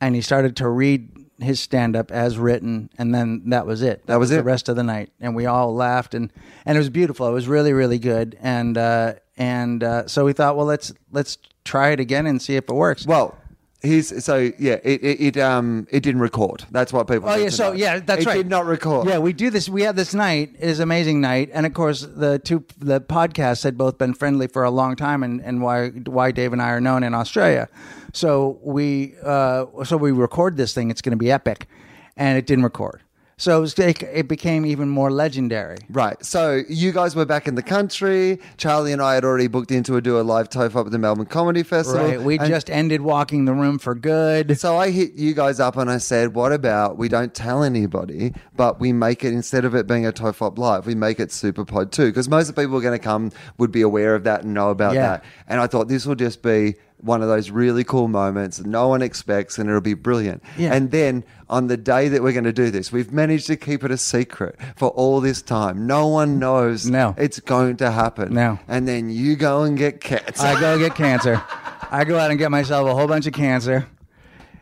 and 0.00 0.14
he 0.14 0.20
started 0.20 0.56
to 0.56 0.68
read 0.68 1.10
his 1.40 1.60
stand 1.60 1.96
up 1.96 2.10
as 2.10 2.36
written, 2.36 2.90
and 2.98 3.14
then 3.14 3.50
that 3.50 3.66
was 3.66 3.82
it. 3.82 4.06
That 4.06 4.18
was 4.18 4.30
it. 4.30 4.36
the 4.36 4.42
rest 4.42 4.68
of 4.68 4.76
the 4.76 4.82
night, 4.82 5.10
and 5.20 5.36
we 5.36 5.46
all 5.46 5.74
laughed, 5.74 6.14
and 6.14 6.32
and 6.66 6.76
it 6.76 6.80
was 6.80 6.90
beautiful. 6.90 7.28
It 7.28 7.32
was 7.32 7.48
really 7.48 7.72
really 7.72 7.98
good, 7.98 8.36
and 8.40 8.76
uh, 8.76 9.14
and 9.36 9.82
uh, 9.84 10.08
so 10.08 10.24
we 10.24 10.32
thought, 10.32 10.56
well, 10.56 10.66
let's 10.66 10.92
let's 11.12 11.38
try 11.64 11.90
it 11.90 12.00
again 12.00 12.26
and 12.26 12.40
see 12.42 12.56
if 12.56 12.64
it 12.64 12.74
works. 12.74 13.06
Well, 13.06 13.36
here's 13.80 14.24
so 14.24 14.50
yeah. 14.58 14.78
It, 14.82 15.02
it, 15.02 15.20
it 15.20 15.36
um 15.36 15.86
it 15.90 16.02
didn't 16.02 16.20
record. 16.20 16.64
That's 16.70 16.92
what 16.92 17.06
people. 17.06 17.28
Oh 17.28 17.36
yeah, 17.36 17.48
so 17.48 17.70
know. 17.70 17.76
yeah, 17.76 18.00
that's 18.00 18.22
it 18.22 18.26
right. 18.26 18.36
It 18.36 18.44
did 18.44 18.50
not 18.50 18.66
record. 18.66 19.08
Yeah, 19.08 19.18
we 19.18 19.32
do 19.32 19.50
this. 19.50 19.68
We 19.68 19.82
had 19.82 19.96
this 19.96 20.14
night 20.14 20.54
it 20.58 20.68
is 20.68 20.80
amazing 20.80 21.20
night, 21.20 21.50
and 21.52 21.66
of 21.66 21.74
course 21.74 22.02
the 22.02 22.38
two 22.38 22.64
the 22.78 23.00
podcasts 23.00 23.62
had 23.62 23.78
both 23.78 23.98
been 23.98 24.14
friendly 24.14 24.46
for 24.46 24.64
a 24.64 24.70
long 24.70 24.96
time, 24.96 25.22
and, 25.22 25.40
and 25.40 25.62
why 25.62 25.88
why 25.88 26.30
Dave 26.30 26.52
and 26.52 26.62
I 26.62 26.70
are 26.70 26.80
known 26.80 27.02
in 27.02 27.14
Australia. 27.14 27.68
So 28.12 28.58
we 28.62 29.14
uh, 29.22 29.66
so 29.84 29.96
we 29.96 30.12
record 30.12 30.56
this 30.56 30.72
thing. 30.72 30.90
It's 30.90 31.02
going 31.02 31.12
to 31.12 31.16
be 31.16 31.30
epic, 31.30 31.68
and 32.16 32.38
it 32.38 32.46
didn't 32.46 32.64
record. 32.64 33.02
So 33.38 33.56
it, 33.56 33.60
was, 33.60 33.78
it, 33.78 34.02
it 34.02 34.28
became 34.28 34.66
even 34.66 34.88
more 34.88 35.10
legendary. 35.12 35.78
Right. 35.88 36.22
So 36.24 36.62
you 36.68 36.90
guys 36.90 37.14
were 37.14 37.24
back 37.24 37.46
in 37.46 37.54
the 37.54 37.62
country. 37.62 38.40
Charlie 38.56 38.92
and 38.92 39.00
I 39.00 39.14
had 39.14 39.24
already 39.24 39.46
booked 39.46 39.70
in 39.70 39.84
to 39.84 40.00
do 40.00 40.18
a 40.18 40.22
live 40.22 40.48
TOFOP 40.50 40.86
at 40.86 40.90
the 40.92 40.98
Melbourne 40.98 41.26
Comedy 41.26 41.62
Festival. 41.62 42.04
Right, 42.04 42.20
we 42.20 42.36
And 42.38 42.48
just 42.48 42.68
ended 42.68 43.00
walking 43.00 43.44
the 43.44 43.54
room 43.54 43.78
for 43.78 43.94
good. 43.94 44.58
So 44.58 44.76
I 44.76 44.90
hit 44.90 45.14
you 45.14 45.34
guys 45.34 45.60
up 45.60 45.76
and 45.76 45.88
I 45.88 45.98
said, 45.98 46.34
"What 46.34 46.52
about 46.52 46.98
we 46.98 47.08
don't 47.08 47.32
tell 47.32 47.62
anybody, 47.62 48.34
but 48.56 48.80
we 48.80 48.92
make 48.92 49.22
it 49.22 49.32
instead 49.32 49.64
of 49.64 49.74
it 49.74 49.86
being 49.86 50.04
a 50.04 50.12
TOFOP 50.12 50.58
live, 50.58 50.84
we 50.86 50.96
make 50.96 51.20
it 51.20 51.28
Superpod 51.28 51.92
too, 51.92 52.06
because 52.06 52.28
most 52.28 52.48
of 52.48 52.56
the 52.56 52.60
people 52.62 52.72
who 52.72 52.78
are 52.78 52.82
going 52.82 52.98
to 52.98 53.04
come 53.04 53.30
would 53.56 53.70
be 53.70 53.82
aware 53.82 54.16
of 54.16 54.24
that 54.24 54.42
and 54.42 54.52
know 54.52 54.70
about 54.70 54.94
Yeah. 54.94 55.02
that." 55.02 55.24
And 55.46 55.60
I 55.60 55.68
thought 55.68 55.86
this 55.86 56.06
will 56.06 56.16
just 56.16 56.42
be 56.42 56.74
one 57.00 57.22
of 57.22 57.28
those 57.28 57.50
really 57.50 57.84
cool 57.84 58.08
moments 58.08 58.60
no 58.64 58.88
one 58.88 59.02
expects, 59.02 59.58
and 59.58 59.68
it'll 59.68 59.80
be 59.80 59.94
brilliant. 59.94 60.42
Yeah. 60.56 60.74
And 60.74 60.90
then 60.90 61.24
on 61.48 61.68
the 61.68 61.76
day 61.76 62.08
that 62.08 62.22
we're 62.22 62.32
going 62.32 62.44
to 62.44 62.52
do 62.52 62.70
this, 62.70 62.90
we've 62.92 63.12
managed 63.12 63.46
to 63.46 63.56
keep 63.56 63.84
it 63.84 63.90
a 63.90 63.96
secret 63.96 64.56
for 64.76 64.88
all 64.90 65.20
this 65.20 65.40
time. 65.40 65.86
No 65.86 66.08
one 66.08 66.38
knows 66.38 66.86
No. 66.90 67.14
it's 67.16 67.40
going 67.40 67.76
to 67.78 67.90
happen. 67.90 68.34
No. 68.34 68.58
And 68.68 68.86
then 68.88 69.10
you 69.10 69.36
go 69.36 69.62
and 69.62 69.78
get 69.78 70.00
cats. 70.00 70.40
I 70.40 70.60
go 70.60 70.78
get 70.78 70.94
cancer. 70.94 71.42
I 71.90 72.04
go 72.04 72.18
out 72.18 72.30
and 72.30 72.38
get 72.38 72.50
myself 72.50 72.88
a 72.88 72.94
whole 72.94 73.06
bunch 73.06 73.26
of 73.26 73.32
cancer, 73.32 73.86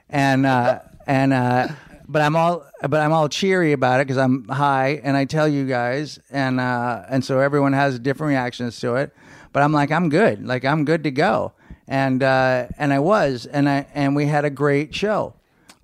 and 0.08 0.46
uh, 0.46 0.80
and 1.06 1.32
uh, 1.32 1.68
but 2.08 2.22
I'm 2.22 2.36
all 2.36 2.64
but 2.82 3.00
I'm 3.00 3.12
all 3.12 3.28
cheery 3.28 3.72
about 3.72 4.00
it 4.00 4.06
because 4.06 4.18
I'm 4.18 4.46
high, 4.48 5.00
and 5.02 5.16
I 5.16 5.24
tell 5.24 5.48
you 5.48 5.66
guys, 5.66 6.18
and 6.30 6.60
uh, 6.60 7.02
and 7.08 7.24
so 7.24 7.40
everyone 7.40 7.72
has 7.72 7.98
different 7.98 8.28
reactions 8.30 8.78
to 8.80 8.94
it. 8.96 9.12
But 9.52 9.62
I'm 9.62 9.72
like 9.72 9.90
I'm 9.90 10.08
good, 10.08 10.46
like 10.46 10.64
I'm 10.64 10.84
good 10.84 11.02
to 11.04 11.10
go, 11.10 11.52
and 11.88 12.22
uh, 12.22 12.68
and 12.78 12.92
I 12.92 12.98
was, 12.98 13.46
and 13.46 13.68
I 13.68 13.86
and 13.94 14.16
we 14.16 14.26
had 14.26 14.44
a 14.44 14.50
great 14.50 14.94
show. 14.94 15.34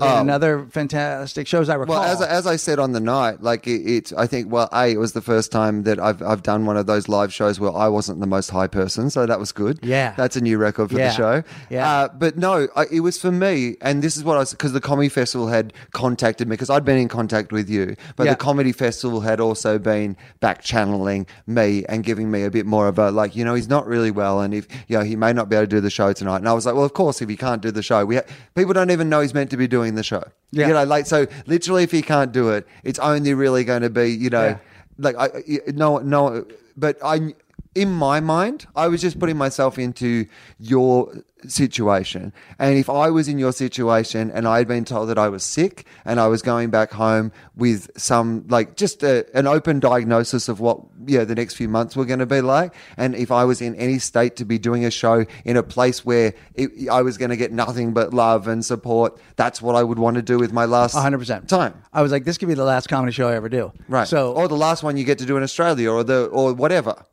Oh. 0.00 0.20
another 0.20 0.66
fantastic 0.70 1.46
show, 1.46 1.60
as 1.60 1.68
I 1.68 1.74
recall. 1.74 2.00
Well, 2.00 2.02
as, 2.04 2.20
as 2.22 2.46
I 2.46 2.56
said 2.56 2.78
on 2.78 2.92
the 2.92 3.00
night, 3.00 3.42
like 3.42 3.66
it, 3.66 3.82
it, 3.86 4.12
I 4.16 4.26
think, 4.26 4.50
well, 4.50 4.68
A, 4.72 4.88
it 4.92 4.96
was 4.98 5.12
the 5.12 5.20
first 5.20 5.52
time 5.52 5.84
that 5.84 6.00
I've, 6.00 6.20
I've 6.22 6.42
done 6.42 6.66
one 6.66 6.76
of 6.76 6.86
those 6.86 7.08
live 7.08 7.32
shows 7.32 7.60
where 7.60 7.72
I 7.72 7.86
wasn't 7.88 8.18
the 8.20 8.26
most 8.26 8.50
high 8.50 8.66
person. 8.66 9.10
So 9.10 9.26
that 9.26 9.38
was 9.38 9.52
good. 9.52 9.78
Yeah. 9.82 10.14
That's 10.16 10.34
a 10.36 10.40
new 10.40 10.58
record 10.58 10.90
for 10.90 10.98
Yeah. 10.98 11.08
the 11.08 11.14
show. 11.14 11.42
Yeah. 11.70 11.88
Uh, 11.90 12.08
but 12.08 12.36
no, 12.36 12.68
I, 12.74 12.86
it 12.90 13.00
was 13.00 13.18
for 13.20 13.30
me. 13.30 13.76
And 13.80 14.02
this 14.02 14.16
is 14.16 14.24
what 14.24 14.36
I 14.36 14.40
was, 14.40 14.50
because 14.52 14.72
the 14.72 14.80
Comedy 14.80 15.08
Festival 15.08 15.46
had 15.48 15.72
contacted 15.92 16.48
me, 16.48 16.54
because 16.54 16.70
I'd 16.70 16.84
been 16.84 16.98
in 16.98 17.08
contact 17.08 17.52
with 17.52 17.68
you, 17.70 17.94
but 18.16 18.24
Yeah. 18.24 18.32
the 18.32 18.36
Comedy 18.38 18.72
Festival 18.72 19.20
had 19.20 19.40
also 19.40 19.78
been 19.78 20.16
back 20.40 20.62
channeling 20.62 21.26
me 21.46 21.84
and 21.88 22.02
giving 22.02 22.30
me 22.30 22.42
a 22.44 22.50
bit 22.50 22.66
more 22.66 22.88
of 22.88 22.98
a, 22.98 23.10
like, 23.10 23.36
you 23.36 23.44
know, 23.44 23.54
he's 23.54 23.68
not 23.68 23.86
really 23.86 24.10
well. 24.10 24.40
And 24.40 24.52
if, 24.54 24.66
you 24.88 24.98
know, 24.98 25.04
he 25.04 25.16
may 25.16 25.32
not 25.32 25.48
be 25.48 25.56
able 25.56 25.66
to 25.66 25.70
do 25.70 25.80
the 25.80 25.90
show 25.90 26.12
tonight. 26.12 26.38
And 26.38 26.48
I 26.48 26.52
was 26.54 26.66
like, 26.66 26.74
well, 26.74 26.84
of 26.84 26.94
course, 26.94 27.22
if 27.22 27.28
he 27.28 27.36
can't 27.36 27.62
do 27.62 27.70
the 27.70 27.82
show, 27.82 28.04
we 28.04 28.16
ha- 28.16 28.22
people 28.54 28.72
don't 28.72 28.90
even 28.90 29.08
know 29.08 29.20
he's 29.20 29.34
meant 29.34 29.50
to 29.50 29.56
be 29.56 29.68
doing 29.68 29.81
the 29.94 30.02
show. 30.02 30.22
Yeah. 30.50 30.68
You 30.68 30.74
know, 30.74 30.84
like 30.84 31.06
so 31.06 31.26
literally 31.46 31.82
if 31.84 31.90
he 31.90 32.02
can't 32.02 32.32
do 32.32 32.50
it, 32.50 32.66
it's 32.84 32.98
only 32.98 33.34
really 33.34 33.64
going 33.64 33.82
to 33.82 33.90
be, 33.90 34.06
you 34.10 34.30
know, 34.30 34.44
Yeah. 34.44 34.58
like 34.98 35.16
I 35.16 35.26
I- 35.26 35.60
no 35.72 35.98
no 35.98 36.44
but 36.76 36.96
I 37.04 37.34
in 37.74 37.90
my 37.90 38.20
mind, 38.20 38.66
I 38.76 38.88
was 38.88 39.00
just 39.00 39.18
putting 39.18 39.36
myself 39.36 39.78
into 39.78 40.26
your 40.58 41.24
situation. 41.48 42.32
And 42.58 42.76
if 42.76 42.90
I 42.90 43.10
was 43.10 43.28
in 43.28 43.38
your 43.38 43.52
situation 43.52 44.30
and 44.30 44.46
I 44.46 44.58
had 44.58 44.68
been 44.68 44.84
told 44.84 45.08
that 45.08 45.18
I 45.18 45.28
was 45.28 45.42
sick 45.42 45.86
and 46.04 46.20
I 46.20 46.26
was 46.26 46.42
going 46.42 46.70
back 46.70 46.92
home 46.92 47.32
with 47.56 47.90
some, 47.96 48.44
like, 48.48 48.76
just 48.76 49.02
a, 49.02 49.26
an 49.36 49.46
open 49.46 49.80
diagnosis 49.80 50.48
of 50.48 50.60
what, 50.60 50.80
yeah, 51.06 51.24
the 51.24 51.34
next 51.34 51.54
few 51.54 51.68
months 51.68 51.96
were 51.96 52.04
going 52.04 52.18
to 52.18 52.26
be 52.26 52.42
like. 52.42 52.74
And 52.96 53.14
if 53.14 53.30
I 53.30 53.44
was 53.44 53.62
in 53.62 53.74
any 53.76 53.98
state 53.98 54.36
to 54.36 54.44
be 54.44 54.58
doing 54.58 54.84
a 54.84 54.90
show 54.90 55.24
in 55.44 55.56
a 55.56 55.62
place 55.62 56.04
where 56.04 56.34
it, 56.54 56.88
I 56.90 57.00
was 57.00 57.16
going 57.16 57.30
to 57.30 57.36
get 57.36 57.52
nothing 57.52 57.94
but 57.94 58.12
love 58.12 58.48
and 58.48 58.62
support, 58.64 59.18
that's 59.36 59.62
what 59.62 59.76
I 59.76 59.82
would 59.82 59.98
want 59.98 60.16
to 60.16 60.22
do 60.22 60.38
with 60.38 60.52
my 60.52 60.66
last 60.66 60.94
100% 60.94 61.48
time. 61.48 61.82
I 61.92 62.02
was 62.02 62.12
like, 62.12 62.24
this 62.24 62.36
could 62.36 62.48
be 62.48 62.54
the 62.54 62.64
last 62.64 62.88
comedy 62.88 63.12
show 63.12 63.28
I 63.28 63.34
ever 63.34 63.48
do. 63.48 63.72
Right. 63.88 64.06
So 64.06 64.32
or 64.32 64.46
the 64.46 64.56
last 64.56 64.82
one 64.82 64.98
you 64.98 65.04
get 65.04 65.18
to 65.18 65.26
do 65.26 65.38
in 65.38 65.42
Australia 65.42 65.90
or 65.90 66.04
the, 66.04 66.26
or 66.26 66.52
whatever. 66.52 67.06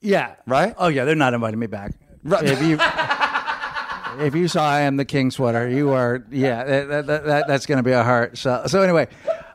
Yeah. 0.00 0.34
Right? 0.46 0.74
Oh 0.78 0.88
yeah, 0.88 1.04
they're 1.04 1.14
not 1.14 1.34
inviting 1.34 1.60
me 1.60 1.66
back. 1.66 1.92
Right. 2.22 2.44
If 2.44 2.62
you 2.62 2.78
if 4.26 4.34
you 4.34 4.48
saw 4.48 4.68
I 4.68 4.80
am 4.80 4.96
the 4.96 5.04
king 5.04 5.30
sweater, 5.30 5.68
you 5.68 5.90
are 5.90 6.24
yeah. 6.30 6.64
That, 6.64 7.06
that, 7.06 7.24
that, 7.24 7.46
that's 7.48 7.66
going 7.66 7.78
to 7.78 7.82
be 7.82 7.92
a 7.92 8.02
heart. 8.02 8.38
So 8.38 8.64
so 8.66 8.82
anyway, 8.82 9.08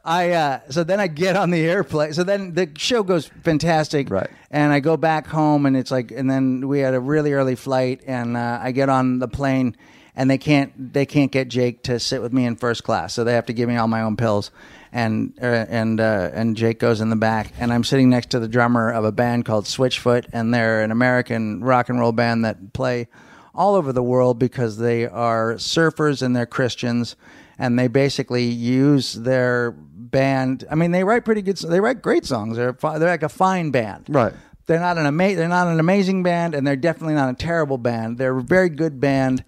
I 0.03 0.31
uh, 0.31 0.59
so 0.69 0.83
then 0.83 0.99
I 0.99 1.07
get 1.07 1.35
on 1.35 1.49
the 1.51 1.61
airplane. 1.65 2.13
So 2.13 2.23
then 2.23 2.53
the 2.53 2.69
show 2.77 3.03
goes 3.03 3.27
fantastic. 3.43 4.09
Right. 4.09 4.29
And 4.51 4.71
I 4.71 4.79
go 4.79 4.97
back 4.97 5.27
home, 5.27 5.65
and 5.65 5.75
it's 5.75 5.91
like, 5.91 6.11
and 6.11 6.29
then 6.29 6.67
we 6.67 6.79
had 6.79 6.93
a 6.93 6.99
really 6.99 7.33
early 7.33 7.55
flight, 7.55 8.01
and 8.07 8.37
uh, 8.37 8.59
I 8.61 8.71
get 8.71 8.89
on 8.89 9.19
the 9.19 9.27
plane. 9.27 9.75
and 10.15 10.29
they 10.29 10.37
can't 10.37 10.93
they 10.93 11.05
can't 11.05 11.31
get 11.31 11.49
Jake 11.49 11.83
to 11.83 11.99
sit 11.99 12.21
with 12.21 12.31
me 12.31 12.45
in 12.45 12.55
first 12.55 12.83
class, 12.83 13.13
so 13.13 13.23
they 13.23 13.33
have 13.33 13.47
to 13.47 13.53
give 13.53 13.67
me 13.67 13.75
all 13.75 13.87
my 13.87 14.01
own 14.01 14.15
pills. 14.15 14.51
And 14.95 15.37
uh, 15.41 15.45
and 15.67 15.99
uh, 15.99 16.29
and 16.33 16.55
Jake 16.55 16.79
goes 16.79 17.01
in 17.01 17.09
the 17.09 17.17
back, 17.17 17.51
and 17.59 17.73
I'm 17.73 17.83
sitting 17.83 18.09
next 18.09 18.29
to 18.29 18.39
the 18.39 18.47
drummer 18.47 18.89
of 18.93 19.03
a 19.03 19.11
band 19.11 19.43
called 19.43 19.65
Switchfoot, 19.65 20.27
and 20.31 20.53
they're 20.53 20.83
an 20.83 20.89
American 20.91 21.61
rock 21.61 21.89
and 21.89 21.99
roll 21.99 22.13
band 22.13 22.45
that 22.45 22.71
play 22.71 23.09
all 23.53 23.75
over 23.75 23.91
the 23.91 24.01
world 24.01 24.39
because 24.39 24.77
they 24.77 25.05
are 25.05 25.55
surfers 25.55 26.21
and 26.21 26.33
they're 26.33 26.45
Christians, 26.45 27.17
and 27.59 27.77
they 27.77 27.89
basically 27.89 28.45
use 28.45 29.15
their 29.15 29.71
band. 29.71 30.63
I 30.71 30.75
mean, 30.75 30.91
they 30.91 31.03
write 31.03 31.25
pretty 31.25 31.41
good. 31.41 31.57
They 31.57 31.81
write 31.81 32.01
great 32.01 32.23
songs. 32.23 32.55
They're 32.55 32.71
they're 32.71 32.99
like 33.09 33.23
a 33.23 33.27
fine 33.27 33.71
band, 33.71 34.05
Right. 34.07 34.31
they're 34.65 34.79
not 34.79 34.97
an 34.97 35.05
ama- 35.07 35.35
they're 35.35 35.49
not 35.49 35.67
an 35.67 35.81
amazing 35.81 36.23
band 36.23 36.55
and 36.55 36.65
they're 36.65 36.77
definitely 36.77 37.15
not 37.15 37.29
a 37.29 37.33
terrible 37.35 37.77
band. 37.77 38.17
They're 38.17 38.37
a 38.37 38.41
very 38.41 38.69
good 38.69 39.01
band 39.01 39.43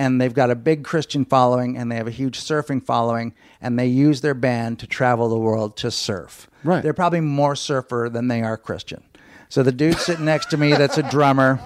and 0.00 0.18
they've 0.18 0.32
got 0.32 0.50
a 0.50 0.54
big 0.54 0.82
Christian 0.82 1.26
following 1.26 1.76
and 1.76 1.92
they 1.92 1.96
have 1.96 2.06
a 2.06 2.10
huge 2.10 2.40
surfing 2.40 2.82
following 2.82 3.34
and 3.60 3.78
they 3.78 3.86
use 3.86 4.22
their 4.22 4.32
band 4.32 4.78
to 4.78 4.86
travel 4.86 5.28
the 5.28 5.38
world 5.38 5.76
to 5.76 5.90
surf. 5.90 6.48
Right. 6.64 6.82
They're 6.82 6.94
probably 6.94 7.20
more 7.20 7.54
surfer 7.54 8.08
than 8.10 8.28
they 8.28 8.40
are 8.40 8.56
Christian. 8.56 9.02
So 9.50 9.62
the 9.62 9.72
dude 9.72 9.98
sitting 9.98 10.24
next 10.24 10.46
to 10.50 10.56
me 10.56 10.72
that's 10.72 10.96
a 10.96 11.02
drummer 11.02 11.60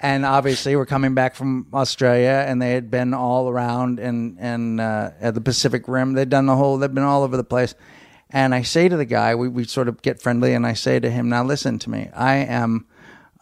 and 0.00 0.26
obviously 0.26 0.76
we're 0.76 0.84
coming 0.84 1.14
back 1.14 1.34
from 1.34 1.66
Australia, 1.72 2.44
and 2.46 2.60
they 2.60 2.72
had 2.72 2.90
been 2.90 3.14
all 3.14 3.48
around 3.48 3.98
and 3.98 4.36
and 4.38 4.78
uh, 4.78 5.12
at 5.18 5.32
the 5.32 5.40
Pacific 5.40 5.88
Rim. 5.88 6.12
They'd 6.12 6.28
done 6.28 6.44
the 6.44 6.56
whole. 6.56 6.76
They've 6.76 6.92
been 6.92 7.04
all 7.04 7.22
over 7.22 7.38
the 7.38 7.44
place. 7.44 7.74
And 8.28 8.54
I 8.54 8.60
say 8.62 8.86
to 8.90 8.98
the 8.98 9.06
guy, 9.06 9.34
we 9.34 9.48
we 9.48 9.64
sort 9.64 9.88
of 9.88 10.02
get 10.02 10.20
friendly, 10.20 10.52
and 10.52 10.66
I 10.66 10.74
say 10.74 11.00
to 11.00 11.10
him, 11.10 11.30
"Now 11.30 11.42
listen 11.42 11.78
to 11.78 11.90
me. 11.90 12.10
I 12.14 12.34
am." 12.34 12.86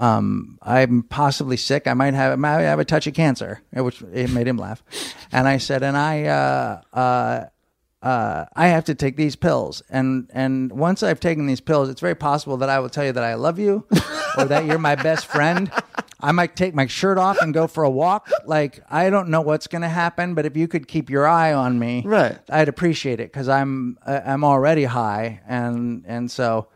Um, 0.02 0.58
I'm 0.62 1.04
possibly 1.04 1.56
sick. 1.56 1.86
I 1.86 1.94
might 1.94 2.14
have, 2.14 2.32
I 2.32 2.36
might 2.36 2.60
have 2.62 2.80
a 2.80 2.84
touch 2.84 3.06
of 3.06 3.14
cancer, 3.14 3.62
which 3.72 4.02
it 4.12 4.30
made 4.30 4.48
him 4.48 4.56
laugh. 4.56 4.82
And 5.30 5.46
I 5.46 5.58
said, 5.58 5.82
and 5.84 5.96
I, 5.96 6.24
uh, 6.24 6.80
uh, 6.92 7.44
uh, 8.02 8.46
I 8.56 8.66
have 8.68 8.84
to 8.86 8.96
take 8.96 9.16
these 9.16 9.36
pills. 9.36 9.80
And 9.88 10.28
and 10.34 10.72
once 10.72 11.04
I've 11.04 11.20
taken 11.20 11.46
these 11.46 11.60
pills, 11.60 11.88
it's 11.88 12.00
very 12.00 12.16
possible 12.16 12.56
that 12.56 12.68
I 12.68 12.80
will 12.80 12.88
tell 12.88 13.04
you 13.04 13.12
that 13.12 13.22
I 13.22 13.34
love 13.34 13.60
you 13.60 13.86
or 14.38 14.44
that 14.46 14.66
you're 14.66 14.78
my 14.78 14.96
best 14.96 15.26
friend. 15.26 15.70
I 16.20 16.32
might 16.32 16.56
take 16.56 16.74
my 16.74 16.86
shirt 16.86 17.16
off 17.18 17.38
and 17.40 17.54
go 17.54 17.68
for 17.68 17.84
a 17.84 17.90
walk. 17.90 18.28
Like 18.44 18.80
I 18.90 19.08
don't 19.08 19.28
know 19.28 19.40
what's 19.40 19.68
going 19.68 19.82
to 19.82 19.88
happen, 19.88 20.34
but 20.34 20.46
if 20.46 20.56
you 20.56 20.66
could 20.66 20.88
keep 20.88 21.10
your 21.10 21.28
eye 21.28 21.52
on 21.52 21.78
me, 21.78 22.02
Right. 22.04 22.36
I'd 22.48 22.68
appreciate 22.68 23.20
it 23.20 23.30
because 23.32 23.48
I'm 23.48 23.98
uh, 24.04 24.20
I'm 24.26 24.42
already 24.42 24.84
high, 24.84 25.40
and 25.46 26.04
and 26.08 26.28
so. 26.28 26.66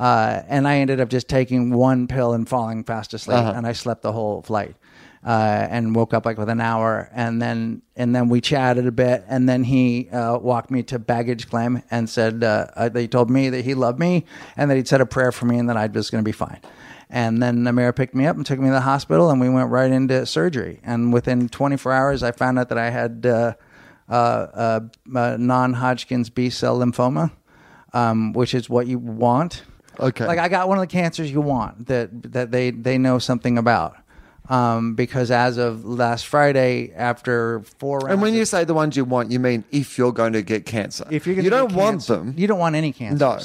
Uh, 0.00 0.42
and 0.48 0.66
I 0.66 0.78
ended 0.78 0.98
up 0.98 1.10
just 1.10 1.28
taking 1.28 1.72
one 1.72 2.08
pill 2.08 2.32
and 2.32 2.48
falling 2.48 2.84
fast 2.84 3.12
asleep, 3.12 3.36
and 3.36 3.66
I 3.66 3.72
slept 3.72 4.00
the 4.00 4.12
whole 4.12 4.40
flight, 4.40 4.74
uh, 5.22 5.66
and 5.70 5.94
woke 5.94 6.14
up 6.14 6.24
like 6.24 6.38
with 6.38 6.48
an 6.48 6.60
hour, 6.60 7.10
and 7.12 7.40
then 7.40 7.82
and 7.96 8.14
then 8.14 8.30
we 8.30 8.40
chatted 8.40 8.86
a 8.86 8.92
bit, 8.92 9.24
and 9.28 9.46
then 9.46 9.62
he 9.62 10.08
uh, 10.08 10.38
walked 10.38 10.70
me 10.70 10.82
to 10.84 10.98
baggage 10.98 11.50
claim 11.50 11.82
and 11.90 12.08
said 12.08 12.42
uh, 12.42 12.68
uh, 12.76 12.88
they 12.88 13.06
told 13.06 13.28
me 13.28 13.50
that 13.50 13.62
he 13.62 13.74
loved 13.74 13.98
me 13.98 14.24
and 14.56 14.70
that 14.70 14.76
he'd 14.76 14.88
said 14.88 15.02
a 15.02 15.06
prayer 15.06 15.32
for 15.32 15.44
me 15.44 15.58
and 15.58 15.68
that 15.68 15.76
I 15.76 15.86
was 15.86 16.08
going 16.08 16.24
to 16.24 16.28
be 16.28 16.32
fine. 16.32 16.60
And 17.10 17.42
then 17.42 17.64
Amiira 17.64 17.94
picked 17.94 18.14
me 18.14 18.24
up 18.24 18.36
and 18.36 18.46
took 18.46 18.58
me 18.58 18.68
to 18.68 18.72
the 18.72 18.80
hospital, 18.80 19.30
and 19.30 19.38
we 19.38 19.50
went 19.50 19.68
right 19.68 19.90
into 19.90 20.24
surgery. 20.24 20.80
And 20.82 21.12
within 21.12 21.50
24 21.50 21.92
hours, 21.92 22.22
I 22.22 22.32
found 22.32 22.58
out 22.58 22.70
that 22.70 22.78
I 22.78 22.88
had 22.88 23.26
uh, 23.26 23.54
uh, 24.08 24.12
uh, 24.12 24.80
uh, 25.14 25.36
non-Hodgkin's 25.38 26.30
B 26.30 26.48
cell 26.48 26.78
lymphoma, 26.78 27.32
um, 27.92 28.32
which 28.32 28.54
is 28.54 28.70
what 28.70 28.86
you 28.86 28.98
want. 28.98 29.64
Okay. 30.00 30.26
Like 30.26 30.38
I 30.38 30.48
got 30.48 30.68
one 30.68 30.78
of 30.78 30.82
the 30.82 30.86
cancers 30.88 31.30
you 31.30 31.40
want 31.40 31.86
that 31.86 32.08
that 32.32 32.50
they 32.50 32.70
they 32.70 32.98
know 32.98 33.18
something 33.18 33.58
about. 33.58 33.96
Um, 34.48 34.94
because 34.96 35.30
as 35.30 35.58
of 35.58 35.84
last 35.84 36.26
Friday, 36.26 36.92
after 36.96 37.60
four 37.78 38.00
rounds, 38.00 38.12
And 38.14 38.20
when 38.22 38.34
you 38.34 38.44
say 38.44 38.64
the 38.64 38.74
ones 38.74 38.96
you 38.96 39.04
want, 39.04 39.30
you 39.30 39.38
mean 39.38 39.62
if 39.70 39.96
you're 39.96 40.10
going 40.12 40.32
to 40.32 40.42
get 40.42 40.66
cancer. 40.66 41.06
if 41.08 41.24
you're 41.24 41.36
gonna 41.36 41.44
you 41.44 41.50
don't 41.50 41.68
get 41.68 41.78
want 41.78 42.06
them. 42.08 42.34
you 42.36 42.48
don't 42.48 42.58
want 42.58 42.74
any 42.74 42.92
cancers. 42.92 43.20
No. 43.20 43.38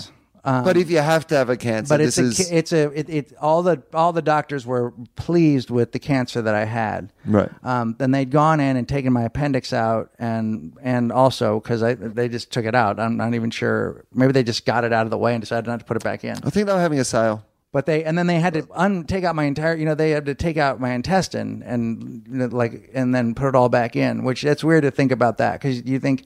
Um, 0.46 0.64
but 0.64 0.78
if 0.78 0.92
you 0.92 1.00
have 1.00 1.26
to 1.28 1.36
have 1.36 1.50
a 1.50 1.58
cancer, 1.58 1.90
but 1.90 2.00
it's 2.00 2.18
this 2.18 2.40
a, 2.40 2.44
is 2.44 2.52
it's 2.52 2.72
a 2.72 2.92
it, 2.92 3.10
it 3.10 3.34
all 3.42 3.64
the 3.64 3.82
all 3.96 4.14
the 4.14 4.22
doctors 4.22 4.64
were 4.64 4.94
pleased 5.16 5.72
with 5.72 5.92
the 5.92 5.98
cancer 5.98 6.40
that 6.44 6.54
I 6.54 6.66
had. 6.66 7.12
Right. 7.26 7.50
Um, 7.64 7.96
then 7.98 8.12
they'd 8.12 8.30
gone 8.30 8.60
in 8.60 8.78
and 8.78 8.88
taken 8.88 9.12
my 9.12 9.24
appendix 9.24 9.74
out, 9.74 10.12
and 10.20 10.78
and 10.84 11.12
also 11.12 11.60
because 11.60 11.82
I 11.82 11.96
they 11.96 12.30
just 12.30 12.52
took 12.52 12.66
it 12.66 12.76
out. 12.76 13.00
I'm 13.00 13.18
not 13.18 13.34
even 13.34 13.50
sure. 13.50 14.06
Maybe 14.14 14.34
they 14.34 14.44
just 14.44 14.68
got 14.68 14.84
it 14.84 14.94
out 14.94 15.08
of 15.08 15.10
the 15.10 15.18
way 15.18 15.34
and 15.34 15.42
decided 15.42 15.66
not 15.66 15.80
to 15.80 15.86
put 15.86 15.98
it 15.98 16.04
back 16.04 16.24
in. 16.24 16.38
I 16.44 16.52
think 16.52 16.68
they 16.68 16.74
were 16.74 16.80
having 16.80 17.00
a 17.00 17.06
sale. 17.06 17.44
But 17.72 17.88
they 17.88 18.04
and 18.04 18.16
then 18.16 18.28
they 18.28 18.40
had 18.40 18.54
to 18.54 18.68
un, 18.72 19.04
take 19.04 19.24
out 19.24 19.36
my 19.36 19.46
entire. 19.46 19.76
You 19.76 19.86
know, 19.86 19.96
they 19.96 20.12
had 20.12 20.28
to 20.28 20.36
take 20.36 20.58
out 20.58 20.80
my 20.80 20.92
intestine 20.92 21.64
and 21.66 22.24
you 22.30 22.38
know, 22.38 22.46
like 22.46 22.92
and 22.94 23.16
then 23.16 23.34
put 23.34 23.50
it 23.50 23.56
all 23.56 23.68
back 23.68 23.96
in. 23.96 24.24
Which 24.24 24.44
that's 24.44 24.64
weird 24.64 24.84
to 24.84 24.92
think 24.92 25.12
about 25.12 25.40
that 25.40 25.60
because 25.60 25.84
you 25.86 26.00
think 26.00 26.24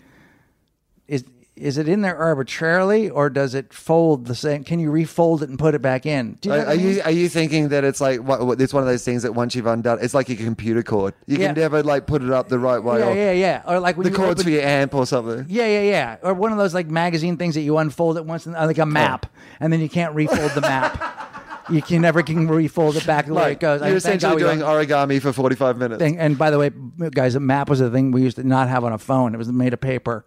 is 1.08 1.24
is 1.60 1.78
it 1.78 1.88
in 1.88 2.02
there 2.02 2.18
arbitrarily 2.18 3.10
or 3.10 3.30
does 3.30 3.54
it 3.54 3.74
fold 3.74 4.26
the 4.28 4.36
same? 4.36 4.64
Can 4.64 4.80
you 4.80 4.92
refold 4.92 5.44
it 5.44 5.50
and 5.50 5.60
put 5.60 5.76
it 5.76 5.82
back 5.82 6.06
in? 6.06 6.38
You 6.44 6.52
know 6.52 6.58
Are, 6.58 6.68
I 6.68 6.74
are 6.74 6.78
mean? 6.78 6.88
you 6.88 7.02
are 7.04 7.12
you 7.12 7.30
thinking 7.30 7.70
that 7.70 7.84
it's 7.84 8.02
like 8.02 8.22
what, 8.22 8.46
what, 8.46 8.62
it's 8.62 8.74
one 8.74 8.84
of 8.84 8.88
those 8.90 9.04
things 9.06 9.24
that 9.24 9.34
once 9.34 9.56
you've 9.56 9.66
undone, 9.68 10.00
it's 10.02 10.14
like 10.14 10.30
a 10.30 10.36
computer 10.36 10.84
cord. 10.84 11.14
You 11.28 11.38
Yeah. 11.38 11.48
can 11.48 11.56
never 11.56 11.84
like 11.84 12.08
put 12.08 12.24
it 12.24 12.32
up 12.32 12.50
the 12.50 12.60
right 12.60 12.80
way. 12.84 13.00
Yeah, 13.00 13.06
or 13.10 13.16
yeah, 13.16 13.32
yeah. 13.32 13.62
Or 13.68 13.80
like 13.80 13.96
The 13.98 14.12
cords 14.12 14.32
open- 14.42 14.44
for 14.46 14.50
your 14.50 14.64
amp 14.64 14.94
or 14.96 15.06
something. 15.06 15.46
Yeah, 15.50 15.68
yeah, 15.68 15.82
yeah. 15.82 16.18
Or 16.24 16.34
one 16.34 16.52
of 16.52 16.58
those 16.58 16.74
like 16.74 16.88
magazine 16.88 17.38
things 17.38 17.56
that 17.56 17.62
you 17.62 17.78
unfold 17.78 18.18
it 18.18 18.26
once, 18.26 18.46
and, 18.46 18.56
uh, 18.56 18.66
like 18.66 18.78
a 18.78 18.86
map, 18.86 19.26
and 19.60 19.72
then 19.72 19.80
you 19.82 19.90
can't 19.90 20.16
refold 20.16 20.52
the 20.52 20.62
map. 20.62 21.26
You 21.72 21.84
can 21.84 22.02
never 22.02 22.24
can 22.24 22.48
refold 22.48 22.96
it 22.96 23.06
back 23.06 23.28
the 23.28 23.34
way 23.36 23.52
it 23.52 23.60
goes. 23.60 23.84
I 23.84 23.90
You're 23.90 23.94
God 23.94 23.98
essentially 23.98 24.38
doing 24.42 24.58
origami 24.62 25.22
for 25.22 25.32
45 25.32 25.78
minutes. 25.78 26.00
thing. 26.02 26.18
And 26.18 26.36
by 26.36 26.50
the 26.50 26.58
way, 26.58 26.72
guys, 27.12 27.36
a 27.36 27.40
map 27.40 27.70
was 27.70 27.80
a 27.80 27.92
thing 27.92 28.10
we 28.10 28.24
used 28.24 28.38
to 28.38 28.44
not 28.44 28.70
have 28.70 28.84
on 28.84 28.92
a 28.92 28.98
phone. 28.98 29.36
It 29.36 29.38
was 29.38 29.52
made 29.52 29.72
of 29.74 29.80
paper, 29.80 30.26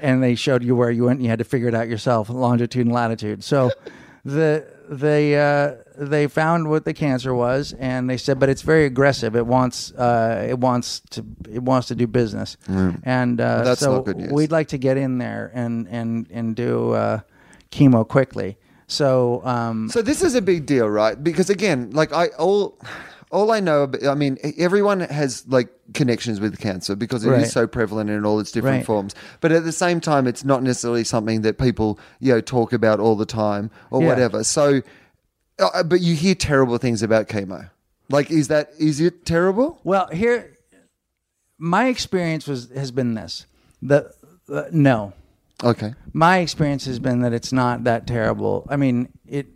and 0.00 0.22
they 0.22 0.34
showed 0.34 0.62
you 0.62 0.76
where 0.76 0.90
you 0.90 1.04
went. 1.04 1.18
and 1.18 1.24
You 1.24 1.30
had 1.30 1.38
to 1.38 1.44
figure 1.44 1.68
it 1.68 1.74
out 1.74 1.88
yourself, 1.88 2.28
longitude 2.28 2.86
and 2.86 2.94
latitude. 2.94 3.42
So, 3.44 3.70
the 4.24 4.66
they 4.88 5.38
uh, 5.40 5.76
they 5.96 6.26
found 6.26 6.68
what 6.68 6.84
the 6.84 6.92
cancer 6.92 7.34
was, 7.34 7.72
and 7.78 8.10
they 8.10 8.16
said, 8.16 8.38
but 8.38 8.48
it's 8.48 8.62
very 8.62 8.84
aggressive. 8.84 9.34
It 9.36 9.46
wants 9.46 9.92
uh, 9.92 10.46
it 10.48 10.58
wants 10.58 11.00
to 11.10 11.24
it 11.50 11.62
wants 11.62 11.88
to 11.88 11.94
do 11.94 12.06
business, 12.06 12.56
and 13.02 13.40
uh, 13.40 13.62
Well, 13.64 13.76
so 13.76 14.02
we'd 14.34 14.52
like 14.52 14.68
to 14.68 14.78
get 14.78 14.96
in 14.96 15.18
there 15.18 15.50
and 15.54 15.88
and 15.88 16.26
and 16.30 16.54
do 16.56 16.92
uh, 16.92 17.20
chemo 17.70 18.06
quickly. 18.06 18.58
So, 18.88 19.40
um, 19.44 19.88
So 19.88 20.02
this 20.02 20.22
is 20.22 20.34
a 20.34 20.42
big 20.42 20.66
deal, 20.66 20.86
right? 20.86 21.16
Because 21.22 21.48
again, 21.48 21.90
like 21.92 22.12
I 22.12 22.26
all 22.38 22.76
all 23.32 23.50
I 23.50 23.60
know, 23.60 23.84
ab- 23.84 23.96
I 24.06 24.14
mean, 24.14 24.38
everyone 24.58 25.00
has 25.00 25.44
like 25.48 25.68
connections 25.94 26.38
with 26.38 26.58
cancer 26.60 26.94
because 26.94 27.24
it 27.24 27.28
is 27.30 27.32
Right. 27.42 27.46
so 27.50 27.66
prevalent 27.66 28.10
in 28.10 28.24
all 28.24 28.38
its 28.38 28.52
different 28.52 28.78
Right. 28.78 28.86
forms. 28.86 29.14
But 29.40 29.50
at 29.52 29.64
the 29.64 29.72
same 29.72 30.00
time, 30.00 30.26
it's 30.26 30.44
not 30.44 30.62
necessarily 30.62 31.02
something 31.04 31.40
that 31.42 31.58
people 31.58 31.98
you 32.20 32.32
know 32.34 32.40
talk 32.40 32.72
about 32.72 33.00
all 33.00 33.16
the 33.16 33.26
time 33.26 33.70
or 33.90 34.00
Yeah. 34.02 34.08
whatever. 34.08 34.44
So, 34.44 34.82
uh, 35.58 35.82
but 35.82 36.00
you 36.02 36.14
hear 36.14 36.34
terrible 36.34 36.78
things 36.78 37.02
about 37.02 37.26
chemo. 37.28 37.70
Like, 38.10 38.30
is 38.30 38.48
that 38.48 38.70
is 38.78 39.00
it 39.00 39.24
terrible? 39.24 39.80
Well, 39.82 40.08
here, 40.12 40.58
my 41.58 41.86
experience 41.88 42.46
was 42.46 42.70
has 42.74 42.90
been 42.90 43.14
this: 43.14 43.46
the 43.80 44.12
uh, 44.52 44.64
no, 44.72 45.12
Okay. 45.64 45.94
my 46.12 46.38
experience 46.38 46.84
has 46.86 46.98
been 46.98 47.20
that 47.22 47.32
it's 47.32 47.52
not 47.52 47.84
that 47.84 48.06
terrible. 48.06 48.66
I 48.68 48.76
mean, 48.76 49.08
it 49.26 49.46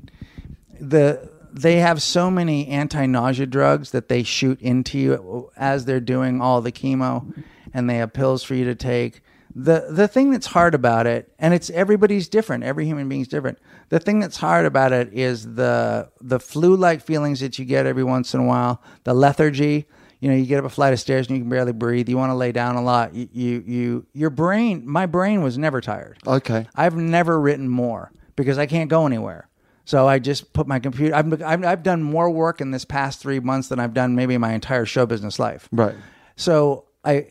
the 0.80 1.28
they 1.57 1.76
have 1.76 2.02
so 2.02 2.30
many 2.30 2.68
anti-nausea 2.68 3.46
drugs 3.46 3.90
that 3.92 4.09
they 4.09 4.22
shoot 4.22 4.61
into 4.61 4.98
you 4.98 5.50
as 5.57 5.86
they're 5.86 6.00
doing 6.00 6.40
all 6.40 6.61
the 6.61 6.70
chemo, 6.70 7.32
and 7.72 7.88
they 7.88 7.96
have 7.96 8.12
pills 8.12 8.42
for 8.42 8.54
you 8.54 8.64
to 8.66 8.74
take. 8.74 9.22
The 9.54 9.86
the 9.90 10.07
thing 10.07 10.30
that's 10.30 10.48
hard 10.48 10.74
about 10.74 11.07
it, 11.07 11.32
and 11.38 11.54
it's 11.54 11.70
everybody's 11.70 12.28
different. 12.28 12.62
Every 12.64 12.84
human 12.84 13.09
being's 13.09 13.26
different. 13.26 13.59
The 13.88 13.98
thing 13.98 14.20
that's 14.20 14.36
hard 14.36 14.66
about 14.66 14.92
it 14.92 15.14
is 15.14 15.54
the 15.54 16.11
the 16.20 16.38
flu-like 16.38 17.00
feelings 17.00 17.40
that 17.40 17.59
you 17.59 17.64
get 17.64 17.86
every 17.86 18.04
once 18.04 18.34
in 18.34 18.40
a 18.40 18.44
while, 18.44 18.82
the 19.04 19.14
lethargy. 19.14 19.86
You 20.20 20.30
know, 20.30 20.36
you 20.36 20.44
get 20.46 20.59
up 20.59 20.64
a 20.64 20.70
flight 20.70 20.92
of 20.92 21.00
stairs 21.00 21.26
and 21.28 21.36
you 21.36 21.42
can 21.42 21.50
barely 21.50 21.72
breathe. 21.72 22.09
You 22.09 22.16
want 22.16 22.30
to 22.30 22.34
lay 22.34 22.50
down 22.52 22.76
a 22.76 22.82
lot. 22.82 23.14
You, 23.14 23.28
you, 23.32 23.64
you 23.66 24.07
your 24.12 24.30
brain. 24.30 24.82
My 24.86 25.07
brain 25.07 25.42
was 25.42 25.57
never 25.57 25.80
tired. 25.80 26.18
Okay. 26.26 26.66
I've 26.74 26.96
never 26.96 27.40
written 27.40 27.68
more 27.68 28.12
because 28.34 28.59
I 28.59 28.66
can't 28.66 28.90
go 28.90 29.07
anywhere. 29.07 29.48
So 29.87 30.09
I 30.09 30.18
just 30.18 30.53
put 30.53 30.66
my 30.66 30.80
computer. 30.80 31.14
I've, 31.14 31.43
I've, 31.43 31.64
I've 31.64 31.82
done 31.84 32.03
more 32.03 32.28
work 32.28 32.61
in 32.61 32.72
this 32.72 32.84
past 32.84 33.20
three 33.20 33.39
months 33.39 33.68
than 33.68 33.78
I've 33.78 33.95
done 33.95 34.16
maybe 34.16 34.37
my 34.37 34.53
entire 34.53 34.84
show 34.84 35.07
business 35.07 35.39
life. 35.39 35.68
Right. 35.70 35.95
So 36.34 36.87
I, 37.05 37.28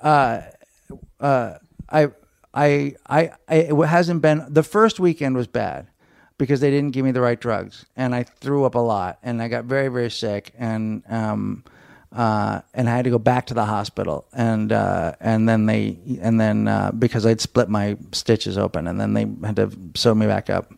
uh, 0.00 0.42
uh, 1.20 1.54
I, 1.88 2.08
I, 2.52 2.94
I, 3.08 3.30
I, 3.48 3.54
it 3.54 3.86
hasn't 3.86 4.20
been 4.20 4.44
the 4.48 4.64
first 4.64 4.98
weekend 4.98 5.36
was 5.36 5.46
bad 5.46 5.86
because 6.38 6.58
they 6.60 6.70
didn't 6.70 6.90
give 6.90 7.04
me 7.04 7.12
the 7.12 7.20
right 7.20 7.40
drugs 7.40 7.86
and 7.96 8.14
I 8.14 8.24
threw 8.24 8.64
up 8.64 8.74
a 8.74 8.80
lot 8.80 9.18
and 9.22 9.40
I 9.40 9.48
got 9.48 9.66
very 9.66 9.88
very 9.88 10.10
sick 10.10 10.52
and 10.58 11.04
um, 11.08 11.64
uh, 12.12 12.62
and 12.74 12.88
I 12.88 12.96
had 12.96 13.04
to 13.04 13.10
go 13.10 13.18
back 13.18 13.46
to 13.46 13.54
the 13.54 13.66
hospital 13.66 14.26
and 14.32 14.72
uh, 14.72 15.12
and 15.20 15.48
then 15.48 15.66
they 15.66 15.98
and 16.20 16.40
then 16.40 16.66
uh, 16.66 16.90
because 16.92 17.26
I'd 17.26 17.40
split 17.40 17.68
my 17.68 17.96
stitches 18.10 18.58
open 18.58 18.88
and 18.88 19.00
then 19.00 19.12
they 19.12 19.26
had 19.46 19.56
to 19.56 19.70
sew 19.94 20.14
me 20.14 20.26
back 20.26 20.50
up 20.50 20.72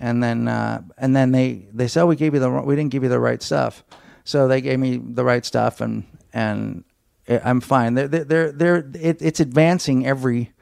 and 0.00 0.22
then 0.22 0.48
uh, 0.48 0.82
and 0.98 1.14
then 1.14 1.30
they 1.30 1.68
they 1.72 1.86
said 1.86 2.02
oh, 2.02 2.06
we 2.06 2.16
gave 2.16 2.34
you 2.34 2.40
the 2.40 2.50
we 2.50 2.74
didn't 2.74 2.90
give 2.90 3.04
you 3.04 3.08
the 3.08 3.20
right 3.20 3.42
stuff 3.42 3.84
so 4.24 4.48
they 4.48 4.60
gave 4.60 4.78
me 4.78 4.96
the 4.96 5.24
right 5.24 5.44
stuff 5.44 5.80
and 5.80 6.04
and 6.32 6.84
I'm 7.28 7.60
fine. 7.60 7.94
They're 7.94 8.08
they're 8.08 8.24
they're, 8.24 8.52
they're 8.52 8.90
it, 8.94 9.22
it's 9.22 9.40
advancing 9.40 10.06
every 10.06 10.52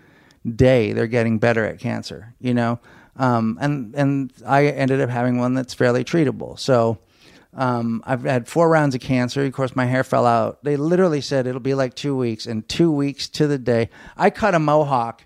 day. 0.46 0.92
They're 0.92 1.06
getting 1.06 1.38
better 1.38 1.64
at 1.64 1.78
cancer. 1.78 2.34
You 2.40 2.54
know, 2.54 2.80
um, 3.16 3.58
and 3.60 3.94
and 3.94 4.32
I 4.46 4.66
ended 4.66 5.00
up 5.00 5.10
having 5.10 5.38
one 5.38 5.54
that's 5.54 5.74
fairly 5.74 6.04
treatable. 6.04 6.58
So. 6.58 6.98
Um, 7.54 8.04
I've 8.06 8.22
had 8.22 8.46
four 8.46 8.68
rounds 8.68 8.94
of 8.94 9.00
cancer. 9.00 9.42
Of 9.42 9.52
course, 9.54 9.74
my 9.74 9.86
hair 9.86 10.04
fell 10.04 10.26
out. 10.26 10.62
They 10.62 10.76
literally 10.76 11.22
said 11.22 11.46
it'll 11.46 11.60
be 11.60 11.74
like 11.74 11.94
two 11.94 12.14
weeks, 12.14 12.46
and 12.46 12.68
two 12.68 12.92
weeks 12.92 13.26
to 13.30 13.48
the 13.48 13.58
day, 13.58 13.88
I 14.16 14.30
cut 14.30 14.54
a 14.54 14.60
mohawk 14.60 15.24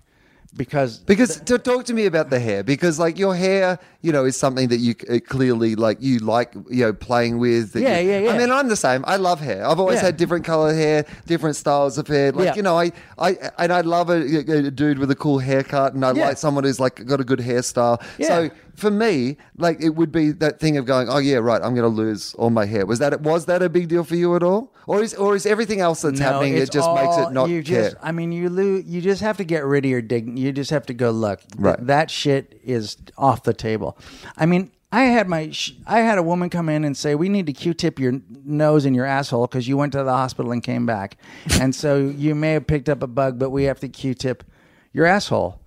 because 0.55 0.99
Because 0.99 1.39
to 1.41 1.57
talk 1.57 1.85
to 1.85 1.93
me 1.93 2.05
about 2.05 2.29
the 2.29 2.39
hair, 2.39 2.63
because 2.63 2.97
like 2.97 3.17
your 3.17 3.35
hair, 3.35 3.77
you 4.03 4.11
know, 4.11 4.25
is 4.25 4.35
something 4.37 4.67
that 4.67 4.77
you 4.77 4.93
uh, 5.09 5.17
clearly 5.27 5.75
like 5.75 5.97
you 6.01 6.19
like, 6.19 6.53
you 6.69 6.83
know, 6.85 6.93
playing 6.93 7.39
with. 7.39 7.71
that 7.73 7.81
Yeah, 7.81 7.99
you- 7.99 8.09
yeah, 8.11 8.19
yeah. 8.19 8.31
I 8.31 8.37
mean, 8.37 8.51
I'm 8.51 8.67
the 8.67 8.75
same. 8.75 9.03
I 9.07 9.15
love 9.15 9.39
hair. 9.39 9.65
I've 9.65 9.79
always 9.79 9.95
Yeah. 9.99 10.07
had 10.07 10.17
different 10.17 10.45
color 10.45 10.73
hair, 10.73 11.05
different 11.25 11.55
styles 11.55 11.97
of 11.97 12.07
hair. 12.07 12.31
Like 12.31 12.45
Yeah. 12.47 12.55
you 12.55 12.61
know, 12.61 12.77
I, 12.77 12.91
I, 13.17 13.37
and 13.57 13.71
I 13.73 13.81
love 13.81 14.09
a, 14.09 14.19
a 14.67 14.69
dude 14.69 14.99
with 14.99 15.09
a 15.09 15.15
cool 15.15 15.39
haircut, 15.39 15.93
and 15.95 16.05
I 16.05 16.11
Yeah. 16.11 16.27
like 16.27 16.37
someone 16.37 16.65
who's 16.65 16.79
like 16.79 17.03
got 17.05 17.19
a 17.19 17.23
good 17.23 17.39
hairstyle. 17.39 17.97
So 18.21 18.49
for 18.75 18.91
me, 18.91 19.37
like 19.57 19.81
it 19.81 19.91
would 19.95 20.11
be 20.11 20.31
that 20.33 20.59
thing 20.59 20.77
of 20.77 20.85
going, 20.85 21.07
oh 21.09 21.19
yeah, 21.19 21.37
right, 21.37 21.61
I'm 21.63 21.73
going 21.75 21.89
to 21.89 21.95
lose 22.03 22.33
all 22.35 22.49
my 22.49 22.65
hair. 22.65 22.85
Was 22.85 22.99
that 22.99 23.21
was 23.21 23.45
that 23.45 23.61
a 23.63 23.69
big 23.69 23.87
deal 23.87 24.03
for 24.03 24.15
you 24.15 24.35
at 24.35 24.43
all, 24.43 24.73
or 24.87 25.01
is 25.01 25.13
or 25.13 25.35
is 25.35 25.45
everything 25.45 25.79
else 25.79 26.01
that's 26.01 26.19
happening 26.19 26.55
it 26.57 26.71
just 26.71 26.89
makes 26.95 27.15
it 27.17 27.31
not 27.31 27.49
you 27.49 27.63
care? 27.63 27.93
I 28.01 28.11
mean, 28.11 28.31
you 28.33 28.49
lose. 28.49 28.83
You 28.85 28.99
just 28.99 29.21
have 29.21 29.37
to 29.37 29.43
get 29.45 29.63
rid 29.63 29.85
of 29.85 29.91
your 29.91 30.01
dig. 30.01 30.37
You 30.37 30.51
just 30.51 30.71
have 30.71 30.85
to 30.87 30.93
go 30.93 31.11
look. 31.11 31.39
Th- 31.39 31.49
Right. 31.59 31.87
that 31.87 32.09
shit 32.11 32.59
is 32.65 32.97
off 33.17 33.43
the 33.43 33.53
table. 33.53 33.92
I 34.37 34.45
mean, 34.45 34.71
I 34.91 35.05
had 35.05 35.27
my. 35.27 35.51
I 35.87 35.99
had 35.99 36.17
a 36.17 36.23
woman 36.23 36.49
come 36.49 36.69
in 36.69 36.83
and 36.83 36.95
say, 36.95 37.15
"We 37.15 37.29
need 37.29 37.45
to 37.47 37.53
Q-tip 37.53 37.99
your 37.99 38.21
nose 38.45 38.85
and 38.85 38.95
your 38.95 39.05
asshole 39.05 39.47
because 39.47 39.67
you 39.67 39.77
went 39.77 39.93
to 39.93 40.03
the 40.03 40.11
hospital 40.11 40.51
and 40.51 40.61
came 40.61 40.85
back, 40.85 41.17
and 41.59 41.73
so 41.73 41.97
you 41.97 42.35
may 42.35 42.53
have 42.53 42.67
picked 42.67 42.89
up 42.89 43.01
a 43.01 43.07
bug, 43.07 43.39
but 43.39 43.49
we 43.49 43.63
have 43.63 43.79
to 43.79 43.89
Q-tip 43.89 44.43
your 44.91 45.05
asshole." 45.05 45.59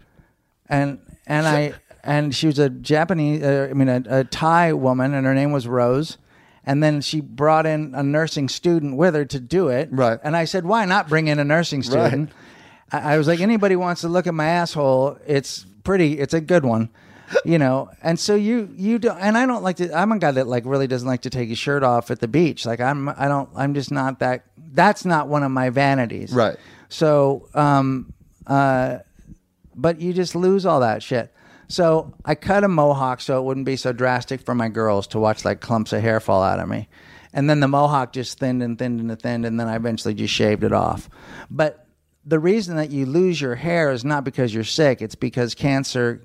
And 0.69 1.01
and 1.27 1.47
I 1.47 1.75
and 2.05 2.35
she 2.35 2.47
was 2.47 2.59
a 2.59 2.71
Japanese. 2.71 3.43
Uh, 3.43 3.69
I 3.71 3.75
mean, 3.75 3.89
a, 3.89 4.03
a 4.09 4.25
Thai 4.25 4.73
woman, 4.75 5.15
and 5.15 5.27
her 5.27 5.35
name 5.35 5.53
was 5.53 5.67
Rose. 5.67 6.19
And 6.69 6.83
then 6.83 7.01
she 7.01 7.21
brought 7.21 7.65
in 7.65 7.95
a 7.95 8.03
nursing 8.03 8.49
student 8.49 8.97
with 8.97 9.15
her 9.15 9.25
to 9.25 9.39
do 9.39 9.69
it. 9.69 9.89
Right. 9.93 10.19
And 10.25 10.37
I 10.37 10.47
said, 10.47 10.67
why 10.67 10.85
not 10.85 11.09
bring 11.09 11.29
in 11.29 11.39
a 11.39 11.45
nursing 11.45 11.85
student? 11.85 12.33
I, 12.91 13.15
I 13.15 13.19
was 13.19 13.29
like, 13.29 13.39
anybody 13.39 13.77
wants 13.77 14.01
to 14.01 14.09
look 14.09 14.27
at 14.27 14.35
my 14.35 14.47
asshole, 14.47 15.17
it's 15.29 15.65
pretty, 15.85 16.19
it's 16.19 16.35
a 16.35 16.41
good 16.41 16.65
one, 16.65 16.91
you 17.45 17.59
know. 17.59 17.91
And 18.03 18.19
so 18.19 18.35
you, 18.35 18.69
you 18.77 18.99
don't, 18.99 19.19
and 19.19 19.37
I 19.37 19.47
don't 19.47 19.63
like 19.63 19.77
to. 19.77 19.93
I'm 19.97 20.13
a 20.13 20.19
guy 20.19 20.31
that 20.31 20.47
like 20.47 20.65
really 20.67 20.87
doesn't 20.87 21.09
like 21.09 21.23
to 21.23 21.31
take 21.31 21.49
his 21.49 21.59
shirt 21.59 21.83
off 21.83 22.11
at 22.11 22.21
the 22.21 22.29
beach. 22.29 22.67
Like 22.67 22.81
I'm, 22.81 23.09
I 23.09 23.29
don't, 23.29 23.49
I'm 23.55 23.75
just 23.75 23.91
not 23.91 24.19
that. 24.21 24.45
That's 24.57 25.05
not 25.05 25.29
one 25.29 25.43
of 25.43 25.51
my 25.51 25.71
vanities. 25.71 26.33
Right. 26.33 26.57
So, 26.89 27.49
um, 27.55 28.13
uh, 28.47 28.99
but 29.75 30.01
you 30.01 30.13
just 30.13 30.35
lose 30.35 30.67
all 30.67 30.81
that 30.81 31.03
shit. 31.03 31.33
So 31.69 32.15
I 32.25 32.35
cut 32.35 32.65
a 32.65 32.69
mohawk 32.69 33.21
so 33.21 33.39
it 33.41 33.45
wouldn't 33.45 33.67
be 33.67 33.77
so 33.77 33.93
drastic 33.93 34.41
for 34.41 34.55
my 34.55 34.69
girls 34.69 35.07
to 35.09 35.19
watch 35.19 35.45
like 35.45 35.61
clumps 35.61 35.93
of 35.93 36.01
hair 36.01 36.21
fall 36.21 36.43
out 36.43 36.61
of 36.61 36.69
me. 36.69 36.89
And 37.33 37.51
then 37.51 37.61
the 37.61 37.69
mohawk 37.69 38.13
just 38.13 38.39
thinned 38.39 38.63
and 38.63 38.79
thinned 38.79 39.01
and 39.01 39.21
thinned, 39.21 39.45
and 39.45 39.61
then 39.61 39.69
I 39.69 39.77
eventually 39.77 40.15
just 40.15 40.33
shaved 40.33 40.65
it 40.65 40.73
off. 40.73 41.11
But 41.51 41.87
the 42.25 42.39
reason 42.39 42.77
that 42.77 42.91
you 42.91 43.05
lose 43.05 43.41
your 43.41 43.57
hair 43.57 43.93
is 43.93 44.05
not 44.05 44.25
because 44.25 44.55
you're 44.55 44.65
sick, 44.65 45.03
it's 45.03 45.15
because 45.15 45.55
cancer, 45.55 46.23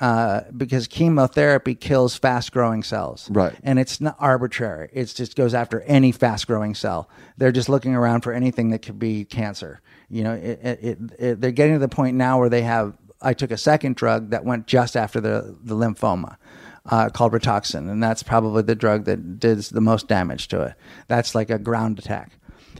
uh, 0.00 0.42
because 0.56 0.86
chemotherapy 0.86 1.74
kills 1.74 2.16
fast 2.16 2.52
growing 2.52 2.82
cells. 2.82 3.30
Right. 3.30 3.54
And 3.62 3.78
it's 3.78 4.00
not 4.00 4.16
arbitrary, 4.18 4.90
it 4.92 5.06
just 5.06 5.36
goes 5.36 5.54
after 5.54 5.80
any 5.82 6.12
fast 6.12 6.46
growing 6.46 6.74
cell. 6.74 7.08
They're 7.36 7.52
just 7.52 7.68
looking 7.68 7.94
around 7.94 8.22
for 8.22 8.32
anything 8.32 8.70
that 8.70 8.80
could 8.80 8.98
be 8.98 9.24
cancer. 9.24 9.80
You 10.08 10.24
know, 10.24 10.34
it, 10.34 10.60
it, 10.62 10.98
it, 11.18 11.40
they're 11.40 11.50
getting 11.50 11.74
to 11.74 11.78
the 11.80 11.88
point 11.88 12.16
now 12.16 12.38
where 12.38 12.48
they 12.48 12.62
have 12.62 12.96
I 13.20 13.32
took 13.34 13.50
a 13.50 13.56
second 13.56 13.96
drug 13.96 14.30
that 14.30 14.44
went 14.44 14.66
just 14.66 14.96
after 14.96 15.20
the 15.20 15.56
the 15.62 15.74
lymphoma, 15.74 16.36
uh, 16.84 17.08
called 17.10 17.32
Rituxan, 17.32 17.90
and 17.90 18.02
that's 18.02 18.22
probably 18.22 18.62
the 18.62 18.74
drug 18.74 19.04
that 19.06 19.40
does 19.40 19.70
the 19.70 19.80
most 19.80 20.08
damage 20.08 20.48
to 20.48 20.62
it. 20.62 20.74
That's 21.08 21.34
like 21.34 21.50
a 21.50 21.58
ground 21.58 21.98
attack. 21.98 22.32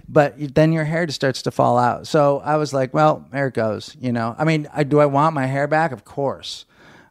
But 0.09 0.55
then 0.55 0.73
your 0.73 0.85
hair 0.85 1.07
just 1.07 1.17
starts 1.17 1.43
to 1.43 1.51
fall 1.51 1.79
out. 1.79 2.07
So 2.07 2.41
I 2.45 2.57
was 2.57 2.73
like, 2.73 2.95
well, 2.95 3.27
there 3.33 3.49
it 3.49 3.55
goes. 3.55 3.97
You 3.99 4.13
know, 4.13 4.37
I 4.39 4.45
mean, 4.45 4.69
I, 4.73 4.85
do 4.85 5.01
I 5.01 5.07
want 5.07 5.35
my 5.35 5.47
hair 5.47 5.67
back? 5.67 5.91
Of 5.91 6.05
course. 6.05 6.65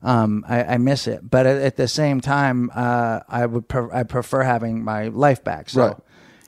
Um, 0.05 0.45
I, 0.47 0.63
I 0.63 0.77
miss 0.77 1.07
it, 1.07 1.27
but 1.29 1.45
at, 1.47 1.59
at 1.61 1.75
the 1.77 1.87
same 1.87 2.21
time, 2.21 2.69
uh, 2.75 3.21
I 3.27 3.45
would 3.47 3.67
pre- 3.67 3.89
I 3.91 4.03
prefer 4.03 4.43
having 4.43 4.83
my 4.83 5.07
life 5.07 5.43
back. 5.43 5.67
So, 5.69 5.81
Right. 5.81 5.95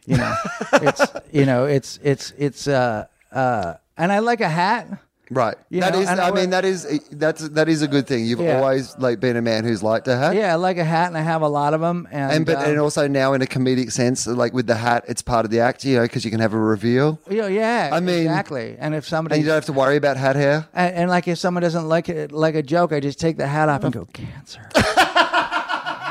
you 0.05 0.17
know, 0.17 0.35
it's 0.73 1.01
you 1.31 1.45
know, 1.45 1.65
it's 1.65 1.99
it's 2.03 2.33
it's 2.37 2.67
uh 2.67 3.07
uh, 3.31 3.73
and 3.97 4.11
I 4.11 4.19
like 4.19 4.41
a 4.41 4.47
hat. 4.49 4.87
Right. 5.29 5.55
You 5.69 5.81
That 5.81 5.93
know, 5.93 5.99
is. 5.99 6.07
I 6.07 6.29
I 6.29 6.31
mean, 6.31 6.51
that 6.51 6.63
is. 6.63 7.01
That's 7.11 7.49
that 7.49 7.67
is 7.67 7.81
a 7.81 7.87
good 7.87 8.07
thing. 8.07 8.25
You've 8.25 8.39
Yeah. 8.39 8.59
always 8.61 8.97
like 8.97 9.19
been 9.19 9.35
a 9.35 9.41
man 9.41 9.65
who's 9.65 9.83
liked 9.83 10.07
a 10.07 10.15
hat. 10.17 10.35
Yeah, 10.35 10.53
I 10.53 10.55
like 10.55 10.77
a 10.77 10.85
hat, 10.85 11.07
and 11.07 11.17
I 11.17 11.21
have 11.21 11.41
a 11.41 11.47
lot 11.49 11.73
of 11.73 11.81
them. 11.81 12.07
And, 12.11 12.31
And 12.31 12.45
but 12.45 12.57
um, 12.57 12.63
and 12.63 12.79
also 12.79 13.07
now 13.07 13.33
in 13.33 13.41
a 13.41 13.45
comedic 13.45 13.91
sense, 13.91 14.25
like 14.25 14.53
with 14.53 14.67
the 14.67 14.75
hat, 14.75 15.03
it's 15.07 15.21
part 15.21 15.43
of 15.45 15.51
the 15.51 15.59
act, 15.59 15.83
you 15.83 15.97
know, 15.97 16.03
because 16.03 16.23
you 16.23 16.31
can 16.31 16.39
have 16.39 16.53
a 16.53 16.57
reveal, 16.59 17.19
know, 17.29 17.47
yeah, 17.47 17.89
I 17.91 17.99
mean- 17.99 18.21
exactly. 18.21 18.77
And 18.79 18.95
if 18.95 19.05
somebody 19.07 19.35
and 19.35 19.43
you 19.43 19.47
don't 19.47 19.55
have 19.55 19.65
to 19.65 19.73
worry 19.73 19.97
about 19.97 20.15
hat 20.17 20.35
hair. 20.35 20.67
And, 20.73 20.95
and 20.95 21.09
like 21.09 21.27
if 21.27 21.37
someone 21.37 21.61
doesn't 21.63 21.87
like 21.89 22.07
it, 22.09 22.31
like 22.31 22.55
a 22.55 22.63
joke, 22.63 22.93
I 22.93 22.99
just 22.99 23.19
take 23.19 23.35
the 23.37 23.47
hat 23.47 23.67
off 23.69 23.83
and 23.83 23.93
go 23.93 24.05
cancer. 24.13 24.61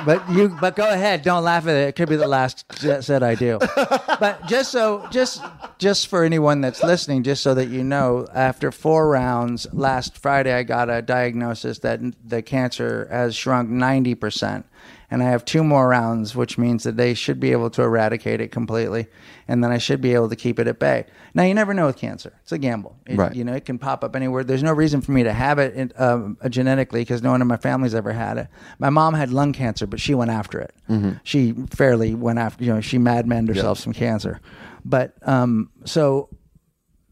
but 0.04 0.28
you, 0.30 0.48
but 0.60 0.76
go 0.76 0.88
ahead, 0.88 1.22
don't 1.22 1.44
laugh 1.44 1.66
at 1.66 1.76
it. 1.76 1.88
It 1.88 1.96
could 1.96 2.08
be 2.08 2.16
the 2.16 2.28
last 2.28 2.64
said 3.02 3.22
I 3.22 3.34
do. 3.34 3.58
But 3.58 4.46
just 4.46 4.70
so, 4.70 5.06
just 5.10 5.42
just 5.78 6.08
for 6.08 6.24
anyone 6.24 6.60
that's 6.60 6.82
listening, 6.82 7.22
just 7.22 7.42
so 7.42 7.54
that 7.54 7.68
you 7.68 7.84
know, 7.84 8.26
after 8.34 8.72
four 8.72 9.08
rounds 9.08 9.66
last 9.72 10.18
Friday, 10.18 10.52
I 10.52 10.62
got 10.62 10.90
a 10.90 11.02
diagnosis 11.02 11.80
that 11.80 12.00
the 12.26 12.42
cancer 12.42 13.08
has 13.10 13.34
shrunk 13.34 13.68
ninety 13.70 14.14
percent. 14.14 14.66
And 15.10 15.22
I 15.22 15.26
have 15.30 15.44
two 15.44 15.62
more 15.62 15.88
rounds, 15.88 16.34
which 16.34 16.58
means 16.58 16.82
that 16.82 16.96
they 16.96 17.14
should 17.14 17.38
be 17.38 17.52
able 17.52 17.70
to 17.70 17.82
eradicate 17.82 18.40
it 18.40 18.50
completely, 18.50 19.06
and 19.46 19.62
then 19.62 19.70
I 19.70 19.78
should 19.78 20.00
be 20.00 20.14
able 20.14 20.28
to 20.30 20.34
keep 20.36 20.58
it 20.58 20.66
at 20.66 20.80
bay. 20.80 21.06
Now, 21.32 21.44
you 21.44 21.54
never 21.54 21.72
know 21.74 21.86
with 21.86 21.96
cancer; 21.96 22.32
it's 22.42 22.50
a 22.50 22.58
gamble. 22.58 22.96
It- 23.06 23.16
Right. 23.16 23.34
You 23.34 23.44
know, 23.44 23.52
it 23.54 23.64
can 23.64 23.78
pop 23.78 24.02
up 24.02 24.16
anywhere. 24.16 24.42
There's 24.42 24.64
no 24.64 24.72
reason 24.72 25.00
for 25.02 25.12
me 25.12 25.22
to 25.22 25.32
have 25.32 25.60
it 25.60 25.74
in, 25.74 25.92
um, 25.96 26.36
uh, 26.42 26.48
genetically 26.48 27.02
because 27.02 27.22
no 27.22 27.30
one 27.30 27.40
in 27.40 27.46
my 27.46 27.56
family's 27.56 27.94
ever 27.94 28.12
had 28.12 28.36
it. 28.36 28.48
My 28.80 28.90
mom 28.90 29.14
had 29.14 29.30
lung 29.30 29.52
cancer, 29.52 29.86
but 29.86 30.00
she 30.00 30.12
went 30.14 30.30
after 30.32 30.58
it. 30.60 30.74
She 31.22 31.52
fairly 31.70 32.14
went 32.14 32.38
after. 32.40 32.64
You 32.64 32.74
know, 32.74 32.80
she 32.80 32.98
madmened 32.98 33.48
herself 33.48 33.78
some 33.78 33.92
cancer, 33.92 34.40
but 34.84 35.14
um, 35.22 35.70
so 35.84 36.30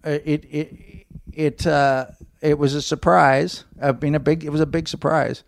uh, 0.05 0.19
it 0.25 0.45
it 0.51 1.07
it 1.33 1.67
uh, 1.67 2.07
it 2.41 2.59
was 2.59 2.75
a 2.75 2.83
surprise. 2.83 3.65
I 3.81 3.93
mean, 3.93 4.15
a 4.17 4.21
big. 4.21 4.45
It 4.45 4.51
was 4.51 4.61
a 4.61 4.67
big 4.67 4.89
surprise. 4.89 5.45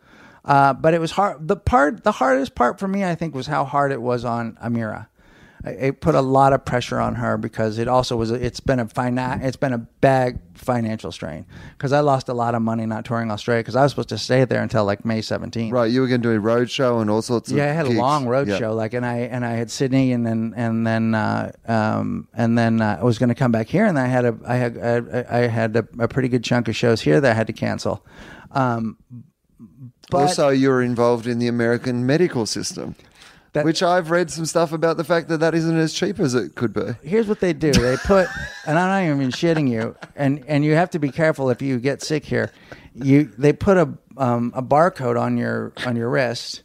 Uh, 0.47 0.73
but 0.73 0.95
it 0.95 1.01
was 1.01 1.11
hard. 1.11 1.49
The 1.49 1.57
part, 1.57 2.05
the 2.05 2.13
hardest 2.13 2.55
part 2.55 2.79
for 2.79 2.87
me, 2.89 3.05
I 3.05 3.15
think, 3.17 3.35
was 3.35 3.49
how 3.49 3.65
hard 3.65 3.91
it 3.93 4.01
was 4.01 4.25
on 4.25 4.57
Amiira. 4.65 5.09
It 5.65 6.01
put 6.01 6.15
a 6.15 6.21
lot 6.21 6.53
of 6.53 6.65
pressure 6.65 7.01
on 7.01 7.17
her 7.17 7.37
because 7.37 7.79
it 7.79 7.89
also 7.89 8.17
was. 8.17 8.31
It's 8.31 8.61
been 8.61 8.79
a 8.79 8.87
fina- 8.87 9.41
It's 9.43 9.57
been 9.57 9.73
a 9.73 9.79
bad 9.79 10.39
financial 10.55 11.11
strain 11.11 11.45
because 11.77 11.93
I 11.93 12.01
lost 12.01 12.29
a 12.29 12.35
lot 12.35 12.55
of 12.55 12.63
money 12.63 12.87
not 12.87 13.05
touring 13.05 13.33
Australia 13.33 13.63
because 13.65 13.75
I 13.75 13.83
was 13.83 13.91
supposed 13.91 14.11
to 14.11 14.19
stay 14.19 14.45
there 14.45 14.63
until 14.63 14.85
like 14.85 15.05
May 15.05 15.23
17th. 15.23 15.73
Right. 15.73 15.91
You 15.91 16.03
were 16.03 16.07
going 16.07 16.23
to 16.23 16.29
do 16.29 16.35
a 16.37 16.39
road 16.39 16.71
show 16.71 17.01
and 17.01 17.11
all 17.11 17.21
sorts 17.21 17.51
of. 17.51 17.57
Yeah, 17.57 17.65
I 17.65 17.73
had 17.73 17.87
a 17.87 17.91
long 17.91 18.27
road 18.27 18.47
Yeah. 18.47 18.59
show, 18.59 18.75
like, 18.75 18.95
and 18.95 19.05
I 19.05 19.17
and 19.21 19.45
I 19.45 19.55
had 19.55 19.69
Sydney, 19.73 20.13
and 20.13 20.25
then 20.25 20.55
and 20.57 20.87
then 20.87 21.17
uh, 21.17 21.51
um, 21.67 22.29
and 22.33 22.57
then 22.57 22.81
uh, 22.81 22.99
I 23.01 23.05
was 23.05 23.19
going 23.19 23.31
to 23.31 23.35
come 23.35 23.51
back 23.51 23.67
here, 23.67 23.87
and 23.87 23.99
I 23.99 24.07
had 24.07 24.25
a 24.25 24.39
I 24.47 24.55
had 24.57 24.79
I, 24.79 25.25
I 25.29 25.47
had 25.49 25.75
a, 25.75 25.89
a 25.99 26.07
pretty 26.07 26.29
good 26.29 26.45
chunk 26.45 26.69
of 26.69 26.77
shows 26.77 27.01
here 27.01 27.21
that 27.21 27.33
I 27.33 27.35
had 27.35 27.49
to 27.49 27.53
cancel. 27.53 28.07
Um, 28.53 28.99
but 30.11 30.19
also, 30.19 30.49
you're 30.51 30.83
involved 30.83 31.27
in 31.27 31.39
the 31.39 31.49
American 31.49 32.07
medical 32.07 32.47
system, 32.47 32.95
That- 33.53 33.65
which 33.65 33.83
I've 33.83 34.11
read 34.11 34.31
some 34.31 34.47
stuff 34.47 34.73
about 34.73 34.97
the 34.97 35.05
fact 35.05 35.29
that 35.29 35.39
that 35.41 35.55
isn't 35.55 35.77
as 35.77 35.93
cheap 35.93 36.21
as 36.21 36.35
it 36.35 36.55
could 36.55 36.73
be. 36.73 36.95
here's 37.03 37.27
what 37.27 37.41
they 37.41 37.53
do: 37.53 37.73
they 37.73 37.97
put, 37.97 38.29
and 38.67 38.79
I'm 38.79 39.09
not 39.09 39.17
even 39.17 39.31
shitting 39.31 39.69
you, 39.69 39.97
and 40.15 40.45
and 40.47 40.65
you 40.65 40.75
have 40.75 40.91
to 40.91 40.99
be 40.99 41.11
careful 41.11 41.51
if 41.51 41.61
you 41.63 41.79
get 41.79 42.03
sick 42.03 42.25
here. 42.25 42.53
You 42.95 43.31
they 43.37 43.53
put 43.53 43.77
a 43.77 43.93
um, 44.17 44.53
a 44.55 44.63
barcode 44.63 45.21
on 45.21 45.37
your 45.37 45.73
on 45.85 45.97
your 45.97 46.09
wrist, 46.09 46.63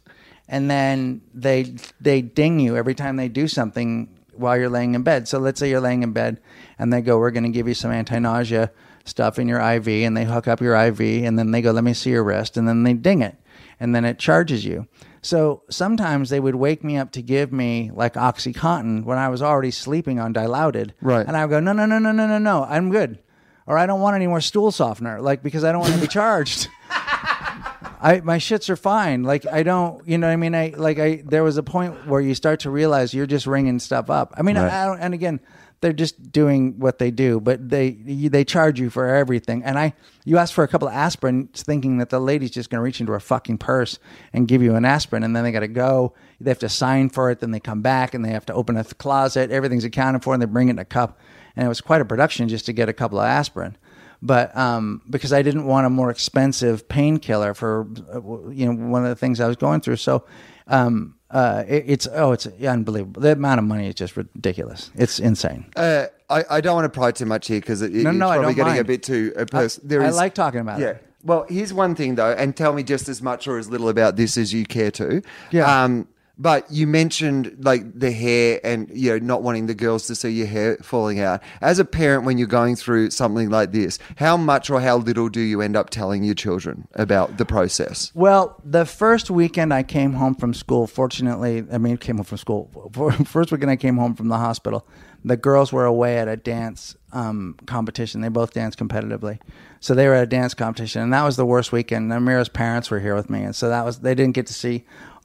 and 0.48 0.70
then 0.70 1.20
they 1.34 1.74
they 2.00 2.22
ding 2.22 2.60
you 2.60 2.76
every 2.76 2.94
time 2.94 3.16
they 3.16 3.28
do 3.28 3.48
something 3.48 4.08
while 4.34 4.56
you're 4.56 4.70
laying 4.70 4.94
in 4.94 5.02
bed. 5.02 5.28
So 5.28 5.38
let's 5.38 5.60
say 5.60 5.68
you're 5.68 5.80
laying 5.80 6.02
in 6.02 6.12
bed, 6.12 6.40
and 6.78 6.92
they 6.92 7.02
go, 7.02 7.18
"We're 7.18 7.30
going 7.32 7.44
to 7.44 7.50
give 7.50 7.68
you 7.68 7.74
some 7.74 7.90
anti 7.90 8.18
nausea 8.18 8.70
stuff 9.04 9.38
in 9.38 9.48
your 9.48 9.60
IV," 9.60 9.88
and 9.88 10.16
they 10.16 10.24
hook 10.24 10.48
up 10.48 10.60
your 10.60 10.76
IV, 10.76 11.00
and 11.00 11.38
then 11.38 11.50
they 11.50 11.62
go, 11.62 11.70
"Let 11.72 11.84
me 11.84 11.94
see 11.94 12.10
your 12.10 12.24
wrist," 12.24 12.56
and 12.56 12.66
then 12.68 12.82
they 12.82 12.94
ding 12.94 13.22
it, 13.22 13.36
and 13.80 13.94
then 13.94 14.04
it 14.04 14.18
charges 14.18 14.64
you. 14.64 14.86
So 15.24 15.62
sometimes 15.70 16.30
they 16.30 16.40
would 16.40 16.56
wake 16.56 16.82
me 16.82 16.96
up 16.96 17.12
to 17.12 17.22
give 17.22 17.52
me 17.52 17.90
like 17.94 18.14
OxyContin 18.14 19.04
when 19.04 19.18
I 19.18 19.28
was 19.28 19.40
already 19.40 19.70
sleeping 19.70 20.18
on 20.18 20.34
Dilaudid. 20.34 20.92
Right. 21.00 21.24
And 21.26 21.36
I 21.36 21.44
would 21.44 21.50
go, 21.50 21.60
no, 21.60 21.72
no, 21.72 21.86
no, 21.86 21.98
no, 22.00 22.10
no, 22.10 22.26
no, 22.26 22.38
no, 22.38 22.64
I'm 22.64 22.90
good. 22.90 23.20
Or 23.64 23.78
I 23.78 23.86
don't 23.86 24.00
want 24.00 24.16
any 24.16 24.26
more 24.26 24.40
stool 24.40 24.72
softener, 24.72 25.20
like 25.20 25.42
because 25.44 25.62
I 25.62 25.70
don't 25.70 25.80
want 25.80 25.94
to 25.94 26.00
be 26.00 26.06
charged. 26.20 26.68
I 26.90 28.20
my 28.24 28.38
shits 28.38 28.68
are 28.68 28.76
fine. 28.76 29.22
Like 29.22 29.46
I 29.46 29.62
don't, 29.62 30.06
you 30.08 30.18
know 30.18 30.26
what 30.26 30.32
I 30.32 30.36
mean? 30.36 30.54
I 30.56 30.74
like 30.76 30.98
I 30.98 31.22
there 31.24 31.44
was 31.44 31.56
a 31.56 31.62
point 31.62 32.06
where 32.08 32.20
you 32.20 32.34
start 32.34 32.60
to 32.60 32.70
realize 32.70 33.14
you're 33.14 33.26
just 33.26 33.46
ringing 33.46 33.78
stuff 33.78 34.10
up. 34.10 34.34
I 34.36 34.42
mean, 34.42 34.56
Right. 34.56 34.72
I, 34.72 34.86
don't, 34.86 34.98
and 34.98 35.14
again, 35.14 35.38
they're 35.82 35.92
just 35.92 36.30
doing 36.30 36.78
what 36.78 36.98
they 36.98 37.10
do, 37.10 37.40
but 37.40 37.68
they 37.68 37.90
they 37.90 38.44
charge 38.44 38.78
you 38.78 38.88
for 38.88 39.08
everything. 39.08 39.64
And 39.64 39.76
I, 39.76 39.94
you 40.24 40.38
ask 40.38 40.54
for 40.54 40.62
a 40.62 40.68
couple 40.68 40.86
of 40.86 40.94
aspirin, 40.94 41.48
thinking 41.52 41.98
that 41.98 42.08
the 42.08 42.20
lady's 42.20 42.52
just 42.52 42.70
going 42.70 42.78
to 42.78 42.82
reach 42.82 43.00
into 43.00 43.12
her 43.12 43.20
fucking 43.20 43.58
purse 43.58 43.98
and 44.32 44.46
give 44.46 44.62
you 44.62 44.76
an 44.76 44.84
aspirin, 44.84 45.24
and 45.24 45.34
then 45.34 45.42
they 45.42 45.50
got 45.50 45.60
to 45.60 45.68
go. 45.68 46.14
They 46.40 46.50
have 46.50 46.60
to 46.60 46.68
sign 46.68 47.10
for 47.10 47.30
it, 47.30 47.40
then 47.40 47.50
they 47.50 47.60
come 47.60 47.82
back 47.82 48.14
and 48.14 48.24
they 48.24 48.30
have 48.30 48.46
to 48.46 48.54
open 48.54 48.76
a 48.76 48.84
closet. 48.84 49.50
Everything's 49.50 49.84
accounted 49.84 50.22
for, 50.22 50.32
and 50.32 50.40
they 50.40 50.46
bring 50.46 50.68
it 50.68 50.72
in 50.72 50.78
a 50.78 50.84
cup. 50.84 51.18
And 51.56 51.66
it 51.66 51.68
was 51.68 51.80
quite 51.80 52.00
a 52.00 52.04
production 52.04 52.48
just 52.48 52.64
to 52.66 52.72
get 52.72 52.88
a 52.88 52.92
couple 52.92 53.18
of 53.18 53.26
aspirin. 53.26 53.76
But 54.22 54.56
um, 54.56 55.02
because 55.10 55.32
I 55.32 55.42
didn't 55.42 55.64
want 55.64 55.84
a 55.84 55.90
more 55.90 56.10
expensive 56.10 56.88
painkiller 56.88 57.54
for 57.54 57.88
uh, 58.14 58.50
you 58.50 58.66
know 58.66 58.88
one 58.88 59.02
of 59.02 59.08
the 59.08 59.16
things 59.16 59.40
I 59.40 59.48
was 59.48 59.56
going 59.56 59.80
through, 59.80 59.96
so. 59.96 60.24
Um, 60.66 61.16
uh, 61.30 61.64
it, 61.66 61.84
it's 61.86 62.08
oh, 62.12 62.32
it's 62.32 62.46
unbelievable. 62.46 63.22
The 63.22 63.32
amount 63.32 63.58
of 63.58 63.64
money 63.64 63.88
is 63.88 63.94
just 63.94 64.16
ridiculous. 64.16 64.90
It's 64.94 65.18
insane. 65.18 65.66
Uh, 65.74 66.06
I, 66.28 66.44
I 66.50 66.60
don't 66.60 66.74
want 66.74 66.84
to 66.84 66.98
pry 66.98 67.10
too 67.10 67.26
much 67.26 67.48
here 67.48 67.60
because 67.60 67.82
it, 67.82 67.92
No, 67.92 68.10
it's 68.10 68.18
no, 68.18 68.28
I 68.28 68.36
probably 68.36 68.54
getting 68.54 68.78
a 68.78 68.84
bit 68.84 69.02
too 69.02 69.32
uh, 69.36 69.44
personal. 69.46 70.02
I 70.02 70.10
like 70.10 70.34
talking 70.34 70.60
about 70.60 70.80
yeah. 70.80 70.88
it. 70.88 71.06
Well, 71.24 71.46
here's 71.48 71.72
one 71.72 71.94
thing 71.94 72.16
though, 72.16 72.32
and 72.32 72.56
tell 72.56 72.72
me 72.72 72.82
just 72.82 73.08
as 73.08 73.22
much 73.22 73.46
or 73.46 73.58
as 73.58 73.70
little 73.70 73.88
about 73.88 74.16
this 74.16 74.36
as 74.36 74.52
you 74.52 74.66
care 74.66 74.90
to. 74.92 75.22
Yeah. 75.50 75.84
Um, 75.84 76.08
but 76.42 76.68
you 76.72 76.88
mentioned 76.88 77.56
like 77.60 77.96
the 77.96 78.10
hair 78.10 78.60
and 78.64 78.90
you 78.92 79.10
know 79.10 79.18
not 79.24 79.44
wanting 79.44 79.66
the 79.66 79.74
girls 79.74 80.08
to 80.08 80.14
see 80.16 80.30
your 80.30 80.48
hair 80.48 80.76
falling 80.82 81.20
out. 81.20 81.40
As 81.60 81.78
a 81.78 81.84
parent, 81.84 82.24
when 82.24 82.36
you're 82.36 82.48
going 82.48 82.74
through 82.74 83.10
something 83.10 83.48
like 83.48 83.70
this, 83.70 84.00
how 84.16 84.36
much 84.36 84.68
or 84.68 84.80
how 84.80 84.96
little 84.96 85.28
do 85.28 85.40
you 85.40 85.62
end 85.62 85.76
up 85.76 85.90
telling 85.90 86.24
your 86.24 86.34
children 86.34 86.88
about 86.94 87.36
the 87.36 87.44
process? 87.44 88.10
Well, 88.12 88.60
the 88.64 88.84
first 88.84 89.30
weekend 89.30 89.72
I 89.72 89.84
came 89.84 90.14
home 90.14 90.34
from 90.34 90.52
school, 90.52 90.88
fortunately, 90.88 91.64
I 91.70 91.78
mean, 91.78 91.96
came 91.96 92.16
home 92.16 92.24
from 92.24 92.38
school. 92.38 92.70
First 93.24 93.52
weekend 93.52 93.70
I 93.70 93.76
came 93.76 93.96
home 93.96 94.14
from 94.14 94.28
the 94.28 94.36
hospital, 94.36 94.86
the 95.24 95.36
girls 95.36 95.72
were 95.72 95.84
away 95.84 96.18
at 96.18 96.26
a 96.26 96.36
dance 96.36 96.96
um, 97.12 97.56
competition. 97.66 98.20
They 98.20 98.28
both 98.28 98.52
danced 98.52 98.78
competitively, 98.78 99.38
so 99.80 99.94
they 99.94 100.08
were 100.08 100.14
at 100.14 100.24
a 100.24 100.26
dance 100.26 100.54
competition, 100.54 101.02
and 101.02 101.12
that 101.12 101.22
was 101.22 101.36
the 101.36 101.46
worst 101.46 101.70
weekend. 101.70 102.10
Amiira's 102.10 102.48
parents 102.48 102.90
were 102.90 102.98
here 102.98 103.14
with 103.14 103.30
me, 103.30 103.42
and 103.42 103.54
so 103.54 103.68
that 103.68 103.84
was 103.84 104.00
they 104.00 104.14
didn't 104.14 104.34
get 104.34 104.46
to 104.48 104.54
see 104.54 104.84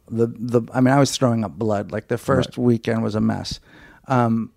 the 0.10 0.28
the. 0.28 0.62
I 0.74 0.82
mean, 0.82 0.94
I 0.94 1.00
was 1.00 1.16
throwing 1.16 1.44
up 1.44 1.54
blood. 1.54 1.92
Like 1.92 2.08
the 2.08 2.18
first 2.18 2.58
weekend 2.58 3.04
was 3.04 3.16
a 3.16 3.22
mess. 3.22 3.60
Um, 4.08 4.52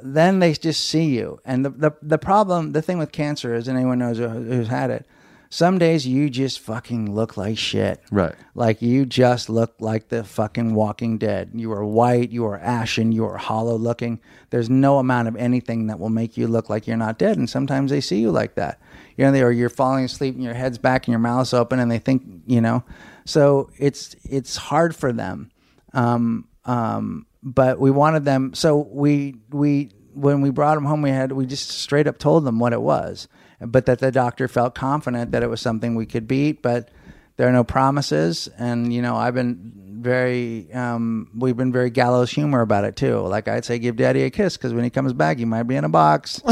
then 0.00 0.38
they 0.38 0.52
just 0.52 0.88
see 0.88 1.06
you. 1.06 1.40
And 1.44 1.64
the, 1.64 1.70
the, 1.70 1.92
the 2.02 2.18
problem, 2.18 2.72
the 2.72 2.82
thing 2.82 2.98
with 2.98 3.12
cancer 3.12 3.54
is, 3.54 3.68
and 3.68 3.76
anyone 3.76 3.98
knows 3.98 4.18
who's 4.18 4.68
had 4.68 4.90
it, 4.90 5.06
some 5.50 5.78
days 5.78 6.06
you 6.06 6.28
just 6.28 6.60
fucking 6.60 7.14
look 7.14 7.38
like 7.38 7.56
shit. 7.56 8.02
Right. 8.10 8.34
Like 8.54 8.82
you 8.82 9.06
just 9.06 9.48
look 9.48 9.74
like 9.80 10.08
the 10.08 10.22
fucking 10.22 10.74
walking 10.74 11.16
dead. 11.16 11.52
You 11.54 11.72
are 11.72 11.84
white, 11.84 12.30
you 12.30 12.44
are 12.44 12.58
ashen, 12.58 13.12
you 13.12 13.24
are 13.24 13.38
hollow 13.38 13.76
looking. 13.76 14.20
There's 14.50 14.68
no 14.68 14.98
amount 14.98 15.28
of 15.28 15.36
anything 15.36 15.86
that 15.86 15.98
will 15.98 16.10
make 16.10 16.36
you 16.36 16.48
look 16.48 16.68
like 16.68 16.86
you're 16.86 16.98
not 16.98 17.18
dead. 17.18 17.38
And 17.38 17.48
sometimes 17.48 17.90
they 17.90 18.02
see 18.02 18.20
you 18.20 18.30
like 18.30 18.56
that. 18.56 18.78
You 19.16 19.24
know, 19.24 19.32
they, 19.32 19.42
or 19.42 19.50
you're 19.50 19.70
falling 19.70 20.04
asleep 20.04 20.34
and 20.34 20.44
your 20.44 20.54
head's 20.54 20.78
back 20.78 21.06
and 21.06 21.12
your 21.12 21.18
mouth's 21.18 21.54
open 21.54 21.80
and 21.80 21.90
they 21.90 21.98
think, 21.98 22.22
you 22.46 22.60
know, 22.60 22.84
so 23.28 23.68
it's, 23.76 24.16
it's 24.24 24.56
hard 24.56 24.96
for 24.96 25.12
them. 25.12 25.50
Um, 25.92 26.48
um, 26.64 27.26
but 27.42 27.78
we 27.78 27.90
wanted 27.90 28.24
them. 28.24 28.54
So 28.54 28.88
we, 28.90 29.36
we, 29.50 29.90
when 30.14 30.40
we 30.40 30.48
brought 30.48 30.76
them 30.76 30.86
home, 30.86 31.02
we 31.02 31.10
had, 31.10 31.32
we 31.32 31.44
just 31.44 31.68
straight 31.68 32.06
up 32.06 32.18
told 32.18 32.46
them 32.46 32.58
what 32.58 32.72
it 32.72 32.80
was, 32.80 33.28
but 33.60 33.84
that 33.84 33.98
the 33.98 34.10
doctor 34.10 34.48
felt 34.48 34.74
confident 34.74 35.32
that 35.32 35.42
it 35.42 35.50
was 35.50 35.60
something 35.60 35.94
we 35.94 36.06
could 36.06 36.26
beat, 36.26 36.62
but 36.62 36.88
there 37.36 37.46
are 37.46 37.52
no 37.52 37.64
promises. 37.64 38.48
And, 38.58 38.94
you 38.94 39.02
know, 39.02 39.14
I've 39.14 39.34
been 39.34 39.98
very, 40.00 40.72
um, 40.72 41.30
we've 41.36 41.56
been 41.56 41.70
very 41.72 41.90
gallows 41.90 42.30
humor 42.30 42.62
about 42.62 42.84
it 42.84 42.96
too. 42.96 43.18
Like 43.18 43.46
I'd 43.46 43.66
say, 43.66 43.78
give 43.78 43.96
daddy 43.96 44.22
a 44.22 44.30
kiss 44.30 44.56
because 44.56 44.72
when 44.72 44.84
he 44.84 44.90
comes 44.90 45.12
back, 45.12 45.36
he 45.36 45.44
might 45.44 45.64
be 45.64 45.76
in 45.76 45.84
a 45.84 45.90
box. 45.90 46.40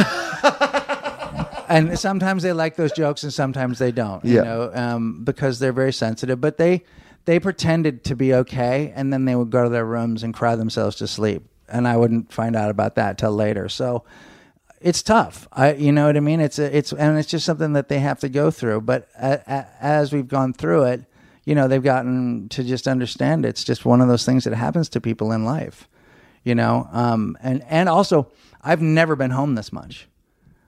and 1.68 1.98
sometimes 1.98 2.42
they 2.42 2.52
like 2.52 2.76
those 2.76 2.92
jokes 2.92 3.22
and 3.22 3.32
sometimes 3.32 3.78
they 3.78 3.92
don't, 3.92 4.24
you 4.24 4.36
Yeah. 4.36 4.42
know, 4.42 4.70
um, 4.74 5.24
because 5.24 5.58
they're 5.58 5.72
very 5.72 5.92
sensitive, 5.92 6.40
but 6.40 6.56
they, 6.58 6.84
they 7.24 7.38
pretended 7.40 8.04
to 8.04 8.16
be 8.16 8.32
okay. 8.34 8.92
And 8.94 9.12
then 9.12 9.24
they 9.24 9.34
would 9.34 9.50
go 9.50 9.64
to 9.64 9.70
their 9.70 9.84
rooms 9.84 10.22
and 10.22 10.32
cry 10.34 10.56
themselves 10.56 10.96
to 10.96 11.06
sleep. 11.06 11.44
And 11.68 11.88
I 11.88 11.96
wouldn't 11.96 12.32
find 12.32 12.54
out 12.56 12.70
about 12.70 12.94
that 12.94 13.18
till 13.18 13.32
later. 13.32 13.68
So, 13.68 14.04
it's 14.80 15.02
tough. 15.02 15.48
I, 15.52 15.72
you 15.72 15.90
know 15.90 16.06
what 16.06 16.16
I 16.16 16.20
mean? 16.20 16.38
It's 16.40 16.58
a, 16.58 16.76
it's 16.76 16.92
and 16.92 17.18
it's 17.18 17.28
just 17.28 17.46
something 17.46 17.72
that 17.72 17.88
they 17.88 17.98
have 17.98 18.20
to 18.20 18.28
go 18.28 18.50
through. 18.50 18.82
But 18.82 19.08
a, 19.18 19.40
a, 19.46 19.66
as 19.80 20.12
we've 20.12 20.28
gone 20.28 20.52
through 20.52 20.84
it, 20.84 21.04
you 21.44 21.54
know, 21.54 21.66
they've 21.66 21.82
gotten 21.82 22.48
to 22.50 22.62
just 22.62 22.86
understand 22.86 23.46
it's 23.46 23.64
just 23.64 23.84
one 23.86 24.00
of 24.02 24.08
those 24.08 24.24
things 24.26 24.44
that 24.44 24.52
happens 24.54 24.88
to 24.90 25.00
people 25.00 25.32
in 25.32 25.44
life. 25.44 25.88
You 26.44 26.54
know, 26.54 26.88
um, 26.92 27.36
and 27.42 27.64
and 27.68 27.88
also 27.88 28.30
I've 28.62 28.82
never 28.82 29.16
been 29.16 29.30
home 29.30 29.54
this 29.54 29.72
much. 29.72 30.08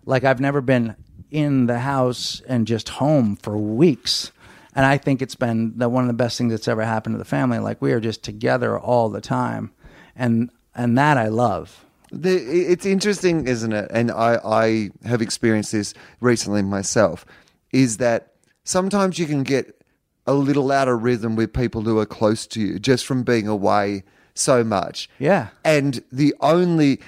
Like 0.09 0.25
I've 0.25 0.41
never 0.41 0.63
been 0.63 0.97
in 1.31 1.67
the 1.67 1.81
house 1.81 2.41
and 2.49 2.67
just 2.67 2.89
home 2.89 3.37
for 3.37 3.59
weeks. 3.59 4.33
And 4.75 4.87
I 4.87 4.97
think 4.97 5.21
it's 5.21 5.35
been 5.35 5.77
the 5.77 5.89
one 5.91 6.03
of 6.03 6.09
the 6.09 6.15
best 6.15 6.39
things 6.39 6.51
that's 6.51 6.67
ever 6.67 6.83
happened 6.83 7.15
to 7.15 7.19
the 7.19 7.27
family. 7.27 7.59
Like 7.59 7.83
we 7.83 7.93
are 7.93 8.01
just 8.01 8.25
together 8.25 8.79
all 8.79 9.11
the 9.11 9.21
time, 9.21 9.71
and 10.17 10.51
and 10.75 10.97
that 10.97 11.19
I 11.19 11.29
love. 11.29 11.85
The, 12.11 12.37
it's 12.37 12.87
interesting, 12.87 13.47
isn't 13.47 13.73
it? 13.73 13.91
And 13.93 14.11
I, 14.11 14.39
I 14.43 14.91
have 15.05 15.21
experienced 15.21 15.73
this 15.73 15.93
recently 16.21 16.63
myself. 16.63 17.27
Is 17.71 17.99
that 17.99 18.33
sometimes 18.65 19.19
you 19.19 19.27
can 19.27 19.43
get 19.43 19.79
a 20.27 20.33
little 20.33 20.73
out 20.73 20.89
of 20.89 21.03
rhythm 21.03 21.37
with 21.37 21.53
people 21.53 21.83
who 21.83 21.99
are 21.99 22.07
close 22.07 22.47
to 22.47 22.61
you 22.61 22.79
just 22.79 23.05
from 23.05 23.25
being 23.25 23.47
away 23.47 24.05
so 24.39 24.63
much. 24.65 25.09
Yeah. 25.19 25.49
And 25.65 26.03
the 26.13 26.35
only 26.41 27.01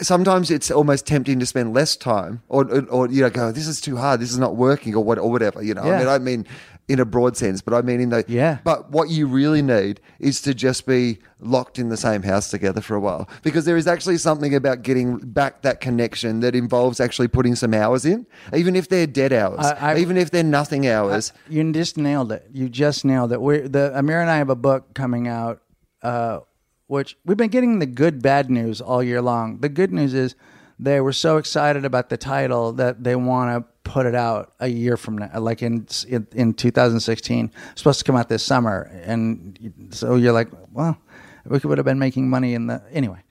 sometimes 0.00 0.50
it's 0.50 0.70
almost 0.70 1.06
tempting 1.06 1.38
to 1.40 1.46
spend 1.46 1.72
less 1.74 1.96
time, 1.96 2.42
or 2.48 2.64
or, 2.70 2.82
or 2.86 3.08
you 3.10 3.22
know, 3.22 3.30
go 3.30 3.52
this 3.52 3.66
is 3.66 3.80
too 3.80 3.96
hard, 3.96 4.20
this 4.20 4.30
is 4.30 4.38
not 4.38 4.56
working, 4.56 4.94
or 4.94 5.02
what, 5.04 5.18
or 5.18 5.30
whatever. 5.30 5.62
You 5.62 5.74
know, 5.74 5.82
I 5.82 5.88
Yeah. 5.88 5.98
mean, 5.98 6.08
I 6.08 6.18
mean 6.18 6.46
in 6.88 7.00
a 7.00 7.04
broad 7.04 7.36
sense, 7.36 7.60
but 7.62 7.74
I 7.74 7.82
mean 7.82 8.00
in 8.00 8.10
the 8.10 8.24
Yeah. 8.28 8.58
But 8.62 8.92
what 8.92 9.08
you 9.10 9.26
really 9.26 9.60
need 9.60 10.00
is 10.20 10.40
to 10.42 10.54
just 10.54 10.86
be 10.86 11.18
locked 11.40 11.80
in 11.80 11.88
the 11.88 11.96
same 11.96 12.22
house 12.22 12.48
together 12.48 12.80
for 12.80 12.94
a 12.94 13.00
while, 13.00 13.28
because 13.42 13.64
there 13.64 13.76
is 13.76 13.88
actually 13.88 14.18
something 14.18 14.54
about 14.54 14.82
getting 14.82 15.16
back 15.18 15.62
that 15.62 15.80
connection 15.80 16.40
that 16.40 16.54
involves 16.54 17.00
actually 17.00 17.26
putting 17.26 17.56
some 17.56 17.74
hours 17.74 18.04
in, 18.04 18.24
even 18.54 18.76
if 18.76 18.88
they're 18.88 19.06
dead 19.08 19.32
hours, 19.32 19.66
I- 19.66 19.94
I- 19.94 19.96
even 19.98 20.16
if 20.16 20.30
they're 20.30 20.44
nothing 20.44 20.86
hours. 20.86 21.32
You 21.48 21.72
just 21.72 21.96
nailed 21.98 22.30
it. 22.30 22.46
You 22.52 22.68
just 22.68 23.04
nailed 23.04 23.32
it. 23.32 23.40
We're 23.40 23.66
the 23.66 23.90
Amiira 23.96 24.20
and 24.22 24.30
I 24.30 24.36
have 24.36 24.50
a 24.50 24.54
book 24.56 24.94
coming 24.94 25.26
out, 25.26 25.62
uh, 26.04 26.38
which 26.86 27.16
we've 27.24 27.36
been 27.36 27.50
getting 27.50 27.78
the 27.78 27.86
good 27.86 28.22
bad 28.22 28.50
news 28.50 28.80
all 28.80 29.02
year 29.02 29.20
long. 29.20 29.58
The 29.58 29.68
good 29.68 29.92
news 29.92 30.14
is 30.14 30.34
they 30.78 31.00
were 31.00 31.12
so 31.12 31.38
excited 31.38 31.84
about 31.84 32.10
the 32.10 32.16
title 32.16 32.72
that 32.74 33.02
they 33.02 33.16
want 33.16 33.56
to 33.56 33.90
put 33.90 34.06
it 34.06 34.14
out 34.14 34.52
a 34.60 34.68
year 34.68 34.96
from 34.96 35.18
now, 35.18 35.30
like 35.38 35.62
in 35.62 35.86
in, 36.08 36.26
in 36.32 36.54
2016. 36.54 37.50
It's 37.72 37.80
supposed 37.80 37.98
to 38.00 38.04
come 38.04 38.16
out 38.16 38.28
this 38.28 38.42
summer, 38.42 38.90
and 39.04 39.88
so 39.90 40.16
you're 40.16 40.32
like, 40.32 40.48
well, 40.72 40.98
we 41.46 41.58
would 41.58 41.78
have 41.78 41.84
been 41.84 41.98
making 41.98 42.28
money 42.28 42.54
in 42.54 42.66
the 42.66 42.82
anyway. 42.92 43.22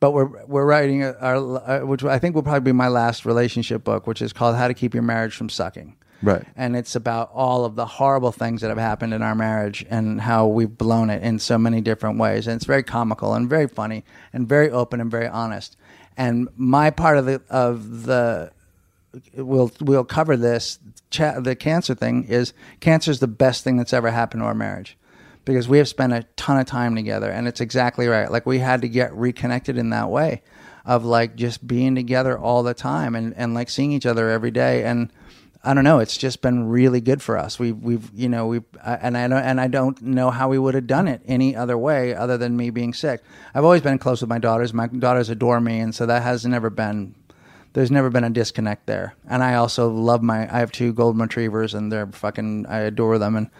But 0.00 0.12
we're 0.12 0.44
we're 0.46 0.66
writing 0.66 1.04
our, 1.04 1.84
which 1.84 2.04
I 2.04 2.18
think 2.18 2.34
will 2.34 2.42
probably 2.42 2.60
be 2.60 2.72
my 2.72 2.88
last 2.88 3.24
relationship 3.24 3.84
book, 3.84 4.06
which 4.06 4.22
is 4.22 4.32
called 4.32 4.56
How 4.56 4.68
to 4.68 4.74
Keep 4.74 4.94
Your 4.94 5.02
Marriage 5.02 5.34
from 5.34 5.48
Sucking 5.48 5.96
Right. 6.24 6.44
and 6.56 6.76
it's 6.76 6.96
about 6.96 7.30
all 7.32 7.64
of 7.64 7.76
the 7.76 7.86
horrible 7.86 8.32
things 8.32 8.60
that 8.62 8.68
have 8.68 8.78
happened 8.78 9.14
in 9.14 9.22
our 9.22 9.34
marriage 9.34 9.84
and 9.88 10.20
how 10.20 10.46
we've 10.46 10.76
blown 10.76 11.10
it 11.10 11.22
in 11.22 11.38
so 11.38 11.58
many 11.58 11.80
different 11.80 12.18
ways. 12.18 12.46
And 12.46 12.56
it's 12.56 12.64
very 12.64 12.82
comical 12.82 13.34
and 13.34 13.48
very 13.48 13.68
funny 13.68 14.04
and 14.32 14.48
very 14.48 14.70
open 14.70 15.00
and 15.00 15.10
very 15.10 15.28
honest. 15.28 15.76
And 16.16 16.48
my 16.56 16.90
part 16.90 17.18
of 17.18 17.26
the 17.26 17.42
of 17.50 18.04
the 18.04 18.52
we'll 19.34 19.70
we'll 19.80 20.04
cover 20.04 20.36
this 20.36 20.78
cha- 21.10 21.40
the 21.40 21.54
cancer 21.54 21.94
thing 21.94 22.24
is 22.24 22.52
cancer 22.80 23.10
is 23.10 23.20
the 23.20 23.28
best 23.28 23.64
thing 23.64 23.76
that's 23.76 23.92
ever 23.92 24.10
happened 24.10 24.42
to 24.42 24.46
our 24.46 24.54
marriage 24.54 24.96
because 25.44 25.68
we 25.68 25.78
have 25.78 25.88
spent 25.88 26.12
a 26.12 26.24
ton 26.36 26.58
of 26.58 26.66
time 26.66 26.94
together 26.94 27.30
and 27.30 27.46
it's 27.46 27.60
exactly 27.60 28.08
right 28.08 28.30
like 28.30 28.46
we 28.46 28.58
had 28.58 28.80
to 28.82 28.88
get 28.88 29.14
reconnected 29.14 29.78
in 29.78 29.90
that 29.90 30.10
way 30.10 30.42
of 30.84 31.04
like 31.04 31.36
just 31.36 31.66
being 31.66 31.94
together 31.94 32.38
all 32.38 32.62
the 32.62 32.74
time 32.74 33.14
and, 33.14 33.34
and 33.36 33.54
like 33.54 33.70
seeing 33.70 33.92
each 33.92 34.06
other 34.06 34.30
every 34.30 34.50
day 34.50 34.84
and 34.84 35.10
I 35.64 35.72
don't 35.72 35.84
know. 35.84 35.98
It's 35.98 36.16
just 36.18 36.42
been 36.42 36.68
really 36.68 37.00
good 37.00 37.22
for 37.22 37.38
us. 37.38 37.58
We've, 37.58 37.76
we've, 37.76 38.10
you 38.14 38.28
know, 38.28 38.46
we've, 38.46 38.64
and 38.84 39.16
I 39.16 39.26
don't, 39.28 39.42
and 39.42 39.58
I 39.58 39.66
don't 39.66 40.00
know 40.02 40.30
how 40.30 40.48
we 40.50 40.58
would 40.58 40.74
have 40.74 40.86
done 40.86 41.08
it 41.08 41.22
any 41.26 41.56
other 41.56 41.78
way 41.78 42.14
other 42.14 42.36
than 42.36 42.54
me 42.56 42.68
being 42.68 42.92
sick. 42.92 43.22
I've 43.54 43.64
always 43.64 43.80
been 43.80 43.98
close 43.98 44.20
with 44.20 44.28
my 44.28 44.38
daughters. 44.38 44.74
My 44.74 44.88
daughters 44.88 45.30
adore 45.30 45.60
me, 45.60 45.80
and 45.80 45.94
so 45.94 46.04
that 46.06 46.22
has 46.22 46.44
never 46.44 46.68
been. 46.68 47.14
There's 47.72 47.90
never 47.90 48.10
been 48.10 48.24
a 48.24 48.30
disconnect 48.30 48.86
there. 48.86 49.14
And 49.26 49.42
I 49.42 49.54
also 49.54 49.90
love 49.90 50.22
my. 50.22 50.42
I 50.54 50.58
have 50.58 50.70
two 50.70 50.92
golden 50.92 51.22
retrievers, 51.22 51.72
and 51.72 51.90
they're 51.90 52.08
fucking. 52.08 52.66
I 52.66 52.80
adore 52.80 53.18
them, 53.18 53.34
and 53.34 53.50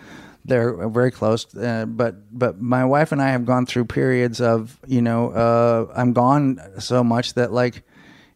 they're 0.45 0.89
very 0.89 1.11
close. 1.11 1.55
Uh, 1.57 1.87
but 1.87 2.17
but 2.39 2.61
my 2.61 2.85
wife 2.85 3.13
and 3.13 3.23
I 3.23 3.31
have 3.31 3.47
gone 3.47 3.67
through 3.67 3.87
periods 3.87 4.41
of 4.41 4.79
you 4.87 5.01
know 5.01 5.31
uh, 5.31 5.93
I'm 5.97 6.13
gone 6.13 6.61
so 6.79 7.03
much 7.03 7.35
that 7.35 7.53
like 7.53 7.83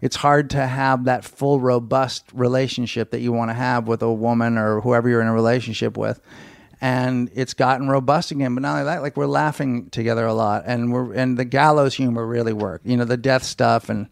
it's 0.01 0.17
hard 0.17 0.51
to 0.51 0.67
have 0.67 1.05
that 1.05 1.25
full 1.25 1.61
robust 1.61 2.25
relationship 2.33 3.11
that 3.11 3.21
you 3.21 3.33
want 3.33 3.51
to 3.51 3.55
have 3.55 3.89
with 3.89 4.03
a 4.03 4.13
woman 4.13 4.59
or 4.59 4.81
whoever 4.81 5.09
you're 5.09 5.21
in 5.21 5.27
a 5.29 5.35
relationship 5.35 5.97
with 5.97 6.21
and 6.81 7.31
it's 7.35 7.55
gotten 7.55 7.89
robust 7.89 8.31
again 8.31 8.55
but 8.55 8.63
not 8.63 8.73
only 8.73 8.85
that 8.85 9.03
like 9.03 9.17
we're 9.17 9.27
laughing 9.27 9.91
together 9.91 10.27
a 10.27 10.35
lot 10.35 10.63
and 10.67 10.93
we're 10.93 11.13
and 11.15 11.37
the 11.39 11.45
gallows 11.45 11.95
humor 11.95 12.25
really 12.27 12.53
work 12.53 12.81
you 12.85 12.97
know 12.97 13.05
the 13.05 13.17
death 13.17 13.43
stuff 13.43 13.89
and 13.89 14.09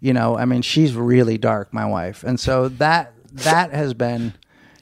You 0.00 0.12
know, 0.12 0.38
I 0.38 0.44
mean, 0.44 0.62
she's 0.62 0.94
really 0.94 1.38
dark, 1.38 1.74
my 1.74 1.84
wife, 1.84 2.22
and 2.22 2.38
so 2.38 2.68
that 2.78 3.12
that 3.32 3.72
has 3.72 3.94
been. 3.94 4.32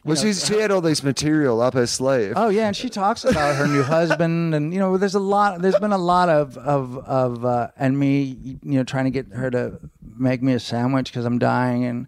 Well, 0.06 0.32
she 0.32 0.58
had 0.60 0.70
all 0.70 0.80
this 0.80 1.02
material 1.02 1.60
up 1.60 1.74
her 1.74 1.86
sleeve. 1.86 2.34
Oh 2.36 2.48
yeah, 2.48 2.68
and 2.68 2.76
she 2.76 2.88
talks 2.88 3.24
about 3.24 3.56
her 3.56 3.66
new 3.66 3.82
husband, 3.82 4.54
and 4.56 4.72
you 4.72 4.78
know, 4.78 4.96
there's 4.96 5.14
a 5.14 5.20
lot. 5.20 5.60
There's 5.60 5.78
been 5.78 5.92
a 5.92 5.98
lot 5.98 6.28
of 6.28 6.56
of 6.58 6.96
of 6.98 7.44
uh, 7.44 7.68
and 7.76 7.98
me, 7.98 8.58
you 8.62 8.78
know, 8.78 8.84
trying 8.84 9.04
to 9.04 9.10
get 9.10 9.26
her 9.32 9.50
to 9.50 9.80
make 10.16 10.42
me 10.42 10.52
a 10.52 10.60
sandwich 10.60 11.10
because 11.10 11.24
I'm 11.24 11.38
dying, 11.38 11.84
and 11.84 12.06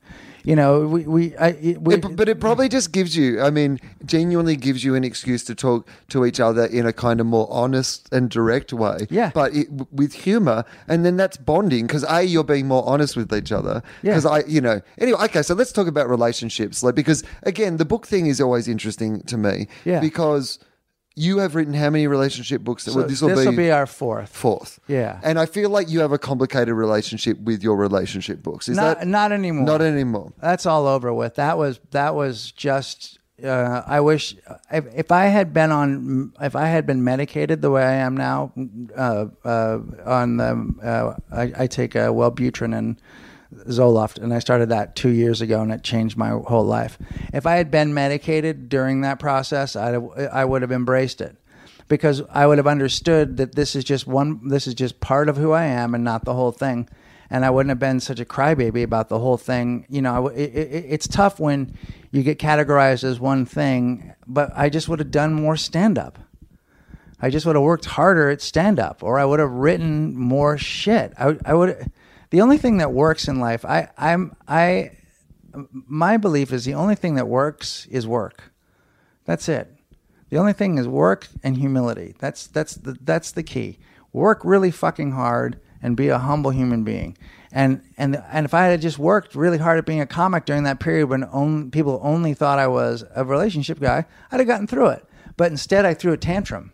you 0.49 0.57
know, 0.57 0.87
we 0.95 1.01
we, 1.17 1.37
I, 1.37 1.51
we 1.79 1.95
It- 1.97 2.17
but 2.17 2.27
it 2.29 2.41
probably 2.41 2.69
just 2.71 2.91
gives 2.91 3.15
you, 3.15 3.41
I 3.43 3.51
mean, 3.51 3.79
genuinely 4.07 4.57
gives 4.57 4.83
you 4.83 4.95
an 4.95 5.05
excuse 5.05 5.45
to 5.45 5.55
talk 5.55 5.87
to 6.09 6.25
each 6.25 6.41
other 6.41 6.65
in 6.65 6.87
a 6.87 6.93
kind 6.93 7.21
of 7.21 7.27
more 7.27 7.47
honest 7.51 8.09
and 8.13 8.31
direct 8.31 8.73
way. 8.73 9.07
Yeah. 9.11 9.31
But 9.35 9.55
it, 9.55 9.69
with 9.93 10.13
humor. 10.15 10.65
And 10.89 11.05
then 11.05 11.17
that's 11.19 11.37
bonding 11.37 11.87
because 11.87 12.05
A, 12.09 12.23
you're 12.23 12.45
being 12.45 12.67
more 12.67 12.85
honest 12.89 13.15
with 13.15 13.31
each 13.33 13.53
other. 13.53 13.83
Yeah. 14.03 14.13
Because 14.13 14.25
I, 14.27 14.39
you 14.49 14.63
know, 14.63 14.81
anyway, 14.97 15.21
okay, 15.25 15.43
so 15.43 15.55
let's 15.55 15.71
talk 15.73 15.87
about 15.87 16.09
relationships. 16.09 16.83
Like, 16.83 16.95
because 16.95 17.23
again, 17.43 17.77
the 17.77 17.85
book 17.85 18.07
thing 18.07 18.27
is 18.27 18.41
always 18.41 18.69
interesting 18.69 19.21
to 19.25 19.37
me. 19.37 19.69
Yeah. 19.85 20.01
Because 20.01 20.59
you 21.19 21.39
have 21.39 21.55
written 21.55 21.75
how 21.75 21.91
many 21.91 22.07
relationship 22.07 22.63
books? 22.63 22.85
so 22.85 22.95
well, 22.95 23.07
this 23.07 23.21
will 23.21 23.53
be 23.53 23.71
our 23.71 23.87
fourth. 23.87 24.31
fourth. 24.31 24.79
Yeah. 24.87 25.21
And 25.23 25.39
I 25.39 25.47
feel 25.47 25.71
like 25.71 25.89
you 25.89 26.01
have 26.01 26.13
a 26.13 26.19
complicated 26.19 26.75
relationship 26.75 27.39
with 27.41 27.63
your 27.63 27.77
relationship 27.77 28.43
books. 28.43 28.69
Is 28.69 28.77
Not 28.77 29.01
that 29.01 29.09
not 29.09 29.33
anymore. 29.33 29.67
not 29.67 29.83
anymore? 29.83 30.33
That's 30.41 30.67
all 30.67 30.87
over 30.87 31.13
with. 31.13 31.35
That 31.35 31.59
was 31.59 31.81
that 31.91 32.15
was 32.15 32.53
just. 32.53 33.19
Uh, 33.43 33.83
I 33.87 34.01
wish 34.01 34.35
if, 34.73 34.85
if 34.93 35.13
I 35.13 35.27
had 35.27 35.53
been 35.55 35.71
on 35.71 36.33
if 36.41 36.57
I 36.57 36.67
had 36.67 36.87
been 36.87 37.05
medicated 37.05 37.63
the 37.63 37.71
way 37.71 37.85
I 37.85 37.93
am 37.93 38.17
now 38.17 38.53
uh, 38.97 39.27
uh, 39.45 39.79
on 40.05 40.39
the 40.39 40.75
uh, 40.83 41.15
I, 41.31 41.53
I 41.63 41.67
take 41.69 41.95
uh, 41.95 42.09
Wellbutrin 42.09 42.77
and 42.77 43.01
Zoloft 43.55 44.19
and 44.19 44.33
I 44.33 44.39
started 44.41 44.69
that 44.69 44.95
two 44.95 45.09
years 45.11 45.41
ago 45.41 45.63
and 45.63 45.73
it 45.73 45.83
changed 45.83 46.17
my 46.17 46.29
whole 46.29 46.65
life. 46.65 46.99
If 47.33 47.47
I 47.47 47.57
had 47.57 47.71
been 47.71 47.95
medicated 47.95 48.69
during 48.69 49.01
that 49.01 49.19
process, 49.19 49.75
I'd 49.75 49.95
I 50.33 50.45
would 50.45 50.63
have 50.63 50.73
embraced 50.73 51.21
it 51.21 51.37
because 51.89 52.23
I 52.31 52.47
would 52.47 52.59
have 52.59 52.67
understood 52.67 53.39
that 53.39 53.55
this 53.55 53.75
is 53.75 53.85
just 53.85 54.07
one 54.07 54.49
this 54.49 54.67
is 54.67 54.75
just 54.75 55.01
part 55.01 55.29
of 55.29 55.37
who 55.37 55.53
I 55.53 55.65
am 55.65 55.95
and 55.95 56.05
not 56.05 56.25
the 56.25 56.35
whole 56.35 56.53
thing 56.53 56.89
and 57.31 57.45
I 57.45 57.51
wouldn't 57.51 57.71
have 57.71 57.79
been 57.79 58.01
such 58.01 58.21
a 58.21 58.25
crybaby 58.25 58.83
about 58.83 59.09
the 59.09 59.19
whole 59.19 59.37
thing. 59.37 59.87
You 59.89 60.03
know, 60.03 60.29
it, 60.29 60.51
it, 60.55 60.85
it's 60.89 61.09
tough 61.09 61.39
when 61.39 61.75
you 62.11 62.23
get 62.23 62.39
categorized 62.39 63.05
as 63.05 63.21
one 63.21 63.45
thing, 63.45 64.13
but 64.27 64.51
I 64.55 64.69
just 64.71 64.89
would 64.89 64.99
have 64.99 65.11
done 65.11 65.35
more 65.35 65.57
stand 65.57 65.99
up. 65.99 66.19
I 67.21 67.31
just 67.31 67.45
would 67.47 67.57
have 67.57 67.65
worked 67.65 67.85
harder 67.85 68.31
at 68.31 68.41
stand 68.41 68.79
up, 68.79 69.03
or 69.03 69.19
I 69.19 69.25
would 69.25 69.41
have 69.41 69.51
written 69.51 70.17
more 70.17 70.57
shit. 70.57 71.13
I, 71.19 71.37
I 71.45 71.55
would. 71.55 71.91
The 72.31 72.41
only 72.41 72.59
thing 72.59 72.79
that 72.79 72.93
works 72.93 73.27
in 73.29 73.41
life, 73.41 73.65
I, 73.65 73.89
I'm, 73.97 74.37
I, 74.47 74.93
my 75.71 76.17
belief 76.17 76.53
is 76.53 76.65
the 76.65 76.75
only 76.75 76.95
thing 76.95 77.15
that 77.15 77.27
works 77.27 77.87
is 77.87 78.07
work. 78.07 78.53
That's 79.25 79.49
it. 79.49 79.73
The 80.31 80.39
only 80.39 80.53
thing 80.53 80.79
is 80.79 80.87
work 80.87 81.29
and 81.43 81.57
humility. 81.57 82.15
That's 82.19 82.47
that's 82.47 82.75
the 82.75 82.97
that's 83.01 83.33
the 83.33 83.43
key. 83.43 83.79
Work 84.13 84.43
really 84.45 84.71
fucking 84.71 85.13
hard 85.13 85.61
and 85.83 85.97
be 85.97 86.09
a 86.09 86.19
humble 86.19 86.51
human 86.51 86.85
being. 86.85 87.17
And 87.51 87.83
and 87.97 88.23
and 88.31 88.45
if 88.45 88.53
I 88.53 88.65
had 88.67 88.83
just 88.83 88.99
worked 88.99 89.35
really 89.35 89.59
hard 89.59 89.79
at 89.79 89.87
being 89.87 90.01
a 90.01 90.07
comic 90.07 90.45
during 90.45 90.65
that 90.65 90.81
period 90.81 91.09
when 91.09 91.27
only, 91.33 91.71
people 91.71 91.99
only 92.03 92.35
thought 92.35 92.59
I 92.59 92.67
was 92.67 93.05
a 93.15 93.25
relationship 93.25 93.81
guy, 93.81 94.05
I'd 94.31 94.41
have 94.41 94.47
gotten 94.47 94.67
through 94.67 94.89
it. 94.89 95.05
But 95.37 95.51
instead, 95.51 95.87
I 95.87 95.95
threw 95.95 96.13
a 96.13 96.19
tantrum. 96.19 96.73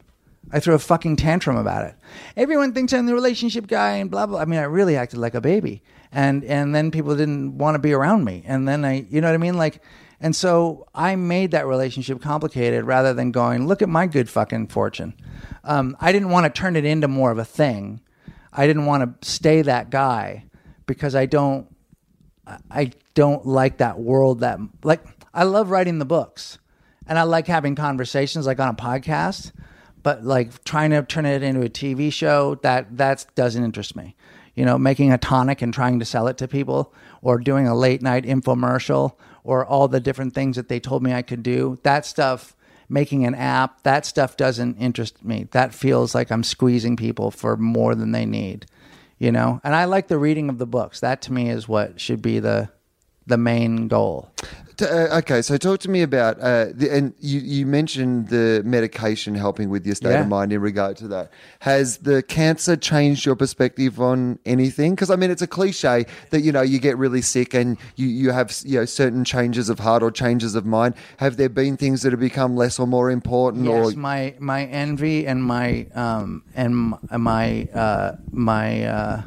I 0.54 0.60
threw 0.60 0.74
a 0.74 0.78
fucking 0.78 1.16
tantrum 1.16 1.56
about 1.56 1.84
it. 1.84 1.96
Everyone 2.36 2.72
thinks 2.72 2.92
I'm 2.92 3.06
the 3.06 3.12
relationship 3.12 3.66
guy 3.66 3.96
and 3.96 4.08
blah 4.08 4.26
blah. 4.26 4.38
I 4.38 4.44
mean, 4.44 4.60
I 4.60 4.64
really 4.64 4.96
acted 4.96 5.18
like 5.18 5.34
a 5.34 5.40
baby, 5.40 5.82
and 6.12 6.44
and 6.44 6.72
then 6.72 6.92
people 6.92 7.16
didn't 7.16 7.58
want 7.58 7.74
to 7.74 7.80
be 7.80 7.92
around 7.92 8.24
me, 8.24 8.44
and 8.46 8.68
then 8.68 8.84
I, 8.84 9.04
you 9.10 9.20
know 9.20 9.26
what 9.26 9.34
I 9.34 9.38
mean, 9.38 9.58
like. 9.58 9.82
And 10.20 10.34
so 10.34 10.86
I 10.94 11.16
made 11.16 11.50
that 11.50 11.66
relationship 11.66 12.22
complicated 12.22 12.84
rather 12.84 13.12
than 13.12 13.30
going, 13.30 13.66
look 13.66 13.82
at 13.82 13.90
my 13.90 14.06
good 14.06 14.30
fucking 14.30 14.68
fortune. 14.68 15.12
Um, 15.64 15.96
I 16.00 16.12
didn't 16.12 16.30
want 16.30 16.46
to 16.46 16.50
turn 16.50 16.76
it 16.76 16.86
into 16.86 17.08
more 17.08 17.30
of 17.30 17.36
a 17.36 17.44
thing. 17.44 18.00
I 18.50 18.66
didn't 18.66 18.86
want 18.86 19.20
to 19.20 19.28
stay 19.28 19.60
that 19.62 19.90
guy 19.90 20.44
because 20.86 21.14
I 21.14 21.26
don't 21.26 21.66
I 22.70 22.92
don't 23.14 23.44
like 23.44 23.78
that 23.78 23.98
world 23.98 24.40
that 24.40 24.60
like 24.82 25.04
I 25.34 25.42
love 25.42 25.70
writing 25.70 25.98
the 25.98 26.04
books 26.04 26.58
and 27.06 27.18
I 27.18 27.24
like 27.24 27.46
having 27.46 27.74
conversations 27.74 28.46
like 28.46 28.60
on 28.60 28.68
a 28.68 28.74
podcast, 28.74 29.52
but 30.04 30.24
like 30.24 30.62
trying 30.62 30.90
to 30.90 31.02
turn 31.02 31.26
it 31.26 31.42
into 31.42 31.62
a 31.62 31.68
TV 31.68 32.12
show 32.12 32.54
that 32.56 32.96
that 32.96 33.26
doesn't 33.34 33.64
interest 33.64 33.96
me. 33.96 34.14
You 34.54 34.64
know, 34.64 34.78
making 34.78 35.12
a 35.12 35.18
tonic 35.18 35.62
and 35.62 35.74
trying 35.74 35.98
to 35.98 36.04
sell 36.04 36.28
it 36.28 36.38
to 36.38 36.46
people 36.46 36.94
or 37.22 37.38
doing 37.38 37.66
a 37.66 37.74
late 37.74 38.02
night 38.02 38.22
infomercial 38.22 39.16
or 39.42 39.66
all 39.66 39.88
the 39.88 39.98
different 39.98 40.32
things 40.32 40.54
that 40.54 40.68
they 40.68 40.78
told 40.78 41.02
me 41.02 41.12
I 41.12 41.22
could 41.22 41.42
do. 41.42 41.80
That 41.82 42.06
stuff 42.06 42.54
making 42.88 43.26
an 43.26 43.34
app, 43.34 43.82
that 43.82 44.06
stuff 44.06 44.36
doesn't 44.36 44.76
interest 44.76 45.24
me. 45.24 45.48
That 45.50 45.74
feels 45.74 46.14
like 46.14 46.30
I'm 46.30 46.44
squeezing 46.44 46.96
people 46.96 47.32
for 47.32 47.56
more 47.56 47.96
than 47.96 48.12
they 48.12 48.26
need 48.26 48.66
you 49.18 49.30
know 49.32 49.60
and 49.64 49.74
i 49.74 49.84
like 49.84 50.08
the 50.08 50.18
reading 50.18 50.48
of 50.48 50.58
the 50.58 50.66
books 50.66 51.00
that 51.00 51.22
to 51.22 51.32
me 51.32 51.48
is 51.48 51.68
what 51.68 52.00
should 52.00 52.20
be 52.20 52.38
the 52.38 52.68
the 53.26 53.38
main 53.38 53.88
goal 53.88 54.30
T- 54.76 54.84
uh, 54.86 55.18
okay, 55.18 55.40
so 55.40 55.56
talk 55.56 55.78
to 55.80 55.88
me 55.90 56.02
about 56.02 56.40
uh, 56.40 56.66
the, 56.74 56.88
and 56.90 57.14
you, 57.20 57.38
you 57.40 57.64
mentioned 57.64 58.28
the 58.28 58.60
medication 58.64 59.34
helping 59.36 59.70
with 59.70 59.86
your 59.86 59.94
state 59.94 60.10
Yeah. 60.10 60.22
of 60.22 60.28
mind 60.28 60.52
in 60.52 60.60
regard 60.60 60.96
to 60.96 61.08
that. 61.08 61.30
Has 61.60 61.98
the 61.98 62.22
cancer 62.24 62.74
changed 62.76 63.24
your 63.24 63.36
perspective 63.36 64.00
on 64.00 64.40
anything? 64.44 64.94
Because 64.96 65.10
I 65.10 65.16
mean, 65.16 65.30
it's 65.30 65.42
a 65.42 65.46
cliche 65.46 66.06
that 66.30 66.40
you 66.40 66.50
know 66.50 66.62
you 66.62 66.80
get 66.80 66.98
really 66.98 67.22
sick 67.22 67.54
and 67.54 67.76
you 67.94 68.08
you 68.08 68.30
have 68.32 68.52
you 68.64 68.80
know 68.80 68.84
certain 68.84 69.24
changes 69.24 69.68
of 69.68 69.78
heart 69.78 70.02
or 70.02 70.10
changes 70.10 70.56
of 70.56 70.66
mind. 70.66 70.94
Have 71.18 71.36
there 71.36 71.48
been 71.48 71.76
things 71.76 72.02
that 72.02 72.12
have 72.12 72.20
become 72.20 72.56
less 72.56 72.78
or 72.80 72.86
more 72.86 73.10
important? 73.12 73.64
yes 73.66 73.94
or 73.94 73.98
my 73.98 74.34
my 74.40 74.64
envy 74.64 75.24
and 75.26 75.44
my 75.44 75.86
um 75.94 76.42
and 76.56 76.94
m- 77.12 77.22
my 77.22 77.64
uh 77.74 78.16
my 78.32 78.82
uh 78.84 79.22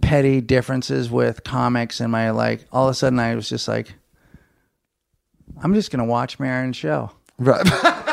petty 0.00 0.40
differences 0.40 1.10
with 1.10 1.42
comics 1.44 2.00
and 2.00 2.12
my 2.12 2.30
like 2.30 2.64
all 2.72 2.88
of 2.88 2.92
a 2.92 2.94
sudden 2.94 3.18
i 3.18 3.34
was 3.34 3.48
just 3.48 3.68
like 3.68 3.94
i'm 5.62 5.74
just 5.74 5.90
gonna 5.90 6.04
watch 6.04 6.38
Maron's 6.38 6.76
show 6.76 7.10
right? 7.38 7.66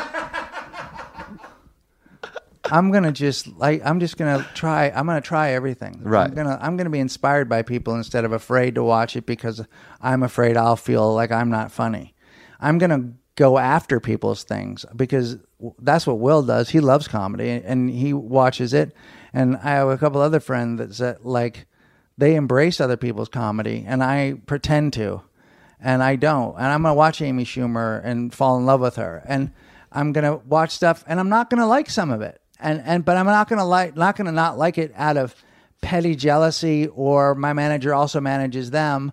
I'm 2.72 2.92
gonna 2.92 3.12
just 3.12 3.48
like 3.58 3.82
I'm 3.84 4.00
just 4.00 4.18
gonna 4.18 4.48
try. 4.54 4.90
I'm 4.90 5.06
gonna 5.08 5.22
try 5.22 5.52
everything. 5.52 6.02
Right. 6.04 6.28
I'm 6.28 6.36
gonna 6.36 6.58
I'm 6.62 6.78
gonna 6.78 6.90
be 6.90 7.00
inspired 7.00 7.50
by 7.50 7.62
people 7.62 7.96
instead 7.96 8.26
of 8.26 8.32
afraid 8.32 8.76
to 8.76 8.84
watch 8.84 9.16
it 9.16 9.26
because 9.26 9.66
I'm 10.02 10.24
afraid 10.24 10.58
I'll 10.58 10.76
feel 10.76 11.14
like 11.14 11.32
I'm 11.32 11.50
not 11.50 11.72
funny. 11.72 12.14
I'm 12.60 12.78
gonna 12.78 13.14
go 13.36 13.58
after 13.58 14.00
people's 14.00 14.44
things 14.44 14.86
because 14.96 15.38
that's 15.80 16.06
what 16.06 16.20
Wil 16.20 16.44
does. 16.44 16.70
He 16.70 16.80
loves 16.80 17.08
comedy 17.08 17.50
and 17.50 17.90
he 17.90 18.14
watches 18.14 18.74
it. 18.74 18.94
And 19.34 19.58
I 19.58 19.72
have 19.72 19.90
a 19.90 19.98
couple 19.98 20.22
other 20.22 20.40
friends 20.40 20.80
that 20.80 20.94
said 20.94 21.18
like 21.24 21.66
they 22.18 22.36
embrace 22.36 22.82
other 22.82 22.98
people's 22.98 23.30
comedy 23.30 23.86
and 23.88 24.04
I 24.04 24.36
pretend 24.46 24.94
to 24.94 25.22
and 25.82 26.04
I 26.04 26.16
don't. 26.16 26.56
And 26.56 26.66
I'm 26.68 26.82
gonna 26.84 26.94
watch 26.96 27.22
Amy 27.22 27.46
Schumer 27.46 28.02
and 28.04 28.34
fall 28.34 28.58
in 28.58 28.66
love 28.66 28.82
with 28.82 28.96
her, 28.98 29.24
and 29.26 29.52
I'm 29.92 30.12
gonna 30.14 30.38
watch 30.38 30.72
stuff, 30.72 31.04
and 31.08 31.20
I'm 31.20 31.30
not 31.30 31.50
gonna 31.50 31.68
like 31.68 31.90
some 31.90 32.12
of 32.12 32.22
it, 32.22 32.42
and 32.60 32.82
and 32.86 33.04
but 33.06 33.18
I'm 33.18 33.26
not 33.26 33.48
gonna 33.50 33.66
like 33.66 33.96
not 33.96 34.16
gonna 34.16 34.32
not 34.32 34.58
like 34.58 34.78
it 34.78 34.92
out 34.96 35.18
of 35.18 35.36
petty 35.82 36.16
jealousy 36.16 36.88
or 36.88 37.34
my 37.36 37.54
manager 37.54 37.94
also 37.94 38.20
manages 38.20 38.72
them, 38.72 39.12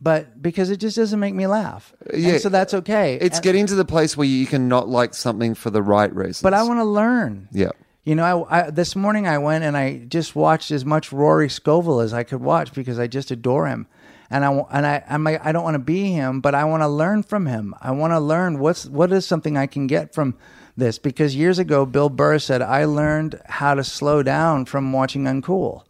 but 0.00 0.40
because 0.42 0.70
it 0.70 0.78
just 0.78 0.96
doesn't 0.96 1.20
make 1.20 1.34
me 1.34 1.46
laugh. 1.46 1.92
And 2.12 2.22
Yeah. 2.22 2.38
so 2.38 2.48
that's 2.48 2.74
okay. 2.74 3.18
It's 3.20 3.36
And- 3.38 3.44
getting 3.44 3.66
to 3.66 3.74
the 3.74 3.84
place 3.84 4.16
where 4.16 4.26
you 4.26 4.46
can 4.46 4.68
not 4.68 4.88
like 4.88 5.14
something 5.14 5.54
for 5.54 5.70
the 5.70 5.82
right 5.82 6.14
reasons. 6.14 6.42
but 6.42 6.54
I 6.54 6.62
want 6.62 6.80
to 6.80 6.84
learn. 6.84 7.48
Yeah. 7.52 7.70
You 8.02 8.14
know, 8.14 8.44
I, 8.50 8.60
I 8.66 8.70
this 8.70 8.94
morning 8.96 9.26
I 9.26 9.38
went 9.38 9.64
and 9.64 9.76
I 9.76 9.98
just 10.08 10.34
watched 10.36 10.70
as 10.70 10.84
much 10.84 11.12
Rory 11.12 11.48
Scovel 11.48 12.00
as 12.00 12.12
I 12.12 12.22
could 12.22 12.40
watch 12.42 12.72
because 12.74 12.98
I 12.98 13.06
just 13.06 13.30
adore 13.30 13.66
him, 13.66 13.86
and 14.34 14.44
I 14.44 14.66
and 14.72 14.84
I 14.84 15.04
I'm 15.08 15.26
I 15.28 15.52
don't 15.52 15.62
want 15.62 15.76
to 15.76 15.78
be 15.78 16.10
him, 16.10 16.40
but 16.40 16.56
I 16.56 16.64
want 16.64 16.82
to 16.82 16.88
learn 16.88 17.22
from 17.22 17.46
him. 17.46 17.72
I 17.80 17.92
want 17.92 18.12
to 18.12 18.18
learn 18.18 18.58
what's 18.58 18.84
what 18.86 19.12
is 19.12 19.24
something 19.24 19.56
I 19.56 19.68
can 19.68 19.86
get 19.86 20.12
from 20.12 20.36
this 20.76 20.98
because 20.98 21.36
years 21.36 21.60
ago 21.60 21.86
Bill 21.86 22.08
Burr 22.08 22.40
said 22.40 22.60
I 22.60 22.84
learned 22.84 23.40
how 23.46 23.74
to 23.74 23.84
slow 23.84 24.24
down 24.24 24.64
from 24.64 24.92
watching 24.92 25.24
Uncool. 25.24 25.84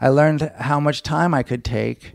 I 0.00 0.08
learned 0.08 0.52
how 0.56 0.78
much 0.78 1.02
time 1.02 1.34
I 1.34 1.42
could 1.42 1.64
take 1.64 2.14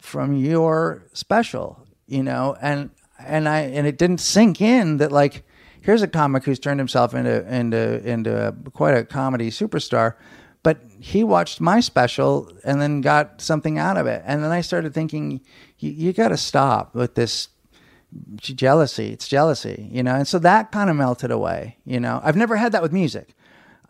from 0.00 0.34
your 0.34 1.04
special, 1.12 1.86
you 2.08 2.24
know, 2.24 2.56
and 2.60 2.90
and 3.20 3.48
I 3.48 3.60
and 3.60 3.86
it 3.86 3.98
didn't 3.98 4.18
sink 4.18 4.60
in 4.60 4.96
that 4.96 5.12
like 5.12 5.44
here's 5.80 6.02
a 6.02 6.08
comic 6.08 6.42
who's 6.42 6.58
turned 6.58 6.80
himself 6.80 7.14
into 7.14 7.54
into 7.54 8.04
into 8.04 8.48
a, 8.48 8.52
quite 8.72 8.96
a 8.96 9.04
comedy 9.04 9.48
superstar, 9.48 10.14
he 11.02 11.24
watched 11.24 11.60
my 11.60 11.80
special 11.80 12.52
and 12.64 12.80
then 12.80 13.00
got 13.00 13.40
something 13.40 13.76
out 13.76 13.96
of 13.96 14.06
it, 14.06 14.22
and 14.24 14.44
then 14.44 14.52
I 14.52 14.60
started 14.60 14.94
thinking, 14.94 15.40
you, 15.78 16.12
got 16.12 16.28
to 16.28 16.36
stop 16.36 16.94
with 16.94 17.16
this 17.16 17.48
jealousy. 18.36 19.12
It's 19.12 19.26
jealousy, 19.26 19.88
you 19.90 20.04
know, 20.04 20.14
and 20.14 20.28
so 20.28 20.38
that 20.38 20.70
kind 20.70 20.88
of 20.88 20.94
melted 20.94 21.32
away. 21.32 21.78
You 21.84 21.98
know, 21.98 22.20
I've 22.22 22.36
never 22.36 22.54
had 22.54 22.70
that 22.70 22.82
with 22.82 22.92
music. 22.92 23.34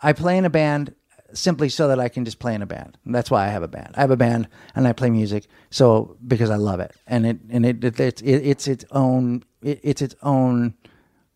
I 0.03 0.15
play 0.15 0.39
in 0.39 0.47
a 0.47 0.51
band 0.51 0.95
simply 1.35 1.69
so 1.69 1.89
that 1.89 2.01
I 2.01 2.09
can 2.09 2.25
just 2.25 2.39
play 2.39 2.55
in 2.55 2.63
a 2.63 2.67
band. 2.67 2.97
That's 3.05 3.31
why 3.31 3.45
I 3.45 3.49
have 3.49 3.63
a 3.63 3.69
band. 3.69 3.93
I 3.95 4.01
have 4.01 4.11
a 4.11 4.17
band 4.17 4.49
and 4.75 4.89
I 4.89 4.95
play 4.95 5.11
music 5.11 5.49
so 5.69 6.17
because 6.27 6.49
I 6.49 6.57
love 6.57 6.81
it. 6.81 6.97
And 7.07 7.27
it 7.27 7.39
and 7.51 7.67
it, 7.67 7.85
it 7.85 8.01
it's 8.01 8.23
it, 8.23 8.37
it's 8.37 8.67
its 8.67 8.87
own 8.91 9.45
it, 9.63 9.81
it's 9.83 10.01
its 10.01 10.15
own 10.23 10.75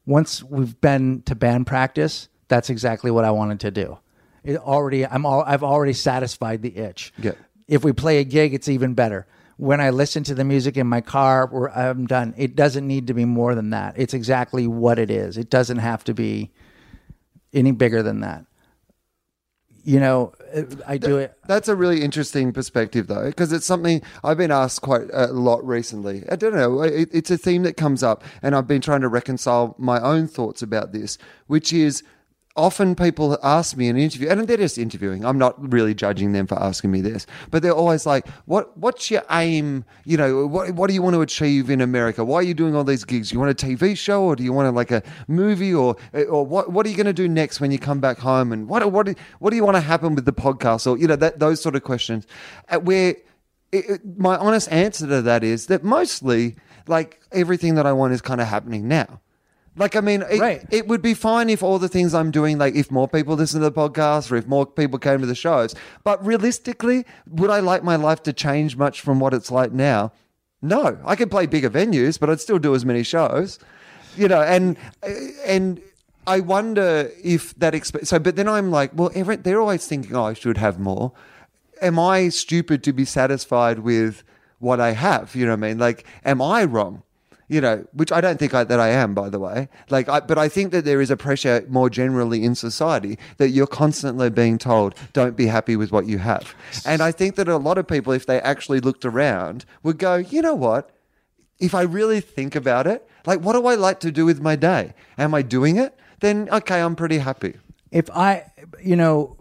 once 0.07 0.43
we've 0.43 0.81
been 0.81 1.23
to 1.27 1.35
band 1.35 1.67
practice, 1.67 2.29
that's 2.49 2.71
exactly 2.71 3.11
what 3.11 3.27
I 3.27 3.31
wanted 3.31 3.61
to 3.61 3.71
do. 3.71 3.99
It 4.47 4.57
already 4.59 5.05
I'm 5.05 5.27
all 5.27 5.43
I've 5.43 5.65
already 5.65 5.93
satisfied 5.93 6.63
the 6.63 6.77
itch. 6.77 7.13
Yeah. 7.19 7.33
If 7.69 7.85
we 7.85 7.93
play 7.93 8.19
a 8.19 8.25
gig, 8.25 8.55
it's 8.55 8.69
even 8.69 8.95
better. 8.95 9.27
When 9.57 9.81
I 9.81 9.91
listen 9.91 10.23
to 10.25 10.35
the 10.35 10.45
music 10.45 10.77
in 10.77 10.87
my 10.87 11.01
car, 11.01 11.49
or 11.49 11.71
I'm 11.71 12.07
done. 12.07 12.35
It 12.37 12.57
doesn't 12.57 12.87
need 12.87 13.09
to 13.09 13.15
be 13.15 13.25
more 13.25 13.55
than 13.55 13.71
that. 13.71 13.95
It's 13.97 14.15
exactly 14.15 14.67
what 14.67 14.99
it 14.99 15.11
is. 15.11 15.37
It 15.37 15.51
doesn't 15.51 15.79
have 15.79 16.05
to 16.05 16.15
be 16.15 16.53
any 17.53 17.73
bigger 17.73 18.03
than 18.03 18.21
that. 18.21 18.45
You 19.83 20.01
know, 20.01 20.33
I 20.87 20.99
do 20.99 21.17
it. 21.19 21.33
That's 21.47 21.69
a 21.69 21.77
really 21.77 22.03
interesting 22.03 22.53
perspective, 22.53 23.07
though, 23.07 23.27
because 23.27 23.53
it's 23.53 23.65
something 23.65 24.03
I've 24.25 24.37
been 24.37 24.51
asked 24.51 24.83
quite 24.83 25.07
a 25.13 25.29
lot 25.29 25.65
recently. 25.65 26.25
I 26.29 26.35
don't 26.37 26.55
know. 26.55 26.83
It, 26.83 27.09
it's 27.13 27.31
a 27.31 27.39
theme 27.39 27.63
that 27.63 27.77
comes 27.77 28.03
up, 28.03 28.25
and 28.43 28.55
I've 28.55 28.67
been 28.67 28.81
trying 28.81 29.03
to 29.03 29.09
reconcile 29.09 29.77
my 29.79 30.01
own 30.01 30.27
thoughts 30.27 30.61
about 30.61 30.93
this, 30.93 31.19
which 31.47 31.73
is 31.73 32.03
often 32.57 32.95
people 32.95 33.39
ask 33.43 33.77
me 33.77 33.89
in 33.89 33.97
an 33.97 34.03
interview, 34.03 34.29
and 34.29 34.47
they're 34.47 34.57
just 34.57 34.79
interviewing. 34.79 35.25
I'm 35.25 35.39
not 35.39 35.55
really 35.73 35.95
judging 35.95 36.33
them 36.33 36.47
for 36.47 36.59
asking 36.59 36.91
me 36.91 37.01
this, 37.01 37.27
but 37.51 37.63
they're 37.63 37.73
always 37.73 38.07
like, 38.07 38.27
"What? 38.47 38.77
What's 38.77 39.11
your 39.11 39.23
aim? 39.31 39.85
You 40.05 40.17
know, 40.17 40.47
what? 40.47 40.71
What 40.71 40.89
do 40.89 40.95
you 40.95 41.03
want 41.03 41.15
to 41.15 41.21
achieve 41.21 41.71
in 41.71 41.81
America? 41.81 42.25
Why 42.25 42.37
are 42.37 42.43
you 42.43 42.55
doing 42.55 42.75
all 42.75 42.85
these 42.85 43.05
gigs? 43.05 43.33
You 43.33 43.39
want 43.39 43.51
a 43.51 43.67
TV 43.67 43.97
show, 43.97 44.23
or 44.23 44.37
do 44.37 44.43
you 44.43 44.53
want 44.53 44.75
like 44.75 44.91
a 44.91 45.03
movie, 45.29 45.75
or 45.75 45.97
or 46.29 46.47
what? 46.47 46.73
What 46.73 46.87
are 46.87 46.89
you 46.89 46.97
going 46.97 47.07
to 47.07 47.13
do 47.13 47.29
next 47.29 47.61
when 47.61 47.71
you 47.71 47.79
come 47.79 48.01
back 48.01 48.19
home? 48.19 48.53
And 48.53 48.69
what? 48.69 48.91
What? 48.91 49.09
What 49.39 49.51
do 49.51 49.57
you 49.57 49.65
want 49.65 49.77
to 49.77 49.81
happen 49.83 50.15
with 50.15 50.25
the 50.25 50.33
podcast, 50.33 50.91
or 50.91 50.99
you 50.99 51.07
know, 51.07 51.17
that 51.17 51.39
those 51.39 51.61
sort 51.61 51.77
of 51.77 51.83
questions, 51.83 52.27
where 52.83 53.17
it, 53.73 53.91
it, 53.91 54.19
my 54.19 54.37
honest 54.37 54.71
answer 54.73 55.07
to 55.07 55.23
that 55.23 55.45
is 55.45 55.67
that 55.67 55.85
mostly, 55.85 56.57
like 56.87 57.21
everything 57.33 57.75
that 57.75 57.87
I 57.87 57.93
want 57.93 58.13
is 58.13 58.21
kind 58.21 58.41
of 58.41 58.47
happening 58.47 58.89
now. 58.89 59.21
Like, 59.79 59.95
I 59.95 60.01
mean, 60.01 60.23
it, 60.31 60.41
Right. 60.41 60.65
it 60.71 60.89
would 60.89 61.03
be 61.03 61.13
fine 61.15 61.51
if 61.51 61.63
all 61.63 61.79
the 61.79 61.89
things 61.89 62.15
I'm 62.15 62.31
doing, 62.31 62.57
like 62.59 62.75
if 62.75 62.91
more 62.91 63.07
people 63.09 63.35
listen 63.35 63.61
to 63.61 63.69
the 63.69 63.73
podcast 63.73 64.33
or 64.33 64.37
if 64.37 64.47
more 64.47 64.65
people 64.67 64.99
came 64.99 65.21
to 65.21 65.27
the 65.27 65.35
shows. 65.35 65.75
But 66.03 66.25
realistically, 66.25 67.05
would 67.29 67.51
I 67.51 67.61
like 67.61 67.85
my 67.85 67.97
life 67.97 68.23
to 68.25 68.33
change 68.33 68.77
much 68.77 69.01
from 69.03 69.21
what 69.21 69.35
it's 69.35 69.51
like 69.51 69.73
now? 69.73 70.13
No. 70.63 70.99
I 71.05 71.15
could 71.15 71.31
play 71.31 71.45
bigger 71.47 71.69
venues, 71.69 72.19
but 72.19 72.31
I'd 72.31 72.41
still 72.41 72.59
do 72.59 72.75
as 72.75 72.85
many 72.87 73.03
shows. 73.03 73.59
You 74.17 74.29
know, 74.29 74.41
and 74.41 74.79
and 75.47 75.83
I 76.27 76.41
wonder 76.41 77.11
if 77.23 77.55
that 77.59 77.75
exp- 77.75 78.07
so. 78.07 78.19
But 78.19 78.37
then 78.37 78.49
I'm 78.49 78.71
like, 78.71 78.93
well, 78.95 79.11
every, 79.15 79.37
they're 79.37 79.61
always 79.61 79.87
thinking, 79.87 80.17
oh, 80.17 80.25
I 80.25 80.33
should 80.33 80.57
have 80.57 80.79
more. 80.79 81.13
Am 81.83 81.99
I 81.99 82.31
stupid 82.31 82.83
to 82.85 82.95
be 82.95 83.05
satisfied 83.05 83.81
with 83.81 84.23
what 84.59 84.81
I 84.81 84.93
have? 84.93 85.35
You 85.35 85.45
know 85.45 85.53
what 85.53 85.65
I 85.65 85.69
mean? 85.69 85.79
Like, 85.79 86.07
am 86.25 86.41
I 86.41 86.65
wrong? 86.65 87.03
You 87.49 87.61
know, 87.61 87.87
which 87.93 88.11
I 88.13 88.21
don't 88.21 88.39
think 88.39 88.55
I, 88.55 88.65
that 88.65 88.81
I 88.81 88.89
am, 88.89 89.15
by 89.15 89.29
the 89.29 89.39
way. 89.39 89.69
Like, 89.89 90.09
I, 90.09 90.21
but 90.21 90.39
I 90.39 90.49
think 90.49 90.73
that 90.73 90.85
there 90.85 91.01
is 91.01 91.11
a 91.11 91.17
pressure 91.17 91.65
more 91.69 91.89
generally 91.89 92.45
in 92.45 92.55
society 92.55 93.19
that 93.37 93.51
you're 93.51 93.67
constantly 93.67 94.31
being 94.31 94.59
told, 94.59 94.95
"Don't 95.13 95.37
be 95.37 95.47
happy 95.47 95.77
with 95.77 95.93
what 95.93 96.07
you 96.07 96.19
have." 96.19 96.55
And 96.85 97.03
I 97.03 97.13
think 97.13 97.37
that 97.37 97.49
a 97.49 97.57
lot 97.57 97.79
of 97.79 97.87
people, 97.87 98.13
if 98.13 98.27
they 98.27 98.41
actually 98.41 98.81
looked 98.81 99.05
around, 99.05 99.65
would 99.83 99.99
go, 99.99 100.17
"You 100.17 100.43
know 100.43 100.55
what? 100.55 100.91
If 101.59 101.75
I 101.75 101.83
really 101.83 102.21
think 102.21 102.55
about 102.55 102.87
it, 102.87 103.09
like, 103.27 103.41
what 103.41 103.55
do 103.55 103.67
I 103.67 103.75
like 103.77 104.01
to 104.01 104.13
do 104.13 104.27
with 104.27 104.41
my 104.41 104.57
day? 104.57 104.95
Am 105.17 105.35
I 105.35 105.43
doing 105.43 105.77
it? 105.77 105.99
Then 106.21 106.49
okay, 106.51 106.81
I'm 106.81 106.97
pretty 106.97 107.19
happy." 107.19 107.55
if 107.93 108.11
I, 108.11 108.45
you 108.83 108.97
know, 108.97 109.37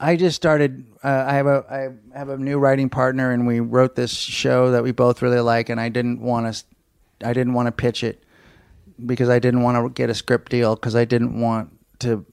I- 0.00 0.16
just 0.16 0.36
started. 0.36 0.86
Uh, 1.02 1.24
I 1.28 1.34
have 1.34 1.46
a 1.46 1.64
I 1.70 2.18
have 2.18 2.28
a 2.30 2.38
new 2.38 2.58
writing 2.58 2.88
partner, 2.88 3.32
and 3.32 3.46
we 3.46 3.60
wrote 3.60 3.96
this 3.96 4.12
show 4.12 4.70
that 4.70 4.82
we 4.82 4.92
both 4.92 5.20
really 5.20 5.40
like. 5.40 5.68
And 5.68 5.80
I 5.80 5.88
didn't 5.90 6.20
want 6.20 6.54
to, 6.54 6.64
I 7.24 7.32
didn't 7.32 7.52
want 7.54 7.66
to 7.66 7.72
pitch 7.72 8.02
it 8.04 8.22
because 9.04 9.28
I 9.28 9.38
didn't 9.38 9.62
want 9.62 9.76
to 9.84 9.90
get 9.90 10.10
a 10.10 10.14
script 10.14 10.50
deal 10.50 10.74
because 10.74 10.94
I 10.94 11.04
didn't 11.04 11.40
want 11.40 11.70
to 12.00 12.24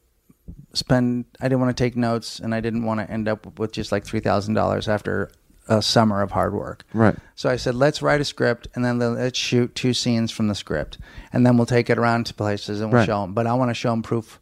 spend. 0.73 1.25
I 1.41 1.45
didn't 1.45 1.61
want 1.61 1.75
to 1.75 1.83
take 1.83 1.95
notes, 1.95 2.39
and 2.39 2.53
I 2.53 2.61
didn't 2.61 2.83
want 2.83 2.99
to 2.99 3.09
end 3.11 3.27
up 3.27 3.59
with 3.59 3.71
just 3.71 3.91
like 3.91 4.05
three 4.05 4.19
thousand 4.19 4.53
dollars 4.53 4.87
after 4.87 5.31
a 5.69 5.81
summer 5.81 6.21
of 6.21 6.31
hard 6.31 6.53
work. 6.53 6.85
Right. 6.93 7.15
So 7.35 7.49
I 7.49 7.57
said, 7.57 7.75
let's 7.75 8.01
write 8.01 8.21
a 8.21 8.25
script 8.25 8.69
and 8.73 8.85
then 8.85 8.99
let's 8.99 9.37
shoot 9.37 9.75
two 9.75 9.93
scenes 9.93 10.31
from 10.31 10.47
the 10.47 10.55
script, 10.55 10.97
and 11.33 11.45
then 11.45 11.57
we'll 11.57 11.65
take 11.65 11.89
it 11.89 11.97
around 11.97 12.25
to 12.27 12.33
places 12.33 12.79
and 12.79 12.89
we'll 12.91 12.99
Right. 13.01 13.05
show 13.05 13.21
them. 13.21 13.33
But 13.33 13.47
I 13.47 13.53
want 13.53 13.69
to 13.69 13.73
show 13.73 13.89
them 13.91 14.01
proof. 14.01 14.39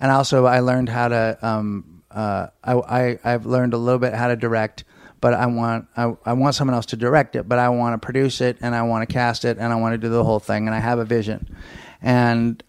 And 0.00 0.10
also, 0.10 0.46
I 0.46 0.60
learned 0.60 0.88
how 0.88 1.08
to. 1.08 1.38
Um, 1.42 2.02
uh, 2.10 2.48
I, 2.62 2.72
I 2.74 3.18
I've 3.24 3.46
learned 3.46 3.74
a 3.74 3.78
little 3.78 3.98
bit 3.98 4.14
how 4.14 4.28
to 4.28 4.36
direct, 4.36 4.84
but 5.24 5.32
I 5.32 5.46
want 5.46 5.88
I, 5.96 6.14
I 6.26 6.34
want 6.34 6.54
someone 6.54 6.74
else 6.74 6.84
to 6.84 6.96
direct 6.96 7.34
it. 7.34 7.48
But 7.48 7.58
I 7.58 7.70
want 7.70 7.94
to 7.94 8.04
produce 8.04 8.42
it 8.42 8.58
and 8.60 8.74
I 8.74 8.82
want 8.82 9.08
to 9.08 9.10
cast 9.10 9.46
it 9.46 9.56
and 9.56 9.72
I 9.72 9.76
want 9.76 9.94
to 9.94 9.98
do 9.98 10.10
the 10.10 10.22
whole 10.22 10.38
thing. 10.38 10.66
And 10.66 10.74
I 10.76 10.80
have 10.80 10.98
a 10.98 11.04
vision, 11.06 11.56
and 12.02 12.62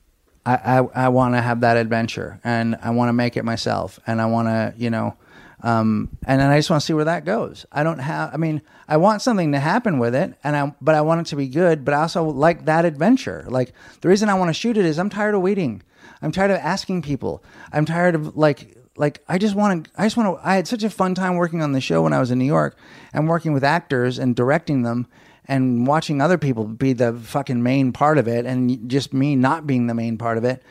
I 0.45 0.53
I, 0.55 0.77
I 1.05 1.09
want 1.09 1.35
to 1.35 1.41
have 1.41 1.59
that 1.59 1.75
adventure 1.75 2.39
and 2.45 2.77
I 2.81 2.91
want 2.91 3.09
to 3.09 3.13
make 3.13 3.35
it 3.35 3.43
myself 3.43 3.99
and 4.07 4.21
I 4.21 4.27
want 4.27 4.47
to 4.47 4.73
you 4.77 4.89
know. 4.89 5.17
Um, 5.63 6.17
and 6.25 6.39
then 6.39 6.49
I 6.49 6.57
just 6.57 6.69
want 6.69 6.81
to 6.81 6.85
see 6.85 6.93
where 6.93 7.03
that 7.03 7.25
goes. 7.25 7.65
I 7.73 7.83
don't 7.83 7.99
have. 7.99 8.33
I 8.33 8.37
mean, 8.37 8.61
I 8.87 8.95
want 8.97 9.21
something 9.21 9.51
to 9.51 9.59
happen 9.59 9.99
with 9.99 10.15
it, 10.15 10.35
and 10.41 10.55
I 10.55 10.73
but 10.79 10.95
I 10.95 11.01
want 11.01 11.27
it 11.27 11.29
to 11.31 11.35
be 11.35 11.49
good. 11.49 11.83
But 11.83 11.93
I 11.93 12.03
also 12.03 12.23
like 12.23 12.63
that 12.65 12.85
adventure. 12.85 13.43
Like 13.49 13.73
the 13.99 14.07
reason 14.07 14.29
I 14.29 14.35
want 14.35 14.47
to 14.47 14.53
shoot 14.53 14.77
it 14.77 14.85
is 14.85 14.97
I'm 14.97 15.09
tired 15.09 15.35
of 15.35 15.41
waiting. 15.41 15.83
I'm 16.21 16.31
tired 16.31 16.51
of 16.51 16.57
asking 16.57 17.01
people. 17.01 17.43
I'm 17.73 17.83
tired 17.85 18.15
of 18.15 18.37
like 18.37 18.77
like 18.97 19.23
I 19.27 19.37
just 19.37 19.55
want 19.55 19.85
to. 19.85 19.91
I 19.97 20.05
just 20.05 20.17
want 20.17 20.37
to. 20.37 20.47
I 20.47 20.55
had 20.55 20.67
such 20.67 20.83
a 20.83 20.89
fun 20.89 21.15
time 21.15 21.35
working 21.35 21.61
on 21.61 21.71
the 21.71 21.81
show 21.81 22.03
when 22.03 22.13
I 22.13 22.19
was 22.19 22.31
in 22.31 22.39
New 22.39 22.45
York 22.45 22.77
and 23.13 23.27
working 23.27 23.53
with 23.53 23.63
actors 23.63 24.17
and 24.17 24.35
directing 24.35 24.83
them 24.83 25.07
and 25.47 25.85
watching 25.85 26.21
other 26.21 26.37
people 26.37 26.65
be 26.65 26.93
the 26.93 27.13
fucking 27.13 27.61
main 27.61 27.91
part 27.91 28.17
of 28.17 28.27
it 28.27 28.45
and 28.45 28.89
just 28.89 29.13
me 29.13 29.35
not 29.35 29.67
being 29.67 29.87
the 29.87 29.93
main 29.93 30.17
part 30.17 30.37
of 30.37 30.43
it 30.43 30.63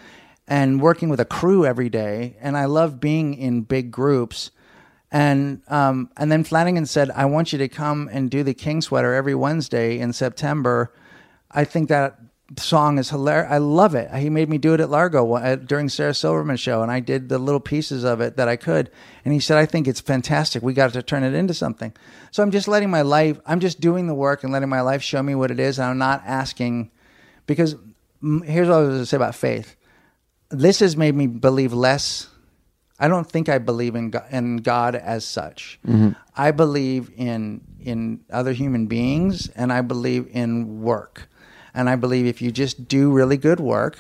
and 0.46 0.80
working 0.80 1.08
with 1.08 1.20
a 1.20 1.24
crew 1.24 1.64
every 1.64 1.88
day. 1.88 2.36
And 2.40 2.56
I 2.56 2.64
love 2.66 3.00
being 3.00 3.34
in 3.34 3.62
big 3.62 3.90
groups. 3.90 4.50
And 5.10 5.62
um, 5.68 6.10
and 6.16 6.32
then 6.32 6.42
Flanagan 6.42 6.86
said, 6.86 7.10
"I 7.10 7.26
want 7.26 7.52
you 7.52 7.58
to 7.58 7.68
come 7.68 8.08
and 8.10 8.30
do 8.30 8.42
the 8.42 8.54
King 8.54 8.80
Sweater 8.80 9.14
every 9.14 9.34
Wednesday 9.34 9.98
in 9.98 10.12
September." 10.12 10.92
I 11.52 11.64
think 11.64 11.88
that 11.88 12.18
song 12.58 12.98
is 12.98 13.10
hilarious. 13.10 13.50
I 13.50 13.58
love 13.58 13.94
it. 13.94 14.10
He 14.14 14.30
made 14.30 14.48
me 14.48 14.58
do 14.58 14.74
it 14.74 14.80
at 14.80 14.90
Largo 14.90 15.56
during 15.56 15.88
Sarah 15.88 16.14
Silverman's 16.14 16.60
show, 16.60 16.82
and 16.82 16.90
I 16.90 17.00
did 17.00 17.28
the 17.28 17.38
little 17.38 17.60
pieces 17.60 18.04
of 18.04 18.20
it 18.20 18.36
that 18.36 18.48
I 18.48 18.56
could. 18.56 18.90
And 19.24 19.32
he 19.32 19.40
said, 19.40 19.58
"I 19.58 19.66
think 19.66 19.88
it's 19.88 20.00
fantastic. 20.00 20.62
We 20.62 20.72
got 20.74 20.92
to 20.92 21.02
turn 21.02 21.24
it 21.24 21.34
into 21.34 21.54
something." 21.54 21.92
So 22.30 22.42
I'm 22.42 22.50
just 22.50 22.68
letting 22.68 22.90
my 22.90 23.02
life. 23.02 23.40
I'm 23.46 23.60
just 23.60 23.80
doing 23.80 24.06
the 24.06 24.14
work 24.14 24.44
and 24.44 24.52
letting 24.52 24.68
my 24.68 24.80
life 24.80 25.02
show 25.02 25.22
me 25.22 25.34
what 25.34 25.50
it 25.50 25.60
is. 25.60 25.78
And 25.78 25.88
I'm 25.88 25.98
not 25.98 26.22
asking 26.26 26.90
because 27.46 27.76
mm, 28.22 28.44
here's 28.44 28.68
what 28.68 28.76
I 28.76 28.80
was 28.80 28.88
going 28.88 29.00
to 29.00 29.06
say 29.06 29.16
about 29.16 29.34
faith. 29.34 29.76
This 30.50 30.80
has 30.80 30.96
made 30.96 31.14
me 31.14 31.26
believe 31.26 31.72
less 31.72 32.28
I 32.98 33.08
don't 33.08 33.28
think 33.28 33.48
I 33.48 33.58
believe 33.58 33.96
in 33.96 34.10
God, 34.10 34.24
in 34.30 34.58
God 34.58 34.94
as 34.94 35.24
such. 35.24 35.80
I 36.36 36.52
believe 36.52 37.10
in 37.16 37.60
in 37.80 38.20
other 38.30 38.52
human 38.52 38.86
beings, 38.86 39.48
and 39.50 39.72
I 39.72 39.80
believe 39.82 40.28
in 40.30 40.80
work. 40.82 41.28
And 41.74 41.90
I 41.90 41.96
believe 41.96 42.26
if 42.26 42.40
you 42.40 42.52
just 42.52 42.88
do 42.88 43.10
really 43.10 43.36
good 43.36 43.60
work, 43.60 43.98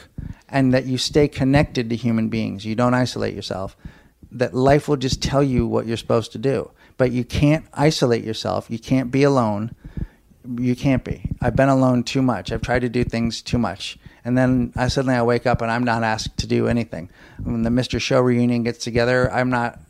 and 0.48 0.72
that 0.72 0.86
you 0.86 0.98
stay 0.98 1.26
connected 1.26 1.90
to 1.90 1.96
human 1.96 2.28
beings, 2.28 2.64
you 2.64 2.74
don't 2.74 2.94
isolate 2.94 3.34
yourself. 3.34 3.76
That 4.30 4.54
life 4.54 4.88
will 4.88 4.96
just 4.96 5.22
tell 5.22 5.42
you 5.42 5.66
what 5.66 5.86
you're 5.86 5.96
supposed 5.96 6.32
to 6.32 6.38
do. 6.38 6.70
But 6.96 7.10
you 7.10 7.24
can't 7.24 7.64
isolate 7.72 8.24
yourself. 8.24 8.70
You 8.70 8.78
can't 8.78 9.10
be 9.10 9.24
alone 9.24 9.74
you 10.58 10.76
can't 10.76 11.04
be. 11.04 11.22
I've 11.40 11.56
been 11.56 11.68
alone 11.68 12.04
too 12.04 12.22
much. 12.22 12.52
I've 12.52 12.62
tried 12.62 12.80
to 12.80 12.88
do 12.88 13.04
things 13.04 13.42
too 13.42 13.58
much. 13.58 13.98
And 14.24 14.36
then 14.36 14.72
I 14.76 14.88
suddenly 14.88 15.16
I 15.16 15.22
wake 15.22 15.46
up 15.46 15.62
and 15.62 15.70
I'm 15.70 15.84
not 15.84 16.02
asked 16.02 16.36
to 16.38 16.46
do 16.46 16.68
anything. 16.68 17.10
When 17.42 17.62
the 17.62 17.70
Mr. 17.70 18.00
Show 18.00 18.20
reunion 18.20 18.62
gets 18.62 18.78
together, 18.84 19.32
I'm 19.32 19.50
not 19.50 19.80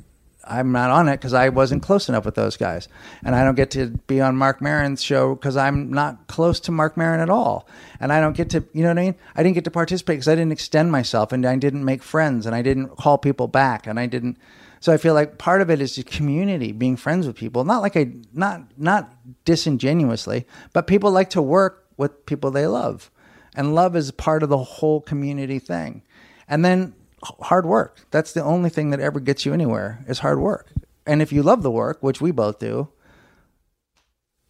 I'm 0.46 0.72
not 0.72 0.90
on 0.90 1.08
it 1.08 1.16
because 1.16 1.32
I 1.32 1.48
wasn't 1.48 1.82
close 1.82 2.08
enough 2.08 2.24
with 2.24 2.34
those 2.34 2.56
guys. 2.56 2.88
And 3.24 3.34
I 3.34 3.44
don't 3.44 3.54
get 3.54 3.70
to 3.72 3.88
be 4.06 4.20
on 4.20 4.36
Marc 4.36 4.60
Maron's 4.60 5.02
show 5.02 5.34
because 5.34 5.56
I'm 5.56 5.92
not 5.92 6.26
close 6.26 6.60
to 6.60 6.72
Marc 6.72 6.96
Maron 6.96 7.20
at 7.20 7.30
all. 7.30 7.68
And 8.00 8.12
I 8.12 8.20
don't 8.20 8.36
get 8.36 8.50
to, 8.50 8.64
you 8.72 8.82
know 8.82 8.88
what 8.88 8.98
I 8.98 9.02
mean? 9.02 9.14
I 9.34 9.42
didn't 9.42 9.54
get 9.54 9.64
to 9.64 9.70
participate 9.70 10.16
because 10.16 10.28
I 10.28 10.34
didn't 10.34 10.52
extend 10.52 10.92
myself 10.92 11.32
and 11.32 11.44
I 11.46 11.56
didn't 11.56 11.84
make 11.84 12.02
friends 12.02 12.46
and 12.46 12.54
I 12.54 12.62
didn't 12.62 12.96
call 12.96 13.18
people 13.18 13.48
back 13.48 13.86
and 13.86 13.98
I 13.98 14.06
didn't. 14.06 14.38
So 14.80 14.92
I 14.92 14.98
feel 14.98 15.14
like 15.14 15.38
part 15.38 15.62
of 15.62 15.70
it 15.70 15.80
is 15.80 15.94
just 15.94 16.08
community, 16.08 16.70
being 16.70 16.96
friends 16.96 17.26
with 17.26 17.36
people. 17.36 17.64
Not 17.64 17.80
like 17.80 17.96
I, 17.96 18.12
not 18.34 18.64
not 18.76 19.10
disingenuously, 19.46 20.46
but 20.74 20.86
people 20.86 21.10
like 21.10 21.30
to 21.30 21.40
work 21.40 21.86
with 21.96 22.26
people 22.26 22.50
they 22.50 22.66
love, 22.66 23.10
and 23.56 23.74
love 23.74 23.96
is 23.96 24.10
part 24.10 24.42
of 24.42 24.50
the 24.50 24.58
whole 24.58 25.00
community 25.00 25.58
thing. 25.58 26.02
And 26.46 26.62
then 26.62 26.94
hard 27.40 27.66
work. 27.66 28.06
That's 28.10 28.32
the 28.32 28.42
only 28.42 28.70
thing 28.70 28.90
that 28.90 29.00
ever 29.00 29.20
gets 29.20 29.44
you 29.44 29.52
anywhere 29.52 30.04
is 30.06 30.20
hard 30.20 30.38
work. 30.38 30.72
And 31.06 31.20
if 31.20 31.32
you 31.32 31.42
love 31.42 31.62
the 31.62 31.70
work, 31.70 32.02
which 32.02 32.20
we 32.20 32.30
both 32.30 32.58
do, 32.58 32.88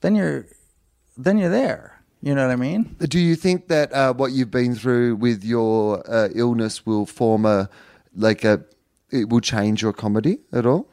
then 0.01 0.15
you're 0.15 0.47
then 1.17 1.39
you're 1.39 1.51
there. 1.51 2.03
You 2.21 2.35
know 2.35 2.47
what 2.47 2.53
I 2.53 2.57
mean? 2.57 2.97
Do 2.99 3.19
you 3.19 3.37
think 3.37 3.69
that 3.69 3.93
uh, 3.93 4.15
what 4.15 4.33
you've 4.33 4.51
been 4.51 4.75
through 4.75 5.17
with 5.17 5.45
your 5.45 6.03
uh, 6.11 6.29
illness 6.35 6.87
will 6.87 7.07
form 7.07 7.45
a 7.45 7.69
like 8.15 8.45
a 8.45 8.65
it 9.11 9.29
will 9.29 9.41
change 9.41 9.83
your 9.83 9.93
comedy 9.93 10.39
at 10.53 10.67
all? 10.67 10.89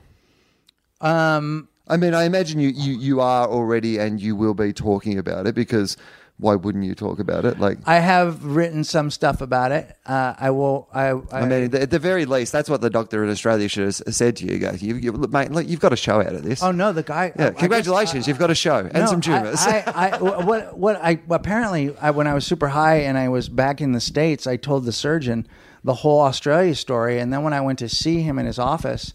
Um, 1.00 1.70
I 1.88 1.98
mean, 1.98 2.14
I 2.14 2.24
imagine 2.24 2.60
you, 2.60 2.70
you, 2.70 2.98
you 2.98 3.22
are 3.22 3.48
already 3.48 3.98
and 3.98 4.22
you 4.22 4.36
will 4.36 4.54
be 4.54 4.72
talking 4.72 5.18
about 5.18 5.48
it 5.48 5.56
because 5.56 5.98
why 6.42 6.56
wouldn't 6.56 6.84
you 6.84 6.96
talk 6.96 7.20
about 7.20 7.46
it? 7.46 7.60
Like, 7.60 7.78
I 7.86 8.00
have 8.00 8.44
written 8.44 8.84
some 8.84 9.12
stuff 9.12 9.42
about 9.42 9.72
it. 9.72 9.96
Uh, 10.06 10.34
I 10.38 10.50
will. 10.50 10.90
I. 10.92 11.12
I, 11.12 11.22
I 11.42 11.46
mean, 11.46 11.74
at 11.76 11.92
the 11.92 12.00
very 12.00 12.26
least, 12.26 12.52
that's 12.52 12.68
what 12.70 12.82
the 12.82 12.90
doctor 12.90 13.24
in 13.24 13.30
Australia 13.30 13.68
should 13.70 13.84
have 13.86 13.96
said 14.16 14.36
to 14.38 14.46
you. 14.48 14.58
Go, 14.58 14.72
you, 14.72 14.96
you, 14.96 15.12
mate, 15.14 15.52
look, 15.52 15.68
you've 15.68 15.80
got 15.80 15.94
a 15.94 15.96
show 15.96 16.20
out 16.20 16.34
of 16.34 16.44
this. 16.44 16.64
oh 16.64 16.72
no, 16.72 16.92
the 16.92 17.04
guy. 17.04 17.32
yeah, 17.38 17.46
I 17.46 17.50
guess- 17.52 17.60
congratulations, 17.60 18.28
you've 18.28 18.40
got 18.40 18.50
a 18.50 18.56
show 18.56 18.78
and 18.80 18.94
No, 18.94 19.06
some 19.06 19.22
tumors. 19.22 19.60
I, 19.62 19.84
I, 19.86 20.10
I, 20.18 20.18
what, 20.44 20.78
what 20.78 20.96
I 20.98 21.20
apparently, 21.30 21.96
I, 21.98 22.10
when 22.12 22.26
I 22.28 22.34
was 22.34 22.46
super 22.46 22.70
high 22.70 22.98
and 23.02 23.18
I 23.18 23.30
was 23.30 23.48
back 23.48 23.80
in 23.80 23.92
the 23.92 24.02
states, 24.02 24.48
I 24.48 24.58
told 24.58 24.86
the 24.86 24.92
surgeon 24.92 25.48
the 25.84 25.94
whole 25.94 26.22
Australia 26.22 26.74
story, 26.76 27.20
and 27.20 27.32
then 27.32 27.44
when 27.44 27.54
I 27.54 27.62
went 27.62 27.80
to 27.80 27.88
see 27.90 28.22
him 28.24 28.40
in 28.40 28.46
his 28.48 28.58
office 28.60 29.14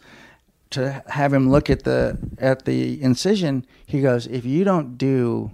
to 0.70 1.03
have 1.09 1.32
him 1.32 1.51
look 1.51 1.70
at 1.70 1.82
the 1.85 2.19
at 2.39 2.65
the 2.65 3.01
incision, 3.03 3.66
he 3.85 4.01
goes, 4.01 4.27
"If 4.27 4.44
you 4.44 4.65
don't 4.65 4.97
do 4.97 5.51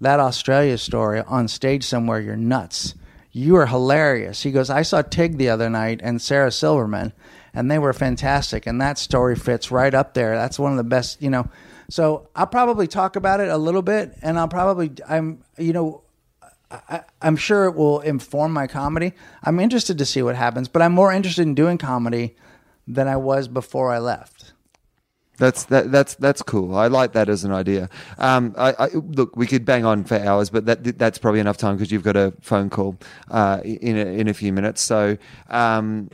that 0.00 0.20
Australia 0.20 0.78
story 0.78 1.22
on 1.26 1.48
stage 1.48 1.84
somewhere, 1.84 2.20
you're 2.20 2.36
nuts. 2.36 2.94
You 3.32 3.56
are 3.56 3.66
hilarious." 3.66 4.42
He 4.42 4.52
goes, 4.52 4.70
"I 4.70 4.82
saw 4.82 5.02
Tig 5.02 5.38
the 5.38 5.48
other 5.48 5.68
night 5.68 6.00
and 6.02 6.20
Sarah 6.20 6.52
Silverman." 6.52 7.12
And 7.56 7.70
they 7.70 7.78
were 7.78 7.92
fantastic, 7.92 8.66
and 8.66 8.80
that 8.80 8.98
story 8.98 9.36
fits 9.36 9.70
right 9.70 9.94
up 9.94 10.14
there. 10.14 10.34
That's 10.34 10.58
one 10.58 10.72
of 10.72 10.76
the 10.76 10.82
best, 10.82 11.22
you 11.22 11.30
know. 11.30 11.48
So 11.88 12.28
I'll 12.34 12.48
probably 12.48 12.88
talk 12.88 13.14
about 13.14 13.38
it 13.40 13.48
a 13.48 13.56
little 13.56 13.82
bit, 13.82 14.16
and 14.22 14.38
I'll 14.38 14.48
probably, 14.48 14.90
I'm, 15.08 15.44
you 15.56 15.72
know, 15.72 16.02
I, 16.70 17.02
I'm 17.22 17.36
sure 17.36 17.66
it 17.66 17.76
will 17.76 18.00
inform 18.00 18.52
my 18.52 18.66
comedy. 18.66 19.12
I'm 19.44 19.60
interested 19.60 19.98
to 19.98 20.04
see 20.04 20.22
what 20.22 20.34
happens, 20.34 20.66
but 20.66 20.82
I'm 20.82 20.92
more 20.92 21.12
interested 21.12 21.42
in 21.42 21.54
doing 21.54 21.78
comedy 21.78 22.34
than 22.88 23.06
I 23.06 23.16
was 23.16 23.46
before 23.46 23.92
I 23.92 23.98
left. 23.98 24.43
That's 25.36 25.64
that, 25.64 25.90
that's 25.90 26.14
that's 26.14 26.42
cool. 26.42 26.76
I 26.76 26.86
like 26.86 27.12
that 27.12 27.28
as 27.28 27.44
an 27.44 27.52
idea. 27.52 27.88
Um, 28.18 28.54
I, 28.56 28.72
I, 28.78 28.86
look, 28.94 29.36
we 29.36 29.46
could 29.46 29.64
bang 29.64 29.84
on 29.84 30.04
for 30.04 30.16
hours, 30.16 30.48
but 30.48 30.66
that 30.66 30.98
that's 30.98 31.18
probably 31.18 31.40
enough 31.40 31.56
time 31.56 31.76
because 31.76 31.90
you've 31.90 32.04
got 32.04 32.16
a 32.16 32.32
phone 32.40 32.70
call 32.70 32.96
uh, 33.30 33.60
in 33.64 33.96
a, 33.96 34.06
in 34.06 34.28
a 34.28 34.34
few 34.34 34.52
minutes. 34.52 34.80
So 34.80 35.18
um, 35.48 36.08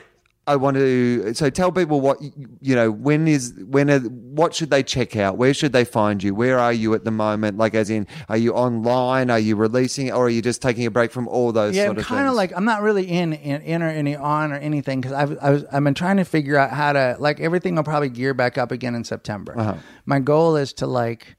I 0.47 0.57
want 0.57 0.77
to 0.79 1.35
so 1.35 1.49
tell 1.51 1.71
people 1.71 2.01
what 2.01 2.19
you 2.61 2.75
know. 2.75 2.91
When 2.91 3.29
is 3.29 3.55
when? 3.67 3.91
Are, 3.91 4.01
what 4.01 4.55
should 4.55 4.71
they 4.71 4.83
check 4.83 5.15
out? 5.15 5.37
Where 5.37 5.55
should 5.55 5.73
they 5.73 5.85
find 5.85 6.23
you? 6.23 6.35
Where 6.35 6.59
are 6.59 6.73
you 6.73 6.95
at 6.95 7.05
the 7.05 7.11
moment? 7.11 7.59
Like, 7.59 7.75
as 7.75 7.89
in, 7.91 8.07
are 8.29 8.39
you 8.39 8.53
online? 8.55 9.31
Are 9.31 9.39
you 9.39 9.55
releasing, 9.55 10.11
or 10.11 10.27
are 10.27 10.31
you 10.31 10.43
just 10.43 10.61
taking 10.61 10.87
a 10.87 10.91
break 10.91 11.13
from 11.13 11.29
all 11.29 11.53
those 11.53 11.77
Yeah, 11.77 11.85
sort 11.87 11.99
of 11.99 12.07
kind 12.07 12.23
of 12.23 12.31
things? 12.31 12.37
like 12.37 12.53
I'm 12.57 12.65
not 12.65 12.83
really 12.83 13.07
in 13.09 13.33
in, 13.35 13.61
in 13.63 13.83
or 13.83 13.91
any 13.91 14.17
on 14.17 14.51
or 14.51 14.57
anything 14.57 15.01
because 15.01 15.15
I've 15.15 15.39
I 15.41 15.51
was, 15.51 15.65
I've 15.71 15.85
been 15.85 15.95
trying 15.95 16.17
to 16.17 16.25
figure 16.25 16.57
out 16.57 16.71
how 16.71 16.95
to 16.95 17.17
like 17.21 17.39
everything 17.39 17.77
will 17.77 17.85
probably 17.85 18.09
gear 18.09 18.35
back 18.35 18.59
up 18.59 18.73
again 18.73 18.95
in 18.95 19.05
September. 19.05 19.55
Uh-huh. 19.57 19.75
My 20.07 20.19
goal 20.19 20.57
is 20.57 20.73
to 20.75 20.87
like 20.87 21.37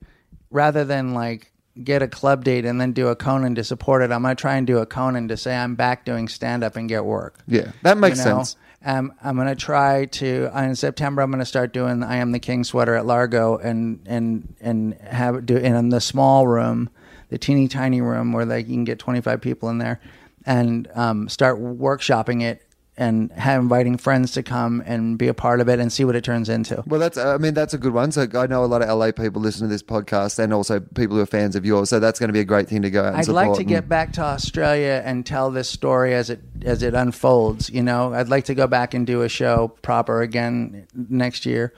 rather 0.52 0.86
than 0.86 1.14
like 1.14 1.52
get 1.84 2.02
a 2.02 2.08
club 2.08 2.44
date 2.44 2.66
and 2.66 2.80
then 2.80 2.92
do 2.92 3.08
a 3.08 3.16
Conan 3.16 3.56
to 3.56 3.64
support 3.64 4.04
it. 4.04 4.12
I'm 4.12 4.22
gonna 4.22 4.36
try 4.36 4.56
and 4.58 4.68
do 4.68 4.78
a 4.78 4.86
Conan 4.86 5.28
to 5.30 5.38
say 5.38 5.56
I'm 5.56 5.76
back 5.76 6.06
doing 6.06 6.28
stand 6.28 6.64
up 6.64 6.76
and 6.76 6.88
get 6.88 7.04
work. 7.04 7.40
yeah, 7.48 7.72
that 7.84 7.98
makes 7.98 8.20
you 8.20 8.26
know? 8.26 8.38
sense. 8.38 8.56
Um, 8.84 9.14
I'm 9.24 9.38
gonna 9.38 9.56
try 9.56 10.06
to 10.06 10.50
uh, 10.56 10.62
in 10.64 10.76
September. 10.76 11.22
I'm 11.22 11.32
gonna 11.32 11.46
start 11.46 11.74
doing 11.74 12.04
I 12.04 12.18
am 12.18 12.32
the 12.32 12.40
King 12.40 12.64
sweater 12.64 12.96
at 12.96 13.06
Largo 13.06 13.58
and 13.58 14.00
and 14.08 14.56
and 14.60 14.96
have 15.02 15.36
it 15.36 15.46
do 15.46 15.58
in 15.58 15.90
the 15.90 16.02
small 16.02 16.48
room, 16.48 16.90
the 17.30 17.38
teeny 17.38 17.68
tiny 17.68 18.02
room 18.02 18.34
where 18.34 18.46
you 18.58 18.66
can 18.66 18.84
get 18.84 18.98
25 18.98 19.40
people 19.40 19.70
in 19.70 19.78
there, 19.78 20.00
and 20.46 20.90
um, 20.96 21.30
start 21.30 21.60
workshopping 21.60 22.42
it 22.42 22.64
and 22.98 23.32
have 23.32 23.62
inviting 23.62 23.98
friends 23.98 24.34
to 24.34 24.44
come 24.44 24.84
and 24.86 25.18
be 25.18 25.28
a 25.28 25.34
part 25.34 25.62
of 25.62 25.70
it 25.70 25.80
and 25.80 25.92
see 25.92 26.04
what 26.04 26.16
it 26.16 26.24
turns 26.24 26.50
into. 26.50 26.84
Well, 26.86 27.00
that's 27.00 27.18
I 27.18 27.38
mean 27.38 27.54
that's 27.54 27.74
a 27.74 27.78
good 27.78 27.94
one. 27.94 28.12
So 28.12 28.28
I 28.36 28.48
know 28.48 28.64
a 28.64 28.68
lot 28.68 28.82
of 28.82 28.90
LA 28.90 29.12
people 29.12 29.42
listen 29.42 29.62
to 29.62 29.68
this 29.72 29.82
podcast, 29.82 30.38
and 30.40 30.54
also 30.54 30.80
people 30.80 31.16
who 31.16 31.22
are 31.24 31.26
fans 31.26 31.56
of 31.56 31.66
yours. 31.66 31.90
So 31.90 32.00
that's 32.00 32.20
going 32.20 32.28
to 32.30 32.34
be 32.34 32.42
a 32.42 32.46
great 32.46 32.68
thing 32.68 32.82
to 32.82 32.90
go 32.92 33.02
out. 33.04 33.14
And 33.14 33.18
I'd 33.18 33.28
like 33.30 33.54
to 33.54 33.60
and- 33.60 33.68
get 33.70 33.88
back 33.90 34.14
to 34.14 34.22
Australia 34.22 35.02
and 35.06 35.26
tell 35.26 35.52
this 35.52 35.70
story 35.70 36.14
as 36.14 36.30
it 36.30 36.42
as 36.64 36.84
it 36.84 36.94
unfolds. 36.94 37.70
You 37.70 37.82
know, 37.82 38.14
I'd 38.14 38.30
like 38.30 38.46
to 38.46 38.56
go 38.56 38.68
back 38.68 38.94
and 38.94 39.08
do 39.08 39.22
a 39.22 39.30
show 39.30 39.70
proper 39.82 40.22
again 40.22 40.86
next 40.94 41.46
year. 41.46 41.74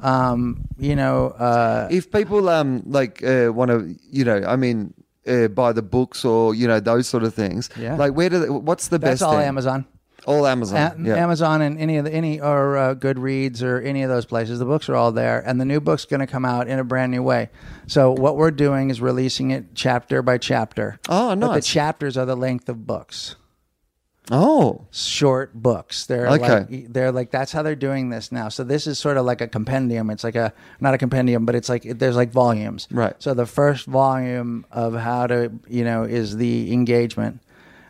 Um, 0.00 0.62
you 0.78 0.96
know, 0.96 1.28
uh, 1.28 1.88
if 1.90 2.10
people 2.10 2.48
um 2.48 2.82
like 2.86 3.22
uh, 3.22 3.50
want 3.52 3.70
to 3.70 3.94
you 4.10 4.24
know 4.24 4.42
i 4.46 4.56
mean 4.56 4.92
uh, 5.26 5.48
buy 5.48 5.72
the 5.72 5.82
books 5.82 6.24
or 6.24 6.54
you 6.54 6.66
know 6.66 6.80
those 6.80 7.08
sort 7.08 7.22
of 7.22 7.32
things 7.32 7.70
Yeah. 7.78 7.96
like 7.96 8.12
where 8.12 8.28
do 8.28 8.38
they, 8.40 8.50
what's 8.50 8.88
the 8.88 8.98
that's 8.98 9.12
best 9.20 9.22
all 9.22 9.32
thing? 9.36 9.46
Amazon. 9.46 9.86
All 10.26 10.46
amazon 10.46 10.76
A- 10.76 11.08
yeah. 11.08 11.14
Amazon 11.16 11.60
and 11.62 11.78
any 11.78 11.96
of 11.98 12.04
the 12.04 12.12
any 12.12 12.40
or 12.40 12.76
uh, 12.76 12.94
Goodreads 12.94 13.62
or 13.62 13.80
any 13.80 14.02
of 14.02 14.08
those 14.08 14.24
places. 14.24 14.58
The 14.58 14.64
books 14.64 14.88
are 14.88 14.94
all 14.94 15.12
there, 15.12 15.40
and 15.46 15.60
the 15.60 15.64
new 15.64 15.80
book's 15.80 16.04
going 16.06 16.20
to 16.20 16.26
come 16.26 16.44
out 16.44 16.66
in 16.68 16.78
a 16.78 16.84
brand 16.84 17.12
new 17.12 17.22
way. 17.22 17.50
So 17.86 18.12
what 18.12 18.36
we're 18.36 18.50
doing 18.50 18.90
is 18.90 19.00
releasing 19.00 19.50
it 19.50 19.74
chapter 19.74 20.22
by 20.22 20.38
chapter. 20.38 20.98
Oh, 21.08 21.34
But 21.36 21.54
the 21.54 21.60
chapters 21.60 22.16
are 22.16 22.24
the 22.26 22.36
length 22.36 22.68
of 22.68 22.86
books. 22.86 23.36
oh 24.30 24.86
short 24.90 25.52
books. 25.54 26.06
They're 26.06 26.26
Okay. 26.28 26.48
like 26.48 26.92
they're 26.92 27.12
like 27.12 27.30
that's 27.30 27.52
how 27.52 27.62
they're 27.62 27.76
doing 27.76 28.08
this 28.08 28.32
now. 28.32 28.48
So 28.48 28.64
this 28.64 28.86
is 28.86 28.98
sort 28.98 29.18
of 29.18 29.26
like 29.26 29.42
a 29.42 29.48
compendium. 29.48 30.08
It's 30.08 30.24
like 30.24 30.34
a 30.36 30.54
not 30.80 30.94
a 30.94 30.98
compendium, 30.98 31.44
but 31.44 31.54
it's 31.54 31.68
like 31.68 31.82
there's 31.82 32.16
like 32.16 32.30
volumes. 32.32 32.88
Right. 32.90 33.14
So 33.18 33.34
the 33.34 33.44
first 33.46 33.84
volume 33.86 34.64
of 34.72 34.94
how 34.94 35.26
to 35.26 35.52
you 35.68 35.84
know 35.84 36.04
is 36.04 36.36
the 36.38 36.72
engagement. 36.72 37.40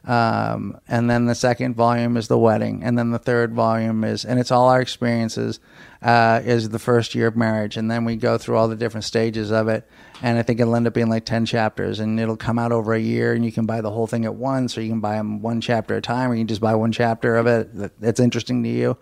Um, 0.06 0.78
and 0.86 1.08
then 1.08 1.24
the 1.24 1.34
second 1.34 1.76
volume 1.76 2.18
is 2.18 2.28
the 2.28 2.38
wedding, 2.38 2.82
and 2.82 2.98
then 2.98 3.10
the 3.10 3.18
third 3.18 3.54
volume 3.54 4.04
is, 4.04 4.26
and 4.26 4.38
it's 4.38 4.50
all 4.50 4.68
our 4.68 4.82
experiences, 4.82 5.60
uh, 6.02 6.42
is 6.44 6.68
the 6.68 6.78
first 6.78 7.14
year 7.14 7.26
of 7.26 7.36
marriage, 7.36 7.78
and 7.78 7.90
then 7.90 8.04
we 8.04 8.16
go 8.16 8.36
through 8.36 8.56
all 8.56 8.68
the 8.68 8.76
different 8.76 9.04
stages 9.04 9.50
of 9.50 9.68
it, 9.68 9.88
and 10.20 10.36
I 10.38 10.42
think 10.42 10.60
it'll 10.60 10.76
end 10.76 10.86
up 10.86 10.92
being 10.92 11.08
like 11.08 11.24
ten 11.24 11.46
chapters, 11.46 12.00
and 12.00 12.20
it'll 12.20 12.36
come 12.36 12.58
out 12.58 12.70
over 12.70 12.92
a 12.92 13.00
year, 13.00 13.32
and 13.32 13.46
you 13.46 13.50
can 13.50 13.64
buy 13.64 13.80
the 13.80 13.90
whole 13.90 14.06
thing 14.06 14.26
at 14.26 14.34
once, 14.34 14.76
or 14.76 14.82
you 14.82 14.90
can 14.90 15.00
buy 15.00 15.16
them 15.16 15.40
one 15.40 15.62
chapter 15.62 15.94
at 15.94 15.98
a 15.98 16.02
time, 16.02 16.30
or 16.30 16.34
you 16.34 16.40
can 16.40 16.48
just 16.48 16.60
buy 16.60 16.74
one 16.74 16.92
chapter 16.92 17.36
of 17.36 17.46
it 17.46 17.98
that's 17.98 18.20
interesting 18.20 18.62
to 18.62 18.68
you. 18.68 18.98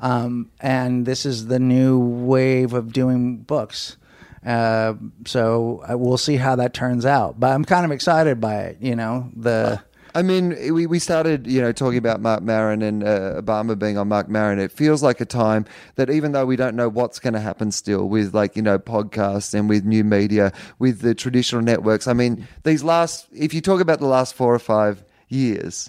Um, 0.00 0.50
and 0.60 1.04
this 1.04 1.26
is 1.26 1.48
the 1.48 1.58
new 1.58 1.98
wave 1.98 2.72
of 2.72 2.92
doing 2.92 3.38
books. 3.38 3.98
Uh, 4.46 4.94
so 5.26 5.84
uh, 5.90 5.98
we'll 5.98 6.16
see 6.16 6.36
how 6.36 6.56
that 6.56 6.72
turns 6.72 7.04
out. 7.04 7.38
But 7.38 7.50
I'm 7.50 7.64
kind 7.64 7.84
of 7.84 7.90
excited 7.90 8.40
by 8.40 8.60
it. 8.60 8.78
You 8.80 8.96
know, 8.96 9.30
the 9.36 9.82
I 10.18 10.22
mean, 10.22 10.74
we, 10.74 10.86
we 10.86 10.98
started, 10.98 11.46
you 11.46 11.60
know, 11.60 11.70
talking 11.70 11.96
about 11.96 12.20
Marc 12.20 12.42
Maron 12.42 12.82
and 12.82 13.04
uh, 13.04 13.40
Obama 13.40 13.78
being 13.78 13.96
on 13.96 14.08
Marc 14.08 14.28
Maron. 14.28 14.58
It 14.58 14.72
feels 14.72 15.00
like 15.00 15.20
a 15.20 15.24
time 15.24 15.64
that 15.94 16.10
even 16.10 16.32
though 16.32 16.44
we 16.44 16.56
don't 16.56 16.74
know 16.74 16.88
what's 16.88 17.20
going 17.20 17.34
to 17.34 17.40
happen 17.40 17.70
still 17.70 18.08
with 18.08 18.34
like, 18.34 18.56
you 18.56 18.62
know, 18.62 18.80
podcasts 18.80 19.54
and 19.54 19.68
with 19.68 19.84
new 19.84 20.02
media, 20.02 20.52
with 20.80 21.02
the 21.02 21.14
traditional 21.14 21.62
networks. 21.62 22.08
I 22.08 22.14
mean, 22.14 22.48
these 22.64 22.82
last, 22.82 23.28
if 23.32 23.54
you 23.54 23.60
talk 23.60 23.80
about 23.80 24.00
the 24.00 24.08
last 24.08 24.34
four 24.34 24.52
or 24.52 24.58
five 24.58 25.04
years, 25.28 25.88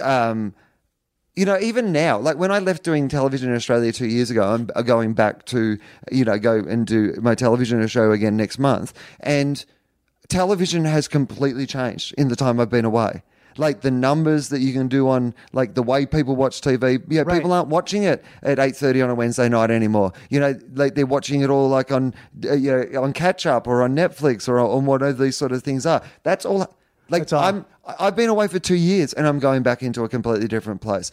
um, 0.00 0.54
you 1.34 1.44
know, 1.44 1.58
even 1.58 1.90
now, 1.90 2.16
like 2.16 2.36
when 2.36 2.52
I 2.52 2.60
left 2.60 2.84
doing 2.84 3.08
television 3.08 3.50
in 3.50 3.56
Australia 3.56 3.90
two 3.90 4.06
years 4.06 4.30
ago, 4.30 4.44
I'm 4.44 4.66
going 4.84 5.14
back 5.14 5.46
to, 5.46 5.78
you 6.12 6.24
know, 6.24 6.38
go 6.38 6.58
and 6.60 6.86
do 6.86 7.18
my 7.20 7.34
television 7.34 7.84
show 7.88 8.12
again 8.12 8.36
next 8.36 8.60
month. 8.60 8.92
And 9.18 9.64
television 10.28 10.84
has 10.84 11.08
completely 11.08 11.66
changed 11.66 12.14
in 12.16 12.28
the 12.28 12.36
time 12.36 12.60
I've 12.60 12.70
been 12.70 12.84
away. 12.84 13.24
Like 13.56 13.80
the 13.82 13.90
numbers 13.90 14.48
that 14.48 14.60
you 14.60 14.72
can 14.72 14.88
do 14.88 15.08
on, 15.08 15.34
like 15.52 15.74
the 15.74 15.82
way 15.82 16.06
people 16.06 16.34
watch 16.36 16.60
TV. 16.60 17.02
Yeah, 17.08 17.22
Right. 17.22 17.34
people 17.36 17.52
aren't 17.52 17.68
watching 17.68 18.02
it 18.02 18.24
at 18.42 18.58
eight 18.58 18.76
thirty 18.76 19.00
on 19.00 19.10
a 19.10 19.14
Wednesday 19.14 19.48
night 19.48 19.70
anymore. 19.70 20.12
You 20.30 20.40
know, 20.40 20.58
like 20.74 20.94
they're 20.94 21.06
watching 21.06 21.40
it 21.42 21.50
all 21.50 21.68
like 21.68 21.92
on, 21.92 22.14
uh, 22.44 22.54
you 22.54 22.88
know, 22.92 23.02
on 23.02 23.12
catch 23.12 23.46
up 23.46 23.66
or 23.66 23.82
on 23.82 23.94
Netflix 23.94 24.48
or 24.48 24.58
on 24.58 24.86
whatever 24.86 25.24
these 25.24 25.36
sort 25.36 25.52
of 25.52 25.62
things 25.62 25.86
are. 25.86 26.02
That's 26.24 26.44
all. 26.44 26.58
Like. 27.10 27.30
I'm, 27.32 27.66
I've 28.00 28.16
been 28.16 28.30
away 28.30 28.48
for 28.48 28.58
two 28.58 28.76
years 28.76 29.12
and 29.12 29.26
I'm 29.26 29.38
going 29.38 29.62
back 29.62 29.82
into 29.82 30.04
a 30.04 30.08
completely 30.08 30.48
different 30.48 30.80
place. 30.80 31.10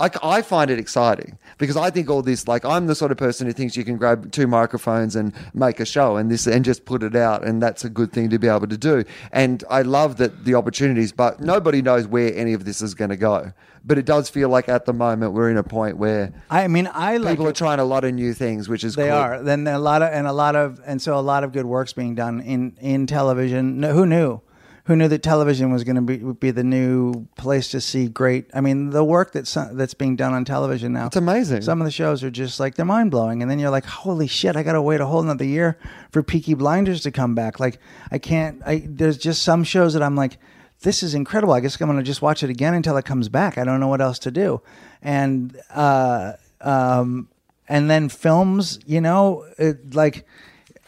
I, 0.00 0.10
I 0.22 0.42
find 0.42 0.70
it 0.70 0.78
exciting 0.78 1.38
because 1.58 1.76
I 1.76 1.90
think 1.90 2.08
all 2.08 2.22
this, 2.22 2.46
like, 2.46 2.64
I'm 2.64 2.86
the 2.86 2.94
sort 2.94 3.10
of 3.10 3.18
person 3.18 3.48
who 3.48 3.52
thinks 3.52 3.76
you 3.76 3.84
can 3.84 3.96
grab 3.96 4.30
two 4.30 4.46
microphones 4.46 5.16
and 5.16 5.32
make 5.54 5.80
a 5.80 5.84
show 5.84 6.16
and 6.16 6.30
this 6.30 6.46
and 6.46 6.64
just 6.64 6.84
put 6.84 7.02
it 7.02 7.16
out, 7.16 7.44
and 7.44 7.60
that's 7.60 7.84
a 7.84 7.88
good 7.90 8.12
thing 8.12 8.30
to 8.30 8.38
be 8.38 8.46
able 8.46 8.68
to 8.68 8.78
do. 8.78 9.04
And 9.32 9.64
I 9.68 9.82
love 9.82 10.18
that 10.18 10.44
the 10.44 10.54
opportunities, 10.54 11.10
but 11.10 11.40
nobody 11.40 11.82
knows 11.82 12.06
where 12.06 12.32
any 12.34 12.52
of 12.52 12.64
this 12.64 12.80
is 12.80 12.94
going 12.94 13.10
to 13.10 13.16
go. 13.16 13.52
But 13.84 13.98
it 13.98 14.04
does 14.04 14.28
feel 14.28 14.48
like 14.48 14.68
at 14.68 14.86
the 14.86 14.92
moment 14.92 15.32
we're 15.32 15.50
in 15.50 15.56
a 15.56 15.62
point 15.62 15.96
where 15.96 16.32
I 16.50 16.68
mean, 16.68 16.88
I 16.92 17.16
like 17.16 17.32
people 17.32 17.48
are 17.48 17.52
trying 17.52 17.78
a 17.80 17.84
lot 17.84 18.04
of 18.04 18.12
new 18.14 18.34
things, 18.34 18.68
which 18.68 18.84
is 18.84 18.94
They 18.96 19.08
cool. 19.08 19.16
are. 19.16 19.42
Then 19.42 19.66
a 19.66 19.78
lot 19.78 20.02
of 20.02 20.12
and 20.12 20.26
a 20.26 20.32
lot 20.32 20.54
of 20.56 20.80
and 20.84 21.00
so 21.00 21.18
a 21.18 21.20
lot 21.22 21.42
of 21.42 21.52
good 21.52 21.64
work's 21.66 21.92
being 21.92 22.14
done 22.14 22.40
in 22.40 22.76
in 22.80 23.06
television. 23.06 23.80
No, 23.80 23.92
who 23.94 24.04
knew? 24.06 24.40
Who 24.88 24.96
knew 24.96 25.08
that 25.08 25.22
television 25.22 25.70
was 25.70 25.84
going 25.84 25.96
to 25.96 26.02
be 26.02 26.16
be 26.16 26.50
the 26.50 26.64
new 26.64 27.26
place 27.36 27.68
to 27.72 27.80
see 27.80 28.08
great? 28.08 28.46
I 28.54 28.62
mean, 28.62 28.88
the 28.88 29.04
work 29.04 29.32
that's 29.32 29.52
that's 29.52 29.92
being 29.92 30.16
done 30.16 30.32
on 30.32 30.46
television 30.46 30.94
now. 30.94 31.08
It's 31.08 31.16
amazing. 31.16 31.60
Some 31.60 31.82
of 31.82 31.84
the 31.84 31.90
shows 31.90 32.24
are 32.24 32.30
just 32.30 32.58
like 32.58 32.74
they're 32.74 32.86
mind 32.86 33.10
blowing, 33.10 33.42
and 33.42 33.50
then 33.50 33.58
you're 33.58 33.68
like, 33.68 33.84
holy 33.84 34.26
shit! 34.26 34.56
I 34.56 34.62
got 34.62 34.72
to 34.72 34.80
wait 34.80 35.02
a 35.02 35.06
whole 35.06 35.20
another 35.20 35.44
year 35.44 35.78
for 36.10 36.22
Peaky 36.22 36.54
Blinders 36.54 37.02
to 37.02 37.10
come 37.10 37.34
back. 37.34 37.60
Like 37.60 37.78
I 38.10 38.16
can't. 38.16 38.62
I 38.64 38.82
there's 38.86 39.18
just 39.18 39.42
some 39.42 39.62
shows 39.62 39.92
that 39.92 40.02
I'm 40.02 40.16
like. 40.16 40.38
This 40.80 41.02
is 41.02 41.12
incredible. 41.12 41.52
I 41.52 41.60
guess 41.60 41.78
I'm 41.80 41.88
going 41.88 41.98
to 41.98 42.04
just 42.04 42.22
watch 42.22 42.44
it 42.44 42.50
again 42.50 42.72
until 42.72 42.96
it 42.96 43.04
comes 43.04 43.28
back. 43.28 43.58
I 43.58 43.64
don't 43.64 43.80
know 43.80 43.88
what 43.88 44.00
else 44.00 44.20
to 44.20 44.30
do. 44.30 44.62
And 45.02 45.60
uh, 45.70 46.34
um, 46.60 47.28
and 47.68 47.90
then 47.90 48.08
films. 48.08 48.78
You 48.86 49.02
know, 49.02 49.44
it, 49.58 49.94
like 49.94 50.24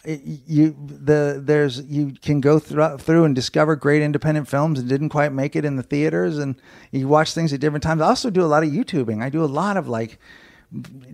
you 0.04 0.74
the 0.86 1.40
there's 1.44 1.80
you 1.82 2.12
can 2.22 2.40
go 2.40 2.58
through 2.58 2.96
through 2.98 3.24
and 3.24 3.34
discover 3.34 3.76
great 3.76 4.02
independent 4.02 4.48
films 4.48 4.78
and 4.78 4.88
didn't 4.88 5.10
quite 5.10 5.32
make 5.32 5.54
it 5.56 5.64
in 5.64 5.76
the 5.76 5.82
theaters, 5.82 6.38
and 6.38 6.56
you 6.90 7.06
watch 7.06 7.34
things 7.34 7.52
at 7.52 7.60
different 7.60 7.82
times. 7.82 8.00
I 8.00 8.06
also 8.06 8.30
do 8.30 8.42
a 8.42 8.46
lot 8.46 8.62
of 8.62 8.70
YouTubing. 8.70 9.22
I 9.22 9.28
do 9.28 9.44
a 9.44 9.46
lot 9.46 9.76
of 9.76 9.88
like 9.88 10.18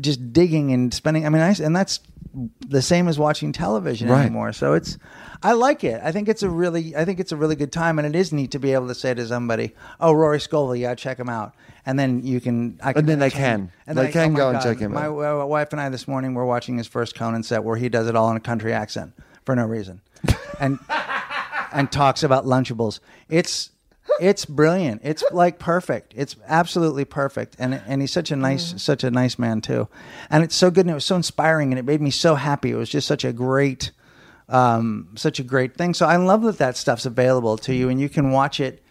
just 0.01 0.33
digging 0.33 0.73
and 0.73 0.93
spending. 0.95 1.27
I 1.27 1.31
mean, 1.31 1.43
I 1.43 1.51
and 1.63 1.75
that's 1.75 2.01
the 2.69 2.83
same 2.83 3.09
as 3.09 3.19
watching 3.19 3.51
television 3.51 4.09
Right. 4.09 4.21
anymore. 4.23 4.53
So 4.53 4.75
it's 4.75 4.99
I 5.43 5.53
like 5.53 5.83
it. 5.85 6.01
I 6.05 6.13
think 6.13 6.29
it's 6.29 6.43
a 6.43 6.51
really 6.51 6.95
I 6.95 7.05
think 7.05 7.19
it's 7.19 7.33
a 7.33 7.37
really 7.37 7.57
good 7.57 7.73
time, 7.73 7.99
and 7.99 8.07
it 8.07 8.19
is 8.19 8.33
neat 8.33 8.51
to 8.53 8.59
be 8.59 8.73
able 8.73 8.89
to 8.89 8.95
say 8.95 9.15
to 9.15 9.27
somebody, 9.27 9.75
"Oh, 10.01 10.13
Rory 10.13 10.39
Scovel, 10.41 10.77
yeah, 10.77 10.95
check 10.95 11.19
him 11.19 11.29
out." 11.29 11.55
And 11.89 11.97
then 11.99 12.23
you 12.27 12.41
can, 12.41 12.81
I 12.83 12.93
can 12.93 13.01
And 13.01 13.09
then 13.09 13.19
they 13.21 13.31
can. 13.31 13.71
and 13.87 13.97
They 13.97 14.11
can 14.11 14.33
oh 14.33 14.37
go 14.37 14.49
and 14.51 14.59
God. 14.59 14.65
check 14.65 14.79
him 14.81 14.93
My 14.93 15.07
out. 15.07 15.49
wife 15.49 15.69
and 15.73 15.81
I 15.81 15.89
this 15.89 16.09
morning 16.09 16.35
were 16.35 16.45
watching 16.45 16.77
his 16.79 16.89
first 16.89 17.15
Conan 17.15 17.45
set 17.45 17.63
where 17.63 17.77
he 17.77 17.89
does 17.89 18.09
it 18.09 18.17
all 18.17 18.29
in 18.33 18.37
a 18.37 18.41
country 18.41 18.73
accent 18.73 19.13
for 19.45 19.55
no 19.55 19.65
reason, 19.65 20.01
and 20.61 20.81
and 21.73 21.93
talks 21.93 22.25
about 22.25 22.45
Lunchables. 22.45 22.99
It's 23.29 23.71
it's 24.21 24.45
brilliant. 24.45 25.03
It's 25.05 25.23
like 25.31 25.59
perfect. 25.61 26.13
It's 26.17 26.35
absolutely 26.49 27.05
perfect. 27.05 27.55
And 27.59 27.75
and 27.87 28.01
he's 28.01 28.13
such 28.13 28.31
a 28.33 28.37
nice 28.37 28.83
such 28.83 29.05
a 29.05 29.11
nice 29.11 29.39
man 29.39 29.61
too. 29.61 29.89
And 30.31 30.43
it's 30.43 30.57
so 30.57 30.71
good 30.73 30.87
and 30.87 30.91
it 30.91 30.95
was 30.95 31.05
so 31.05 31.15
inspiring 31.17 31.71
and 31.73 31.79
it 31.79 31.85
made 31.85 32.01
me 32.01 32.11
so 32.11 32.35
happy. 32.35 32.71
It 32.73 32.77
was 32.77 32.89
just 32.89 33.07
such 33.07 33.25
a 33.25 33.33
great 33.33 33.93
um 34.49 35.09
such 35.17 35.39
a 35.39 35.43
great 35.45 35.77
thing. 35.77 35.95
So 35.95 36.07
I 36.07 36.17
love 36.17 36.43
that 36.43 36.59
that 36.59 36.77
stuff's 36.77 37.07
available 37.07 37.57
to 37.59 37.75
you 37.75 37.89
and 37.89 38.01
you 38.01 38.09
can 38.09 38.31
watch 38.33 38.59
it 38.59 38.83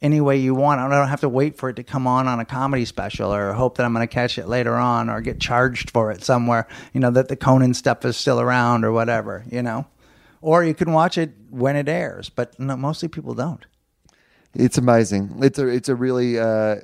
any 0.00 0.20
way 0.20 0.36
you 0.36 0.54
want. 0.54 0.80
I 0.80 0.88
don't 0.88 1.08
have 1.08 1.20
to 1.20 1.28
wait 1.28 1.56
for 1.56 1.68
it 1.68 1.76
to 1.76 1.82
come 1.82 2.06
on 2.06 2.28
on 2.28 2.40
a 2.40 2.44
comedy 2.44 2.84
special 2.84 3.32
or 3.32 3.52
hope 3.52 3.76
that 3.76 3.84
I'm 3.84 3.92
going 3.92 4.06
to 4.06 4.12
catch 4.12 4.38
it 4.38 4.46
later 4.46 4.76
on 4.76 5.08
or 5.10 5.20
get 5.20 5.40
charged 5.40 5.90
for 5.90 6.10
it 6.10 6.22
somewhere, 6.22 6.68
you 6.92 7.00
know, 7.00 7.10
that 7.10 7.28
the 7.28 7.36
Conan 7.36 7.74
stuff 7.74 8.04
is 8.04 8.16
still 8.16 8.40
around 8.40 8.84
or 8.84 8.92
whatever, 8.92 9.44
you 9.50 9.62
know. 9.62 9.86
Or 10.40 10.62
you 10.62 10.74
can 10.74 10.92
watch 10.92 11.18
it 11.18 11.32
when 11.50 11.74
it 11.74 11.88
airs, 11.88 12.28
but 12.28 12.58
no, 12.60 12.76
mostly 12.76 13.08
people 13.08 13.34
don't. 13.34 13.66
It's 14.58 14.76
amazing. 14.76 15.38
It's 15.40 15.58
a 15.60 15.68
it's 15.68 15.88
a 15.88 15.94
really 15.94 16.36
uh, 16.36 16.76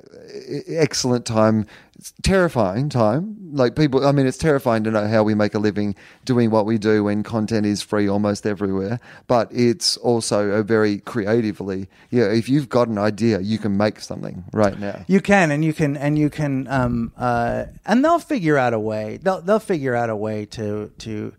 excellent 0.67 1.25
time. 1.25 1.67
It's 1.97 2.13
terrifying 2.23 2.87
time. 2.87 3.35
Like 3.51 3.75
people, 3.75 4.05
I 4.05 4.13
mean, 4.13 4.25
it's 4.27 4.37
terrifying 4.37 4.85
to 4.85 4.91
know 4.91 5.07
how 5.07 5.23
we 5.23 5.35
make 5.35 5.53
a 5.53 5.59
living 5.59 5.93
doing 6.23 6.51
what 6.51 6.65
we 6.65 6.77
do 6.77 7.03
when 7.03 7.21
content 7.21 7.65
is 7.65 7.81
free 7.81 8.07
almost 8.07 8.45
everywhere. 8.45 9.01
But 9.27 9.51
it's 9.51 9.97
also 9.97 10.51
a 10.51 10.63
very 10.63 10.99
creatively. 10.99 11.89
Yeah, 12.11 12.31
if 12.31 12.47
you've 12.47 12.69
got 12.69 12.87
an 12.87 12.97
idea, 12.97 13.41
you 13.41 13.57
can 13.57 13.75
make 13.75 13.99
something 13.99 14.45
right 14.53 14.79
now. 14.79 15.03
You 15.07 15.19
can, 15.19 15.51
and 15.51 15.63
you 15.65 15.73
can, 15.73 15.97
and 15.97 16.17
you 16.17 16.29
can, 16.29 16.69
um, 16.69 17.11
uh, 17.17 17.65
and 17.85 18.05
they'll 18.05 18.19
figure 18.19 18.57
out 18.57 18.73
a 18.73 18.79
way. 18.79 19.17
They'll 19.21 19.41
they'll 19.41 19.59
figure 19.59 19.95
out 19.95 20.09
a 20.09 20.15
way 20.15 20.45
to 20.45 20.93
to 20.99 21.33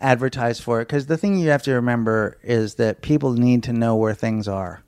advertise 0.00 0.58
for 0.58 0.80
it 0.80 0.88
because 0.88 1.06
the 1.06 1.18
thing 1.18 1.38
you 1.38 1.50
have 1.50 1.62
to 1.64 1.72
remember 1.72 2.38
is 2.42 2.76
that 2.76 3.02
people 3.02 3.32
need 3.34 3.62
to 3.64 3.74
know 3.74 3.94
where 3.94 4.14
things 4.14 4.48
are. 4.48 4.82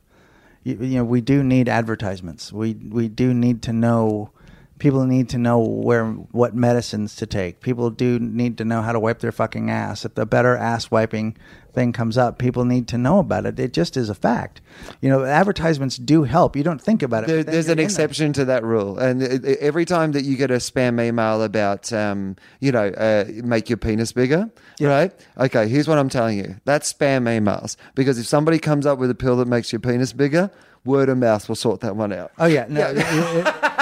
You, 0.64 0.76
you 0.76 0.96
know, 0.96 1.04
we 1.04 1.20
do 1.20 1.42
need 1.42 1.68
advertisements. 1.68 2.52
We 2.52 2.74
we 2.74 3.08
do 3.08 3.34
need 3.34 3.62
to 3.62 3.72
know. 3.72 4.30
People 4.78 5.06
need 5.06 5.28
to 5.30 5.38
know 5.38 5.58
where 5.58 6.06
what 6.06 6.54
medicines 6.54 7.16
to 7.16 7.26
take. 7.26 7.60
People 7.60 7.90
do 7.90 8.18
need 8.18 8.58
to 8.58 8.64
know 8.64 8.82
how 8.82 8.92
to 8.92 9.00
wipe 9.00 9.18
their 9.18 9.32
fucking 9.32 9.70
ass. 9.70 10.04
If 10.04 10.14
the 10.14 10.24
better 10.24 10.56
ass 10.56 10.90
wiping 10.90 11.36
thing 11.72 11.92
comes 11.92 12.16
up, 12.18 12.38
people 12.38 12.64
need 12.64 12.88
to 12.88 12.98
know 12.98 13.18
about 13.18 13.46
it. 13.46 13.58
It 13.60 13.72
just 13.72 13.96
is 13.96 14.08
a 14.08 14.14
fact. 14.14 14.60
You 15.00 15.08
know, 15.08 15.24
advertisements 15.24 15.96
do 15.96 16.22
help. 16.24 16.56
You 16.56 16.62
don't 16.62 16.80
think 16.80 17.02
about 17.02 17.24
it. 17.24 17.26
There, 17.28 17.44
there's 17.44 17.68
an 17.68 17.78
exception 17.78 18.32
to 18.34 18.44
that 18.46 18.64
rule, 18.64 18.98
and 18.98 19.22
every 19.60 19.84
time 19.84 20.12
that 20.12 20.22
you 20.24 20.36
get 20.36 20.50
a 20.50 20.54
spam 20.56 21.00
email 21.04 21.42
about, 21.42 21.92
um, 21.92 22.36
you 22.60 22.72
know, 22.72 22.88
uh, 22.88 23.24
make 23.44 23.68
your 23.68 23.76
penis 23.78 24.12
bigger, 24.12 24.50
right? 24.80 25.12
Okay, 25.38 25.68
here's 25.68 25.86
what 25.88 25.98
I'm 25.98 26.08
telling 26.08 26.38
you: 26.38 26.56
that's 26.64 26.92
spam 26.92 27.24
emails. 27.24 27.76
Because 27.94 28.18
if 28.18 28.26
somebody 28.26 28.58
comes 28.58 28.86
up 28.86 28.98
with 28.98 29.10
a 29.10 29.14
pill 29.14 29.36
that 29.36 29.48
makes 29.48 29.72
your 29.72 29.80
penis 29.80 30.12
bigger, 30.12 30.50
word 30.84 31.08
of 31.08 31.18
mouth 31.18 31.48
will 31.48 31.56
sort 31.56 31.80
that 31.80 31.96
one 31.96 32.12
out. 32.12 32.32
Oh 32.38 32.46
yeah, 32.46 32.66
no, 32.68 32.80
it- 32.90 32.96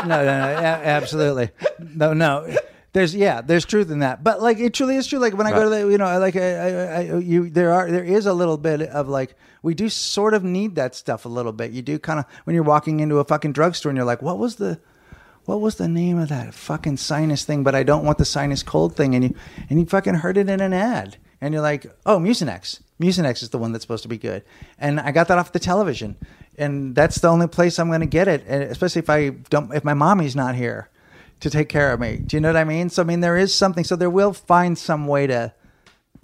no, 0.07 0.25
no, 0.25 0.25
no, 0.25 0.63
absolutely, 0.85 1.51
no, 1.95 2.13
no. 2.13 2.55
There's 2.97 3.15
yeah, 3.15 3.43
there's 3.43 3.67
truth 3.67 3.91
in 3.91 3.99
that, 3.99 4.25
but 4.25 4.41
like 4.41 4.59
it 4.59 4.73
truly 4.73 4.97
is 4.97 5.07
true. 5.07 5.19
Like 5.19 5.37
when 5.37 5.47
I 5.47 5.51
go 5.51 5.65
to 5.65 5.69
the, 5.69 5.81
you 5.91 5.99
know, 5.99 6.19
like 6.19 6.35
I, 6.35 6.41
I, 6.41 6.69
I, 6.71 7.01
you, 7.19 7.51
there 7.51 7.71
are 7.75 7.91
there 7.91 8.03
is 8.03 8.25
a 8.25 8.33
little 8.33 8.57
bit 8.57 8.81
of 8.81 9.07
like 9.07 9.35
we 9.61 9.75
do 9.75 9.91
sort 9.91 10.33
of 10.33 10.43
need 10.43 10.77
that 10.77 10.95
stuff 10.95 11.27
a 11.27 11.29
little 11.29 11.53
bit. 11.53 11.73
You 11.73 11.83
do 11.83 11.99
kind 11.99 12.21
of 12.21 12.25
when 12.45 12.55
you're 12.55 12.63
walking 12.63 13.01
into 13.01 13.19
a 13.19 13.25
fucking 13.25 13.53
drugstore 13.53 13.91
and 13.91 13.99
you're 13.99 14.07
like, 14.07 14.23
what 14.23 14.39
was 14.39 14.57
the 14.57 14.81
what 15.45 15.61
was 15.61 15.75
the 15.75 15.89
name 15.89 16.17
of 16.19 16.31
that 16.31 16.55
fucking 16.55 16.97
sinus 16.97 17.45
thing? 17.45 17.63
But 17.63 17.75
I 17.75 17.83
don't 17.83 18.03
want 18.03 18.17
the 18.17 18.25
sinus 18.25 18.63
cold 18.63 18.97
thing. 18.97 19.15
And 19.15 19.25
you 19.25 19.35
and 19.69 19.79
you 19.79 19.85
fucking 19.85 20.15
heard 20.15 20.39
it 20.39 20.49
in 20.49 20.63
an 20.63 20.73
ad, 20.73 21.19
and 21.43 21.53
you're 21.53 21.63
like, 21.63 21.85
oh, 22.07 22.19
Mucinex. 22.19 22.81
Mucinex 22.99 23.43
is 23.43 23.51
the 23.51 23.59
one 23.59 23.73
that's 23.73 23.85
supposed 23.85 24.05
to 24.05 24.09
be 24.09 24.17
good. 24.17 24.43
And 24.79 25.01
I 25.01 25.11
got 25.11 25.29
that 25.29 25.37
off 25.37 25.53
the 25.53 25.59
television, 25.59 26.17
and 26.57 26.95
that's 26.95 27.19
the 27.19 27.29
only 27.29 27.47
place 27.47 27.79
I'm 27.79 27.89
going 27.89 28.01
to 28.01 28.07
get 28.07 28.27
it. 28.27 28.43
And 28.49 28.63
especially 28.63 29.01
if 29.01 29.11
I 29.11 29.29
don't, 29.51 29.75
if 29.75 29.85
my 29.85 29.93
mommy's 29.93 30.35
not 30.35 30.55
here 30.55 30.89
to 31.41 31.51
take 31.51 31.69
care 31.69 31.93
of 31.93 32.01
me. 32.01 32.17
Do 32.17 32.37
you 32.37 32.41
know 32.41 32.49
what 32.49 32.57
I 32.57 32.65
mean? 32.65 32.89
So 32.89 33.03
I 33.03 33.05
mean, 33.05 33.21
there 33.21 33.37
is 33.37 33.55
something. 33.55 33.85
So 33.85 33.97
there 33.97 34.11
will 34.11 34.33
find 34.33 34.77
some 34.79 35.07
way 35.07 35.27
to 35.27 35.53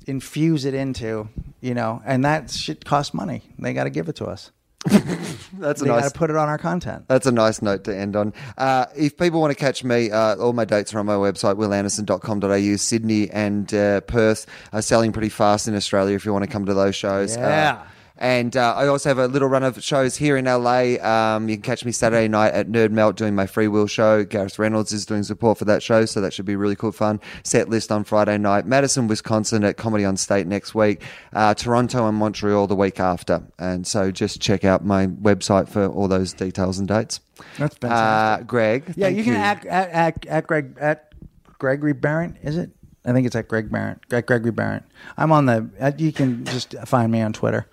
infuse 0.07 0.65
it 0.65 0.75
into, 0.75 1.29
you 1.61 1.75
know, 1.75 2.03
and 2.05 2.25
that 2.25 2.51
shit 2.51 2.85
costs 2.85 3.15
money. 3.15 3.43
They 3.59 3.73
got 3.73 3.85
to 3.85 3.91
give 3.91 4.09
it 4.09 4.17
to 4.17 4.27
us. 4.27 4.51
That's 4.89 5.81
a 5.81 5.85
They 5.85 5.91
nice. 5.91 6.03
got 6.03 6.13
to 6.13 6.19
put 6.19 6.31
it 6.31 6.35
on 6.37 6.49
our 6.49 6.59
content. 6.59 7.05
That's 7.07 7.27
a 7.27 7.31
nice 7.31 7.63
note 7.63 7.85
to 7.85 7.97
end 7.97 8.17
on. 8.17 8.33
Uh, 8.59 8.87
if 8.97 9.17
people 9.17 9.41
want 9.41 9.53
to 9.53 9.55
catch 9.55 9.85
me, 9.85 10.11
uh, 10.11 10.35
all 10.37 10.53
my 10.55 10.65
dates 10.65 10.93
are 10.93 10.99
on 10.99 11.07
my 11.07 11.15
website, 11.15 11.55
willanderson.com.au. 11.55 12.77
Sydney 12.77 13.31
and 13.31 13.73
uh, 13.73 14.01
Perth 14.01 14.47
are 14.73 14.83
selling 14.83 15.13
pretty 15.13 15.29
fast 15.29 15.69
in 15.69 15.77
Australia 15.77 16.17
if 16.17 16.25
you 16.25 16.33
want 16.33 16.45
to 16.45 16.51
come 16.51 16.65
to 16.67 16.75
those 16.75 16.97
shows. 16.97 17.37
Yeah. 17.37 17.85
Uh, 18.23 18.32
and 18.32 18.57
uh, 18.57 18.74
I 18.77 18.86
also 18.86 19.09
have 19.11 19.19
a 19.19 19.27
little 19.27 19.49
run 19.49 19.62
of 19.62 19.82
shows 19.82 20.16
here 20.16 20.36
in 20.36 20.47
LA. 20.47 20.97
Um, 21.03 21.49
you 21.49 21.57
can 21.57 21.62
catch 21.62 21.85
me 21.85 21.93
Saturday 21.93 22.28
night 22.28 22.55
at 22.55 22.69
Nerd 22.69 22.90
Melt 22.90 23.16
doing 23.16 23.35
my 23.35 23.47
Free 23.47 23.69
Will 23.69 23.86
show. 23.86 24.24
Gareth 24.24 24.59
Reynolds 24.59 24.93
is 24.93 25.05
doing 25.05 25.23
support 25.23 25.59
for 25.59 25.65
that 25.66 25.82
show, 25.82 26.05
so 26.07 26.20
that 26.20 26.32
should 26.32 26.47
be 26.47 26.57
really 26.57 26.77
cool 26.77 26.93
fun. 26.93 27.20
Set 27.44 27.69
list 27.69 27.93
on 27.93 28.05
Friday 28.05 28.39
night. 28.39 28.66
Madison, 28.66 29.07
Wisconsin 29.07 29.65
at 29.65 29.77
Comedy 29.77 30.05
on 30.05 30.16
State 30.16 30.47
next 30.47 30.74
week. 30.74 31.03
Uh, 31.32 31.55
Toronto 31.55 32.09
and 32.09 32.16
Montreal 32.16 32.66
the 32.66 32.77
week 32.77 33.01
after. 33.01 33.43
And 33.59 33.86
so 33.86 34.11
just 34.11 34.40
check 34.40 34.65
out 34.65 34.85
my 34.85 35.07
website 35.07 35.69
for 35.69 35.86
all 35.86 36.09
those 36.09 36.32
details 36.32 36.78
and 36.78 36.89
dates. 36.89 37.20
That's 37.59 37.77
fantastic. 37.77 38.44
Uh, 38.44 38.47
Greg. 38.47 38.94
Yeah, 38.97 39.09
you 39.09 39.24
can 39.24 39.35
At, 39.35 39.66
at, 39.66 39.90
at, 39.90 40.27
at 40.27 40.47
Greg 40.47 40.77
at 40.81 41.12
Gregory 41.59 41.94
Behrendt. 41.94 42.36
Is 42.43 42.57
it? 42.57 42.70
I 43.05 43.12
think 43.12 43.27
it's 43.27 43.35
at 43.35 43.49
Greg 43.49 43.70
Behrendt. 43.70 43.99
At 44.12 44.27
Gregory 44.27 44.53
Behrendt. 44.53 44.85
I'm 45.16 45.32
on 45.32 45.47
the. 45.47 45.94
You 45.99 46.12
can 46.12 46.44
just 46.44 46.74
find 46.86 47.11
me 47.11 47.20
on 47.20 47.32
Twitter. 47.32 47.66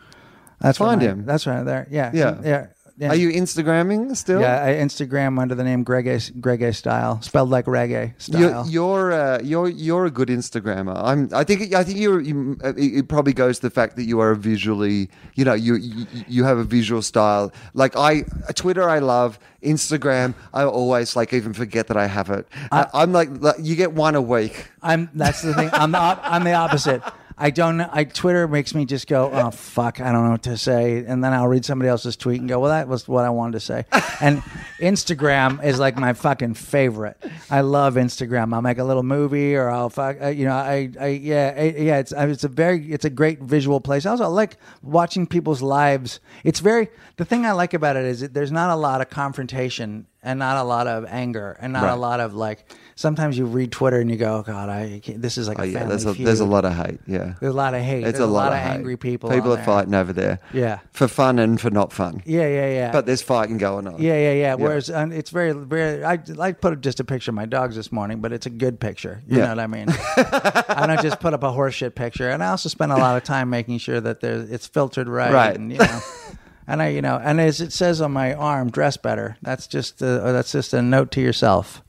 That's 0.60 0.78
Find 0.78 1.02
him. 1.02 1.26
That's 1.26 1.48
right 1.48 1.64
there. 1.64 1.88
Yeah. 1.90 2.12
Yeah. 2.14 2.42
Yeah. 2.44 2.68
yeah. 2.98 3.10
Are 3.12 3.16
you 3.16 3.30
Instagramming 3.30 4.14
still? 4.18 4.42
Yeah, 4.42 4.62
I 4.62 4.72
Instagram 4.74 5.40
under 5.40 5.56
the 5.56 5.64
name 5.64 5.84
Greg 5.86 6.06
A, 6.06 6.20
Greg 6.42 6.62
A 6.62 6.74
style, 6.74 7.22
spelled 7.22 7.50
like 7.50 7.64
reggae 7.64 8.14
You're 8.28 8.50
style. 8.50 8.68
you're, 8.68 9.14
uh, 9.14 9.40
you're 9.42 9.70
you're 9.70 10.06
a 10.06 10.12
good 10.12 10.28
Instagrammer. 10.28 11.02
I'm. 11.02 11.30
I 11.34 11.46
think 11.46 11.74
I 11.74 11.86
think 11.86 11.98
you're. 11.98 12.20
You, 12.20 12.58
it 12.62 13.08
probably 13.08 13.32
goes 13.32 13.60
to 13.60 13.68
the 13.68 13.70
fact 13.70 13.96
that 13.96 14.04
you 14.04 14.20
are 14.20 14.32
a 14.32 14.36
visually. 14.36 15.10
You 15.36 15.46
know, 15.46 15.54
you 15.54 15.76
you, 15.76 16.08
you 16.28 16.44
have 16.44 16.58
a 16.58 16.66
visual 16.66 17.02
style. 17.02 17.54
Like 17.74 17.96
I, 17.96 18.24
Twitter, 18.56 18.90
I 18.90 19.00
love. 19.00 19.40
Instagram, 19.64 20.36
I 20.54 20.64
always 20.64 21.16
like 21.16 21.34
even 21.34 21.54
forget 21.54 21.88
that 21.88 21.98
I 21.98 22.08
have 22.08 22.30
it. 22.30 22.48
I, 22.72 22.88
I'm 22.94 23.12
like, 23.12 23.30
like 23.42 23.56
you 23.60 23.76
get 23.76 23.94
one 23.94 24.16
a 24.16 24.22
week. 24.22 24.68
I'm. 24.82 25.10
That's 25.14 25.42
the 25.42 25.54
thing. 25.54 25.70
I'm 25.72 25.92
the. 25.92 26.00
I'm 26.00 26.44
the 26.44 26.54
opposite. 26.54 27.02
I 27.42 27.52
don't. 27.52 27.80
I 27.82 28.04
Twitter 28.04 28.48
makes 28.48 28.76
me 28.76 28.86
just 28.86 29.08
go, 29.08 29.32
oh 29.32 29.50
fuck, 29.52 30.02
I 30.02 30.12
don't 30.12 30.26
know 30.26 30.32
what 30.32 30.44
to 30.44 30.58
say, 30.58 31.06
and 31.06 31.24
then 31.24 31.32
I'll 31.34 31.48
read 31.48 31.64
somebody 31.64 31.88
else's 31.88 32.18
tweet 32.18 32.40
and 32.42 32.50
go, 32.50 32.60
well, 32.60 32.72
that 32.72 32.88
was 32.90 33.08
what 33.08 33.24
I 33.26 33.30
wanted 33.30 33.54
to 33.54 33.60
say. 33.62 33.86
And 34.22 34.44
Instagram 34.80 35.64
is 35.64 35.80
like 35.80 35.96
my 35.98 36.12
fucking 36.12 36.56
favorite. 36.56 37.16
I 37.50 37.62
love 37.62 37.96
Instagram. 37.96 38.54
I'll 38.54 38.62
make 38.62 38.78
a 38.78 38.84
little 38.84 39.04
movie, 39.04 39.56
or 39.56 39.70
I'll 39.70 39.90
fuck. 39.90 40.22
uh, 40.22 40.28
You 40.28 40.44
know, 40.46 40.56
I. 40.56 40.90
I 41.00 41.08
yeah. 41.08 41.54
I, 41.56 41.62
yeah. 41.78 42.00
It's. 42.00 42.12
It's 42.12 42.44
a 42.44 42.50
very. 42.50 42.92
It's 42.92 43.06
a 43.06 43.10
great 43.10 43.40
visual 43.42 43.80
place. 43.80 44.06
I 44.06 44.12
also 44.12 44.28
like 44.28 44.58
watching 44.84 45.26
people's 45.26 45.62
lives. 45.62 46.20
It's 46.44 46.60
very. 46.60 46.90
The 47.16 47.24
thing 47.24 47.46
I 47.46 47.54
like 47.54 47.74
about 47.74 47.96
it 47.96 48.04
is 48.04 48.20
that 48.20 48.34
there's 48.34 48.52
not 48.52 48.70
a 48.72 48.76
lot 48.76 49.00
of 49.00 49.10
confrontation 49.10 50.06
and 50.22 50.38
not 50.40 50.58
a 50.58 50.64
lot 50.64 50.88
of 50.88 51.06
anger 51.06 51.58
and 51.62 51.72
not 51.74 51.84
Right. 51.84 51.94
a 51.94 51.96
lot 51.96 52.20
of 52.20 52.34
like. 52.34 52.66
Sometimes 52.96 53.38
you 53.38 53.46
read 53.46 53.72
Twitter 53.72 54.02
and 54.02 54.12
you 54.12 54.18
go, 54.18 54.40
oh, 54.40 54.42
God, 54.42 54.68
I 54.68 55.02
this 55.16 55.38
is 55.38 55.48
like 55.48 55.58
a 55.58 55.62
Oh 55.62 55.64
yeah, 55.64 55.86
there's 55.86 56.04
a 56.04 56.14
feud. 56.14 56.28
there's 56.28 56.42
a 56.42 56.46
lot 56.46 56.66
of 56.66 56.74
hate. 56.76 57.00
Yeah, 57.08 57.36
There's 57.40 57.54
a 57.54 57.56
lot 57.56 57.74
of 57.74 57.82
hate. 57.82 58.04
it's 58.04 58.18
There's 58.18 58.20
a 58.20 58.26
lot, 58.28 58.52
of 58.52 58.58
hate. 58.60 58.72
angry 58.72 58.98
people. 58.98 59.30
People 59.30 59.54
are 59.54 59.56
there. 59.56 59.64
fighting 59.66 59.94
over 59.96 60.12
there. 60.12 60.40
Yeah. 60.52 60.80
for 60.92 61.08
fun 61.08 61.40
and 61.40 61.62
for 61.62 61.70
not 61.70 61.94
fun. 61.94 62.22
Yeah, 62.26 62.48
yeah, 62.50 62.70
yeah. 62.70 62.92
But 62.92 63.06
there's 63.06 63.22
fighting 63.22 63.58
going 63.58 63.88
on. 63.88 64.02
yeah, 64.02 64.18
yeah, 64.18 64.34
yeah. 64.34 64.54
Whereas 64.56 64.90
um, 64.90 65.14
it's 65.14 65.30
very, 65.30 65.54
very. 65.54 66.04
I 66.04 66.20
I 66.38 66.52
put 66.52 66.74
up 66.74 66.82
just 66.82 67.00
a 67.00 67.06
picture 67.06 67.32
of 67.32 67.36
my 67.36 67.46
dogs 67.46 67.78
this 67.78 67.90
morning, 67.90 68.20
but 68.20 68.34
it's 68.34 68.46
a 68.46 68.50
good 68.50 68.82
picture. 68.82 69.22
You 69.28 69.38
Yeah. 69.38 69.44
know 69.44 69.50
what 69.52 69.60
I 69.60 69.68
mean? 69.68 69.88
I 70.18 70.84
don't 70.88 71.02
just 71.02 71.22
put 71.22 71.34
up 71.34 71.44
a 71.44 71.52
horseshit 71.52 71.96
picture, 71.96 72.30
and 72.30 72.44
I 72.44 72.50
also 72.50 72.68
spend 72.68 72.92
a 72.92 72.98
lot 72.98 73.16
of 73.16 73.24
time 73.24 73.50
making 73.50 73.78
sure 73.78 74.02
that 74.02 74.20
there's 74.20 74.50
it's 74.50 74.68
filtered 74.68 75.08
right. 75.08 75.32
Right. 75.32 75.56
And, 75.56 75.72
you 75.72 75.78
know, 75.78 76.00
and 76.70 76.82
I, 76.84 76.90
you 76.90 77.02
know, 77.02 77.20
and 77.22 77.42
as 77.42 77.60
it 77.60 77.74
says 77.74 78.00
on 78.00 78.12
my 78.14 78.34
arm, 78.34 78.70
dress 78.70 78.96
better. 78.96 79.38
That's 79.42 79.68
just 79.68 80.02
a, 80.02 80.06
that's 80.06 80.52
just 80.52 80.74
a 80.74 80.82
note 80.82 81.12
to 81.12 81.22
yourself. 81.22 81.82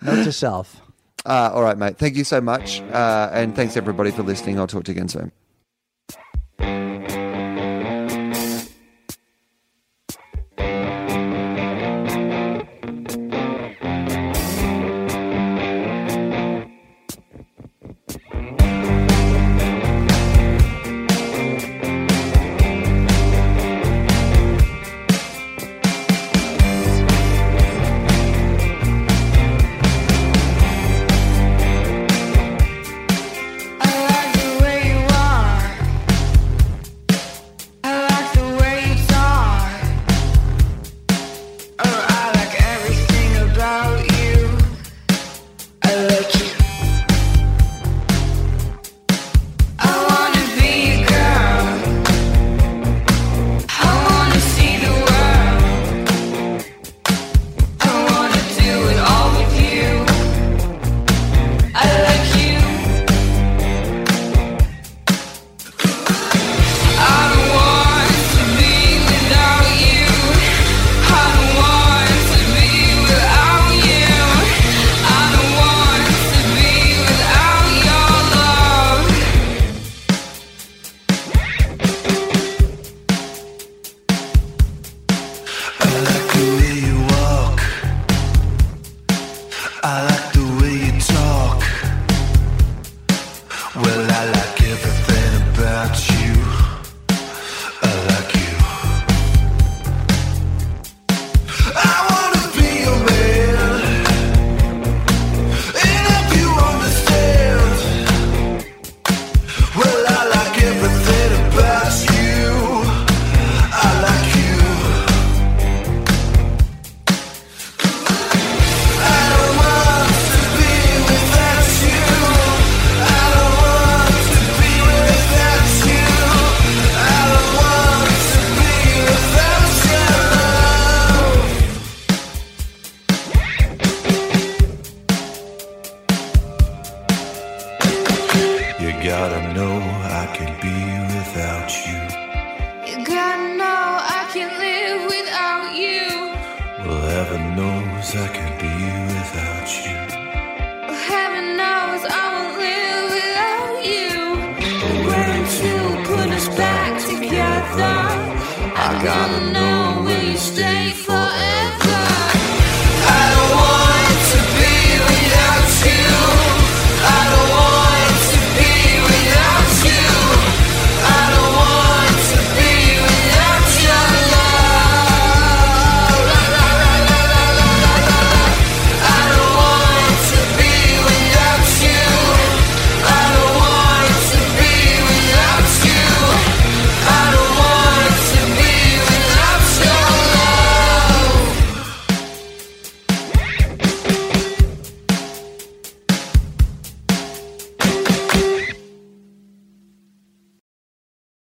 Note 0.00 0.24
to 0.24 0.32
self. 0.32 0.80
Uh, 1.24 1.52
all 1.54 1.62
right, 1.62 1.78
mate. 1.78 1.98
Thank 1.98 2.16
you 2.16 2.24
so 2.24 2.40
much. 2.40 2.80
Uh, 2.80 3.30
and 3.32 3.54
thanks, 3.54 3.76
everybody, 3.76 4.10
for 4.10 4.24
listening. 4.24 4.58
I'll 4.58 4.66
talk 4.66 4.82
to 4.86 4.90
you 4.90 4.96
again 4.96 5.06
soon. 5.06 5.30